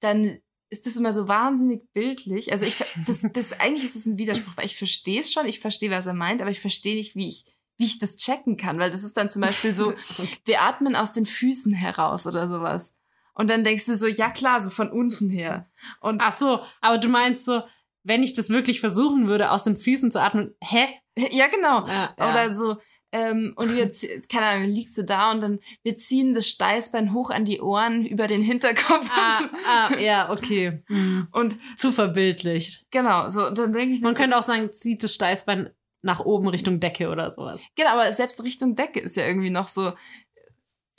dann 0.00 0.38
ist 0.70 0.86
das 0.86 0.96
immer 0.96 1.12
so 1.12 1.26
wahnsinnig 1.28 1.82
bildlich. 1.92 2.52
Also 2.52 2.66
ich, 2.66 2.76
das, 3.06 3.20
das 3.32 3.58
eigentlich 3.60 3.84
ist 3.84 3.96
das 3.96 4.06
ein 4.06 4.18
Widerspruch, 4.18 4.56
weil 4.56 4.66
ich 4.66 4.76
verstehe 4.76 5.20
es 5.20 5.32
schon, 5.32 5.46
ich 5.46 5.60
verstehe, 5.60 5.90
was 5.90 6.06
er 6.06 6.14
meint, 6.14 6.40
aber 6.42 6.50
ich 6.50 6.60
verstehe 6.60 6.94
nicht, 6.96 7.16
wie 7.16 7.28
ich, 7.28 7.44
wie 7.78 7.86
ich 7.86 7.98
das 7.98 8.16
checken 8.16 8.56
kann, 8.56 8.78
weil 8.78 8.90
das 8.90 9.04
ist 9.04 9.16
dann 9.16 9.30
zum 9.30 9.42
Beispiel 9.42 9.72
so, 9.72 9.94
wir 10.44 10.62
atmen 10.62 10.94
aus 10.94 11.12
den 11.12 11.26
Füßen 11.26 11.72
heraus 11.72 12.26
oder 12.26 12.46
sowas. 12.46 12.94
Und 13.34 13.48
dann 13.48 13.64
denkst 13.64 13.86
du 13.86 13.96
so, 13.96 14.06
ja 14.06 14.30
klar, 14.30 14.60
so 14.60 14.68
von 14.68 14.90
unten 14.90 15.30
her. 15.30 15.70
Und 16.00 16.20
Ach 16.22 16.36
so, 16.36 16.60
aber 16.80 16.98
du 16.98 17.08
meinst 17.08 17.44
so, 17.44 17.62
wenn 18.02 18.22
ich 18.22 18.34
das 18.34 18.50
wirklich 18.50 18.80
versuchen 18.80 19.28
würde, 19.28 19.52
aus 19.52 19.64
den 19.64 19.76
Füßen 19.76 20.10
zu 20.10 20.20
atmen, 20.20 20.54
hä? 20.60 20.86
ja, 21.30 21.46
genau. 21.46 21.86
Ja, 21.86 22.14
ja. 22.18 22.30
Oder 22.30 22.52
so, 22.52 22.78
ähm, 23.10 23.54
und 23.56 23.74
jetzt, 23.74 24.06
keine 24.28 24.46
Ahnung, 24.46 24.62
dann 24.64 24.74
liegst 24.74 24.98
du 24.98 25.04
da 25.04 25.30
und 25.30 25.40
dann, 25.40 25.58
wir 25.82 25.96
ziehen 25.96 26.34
das 26.34 26.48
Steißbein 26.48 27.12
hoch 27.14 27.30
an 27.30 27.44
die 27.44 27.60
Ohren 27.60 28.04
über 28.04 28.26
den 28.26 28.42
Hinterkopf. 28.42 29.08
Ah, 29.10 29.40
ah, 29.66 29.98
ja, 29.98 30.30
okay. 30.30 30.82
Hm. 30.86 31.28
Und 31.32 31.58
Zu 31.76 31.92
verbildlicht. 31.92 32.86
genau, 32.90 33.28
so, 33.28 33.46
und 33.46 33.58
dann 33.58 33.72
denke 33.72 33.94
ich 33.94 34.00
Man 34.00 34.14
so, 34.14 34.20
könnte 34.20 34.36
auch 34.38 34.42
sagen, 34.42 34.72
zieht 34.72 35.02
das 35.02 35.14
Steißbein 35.14 35.70
nach 36.02 36.20
oben 36.20 36.48
Richtung 36.48 36.80
Decke 36.80 37.10
oder 37.10 37.30
sowas. 37.30 37.62
genau, 37.76 37.90
aber 37.90 38.12
selbst 38.12 38.42
Richtung 38.44 38.74
Decke 38.76 39.00
ist 39.00 39.16
ja 39.16 39.26
irgendwie 39.26 39.50
noch 39.50 39.68
so, 39.68 39.92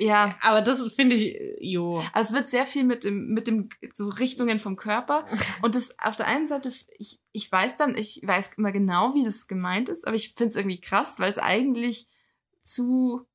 ja, 0.02 0.34
Aber 0.43 0.62
das 0.62 0.80
finde 0.93 1.18
ich, 1.18 1.36
jo. 1.60 2.00
aber 2.14 2.22
es 2.22 2.32
wird 2.32 2.47
sehr 2.47 2.66
viel 2.66 2.86
mit 2.86 3.04
dem, 3.04 3.34
mit 3.34 3.47
dem, 3.47 3.68
so 3.93 4.08
Richtungen 4.08 4.58
vom 4.58 4.78
Körper. 4.78 5.26
Und 5.62 5.76
das 5.76 5.93
auf 6.00 6.16
der 6.16 6.26
einen 6.26 6.47
Seite, 6.47 6.72
ich, 6.97 7.20
ich 7.34 7.52
weiß 7.52 7.76
dann, 7.76 7.95
ich 7.97 8.22
weiß 8.24 8.54
immer 8.56 8.72
genau, 8.72 9.14
wie 9.14 9.26
das 9.26 9.47
gemeint 9.47 9.89
ist, 9.89 10.08
aber 10.08 10.16
ich 10.16 10.36
finde 10.38 10.52
es 10.52 10.56
irgendwie 10.56 10.80
krass, 10.80 11.20
weil 11.20 11.32
es 11.34 11.38
eigentlich 11.38 12.08
zu, 12.64 13.26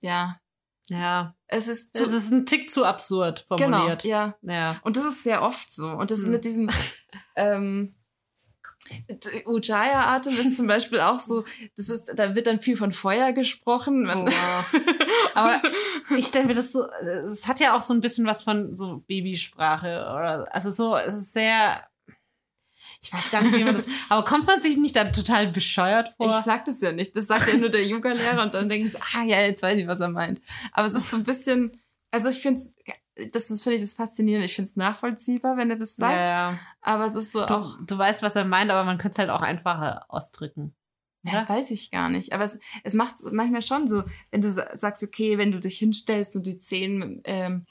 ja, 0.00 0.40
Ja. 0.88 1.36
es 1.46 1.68
ist 1.68 1.94
zu, 1.94 2.04
Es 2.04 2.12
ist 2.12 2.32
ein 2.32 2.46
Tick 2.46 2.70
zu 2.70 2.86
absurd 2.86 3.44
genau, 3.50 3.76
formuliert. 3.78 4.04
ja. 4.04 4.34
ja. 4.40 4.80
Und 4.82 4.96
das 4.96 5.04
ist 5.04 5.24
sehr 5.24 5.42
oft 5.42 5.70
so. 5.70 5.88
Und 5.90 6.10
das 6.10 6.18
ist 6.20 6.24
Hm. 6.26 6.32
mit 6.32 6.44
diesem 6.46 6.70
ähm, 7.36 7.95
Ujjayi-Atem 9.46 10.32
ist 10.32 10.56
zum 10.56 10.66
Beispiel 10.66 11.00
auch 11.00 11.18
so, 11.18 11.44
das 11.76 11.88
ist, 11.88 12.12
da 12.14 12.34
wird 12.34 12.46
dann 12.46 12.60
viel 12.60 12.76
von 12.76 12.92
Feuer 12.92 13.32
gesprochen. 13.32 14.08
Oh, 14.08 14.26
wow. 14.26 14.64
Aber 15.34 15.60
ich 16.16 16.26
stelle 16.26 16.46
mir 16.46 16.54
das 16.54 16.72
so, 16.72 16.84
es 16.90 17.46
hat 17.46 17.60
ja 17.60 17.76
auch 17.76 17.82
so 17.82 17.92
ein 17.92 18.00
bisschen 18.00 18.26
was 18.26 18.42
von 18.42 18.74
so 18.74 19.02
Babysprache 19.06 20.00
oder, 20.10 20.48
also 20.54 20.70
so, 20.70 20.96
es 20.96 21.14
ist 21.14 21.32
sehr, 21.32 21.86
ich 23.02 23.12
weiß 23.12 23.30
gar 23.30 23.42
nicht, 23.42 23.54
wie 23.54 23.64
man 23.64 23.74
das, 23.74 23.86
aber 24.08 24.24
kommt 24.24 24.46
man 24.46 24.60
sich 24.60 24.76
nicht 24.76 24.96
da 24.96 25.04
total 25.04 25.48
bescheuert 25.48 26.10
ich 26.10 26.16
vor? 26.16 26.42
sag 26.44 26.64
das 26.64 26.80
ja 26.80 26.92
nicht. 26.92 27.14
Das 27.16 27.26
sagt 27.26 27.52
ja 27.52 27.58
nur 27.58 27.68
der 27.68 27.86
Yoga-Lehrer 27.86 28.42
und 28.42 28.54
dann 28.54 28.68
denke 28.68 28.86
ich 28.86 28.92
so, 28.92 28.98
ah 29.14 29.24
ja, 29.24 29.40
jetzt 29.42 29.62
weiß 29.62 29.78
ich, 29.78 29.86
was 29.86 30.00
er 30.00 30.08
meint. 30.08 30.40
Aber 30.72 30.86
es 30.86 30.94
ist 30.94 31.10
so 31.10 31.16
ein 31.16 31.24
bisschen, 31.24 31.80
also 32.10 32.28
ich 32.28 32.40
finde 32.40 32.62
das, 33.32 33.46
das 33.48 33.62
finde 33.62 33.76
ich 33.76 33.80
das 33.82 33.92
faszinierend. 33.94 34.44
Ich 34.44 34.54
finde 34.54 34.68
es 34.70 34.76
nachvollziehbar, 34.76 35.56
wenn 35.56 35.70
er 35.70 35.76
das 35.76 35.96
sagt. 35.96 36.16
ja, 36.16 36.58
Aber 36.82 37.06
es 37.06 37.14
ist 37.14 37.32
so 37.32 37.44
du, 37.46 37.54
auch, 37.54 37.78
du 37.86 37.96
weißt, 37.96 38.22
was 38.22 38.36
er 38.36 38.44
meint, 38.44 38.70
aber 38.70 38.84
man 38.84 38.98
könnte 38.98 39.12
es 39.14 39.18
halt 39.18 39.30
auch 39.30 39.42
einfacher 39.42 40.04
ausdrücken. 40.08 40.74
Ja, 41.22 41.32
das 41.32 41.48
weiß 41.48 41.70
ich 41.72 41.90
gar 41.90 42.08
nicht. 42.08 42.32
Aber 42.32 42.44
es, 42.44 42.60
es 42.84 42.94
macht 42.94 43.16
manchmal 43.32 43.62
schon 43.62 43.88
so, 43.88 44.04
wenn 44.30 44.42
du 44.42 44.50
sa- 44.50 44.76
sagst, 44.76 45.02
okay, 45.02 45.38
wenn 45.38 45.50
du 45.50 45.58
dich 45.58 45.78
hinstellst 45.78 46.36
und 46.36 46.46
die 46.46 46.58
Zehen, 46.58 47.20
ähm, 47.24 47.66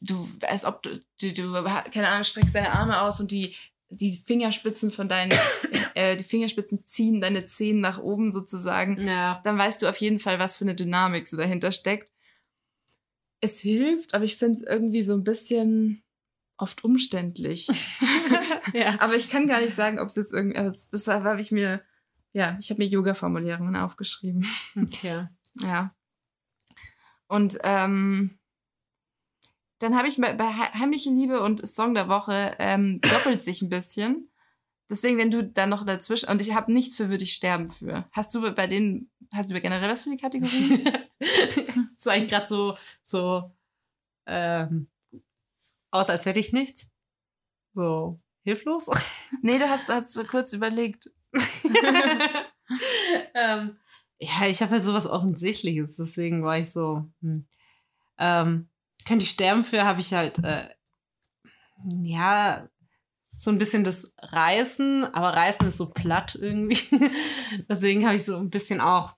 du, 0.00 0.28
als 0.46 0.64
ob 0.64 0.82
du, 0.82 1.00
du, 1.20 1.32
du, 1.32 1.52
keine 1.92 2.08
Ahnung, 2.08 2.24
streckst 2.24 2.54
deine 2.54 2.72
Arme 2.72 3.00
aus 3.02 3.18
und 3.20 3.32
die, 3.32 3.56
die 3.90 4.16
Fingerspitzen 4.16 4.90
von 4.92 5.08
deinen, 5.08 5.32
äh, 5.94 6.16
die 6.16 6.24
Fingerspitzen 6.24 6.84
ziehen 6.86 7.20
deine 7.20 7.44
Zehen 7.46 7.80
nach 7.80 7.98
oben 7.98 8.30
sozusagen, 8.32 8.96
Ja. 9.00 9.40
dann 9.44 9.58
weißt 9.58 9.82
du 9.82 9.88
auf 9.88 9.96
jeden 9.96 10.18
Fall, 10.20 10.38
was 10.38 10.56
für 10.56 10.64
eine 10.64 10.76
Dynamik 10.76 11.26
so 11.26 11.36
dahinter 11.36 11.72
steckt. 11.72 12.12
Es 13.40 13.60
hilft, 13.60 14.14
aber 14.14 14.24
ich 14.24 14.36
finde 14.36 14.56
es 14.56 14.62
irgendwie 14.62 15.02
so 15.02 15.14
ein 15.14 15.24
bisschen 15.24 16.02
oft 16.56 16.82
umständlich. 16.82 17.68
ja. 18.72 18.96
Aber 19.00 19.14
ich 19.14 19.30
kann 19.30 19.46
gar 19.46 19.60
nicht 19.60 19.74
sagen, 19.74 19.98
ob 20.00 20.08
es 20.08 20.16
jetzt 20.16 20.32
irgendwie. 20.32 20.56
Das 20.58 21.06
habe 21.06 21.40
ich 21.40 21.52
mir. 21.52 21.82
Ja, 22.32 22.56
ich 22.60 22.70
habe 22.70 22.82
mir 22.82 22.88
Yoga-Formulierungen 22.88 23.76
aufgeschrieben. 23.76 24.46
Okay. 24.76 25.26
Ja. 25.60 25.94
Und 27.26 27.58
ähm, 27.62 28.38
dann 29.78 29.96
habe 29.96 30.08
ich 30.08 30.16
bei, 30.18 30.32
bei 30.34 30.48
He- 30.52 30.78
Heimliche 30.78 31.10
Liebe 31.10 31.40
und 31.42 31.66
Song 31.66 31.94
der 31.94 32.08
Woche 32.08 32.54
ähm, 32.58 33.00
doppelt 33.00 33.42
sich 33.42 33.62
ein 33.62 33.68
bisschen. 33.70 34.30
Deswegen, 34.90 35.18
wenn 35.18 35.30
du 35.30 35.44
dann 35.44 35.68
noch 35.68 35.84
dazwischen 35.84 36.30
und 36.30 36.40
ich 36.40 36.54
habe 36.54 36.72
nichts 36.72 36.96
für 36.96 37.10
würde 37.10 37.24
ich 37.24 37.34
sterben 37.34 37.68
für. 37.68 38.08
Hast 38.12 38.34
du 38.34 38.52
bei 38.54 38.66
denen, 38.66 39.10
hast 39.32 39.50
du 39.50 39.60
generell 39.60 39.90
was 39.90 40.02
für 40.02 40.10
die 40.10 40.16
Kategorien? 40.16 40.82
das 41.18 41.28
ist 41.98 42.08
eigentlich 42.08 42.30
gerade 42.30 42.46
so, 42.46 42.78
so 43.02 43.50
ähm, 44.26 44.88
aus, 45.90 46.08
als 46.08 46.24
hätte 46.24 46.40
ich 46.40 46.52
nichts. 46.52 46.90
So 47.74 48.18
hilflos. 48.44 48.86
nee, 49.42 49.58
du 49.58 49.68
hast, 49.68 49.88
hast 49.88 50.12
so 50.12 50.24
kurz 50.24 50.52
überlegt. 50.52 51.10
ähm, 53.34 53.76
ja, 54.18 54.46
ich 54.46 54.62
habe 54.62 54.72
halt 54.72 54.82
sowas 54.82 55.06
Offensichtliches, 55.06 55.96
deswegen 55.96 56.42
war 56.42 56.58
ich 56.58 56.70
so, 56.72 57.04
hm. 57.20 57.46
ähm, 58.18 58.68
könnte 59.06 59.24
ich 59.24 59.30
sterben 59.30 59.62
für, 59.64 59.84
habe 59.84 60.00
ich 60.00 60.12
halt, 60.12 60.38
äh, 60.44 60.68
ja, 62.02 62.68
so 63.38 63.50
ein 63.50 63.58
bisschen 63.58 63.84
das 63.84 64.12
Reißen, 64.18 65.14
aber 65.14 65.30
Reißen 65.30 65.68
ist 65.68 65.78
so 65.78 65.90
platt 65.90 66.34
irgendwie. 66.34 66.80
deswegen 67.68 68.04
habe 68.04 68.16
ich 68.16 68.24
so 68.24 68.36
ein 68.36 68.50
bisschen 68.50 68.80
auch 68.80 69.16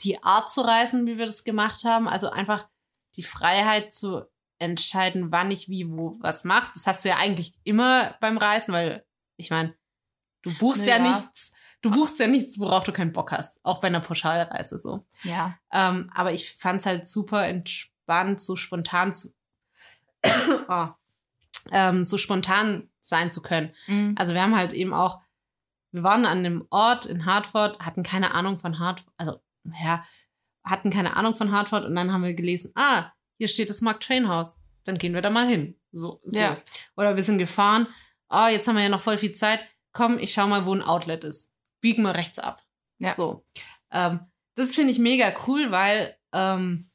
die 0.00 0.22
Art 0.22 0.50
zu 0.50 0.62
reißen, 0.62 1.06
wie 1.06 1.16
wir 1.16 1.26
das 1.26 1.44
gemacht 1.44 1.84
haben. 1.84 2.08
Also 2.08 2.30
einfach 2.30 2.68
die 3.16 3.22
Freiheit 3.22 3.92
zu 3.94 4.22
entscheiden, 4.58 5.30
wann 5.32 5.50
ich 5.50 5.68
wie 5.68 5.88
wo 5.88 6.16
was 6.20 6.44
mache. 6.44 6.72
Das 6.74 6.86
hast 6.86 7.04
du 7.04 7.10
ja 7.10 7.16
eigentlich 7.16 7.54
immer 7.64 8.14
beim 8.20 8.38
Reisen, 8.38 8.72
weil 8.72 9.04
ich 9.36 9.50
meine, 9.50 9.74
du 10.42 10.52
buchst 10.58 10.86
ja 10.86 10.98
Naja. 10.98 11.16
nichts, 11.16 11.52
du 11.80 11.90
buchst 11.90 12.18
ja 12.18 12.26
nichts, 12.26 12.58
worauf 12.58 12.84
du 12.84 12.92
keinen 12.92 13.12
Bock 13.12 13.32
hast. 13.32 13.58
Auch 13.64 13.80
bei 13.80 13.88
einer 13.88 14.00
Pauschalreise 14.00 14.78
so. 14.78 15.06
Ja. 15.22 15.58
Ähm, 15.72 16.10
aber 16.14 16.32
ich 16.32 16.54
fand's 16.54 16.86
halt 16.86 17.06
super 17.06 17.46
entspannt, 17.46 18.40
so 18.40 18.56
spontan 18.56 19.14
zu, 19.14 19.32
oh, 20.68 20.88
ähm, 21.70 22.04
so 22.04 22.18
spontan 22.18 22.88
sein 23.00 23.32
zu 23.32 23.42
können. 23.42 23.72
Mhm. 23.86 24.14
Also 24.18 24.34
wir 24.34 24.42
haben 24.42 24.56
halt 24.56 24.72
eben 24.72 24.92
auch, 24.94 25.20
wir 25.90 26.02
waren 26.02 26.24
an 26.24 26.38
einem 26.38 26.66
Ort 26.70 27.06
in 27.06 27.26
Hartford, 27.26 27.78
hatten 27.80 28.02
keine 28.02 28.34
Ahnung 28.34 28.58
von 28.58 28.78
Hartford, 28.78 29.12
also 29.16 29.40
ja, 29.84 30.04
hatten 30.64 30.90
keine 30.90 31.16
Ahnung 31.16 31.36
von 31.36 31.52
Hartford 31.52 31.84
und 31.84 31.94
dann 31.94 32.12
haben 32.12 32.24
wir 32.24 32.34
gelesen, 32.34 32.72
ah, 32.74 33.12
hier 33.38 33.48
steht 33.48 33.70
das 33.70 33.80
Mark 33.80 34.00
Twain 34.00 34.28
Haus, 34.28 34.56
dann 34.84 34.98
gehen 34.98 35.14
wir 35.14 35.22
da 35.22 35.30
mal 35.30 35.46
hin. 35.46 35.78
So, 35.90 36.20
so. 36.24 36.38
Ja. 36.38 36.58
Oder 36.96 37.16
wir 37.16 37.22
sind 37.22 37.38
gefahren, 37.38 37.86
ah, 38.28 38.48
jetzt 38.48 38.66
haben 38.66 38.76
wir 38.76 38.82
ja 38.82 38.88
noch 38.88 39.00
voll 39.00 39.18
viel 39.18 39.32
Zeit, 39.32 39.60
komm, 39.92 40.18
ich 40.18 40.32
schau 40.32 40.46
mal, 40.46 40.64
wo 40.64 40.74
ein 40.74 40.82
Outlet 40.82 41.24
ist. 41.24 41.52
Biegen 41.80 42.02
wir 42.02 42.14
rechts 42.14 42.38
ab. 42.38 42.62
Ja. 42.98 43.12
So. 43.12 43.44
Ähm, 43.90 44.20
das 44.54 44.74
finde 44.74 44.92
ich 44.92 44.98
mega 44.98 45.34
cool, 45.46 45.70
weil 45.70 46.16
ähm, 46.32 46.90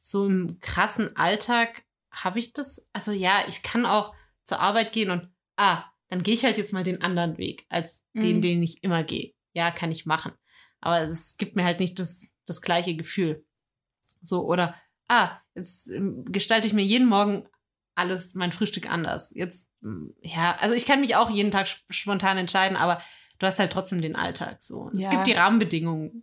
so 0.00 0.26
im 0.26 0.58
krassen 0.60 1.16
Alltag 1.16 1.83
habe 2.14 2.38
ich 2.38 2.52
das, 2.52 2.88
also 2.92 3.12
ja, 3.12 3.42
ich 3.48 3.62
kann 3.62 3.86
auch 3.86 4.14
zur 4.44 4.60
Arbeit 4.60 4.92
gehen 4.92 5.10
und 5.10 5.30
ah, 5.56 5.84
dann 6.08 6.22
gehe 6.22 6.34
ich 6.34 6.44
halt 6.44 6.56
jetzt 6.58 6.72
mal 6.72 6.84
den 6.84 7.02
anderen 7.02 7.38
Weg 7.38 7.66
als 7.68 8.04
den, 8.14 8.36
Mhm. 8.38 8.42
den 8.42 8.62
ich 8.62 8.82
immer 8.84 9.02
gehe. 9.02 9.32
Ja, 9.52 9.70
kann 9.70 9.90
ich 9.92 10.06
machen. 10.06 10.32
Aber 10.80 11.00
es 11.02 11.36
gibt 11.36 11.56
mir 11.56 11.64
halt 11.64 11.80
nicht 11.80 11.98
das, 11.98 12.26
das 12.46 12.60
gleiche 12.60 12.94
Gefühl. 12.96 13.44
So, 14.22 14.44
oder 14.46 14.74
ah, 15.08 15.38
jetzt 15.54 15.88
ähm, 15.90 16.24
gestalte 16.30 16.66
ich 16.66 16.72
mir 16.72 16.84
jeden 16.84 17.06
Morgen 17.08 17.48
alles, 17.94 18.34
mein 18.34 18.52
Frühstück 18.52 18.90
anders. 18.90 19.30
Jetzt, 19.34 19.68
mm, 19.80 20.08
ja, 20.22 20.56
also 20.60 20.74
ich 20.74 20.84
kann 20.86 21.00
mich 21.00 21.16
auch 21.16 21.30
jeden 21.30 21.50
Tag 21.50 21.66
sp- 21.70 21.86
spontan 21.90 22.36
entscheiden, 22.38 22.76
aber 22.76 23.00
du 23.38 23.46
hast 23.46 23.58
halt 23.58 23.72
trotzdem 23.72 24.00
den 24.02 24.16
Alltag 24.16 24.62
so. 24.62 24.88
Es 24.92 25.00
Ja. 25.04 25.10
gibt 25.10 25.26
die 25.26 25.32
Rahmenbedingungen. 25.32 26.22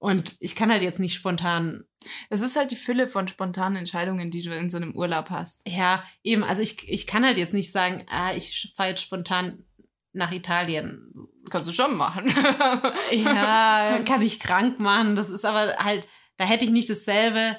Und 0.00 0.36
ich 0.38 0.54
kann 0.54 0.70
halt 0.70 0.82
jetzt 0.82 1.00
nicht 1.00 1.14
spontan 1.14 1.84
Es 2.30 2.40
ist 2.40 2.54
halt 2.56 2.70
die 2.70 2.76
Fülle 2.76 3.08
von 3.08 3.26
spontanen 3.26 3.76
Entscheidungen, 3.76 4.30
die 4.30 4.42
du 4.42 4.54
in 4.56 4.70
so 4.70 4.76
einem 4.76 4.94
Urlaub 4.94 5.30
hast. 5.30 5.68
Ja, 5.68 6.04
eben. 6.22 6.44
Also 6.44 6.62
ich, 6.62 6.88
ich 6.88 7.06
kann 7.06 7.24
halt 7.24 7.36
jetzt 7.36 7.52
nicht 7.54 7.72
sagen, 7.72 8.06
ah, 8.08 8.32
ich 8.32 8.72
fahre 8.76 8.90
jetzt 8.90 9.02
spontan 9.02 9.64
nach 10.12 10.30
Italien. 10.32 11.12
Kannst 11.50 11.68
du 11.68 11.72
schon 11.72 11.96
machen. 11.96 12.26
Ja, 13.12 13.98
kann 14.04 14.22
ich 14.22 14.38
krank 14.40 14.78
machen. 14.78 15.16
Das 15.16 15.28
ist 15.30 15.44
aber 15.44 15.76
halt, 15.78 16.06
da 16.36 16.44
hätte 16.44 16.64
ich 16.64 16.70
nicht 16.70 16.88
dasselbe 16.90 17.58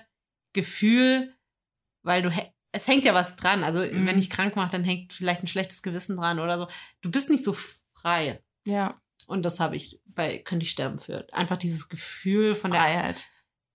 Gefühl, 0.53 1.35
weil 2.03 2.21
du, 2.21 2.31
es 2.71 2.87
hängt 2.87 3.03
ja 3.03 3.13
was 3.13 3.35
dran. 3.35 3.63
Also 3.63 3.79
Mhm. 3.81 4.05
wenn 4.07 4.19
ich 4.19 4.29
krank 4.29 4.55
mache, 4.55 4.71
dann 4.71 4.83
hängt 4.83 5.13
vielleicht 5.13 5.43
ein 5.43 5.47
schlechtes 5.47 5.81
Gewissen 5.81 6.15
dran 6.17 6.39
oder 6.39 6.57
so. 6.57 6.67
Du 7.01 7.11
bist 7.11 7.29
nicht 7.29 7.43
so 7.43 7.55
frei. 7.93 8.41
ja, 8.65 8.99
Und 9.29 9.43
das 9.43 9.59
habe 9.59 9.75
ich 9.75 10.01
bei 10.05 10.39
Könnte 10.39 10.63
ich 10.63 10.71
sterben 10.71 10.99
für. 10.99 11.27
Einfach 11.33 11.57
dieses 11.57 11.87
Gefühl 11.89 12.55
von 12.55 12.71
der. 12.71 12.81
Freiheit. 12.81 13.27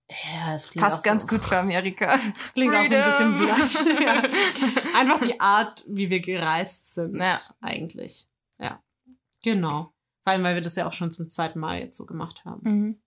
Ja, 0.09 0.53
das 0.53 0.69
klingt 0.69 0.85
auch 0.85 0.91
Passt 0.91 1.03
ganz 1.03 1.23
so, 1.23 1.29
gut 1.29 1.43
für 1.43 1.57
Amerika. 1.57 2.17
Das 2.17 2.53
klingt 2.53 2.75
auch 2.75 2.85
so 2.85 2.93
ein 2.95 3.03
bisschen 3.05 3.37
Freedom. 3.37 4.01
blatt. 4.01 4.31
ja. 4.93 4.99
Einfach 4.99 5.25
die 5.25 5.39
Art, 5.39 5.83
wie 5.87 6.09
wir 6.11 6.19
gereist 6.19 6.93
sind, 6.93 7.15
Ja. 7.15 7.41
eigentlich. 7.61 8.27
Ja, 8.59 8.83
genau. 9.41 9.93
Vor 10.23 10.33
allem, 10.33 10.43
weil 10.43 10.55
wir 10.55 10.61
das 10.61 10.75
ja 10.75 10.87
auch 10.87 10.93
schon 10.93 11.11
zum 11.11 11.29
zweiten 11.29 11.59
Mal 11.59 11.79
jetzt 11.79 11.97
so 11.97 12.05
gemacht 12.05 12.45
haben. 12.45 12.61
Mhm. 12.63 13.01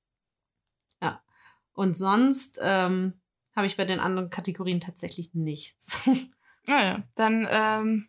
Und 1.75 1.97
sonst 1.97 2.59
ähm, 2.61 3.21
habe 3.55 3.69
ich 3.69 3.77
bei 3.77 3.85
den 3.85 4.01
anderen 4.01 4.31
Kategorien 4.31 4.81
tatsächlich 4.81 5.33
nichts. 5.35 5.97
Naja, 6.67 7.03
dann 7.15 7.47
ähm, 7.49 8.09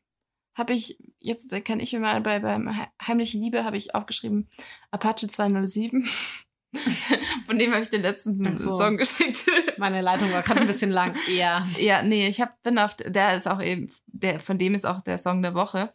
habe 0.59 0.73
ich, 0.73 0.99
jetzt 1.19 1.49
kann 1.65 1.79
ich 1.79 1.93
immer 1.95 2.19
bei 2.21 2.37
beim 2.39 2.69
He- 2.71 2.87
Heimliche 3.07 3.39
Liebe 3.39 3.63
habe 3.63 3.77
ich 3.77 3.95
aufgeschrieben 3.95 4.47
Apache 4.91 5.27
207. 5.27 6.07
Von 7.47 7.57
dem 7.57 7.71
habe 7.71 7.81
ich 7.81 7.89
den 7.89 8.03
letzten 8.03 8.57
so. 8.59 8.77
Song 8.77 8.97
geschickt. 8.97 9.45
Meine 9.79 10.01
Leitung 10.01 10.31
war 10.31 10.43
gerade 10.43 10.61
ein 10.61 10.67
bisschen 10.67 10.91
lang. 10.91 11.15
Ja. 11.27 11.65
ja, 11.79 12.03
nee, 12.03 12.27
ich 12.27 12.39
hab, 12.41 12.61
bin 12.61 12.77
auf, 12.77 12.95
der 12.95 13.35
ist 13.35 13.47
auch 13.47 13.59
eben, 13.61 13.91
der, 14.05 14.39
von 14.39 14.59
dem 14.59 14.75
ist 14.75 14.85
auch 14.85 15.01
der 15.01 15.17
Song 15.17 15.41
der 15.41 15.55
Woche. 15.55 15.91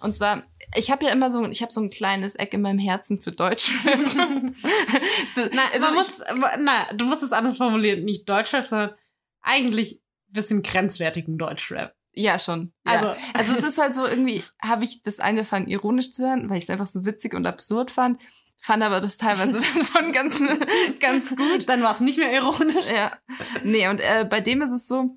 Und 0.00 0.16
zwar, 0.16 0.42
ich 0.76 0.90
habe 0.90 1.06
ja 1.06 1.12
immer 1.12 1.28
so, 1.30 1.44
ich 1.46 1.60
habe 1.62 1.72
so 1.72 1.80
ein 1.80 1.90
kleines 1.90 2.34
Eck 2.36 2.54
in 2.54 2.62
meinem 2.62 2.78
Herzen 2.80 3.20
für 3.20 3.32
Deutsch. 3.32 3.70
so, 5.34 5.42
Na, 5.52 5.62
also 5.72 5.86
man 5.86 5.94
ich- 5.94 5.98
muss, 6.00 6.22
na, 6.60 6.86
du 6.94 7.04
musst 7.04 7.22
es 7.22 7.32
anders 7.32 7.56
formulieren. 7.56 8.04
Nicht 8.04 8.28
Deutschrap, 8.28 8.64
sondern 8.64 8.94
eigentlich 9.42 10.00
ein 10.28 10.32
bisschen 10.32 10.62
grenzwertigen 10.62 11.38
Deutschrap. 11.38 11.94
Ja, 12.20 12.38
schon. 12.38 12.72
Also, 12.84 13.08
Also, 13.08 13.20
also 13.34 13.52
es 13.52 13.64
ist 13.64 13.78
halt 13.78 13.94
so, 13.94 14.06
irgendwie 14.06 14.42
habe 14.62 14.84
ich 14.84 15.02
das 15.02 15.20
angefangen, 15.20 15.68
ironisch 15.68 16.10
zu 16.10 16.26
hören, 16.26 16.50
weil 16.50 16.58
ich 16.58 16.64
es 16.64 16.70
einfach 16.70 16.86
so 16.86 17.04
witzig 17.06 17.34
und 17.34 17.46
absurd 17.46 17.90
fand. 17.90 18.20
Fand 18.56 18.82
aber 18.82 19.00
das 19.00 19.18
teilweise 19.18 19.52
dann 19.60 19.82
schon 19.84 20.12
ganz, 20.12 20.34
ganz 21.00 21.36
gut. 21.36 21.68
dann 21.68 21.82
war 21.82 21.92
es 21.92 22.00
nicht 22.00 22.18
mehr 22.18 22.32
ironisch. 22.32 22.86
Ja. 22.90 23.12
Nee, 23.62 23.86
und 23.88 24.00
äh, 24.00 24.26
bei 24.28 24.40
dem 24.40 24.62
ist 24.62 24.70
es 24.72 24.88
so, 24.88 25.16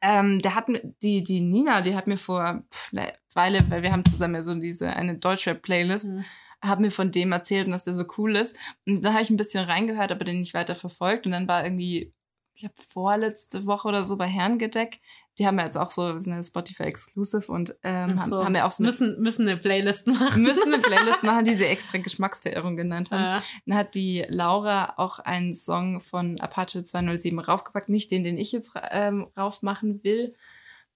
ähm, 0.00 0.38
der 0.40 0.54
hat 0.54 0.66
die, 1.02 1.22
die 1.22 1.40
Nina, 1.40 1.82
die 1.82 1.94
hat 1.94 2.06
mir 2.06 2.16
vor 2.16 2.62
pff, 2.72 2.92
einer 2.92 3.12
Weile, 3.34 3.64
weil 3.70 3.82
wir 3.82 3.92
haben 3.92 4.04
zusammen 4.04 4.34
ja 4.36 4.42
so 4.42 4.54
diese 4.54 4.88
eine 4.88 5.16
Deutschrap-Playlist, 5.18 6.06
Mhm. 6.08 6.24
hat 6.62 6.80
mir 6.80 6.90
von 6.90 7.10
dem 7.12 7.30
erzählt 7.32 7.66
und 7.66 7.72
dass 7.72 7.84
der 7.84 7.94
so 7.94 8.04
cool 8.16 8.36
ist. 8.36 8.56
Und 8.86 9.02
da 9.02 9.12
habe 9.12 9.22
ich 9.22 9.30
ein 9.30 9.36
bisschen 9.36 9.64
reingehört, 9.64 10.10
aber 10.12 10.24
den 10.24 10.40
nicht 10.40 10.54
weiter 10.54 10.74
verfolgt. 10.74 11.26
Und 11.26 11.32
dann 11.32 11.48
war 11.48 11.64
irgendwie, 11.64 12.12
ich 12.54 12.60
glaube, 12.62 12.74
vorletzte 12.88 13.66
Woche 13.66 13.88
oder 13.88 14.02
so 14.02 14.16
bei 14.16 14.26
Herrengedeck. 14.26 15.00
Die 15.38 15.46
haben 15.46 15.58
ja 15.58 15.64
jetzt 15.64 15.78
auch 15.78 15.90
so, 15.90 16.16
sind 16.18 16.34
ja 16.34 16.42
Spotify 16.42 16.84
Exclusive 16.84 17.50
und 17.50 17.74
ähm, 17.82 18.18
so. 18.18 18.36
haben, 18.36 18.46
haben 18.46 18.54
ja 18.54 18.66
auch 18.66 18.70
so 18.70 18.82
eine, 18.82 18.90
müssen, 18.90 19.22
müssen 19.22 19.48
eine 19.48 19.56
Playlist 19.56 20.06
machen. 20.06 20.42
müssen 20.42 20.72
eine 20.72 20.78
Playlist 20.82 21.22
machen, 21.22 21.44
die 21.44 21.54
sie 21.54 21.64
extra 21.64 21.98
Geschmacksverirrung 21.98 22.76
genannt 22.76 23.10
haben. 23.10 23.22
Ja. 23.22 23.42
Dann 23.66 23.76
hat 23.76 23.94
die 23.94 24.24
Laura 24.28 24.94
auch 24.98 25.18
einen 25.20 25.54
Song 25.54 26.00
von 26.00 26.38
Apache 26.40 26.84
207 26.84 27.38
raufgepackt. 27.38 27.88
Nicht 27.88 28.10
den, 28.10 28.24
den 28.24 28.36
ich 28.36 28.52
jetzt 28.52 28.72
ähm, 28.90 29.28
raufmachen 29.36 30.04
will. 30.04 30.34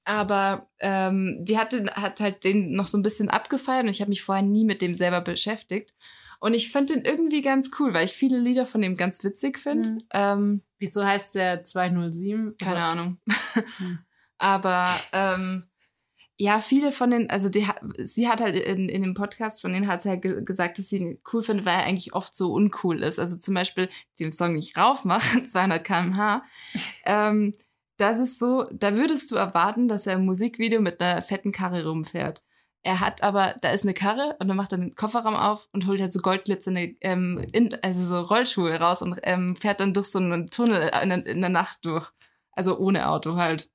Aber 0.04 0.68
ähm, 0.78 1.38
die 1.40 1.58
hat, 1.58 1.72
den, 1.72 1.90
hat 1.90 2.20
halt 2.20 2.44
den 2.44 2.76
noch 2.76 2.86
so 2.86 2.96
ein 2.96 3.02
bisschen 3.02 3.28
abgefeiert 3.28 3.84
und 3.84 3.90
ich 3.90 4.00
habe 4.00 4.10
mich 4.10 4.22
vorher 4.22 4.44
nie 4.44 4.64
mit 4.64 4.80
dem 4.80 4.94
selber 4.94 5.20
beschäftigt. 5.20 5.94
Und 6.38 6.54
ich 6.54 6.70
fand 6.70 6.90
den 6.90 7.04
irgendwie 7.04 7.42
ganz 7.42 7.70
cool, 7.78 7.94
weil 7.94 8.04
ich 8.04 8.12
viele 8.12 8.38
Lieder 8.38 8.66
von 8.66 8.82
dem 8.82 8.96
ganz 8.96 9.24
witzig 9.24 9.58
finde. 9.58 9.90
Mhm. 9.90 10.02
Ähm, 10.12 10.62
Wieso 10.78 11.04
heißt 11.04 11.34
der 11.34 11.64
207? 11.64 12.56
keine 12.58 12.76
Also, 12.76 13.00
Ahnung. 13.00 13.18
Hm. 13.78 13.98
Aber 14.38 14.86
ähm, 15.12 15.68
ja, 16.38 16.60
viele 16.60 16.92
von 16.92 17.10
den, 17.10 17.30
also 17.30 17.48
die, 17.48 17.66
sie 18.04 18.28
hat 18.28 18.40
halt 18.40 18.56
in, 18.56 18.88
in 18.88 19.02
dem 19.02 19.14
Podcast 19.14 19.62
von 19.62 19.72
denen 19.72 19.88
hat 19.88 20.02
sie 20.02 20.10
halt 20.10 20.22
ge 20.22 20.44
gesagt, 20.44 20.78
dass 20.78 20.90
sie 20.90 20.98
ihn 20.98 21.18
cool 21.32 21.42
findet, 21.42 21.64
weil 21.64 21.76
er 21.76 21.84
eigentlich 21.84 22.12
oft 22.14 22.34
so 22.34 22.52
uncool 22.52 23.02
ist. 23.02 23.18
Also 23.18 23.36
zum 23.38 23.54
Beispiel 23.54 23.88
den 24.20 24.32
Song 24.32 24.54
nicht 24.54 24.76
raufmachen, 24.76 25.48
200 25.48 25.84
km/h. 25.84 26.42
ähm, 27.06 27.52
das 27.98 28.18
ist 28.18 28.38
so, 28.38 28.64
da 28.72 28.96
würdest 28.96 29.30
du 29.30 29.36
erwarten, 29.36 29.88
dass 29.88 30.06
er 30.06 30.14
im 30.14 30.26
Musikvideo 30.26 30.82
mit 30.82 31.00
einer 31.00 31.22
fetten 31.22 31.52
Karre 31.52 31.86
rumfährt. 31.86 32.42
Er 32.82 33.00
hat 33.00 33.22
aber, 33.22 33.56
da 33.62 33.70
ist 33.70 33.84
eine 33.84 33.94
Karre 33.94 34.36
und 34.38 34.48
dann 34.48 34.56
macht 34.56 34.72
er 34.72 34.78
den 34.78 34.94
Kofferraum 34.94 35.34
auf 35.34 35.68
und 35.72 35.86
holt 35.86 36.00
halt 36.00 36.12
so 36.12 36.20
goldglitzernde, 36.20 36.96
ähm, 37.00 37.44
in, 37.52 37.74
also 37.82 38.02
so 38.02 38.20
Rollschuhe 38.20 38.78
raus 38.78 39.00
und 39.02 39.18
ähm, 39.22 39.56
fährt 39.56 39.80
dann 39.80 39.94
durch 39.94 40.08
so 40.08 40.18
einen 40.18 40.46
Tunnel 40.48 40.92
in, 41.02 41.10
in 41.10 41.40
der 41.40 41.50
Nacht 41.50 41.84
durch. 41.84 42.12
Also 42.52 42.78
ohne 42.78 43.08
Auto 43.08 43.36
halt. 43.36 43.70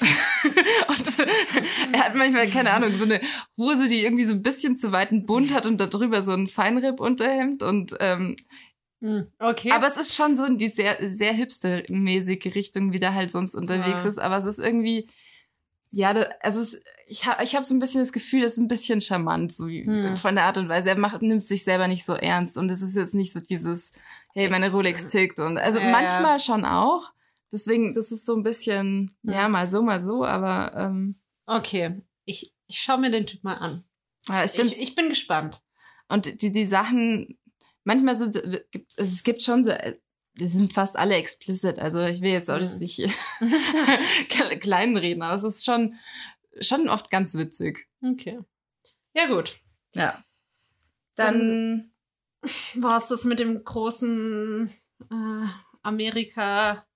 und 0.88 1.18
er 1.92 2.04
hat 2.04 2.14
manchmal, 2.14 2.48
keine 2.48 2.72
Ahnung, 2.72 2.94
so 2.94 3.04
eine 3.04 3.20
Hose, 3.56 3.88
die 3.88 4.02
irgendwie 4.04 4.24
so 4.24 4.32
ein 4.32 4.42
bisschen 4.42 4.76
zu 4.76 4.92
weiten 4.92 5.26
Bund 5.26 5.52
hat 5.54 5.66
und 5.66 5.80
darüber 5.80 6.22
so 6.22 6.32
ein 6.32 6.48
Feinripp-Unterhemd 6.48 7.62
und 7.62 7.94
ähm, 8.00 8.36
Hm, 9.00 9.28
Okay. 9.38 9.70
aber 9.70 9.86
es 9.86 9.96
ist 9.96 10.14
schon 10.16 10.34
so 10.34 10.44
in 10.44 10.58
die 10.58 10.66
sehr, 10.66 10.96
sehr 11.06 11.32
hipstermäßige 11.32 12.52
Richtung, 12.56 12.92
wie 12.92 12.98
der 12.98 13.14
halt 13.14 13.30
sonst 13.30 13.54
unterwegs 13.54 14.02
Ja. 14.02 14.08
ist. 14.08 14.18
Aber 14.18 14.36
es 14.38 14.44
ist 14.44 14.58
irgendwie, 14.58 15.08
ja, 15.92 16.10
also 16.40 16.58
es, 16.60 16.82
ich 17.06 17.24
habe 17.26 17.44
ich 17.44 17.54
hab 17.54 17.62
so 17.62 17.74
ein 17.74 17.78
bisschen 17.78 18.00
das 18.00 18.12
Gefühl, 18.12 18.40
das 18.40 18.52
ist 18.54 18.58
ein 18.58 18.66
bisschen 18.66 19.00
charmant, 19.00 19.52
so 19.52 19.68
wie, 19.68 19.84
Hm. 19.86 20.16
von 20.16 20.34
der 20.34 20.44
Art 20.46 20.58
und 20.58 20.68
Weise. 20.68 20.88
Er 20.88 20.98
macht, 20.98 21.22
nimmt 21.22 21.44
sich 21.44 21.62
selber 21.62 21.86
nicht 21.86 22.04
so 22.04 22.14
ernst 22.14 22.58
und 22.58 22.72
es 22.72 22.82
ist 22.82 22.96
jetzt 22.96 23.14
nicht 23.14 23.32
so 23.32 23.38
dieses, 23.38 23.92
hey, 24.34 24.50
meine 24.50 24.72
Rolex 24.72 25.06
tickt 25.06 25.38
und 25.38 25.58
also 25.58 25.78
Ja, 25.78 25.84
ja. 25.86 25.90
manchmal 25.92 26.40
schon 26.40 26.64
auch. 26.64 27.12
Deswegen, 27.52 27.94
das 27.94 28.10
ist 28.12 28.26
so 28.26 28.36
ein 28.36 28.42
bisschen, 28.42 29.16
Ja. 29.22 29.32
ja, 29.32 29.48
mal 29.48 29.66
so, 29.68 29.82
mal 29.82 30.00
so, 30.00 30.24
aber 30.24 30.74
ähm, 30.76 31.20
okay. 31.46 32.02
Ich, 32.24 32.54
ich 32.66 32.80
schaue 32.80 32.98
mir 32.98 33.10
den 33.10 33.26
Typ 33.26 33.42
mal 33.44 33.54
an. 33.54 33.84
ja, 34.28 34.44
ich 34.44 34.58
Ich, 34.58 34.80
ich, 34.80 34.94
bin 34.94 35.08
gespannt. 35.08 35.62
und 36.08 36.42
die, 36.42 36.52
die 36.52 36.66
Sachen, 36.66 37.38
manchmal 37.84 38.16
sind, 38.16 38.36
also 38.36 38.58
es 38.96 39.22
gibt 39.22 39.42
schon 39.42 39.64
so, 39.64 39.70
äh, 39.70 39.96
die 40.34 40.48
sind 40.48 40.72
fast 40.72 40.96
alle 40.96 41.16
explicit. 41.16 41.78
Also 41.78 42.00
ich 42.04 42.20
will 42.20 42.30
jetzt 42.30 42.50
auch 42.50 42.60
Mhm. 42.60 42.78
nicht 42.80 42.98
kle- 43.40 44.58
kleinreden, 44.58 45.22
aber 45.22 45.34
es 45.34 45.42
ist 45.42 45.64
schon, 45.64 45.94
schon 46.60 46.88
oft 46.88 47.10
ganz 47.10 47.34
witzig. 47.34 47.88
Okay. 48.02 48.38
Ja, 49.14 49.26
gut. 49.26 49.56
Ja. 49.94 50.22
Dann- 51.16 51.90
Dann, 52.42 52.82
War 52.82 52.98
es 52.98 53.08
das 53.08 53.24
mit 53.24 53.40
dem 53.40 53.64
großen 53.64 54.70
äh, 55.10 55.46
Amerika 55.82 56.86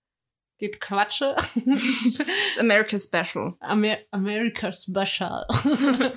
geht 0.63 0.81
Quatsche? 0.81 1.35
ist 1.57 2.23
America 2.61 2.97
Special. 2.97 3.55
Amer 3.61 3.97
America 4.13 4.73
Special. 4.73 5.45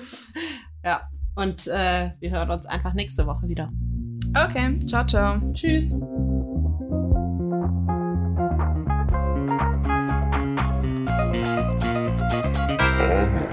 ja. 0.84 1.08
Und 1.34 1.66
äh, 1.66 2.12
wir 2.20 2.30
hören 2.30 2.50
uns 2.50 2.64
einfach 2.66 2.94
nächste 2.94 3.26
Woche 3.26 3.48
wieder. 3.48 3.70
Okay, 4.34 4.78
ciao, 4.86 5.04
ciao. 5.04 5.40
Tschüss. 5.52 5.98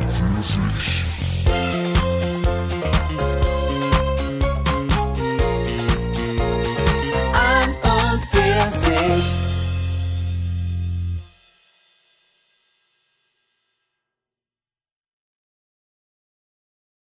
Sich. 0.05 1.12